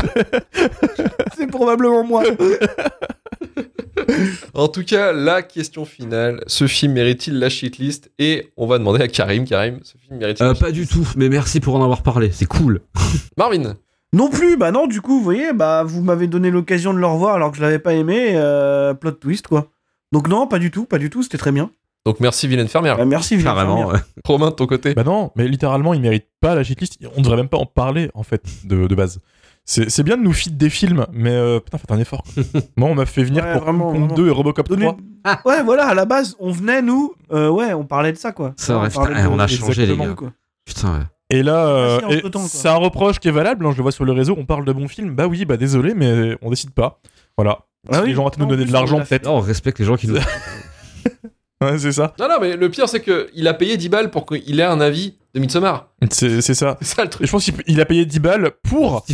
c'est 1.36 1.46
probablement 1.48 2.04
moi. 2.04 2.22
En 4.54 4.68
tout 4.68 4.84
cas, 4.84 5.12
la 5.12 5.42
question 5.42 5.84
finale, 5.84 6.42
ce 6.46 6.66
film 6.66 6.92
mérite-t-il 6.92 7.38
la 7.38 7.48
shitlist? 7.48 8.10
Et 8.18 8.52
on 8.56 8.66
va 8.66 8.78
demander 8.78 9.02
à 9.02 9.08
Karim, 9.08 9.44
Karim, 9.44 9.80
ce 9.82 9.98
film 9.98 10.18
mérite-t-il 10.18 10.48
Euh, 10.48 10.54
pas 10.54 10.72
du 10.72 10.86
tout, 10.86 11.06
mais 11.16 11.28
merci 11.28 11.60
pour 11.60 11.74
en 11.76 11.82
avoir 11.82 12.02
parlé, 12.02 12.30
c'est 12.32 12.46
cool. 12.46 12.80
Marvin, 13.36 13.76
Non 14.12 14.28
plus, 14.30 14.56
bah 14.56 14.70
non, 14.70 14.86
du 14.86 15.00
coup, 15.00 15.18
vous 15.18 15.24
voyez, 15.24 15.52
bah 15.52 15.82
vous 15.84 16.02
m'avez 16.02 16.26
donné 16.26 16.50
l'occasion 16.50 16.92
de 16.94 16.98
le 16.98 17.06
revoir 17.06 17.34
alors 17.34 17.50
que 17.50 17.56
je 17.56 17.62
l'avais 17.62 17.78
pas 17.78 17.94
aimé, 17.94 18.32
euh, 18.34 18.94
plot 18.94 19.12
twist 19.12 19.46
quoi. 19.48 19.68
Donc 20.12 20.28
non, 20.28 20.46
pas 20.46 20.58
du 20.58 20.70
tout, 20.70 20.84
pas 20.86 20.98
du 20.98 21.10
tout, 21.10 21.22
c'était 21.22 21.38
très 21.38 21.52
bien. 21.52 21.70
Donc 22.06 22.20
merci 22.20 22.48
Vilaine 22.48 22.68
Fermière. 22.68 22.96
Bah, 22.96 23.04
merci, 23.04 23.36
Vilain 23.36 23.54
Carrément. 23.54 23.76
Fermier. 23.78 23.92
ouais. 23.94 24.00
Romain, 24.24 24.50
de 24.50 24.54
ton 24.54 24.66
côté 24.66 24.94
Bah 24.94 25.04
non, 25.04 25.30
mais 25.36 25.46
littéralement, 25.48 25.94
il 25.94 26.00
mérite 26.00 26.26
pas 26.40 26.54
la 26.54 26.62
shitlist. 26.64 26.98
On 27.16 27.20
devrait 27.22 27.36
même 27.36 27.48
pas 27.48 27.58
en 27.58 27.66
parler, 27.66 28.10
en 28.14 28.22
fait, 28.22 28.42
de, 28.64 28.86
de 28.86 28.94
base. 28.94 29.20
C'est 29.66 29.90
c'est 29.90 30.02
bien 30.02 30.16
de 30.16 30.22
nous 30.22 30.32
feed 30.32 30.56
des 30.56 30.70
films, 30.70 31.06
mais 31.12 31.30
euh, 31.30 31.60
putain, 31.60 31.78
faites 31.78 31.92
un 31.92 31.98
effort. 31.98 32.24
Moi, 32.76 32.88
on 32.88 32.94
m'a 32.94 33.06
fait 33.06 33.22
venir 33.22 33.44
Ouais, 33.44 33.52
pour 33.52 33.62
vraiment, 33.62 33.90
Kong 33.92 33.98
vraiment. 34.00 34.14
2 34.14 34.26
et 34.26 34.30
Robocop 34.30 34.68
Donnez- 34.68 34.86
3. 35.24 35.40
Ouais, 35.44 35.62
voilà, 35.62 35.86
à 35.88 35.94
la 35.94 36.06
base, 36.06 36.34
on 36.40 36.50
venait, 36.50 36.80
nous, 36.82 37.12
euh, 37.32 37.50
ouais, 37.50 37.74
on 37.74 37.84
parlait 37.84 38.12
de 38.12 38.16
ça 38.18 38.32
quoi. 38.32 38.54
Ça, 38.56 38.80
ouais, 38.80 38.88
parlait 38.88 39.14
putain, 39.16 39.28
de- 39.28 39.34
on 39.34 39.38
a 39.38 39.46
de- 39.46 39.50
changé, 39.50 39.86
les 39.86 39.96
gars. 39.96 40.14
quoi. 40.14 40.30
Putain, 40.64 40.92
ouais. 40.94 41.04
Et 41.32 41.42
là, 41.44 41.66
euh, 41.66 42.00
Ah, 42.02 42.30
quoi. 42.32 42.40
c'est 42.48 42.68
un 42.68 42.74
reproche 42.76 43.20
qui 43.20 43.28
est 43.28 43.32
valable. 43.32 43.64
hein, 43.66 43.70
je 43.72 43.76
le 43.76 43.82
vois 43.82 43.92
sur 43.92 44.04
le 44.06 44.12
réseau, 44.12 44.34
on 44.36 44.46
parle 44.46 44.64
de 44.64 44.72
bons 44.72 44.88
films. 44.88 45.14
Bah 45.14 45.26
oui, 45.28 45.44
bah 45.44 45.56
désolé, 45.58 45.94
mais 45.94 46.36
on 46.42 46.50
décide 46.50 46.70
pas. 46.70 46.98
Voilà. 47.36 47.58
Ah 47.92 48.00
oui, 48.02 48.08
les 48.08 48.14
gens 48.14 48.24
vont 48.24 48.30
nous 48.38 48.44
en 48.44 48.48
donner 48.48 48.64
de 48.64 48.72
l'argent, 48.72 48.96
on 48.98 49.04
peut-être. 49.04 49.28
On 49.28 49.40
respecte 49.40 49.78
les 49.78 49.84
gens 49.84 49.96
qui 49.96 50.08
nous. 50.08 50.16
Ouais, 51.62 51.78
c'est 51.78 51.92
ça. 51.92 52.14
Non, 52.18 52.26
non, 52.28 52.36
mais 52.40 52.56
le 52.56 52.70
pire, 52.70 52.88
c'est 52.88 53.02
qu'il 53.02 53.46
a 53.46 53.54
payé 53.54 53.76
10 53.76 53.88
balles 53.90 54.10
pour 54.10 54.24
qu'il 54.26 54.58
ait 54.60 54.64
un 54.64 54.80
avis 54.80 55.16
de 55.34 55.40
Midsommar. 55.40 55.88
C'est 56.10 56.40
c'est 56.40 56.54
ça. 56.54 56.78
C'est 56.80 56.96
ça 56.96 57.02
le 57.02 57.08
Et 57.08 57.10
truc. 57.10 57.26
je 57.26 57.30
pense 57.30 57.44
qu'il 57.44 57.54
il 57.66 57.80
a 57.80 57.84
payé 57.84 58.04
10 58.06 58.18
balles 58.18 58.50
pour 58.62 59.04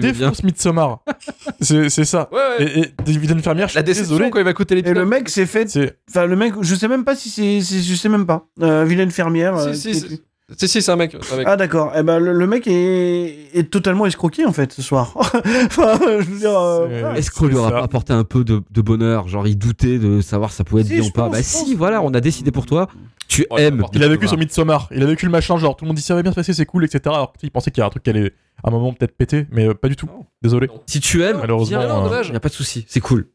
bien. 0.00 0.12
défonce 0.12 0.42
Midsommar. 0.44 1.02
c'est 1.60 1.88
c'est 1.88 2.04
ça. 2.04 2.28
Ouais, 2.30 2.38
ouais. 2.58 2.64
Et, 2.64 2.78
et 2.80 2.94
David 3.04 3.40
Fermière, 3.40 3.68
je 3.68 3.74
la 3.78 3.84
suis 3.84 3.94
désolé. 4.02 4.30
quand 4.30 4.38
il 4.38 4.44
va 4.44 4.52
coûter 4.52 4.74
Et 4.74 4.76
l'épisode. 4.76 4.98
le 4.98 5.06
mec 5.06 5.28
s'est 5.30 5.46
fait. 5.46 5.68
C'est 5.68 5.96
Enfin, 6.10 6.26
le 6.26 6.36
mec, 6.36 6.52
je 6.60 6.74
sais 6.74 6.88
même 6.88 7.04
pas 7.04 7.16
si 7.16 7.30
c'est. 7.30 7.60
c'est- 7.62 7.80
Je 7.82 7.94
sais 7.94 8.08
même 8.10 8.26
pas. 8.26 8.46
Euh, 8.60 8.84
vilaine 8.84 9.10
fermière. 9.10 9.56
euh, 9.56 9.72
Si, 9.72 9.94
si, 9.94 10.02
qui- 10.02 10.08
si, 10.16 10.22
si, 10.58 10.68
si, 10.68 10.82
c'est 10.82 10.92
un 10.92 10.96
mec. 10.96 11.14
un 11.32 11.36
mec. 11.36 11.46
Ah 11.48 11.56
d'accord. 11.56 11.92
Eh 11.96 12.02
ben 12.02 12.18
le, 12.18 12.32
le 12.32 12.46
mec 12.46 12.66
est... 12.66 13.48
est 13.54 13.70
totalement 13.70 14.04
escroqué 14.06 14.44
en 14.44 14.52
fait 14.52 14.72
ce 14.72 14.82
soir. 14.82 15.12
enfin, 15.16 15.98
je 16.00 16.24
veux 16.30 16.38
dire. 16.38 16.58
euh. 16.58 17.14
Est-ce 17.14 17.30
qu'on 17.30 17.46
lui 17.46 17.56
aura 17.56 17.70
ça. 17.70 17.74
pas 17.76 17.82
apporté 17.84 18.12
un 18.12 18.24
peu 18.24 18.44
de, 18.44 18.62
de 18.70 18.80
bonheur 18.82 19.26
Genre, 19.28 19.46
il 19.46 19.56
doutait 19.56 19.98
de 19.98 20.20
savoir 20.20 20.50
si 20.50 20.56
ça 20.58 20.64
pouvait 20.64 20.82
être 20.82 20.88
Si, 20.88 20.94
bien 20.94 21.02
ou 21.04 21.10
pas. 21.10 21.22
pense, 21.24 21.32
bah 21.32 21.38
je 21.38 21.44
si, 21.44 21.64
pense. 21.64 21.74
voilà, 21.74 22.02
on 22.02 22.12
a 22.12 22.20
décidé 22.20 22.50
pour 22.50 22.66
toi. 22.66 22.88
Tu 23.26 23.46
Oh, 23.48 23.56
il 23.58 23.62
aimes. 23.64 23.84
Il 23.94 24.02
a 24.04 24.08
vécu 24.08 24.28
sur 24.28 24.36
Midsommar. 24.36 24.86
Il 24.90 25.02
a 25.02 25.06
vécu 25.06 25.24
le 25.24 25.32
machin, 25.32 25.56
genre 25.56 25.76
tout 25.76 25.86
le 25.86 25.88
monde 25.88 25.96
dit 25.96 26.02
ça 26.02 26.14
va 26.14 26.22
bien 26.22 26.30
se 26.30 26.36
passer, 26.36 26.52
c'est 26.52 26.66
cool, 26.66 26.84
etc. 26.84 27.00
Alors 27.06 27.32
qu'il 27.32 27.50
pensait 27.50 27.70
qu'il 27.70 27.80
y 27.80 27.82
a 27.82 27.86
un 27.86 27.90
truc 27.90 28.02
qui 28.02 28.10
allait 28.10 28.32
à 28.62 28.68
un 28.68 28.70
moment 28.70 28.92
peut-être 28.92 29.16
péter, 29.16 29.46
mais 29.50 29.66
euh, 29.68 29.74
pas 29.74 29.88
du 29.88 29.96
tout. 29.96 30.08
Désolé. 30.42 30.68
Si 30.86 31.00
tu 31.00 31.22
aimes, 31.22 31.38
Malheureusement, 31.40 31.78
viens, 31.78 31.88
non, 31.88 32.12
euh, 32.12 32.22
a 32.34 32.40
pas 32.40 32.48
de 32.50 32.54
souci, 32.54 32.84
c'est 32.86 33.00
cool. 33.00 33.28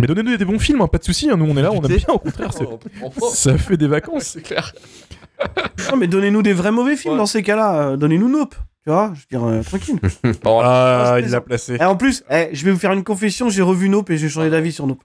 Mais 0.00 0.06
donnez-nous 0.06 0.38
des 0.38 0.44
bons 0.46 0.58
films, 0.58 0.80
hein, 0.80 0.86
pas 0.86 0.96
de 0.98 1.04
soucis, 1.04 1.28
hein, 1.30 1.36
nous 1.36 1.44
on 1.44 1.54
est 1.56 1.62
là, 1.62 1.70
on 1.70 1.82
aime 1.82 1.96
bien, 1.96 2.06
au 2.08 2.18
contraire, 2.18 2.50
ça 3.32 3.58
fait 3.58 3.76
des 3.76 3.86
vacances. 3.88 4.22
C'est 4.24 4.42
clair. 4.42 4.72
Non 5.90 5.96
mais 5.96 6.06
donnez-nous 6.06 6.42
des 6.42 6.52
vrais 6.52 6.70
mauvais 6.72 6.96
films 6.96 7.14
Ouais. 7.14 7.18
dans 7.18 7.26
ces 7.26 7.42
cas-là. 7.42 7.74
Euh, 7.92 7.96
Donnez-nous 7.96 8.28
Nope. 8.28 8.54
Tu 8.84 8.90
vois, 8.90 9.12
je 9.14 9.20
veux 9.20 9.38
dire 9.38 9.44
euh, 9.46 9.62
tranquille. 9.62 9.98
Bon, 10.42 10.60
Ah, 10.62 11.16
c'est 11.18 11.24
il 11.26 11.30
l'a 11.30 11.40
placé. 11.40 11.74
Et 11.76 11.84
en 11.84 11.96
plus, 11.96 12.22
eh, 12.30 12.48
je 12.52 12.64
vais 12.64 12.70
vous 12.70 12.78
faire 12.78 12.92
une 12.92 13.04
confession. 13.04 13.48
J'ai 13.50 13.62
revu 13.62 13.88
Nope 13.88 14.10
et 14.10 14.16
j'ai 14.18 14.28
changé 14.28 14.48
d'avis 14.50 14.72
sur 14.72 14.86
Nope. 14.86 15.02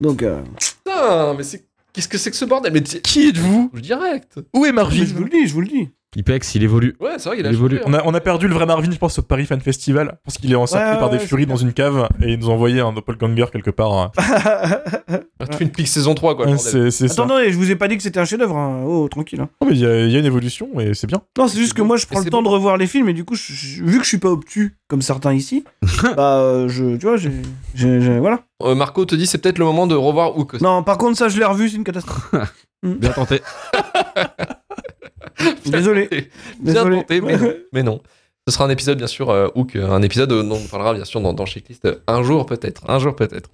Donc, 0.00 0.22
euh, 0.22 0.40
Putain, 0.84 1.34
mais 1.34 1.42
c'est. 1.44 1.64
Qu'est-ce 1.92 2.08
que 2.08 2.16
c'est 2.18 2.30
que 2.30 2.36
ce 2.36 2.44
bordel? 2.46 2.72
Mais 2.72 2.82
Qui 2.82 3.28
êtes-vous? 3.28 3.70
Je 3.74 3.80
direct. 3.80 4.40
Où 4.54 4.64
est 4.64 4.68
mais 4.70 4.76
Marvin 4.76 5.04
je 5.04 5.14
vous 5.14 5.24
le 5.24 5.28
dis, 5.30 5.46
je 5.46 5.52
vous 5.52 5.60
le 5.60 5.68
dis. 5.68 5.90
Ipex, 6.14 6.54
il 6.54 6.62
évolue. 6.62 6.94
Ouais, 7.00 7.12
c'est 7.18 7.28
vrai 7.28 7.36
qu'il 7.38 7.46
a 7.46 7.50
Il 7.50 7.54
évolue. 7.54 7.80
on 7.86 7.94
hein. 7.94 7.98
a, 7.98 8.02
on 8.04 8.12
a 8.14 8.20
perdu 8.20 8.46
le 8.48 8.54
vrai 8.54 8.66
Marvin, 8.66 8.90
je 8.90 8.98
pense, 8.98 9.18
au 9.18 9.22
Paris 9.22 9.46
Fan 9.46 9.60
Festival, 9.60 10.18
parce 10.24 10.36
qu'il 10.38 10.52
est 10.52 10.56
encerclé 10.56 10.92
Ouais, 10.92 10.98
par 10.98 11.08
des 11.10 11.18
furies 11.18 11.46
dans 11.46 11.56
une 11.56 11.72
cave 11.72 12.08
et 12.22 12.32
il 12.32 12.38
nous 12.38 12.50
a 12.50 12.52
envoyé 12.52 12.80
un 12.80 12.92
doppelganger 12.92 13.46
quelque 13.52 13.70
part. 13.70 13.92
hein. 13.92 14.10
Twin 15.52 15.70
Peaks 15.70 15.88
saison 15.88 16.14
3, 16.14 16.36
quoi. 16.36 16.58
c'est 16.58 16.90
c'est 16.90 17.08
ça. 17.08 17.22
Attendez, 17.24 17.50
je 17.50 17.56
vous 17.56 17.70
ai 17.70 17.76
pas 17.76 17.88
dit 17.88 17.96
que 17.96 18.02
c'était 18.02 18.20
un 18.20 18.24
chef-d'œuvre. 18.24 18.56
hein. 18.56 18.84
Oh, 18.86 19.08
tranquille. 19.08 19.40
hein. 19.40 19.48
Non, 19.60 19.68
mais 19.68 19.74
il 19.74 19.80
y, 19.80 19.86
a 19.86 20.04
il 20.04 20.10
y 20.10 20.16
a 20.16 20.18
une 20.18 20.24
évolution 20.26 20.68
et 20.80 20.94
c'est 20.94 21.06
bien. 21.06 21.22
Non, 21.38 21.48
c'est 21.48 21.58
juste 21.58 21.74
que 21.74 21.82
moi, 21.82 21.96
je 21.96 22.06
prends 22.06 22.20
le 22.20 22.26
temps 22.30 22.42
bon. 22.42 22.50
de 22.50 22.54
revoir 22.54 22.76
les 22.76 22.86
films 22.86 23.08
et 23.08 23.14
du 23.14 23.24
coup, 23.24 23.34
je- 23.34 23.52
je- 23.52 23.82
vu 23.82 23.96
que 23.98 24.04
je 24.04 24.08
suis 24.08 24.18
pas 24.18 24.28
obtus 24.30 24.76
comme 24.88 25.02
certains 25.02 25.32
ici, 25.32 25.64
bah, 26.16 26.40
euh, 26.40 26.68
je, 26.68 26.96
tu 26.96 27.06
vois, 27.06 27.16
j'ai, 27.16 27.32
j'ai- 27.74 28.00
j'ai- 28.00 28.18
voilà. 28.18 28.40
Euh, 28.62 28.74
Marco 28.74 29.04
te 29.06 29.14
dit 29.14 29.26
c'est 29.26 29.38
peut-être 29.38 29.58
le 29.58 29.64
moment 29.64 29.86
de 29.86 29.94
revoir 29.94 30.36
Hook. 30.38 30.60
Non, 30.60 30.82
par 30.82 30.98
contre, 30.98 31.16
ça, 31.18 31.28
je 31.28 31.38
l'ai 31.38 31.44
revu, 31.44 31.68
c'est 31.70 31.76
une 31.76 31.84
catastrophe. 31.84 32.30
Bien 32.82 33.10
tenté. 33.10 33.40
Désolé. 35.66 36.08
Bien 36.60 36.74
Désolé. 36.74 36.96
tenté, 36.98 37.20
mais 37.20 37.36
non. 37.36 37.52
mais 37.72 37.82
non. 37.82 38.00
Ce 38.46 38.54
sera 38.54 38.64
un 38.64 38.70
épisode, 38.70 38.98
bien 38.98 39.06
sûr, 39.06 39.30
euh, 39.30 39.48
Hook, 39.54 39.76
euh, 39.76 39.88
un 39.88 40.02
épisode 40.02 40.30
dont 40.30 40.56
on 40.56 40.66
parlera, 40.68 40.94
bien 40.94 41.04
sûr, 41.04 41.20
dans, 41.20 41.32
dans 41.32 41.46
Checklist 41.46 41.84
euh, 41.84 41.96
un 42.08 42.22
jour, 42.24 42.44
peut-être. 42.46 42.82
Un 42.88 42.98
jour, 42.98 43.14
peut-être. 43.14 43.48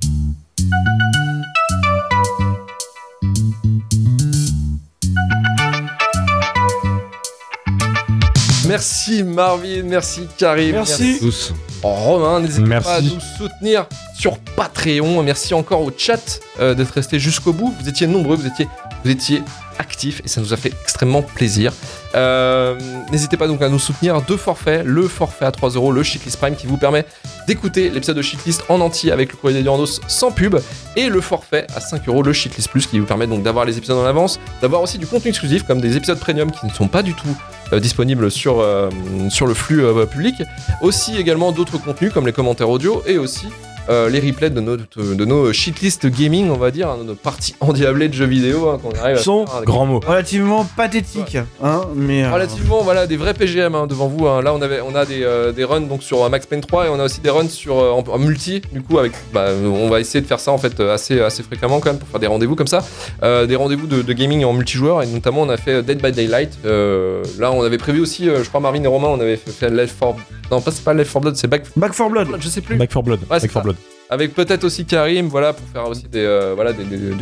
Merci 8.69 9.23
Marvin, 9.23 9.83
merci 9.85 10.23
Karim, 10.37 10.73
Merci. 10.73 11.17
Tous. 11.21 11.55
Romain, 11.83 12.41
n'hésitez 12.41 12.69
Merci. 12.69 12.87
pas 12.87 12.95
à 12.97 13.01
nous 13.01 13.19
soutenir 13.39 13.87
sur 14.19 14.39
Patreon. 14.39 15.23
Merci 15.23 15.55
encore 15.55 15.81
au 15.81 15.91
chat 15.97 16.41
euh, 16.61 16.75
d'être 16.75 16.91
resté 16.91 17.19
jusqu'au 17.19 17.55
bout. 17.55 17.73
Vous 17.81 17.89
étiez 17.89 18.07
nombreux, 18.07 18.37
vous 18.37 18.47
étiez, 18.47 18.69
vous 19.05 19.11
étiez 19.11 19.43
actifs 19.79 20.21
et 20.25 20.29
ça 20.29 20.41
nous 20.41 20.53
a 20.53 20.57
fait 20.57 20.73
extrêmement 20.83 21.23
plaisir. 21.23 21.73
Euh, 22.15 22.79
n'hésitez 23.11 23.37
pas 23.37 23.47
donc 23.47 23.63
à 23.63 23.69
nous 23.69 23.79
soutenir 23.79 24.21
deux 24.23 24.37
forfaits. 24.37 24.85
Le 24.85 25.09
forfait 25.09 25.45
à 25.45 25.53
3 25.53 25.71
euros, 25.71 25.93
le 25.93 26.03
Shitlist 26.03 26.39
Prime 26.39 26.57
qui 26.57 26.67
vous 26.67 26.77
permet 26.77 27.05
d'écouter 27.47 27.91
l'épisode 27.91 28.17
de 28.17 28.23
Shitlist 28.23 28.65
en 28.69 28.81
entier 28.81 29.13
avec 29.13 29.33
le 29.33 29.37
courrier 29.37 29.63
des 29.63 29.71
sans 30.07 30.31
pub. 30.31 30.57
Et 30.97 31.09
le 31.09 31.21
forfait 31.21 31.67
à 31.75 31.81
5 31.81 32.09
euros, 32.09 32.23
le 32.23 32.33
Shitlist 32.33 32.69
Plus 32.69 32.87
qui 32.87 32.99
vous 32.99 33.07
permet 33.07 33.27
donc 33.27 33.43
d'avoir 33.43 33.65
les 33.65 33.79
épisodes 33.79 33.99
en 33.99 34.07
avance, 34.07 34.41
d'avoir 34.61 34.83
aussi 34.83 34.99
du 34.99 35.07
contenu 35.07 35.31
exclusif 35.31 35.65
comme 35.65 35.81
des 35.81 35.97
épisodes 35.97 36.19
premium 36.19 36.51
qui 36.51 36.67
ne 36.67 36.73
sont 36.73 36.89
pas 36.89 37.03
du 37.03 37.15
tout 37.15 37.37
euh, 37.73 37.81
disponibles 37.81 38.31
sur, 38.31 38.61
euh, 38.61 38.91
sur 39.31 39.47
le 39.47 39.55
flux 39.55 39.83
public. 40.11 40.43
Aussi 40.81 41.17
également 41.17 41.53
d'autres 41.53 41.79
contenus 41.79 42.13
comme 42.13 42.27
les 42.27 42.33
commentaires 42.33 42.71
audio 42.71 43.03
et 43.07 43.19
aussi 43.19 43.47
euh, 43.89 44.09
les 44.09 44.21
replays 44.21 44.51
de 44.51 44.61
nos, 44.61 44.77
de 44.77 45.25
nos 45.25 45.53
shitlist 45.53 46.07
gaming, 46.07 46.51
on 46.51 46.57
va 46.57 46.71
dire, 46.71 46.89
hein, 46.89 46.99
de 46.99 47.05
nos 47.05 47.15
parties 47.15 47.55
endiablées 47.61 48.09
de 48.09 48.15
jeux 48.15 48.27
vidéo 48.27 48.69
hein, 48.69 48.79
qu'on 48.83 48.91
arrive 48.99 49.17
à. 49.17 49.21
Grand 49.65 49.87
mot. 49.87 50.01
Relativement 50.07 50.65
pathétique, 50.77 51.37
hein, 51.63 51.83
mais. 51.95 52.25
euh, 52.25 52.33
Relativement, 52.33 52.83
voilà, 52.83 53.07
des 53.07 53.17
vrais 53.17 53.35
PGM 53.35 53.75
hein, 53.75 53.87
devant 53.87 54.09
vous. 54.09 54.27
hein. 54.27 54.43
Là, 54.43 54.53
on, 54.55 54.63
avait, 54.63 54.81
on 54.81 54.95
a 54.95 55.05
des, 55.05 55.23
euh, 55.23 55.53
des 55.53 55.65
runs 55.65 55.81
donc 55.83 56.03
sur 56.03 56.29
Max 56.31 56.47
Payne 56.47 56.61
3 56.61 56.87
et 56.87 56.89
on 56.89 56.99
a 57.01 57.05
aussi 57.05 57.21
des 57.21 57.31
runs 57.31 57.49
sur, 57.49 57.77
en, 57.77 58.05
en 58.07 58.19
multi. 58.19 58.61
Du 58.73 58.83
coup, 58.83 58.99
avec, 58.99 59.13
bah, 59.33 59.47
on 59.65 59.89
va 59.89 60.01
essayer 60.01 60.21
de 60.21 60.27
faire 60.27 60.41
ça 60.41 60.53
en 60.53 60.59
fait 60.59 60.79
assez, 60.81 61.21
assez 61.21 61.43
fréquemment 61.43 61.81
quand 61.81 61.91
même 61.91 61.99
pour 61.99 62.09
faire 62.09 62.21
des 62.21 62.27
rendez-vous 62.27 62.57
comme 62.57 62.67
ça. 62.67 62.85
Euh, 63.23 63.47
des 63.47 63.57
rendez-vous 63.57 63.87
de, 63.87 64.03
de 64.03 64.13
gaming 64.13 64.45
en 64.45 64.53
multijoueur 64.53 65.03
et 65.03 65.07
notamment 65.07 65.43
on 65.43 65.49
a 65.49 65.57
fait 65.57 65.83
Dead 65.83 66.01
by 66.03 66.13
Daylight. 66.13 66.59
Euh, 66.65 67.23
là, 67.39 67.53
on 67.53 67.63
avait 67.63 67.79
prévu 67.79 68.01
aussi, 68.01 68.29
euh, 68.29 68.43
je 68.43 68.49
crois, 68.49 68.61
Marvin 68.61 68.83
et 68.83 68.87
Romain, 68.87 69.09
on 69.09 69.21
avait 69.21 69.37
fait, 69.37 69.51
fait 69.51 69.71
Left 69.71 69.99
4 69.99 70.17
Non, 70.51 70.61
pas, 70.61 70.71
c'est 70.71 70.85
pas 70.85 70.95
Left 70.95 71.13
4 71.13 71.21
Blood, 71.23 71.37
c'est 71.37 71.49
Back. 71.49 71.63
Back 71.77 71.93
4 71.97 72.11
Blood. 72.11 72.29
Je 72.41 72.49
sais 72.49 72.61
plus. 72.61 72.77
Back 72.77 72.91
4 72.91 73.03
Blood. 73.03 73.21
Ouais, 73.23 73.27
Back 73.41 73.43
4 73.43 73.53
ça. 73.53 73.61
Blood. 73.61 73.77
Avec 74.11 74.35
peut-être 74.35 74.65
aussi 74.65 74.87
Karim, 74.87 75.29
voilà, 75.29 75.53
pour 75.53 75.67
faire 75.69 75.87
aussi 75.87 76.09
des, 76.09 76.25
euh, 76.25 76.73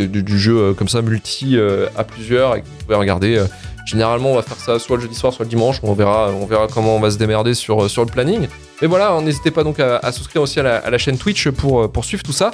du 0.07 0.39
jeu 0.39 0.57
euh, 0.57 0.74
comme 0.74 0.89
ça, 0.89 1.03
multi 1.03 1.57
euh, 1.57 1.89
à 1.97 2.05
plusieurs, 2.05 2.55
et 2.57 2.61
que 2.61 2.66
vous 2.66 2.84
pouvez 2.84 2.95
regarder. 2.97 3.45
Généralement, 3.87 4.32
on 4.32 4.34
va 4.34 4.43
faire 4.43 4.59
ça 4.59 4.78
soit 4.78 4.97
le 4.97 5.03
jeudi 5.03 5.14
soir, 5.14 5.32
soit 5.32 5.45
le 5.45 5.49
dimanche. 5.49 5.78
On 5.82 5.95
verra, 5.95 6.30
on 6.30 6.45
verra 6.45 6.66
comment 6.66 6.97
on 6.97 7.01
va 7.01 7.11
se 7.11 7.16
démerder 7.16 7.55
sur, 7.55 7.84
euh, 7.84 7.89
sur 7.89 8.05
le 8.05 8.11
planning. 8.11 8.49
Mais 8.82 8.89
voilà, 8.89 9.12
hein, 9.12 9.22
n'hésitez 9.22 9.51
pas 9.51 9.64
donc 9.64 9.80
à, 9.80 10.12
souscrire 10.12 10.43
aussi 10.43 10.61
à 10.61 10.91
la, 10.91 10.99
chaîne 10.99 11.16
Twitch 11.16 11.49
pour, 11.49 11.84
euh, 11.84 11.89
pour 11.89 12.05
suivre 12.05 12.22
tout 12.22 12.32
ça. 12.32 12.51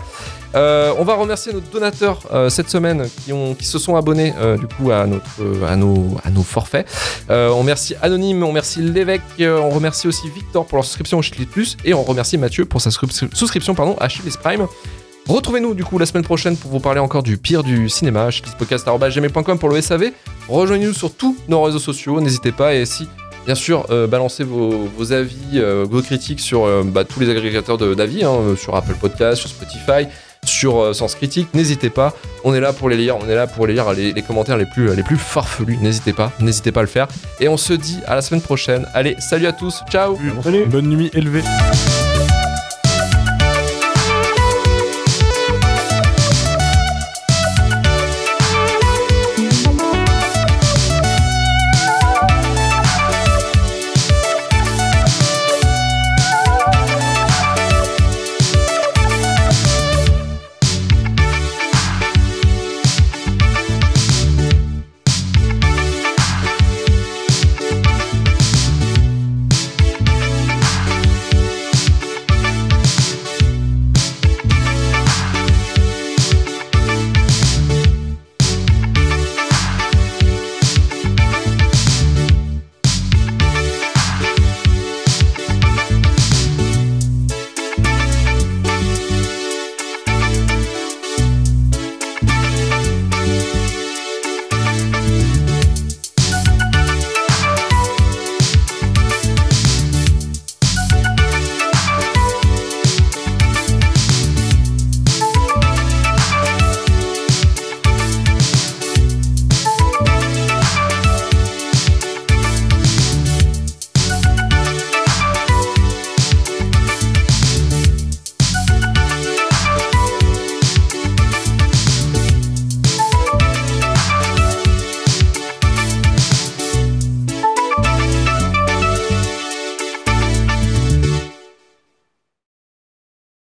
Euh, 0.55 0.93
on 0.99 1.05
va 1.05 1.15
remercier 1.15 1.53
nos 1.53 1.61
donateurs 1.61 2.21
cette 2.51 2.69
semaine 2.69 3.09
qui, 3.25 3.33
ont, 3.33 3.55
qui 3.55 3.65
se 3.65 3.79
sont 3.79 3.97
abonnés 3.97 4.33
du 4.59 4.67
coup 4.67 4.93
à, 4.93 5.07
notre, 5.07 5.65
à, 5.67 5.75
nos, 5.77 6.19
à 6.23 6.31
nos 6.31 6.43
forfaits. 6.43 6.87
On 7.31 7.59
remercie 7.59 7.95
Anonyme, 8.03 8.43
on 8.43 8.49
remercie 8.49 8.83
l'évêque, 8.83 9.23
on 9.41 9.71
remercie 9.71 10.07
aussi 10.07 10.29
Victor 10.29 10.67
pour 10.67 10.77
leur 10.77 10.85
souscription 10.85 11.19
au 11.19 11.23
Chili 11.23 11.47
Plus 11.47 11.79
et 11.85 11.95
on 11.95 12.03
remercie 12.03 12.37
Mathieu 12.37 12.67
pour 12.67 12.83
sa 12.83 12.91
souscri- 12.91 13.35
souscription 13.35 13.75
pardon, 13.75 13.97
à 13.99 14.09
Chili 14.09 14.31
Prime. 14.43 14.67
Retrouvez-nous 15.29 15.75
du 15.75 15.85
coup 15.85 15.99
la 15.99 16.07
semaine 16.07 16.25
prochaine 16.25 16.57
pour 16.57 16.71
vous 16.71 16.81
parler 16.81 17.01
encore 17.01 17.23
du 17.23 17.37
pire 17.39 17.63
du 17.63 17.89
cinéma, 17.89 18.31
chilispodcast.gmail.com 18.31 19.59
pour 19.59 19.69
le 19.69 19.81
SAV. 19.81 20.11
Rejoignez-nous 20.49 20.93
sur 20.95 21.15
tous 21.15 21.37
nos 21.49 21.63
réseaux 21.63 21.79
sociaux, 21.79 22.21
n'hésitez 22.21 22.53
pas 22.53 22.75
et 22.75 22.85
si 22.87 23.09
Bien 23.45 23.57
sûr, 23.57 23.87
euh, 23.91 24.07
balancez 24.07 24.45
vos, 24.45 24.89
vos 24.97 25.13
avis, 25.13 25.35
euh, 25.57 25.85
vos 25.89 26.01
critiques 26.01 26.39
sur 26.39 26.65
euh, 26.65 26.85
bah, 26.85 27.03
tous 27.03 27.19
les 27.19 27.29
agrégateurs 27.29 27.77
de- 27.77 27.93
d'avis, 27.93 28.23
hein, 28.23 28.55
sur 28.57 28.77
Apple 28.77 28.95
Podcast, 28.95 29.41
sur 29.41 29.49
Spotify, 29.51 30.07
sur 30.45 30.79
euh, 30.81 30.93
Sens 30.93 31.17
Critique. 31.17 31.49
N'hésitez 31.53 31.91
pas, 31.91 32.15
on 32.45 32.55
est 32.55 32.61
là 32.61 32.73
pour 32.73 32.89
les 32.89 32.97
lire, 32.97 33.17
on 33.21 33.29
est 33.29 33.35
là 33.35 33.49
pour 33.49 33.67
les 33.67 33.75
lire 33.75 33.93
les, 33.95 34.13
les 34.13 34.23
commentaires 34.23 34.57
les 34.59 34.67
plus, 34.67 34.95
les 34.95 35.03
plus 35.03 35.17
farfelus. 35.17 35.77
N'hésitez 35.79 36.13
pas, 36.13 36.31
n'hésitez 36.39 36.71
pas 36.71 36.81
à 36.81 36.85
le 36.85 36.89
faire. 36.89 37.09
Et 37.41 37.49
on 37.49 37.57
se 37.57 37.73
dit 37.73 37.99
à 38.07 38.15
la 38.15 38.23
semaine 38.23 38.43
prochaine. 38.43 38.87
Allez, 38.95 39.17
salut 39.19 39.47
à 39.49 39.53
tous, 39.53 39.83
ciao 39.91 40.17
Salut. 40.45 40.65
Bonne 40.67 40.87
nuit 40.87 41.11
élevée. 41.13 41.43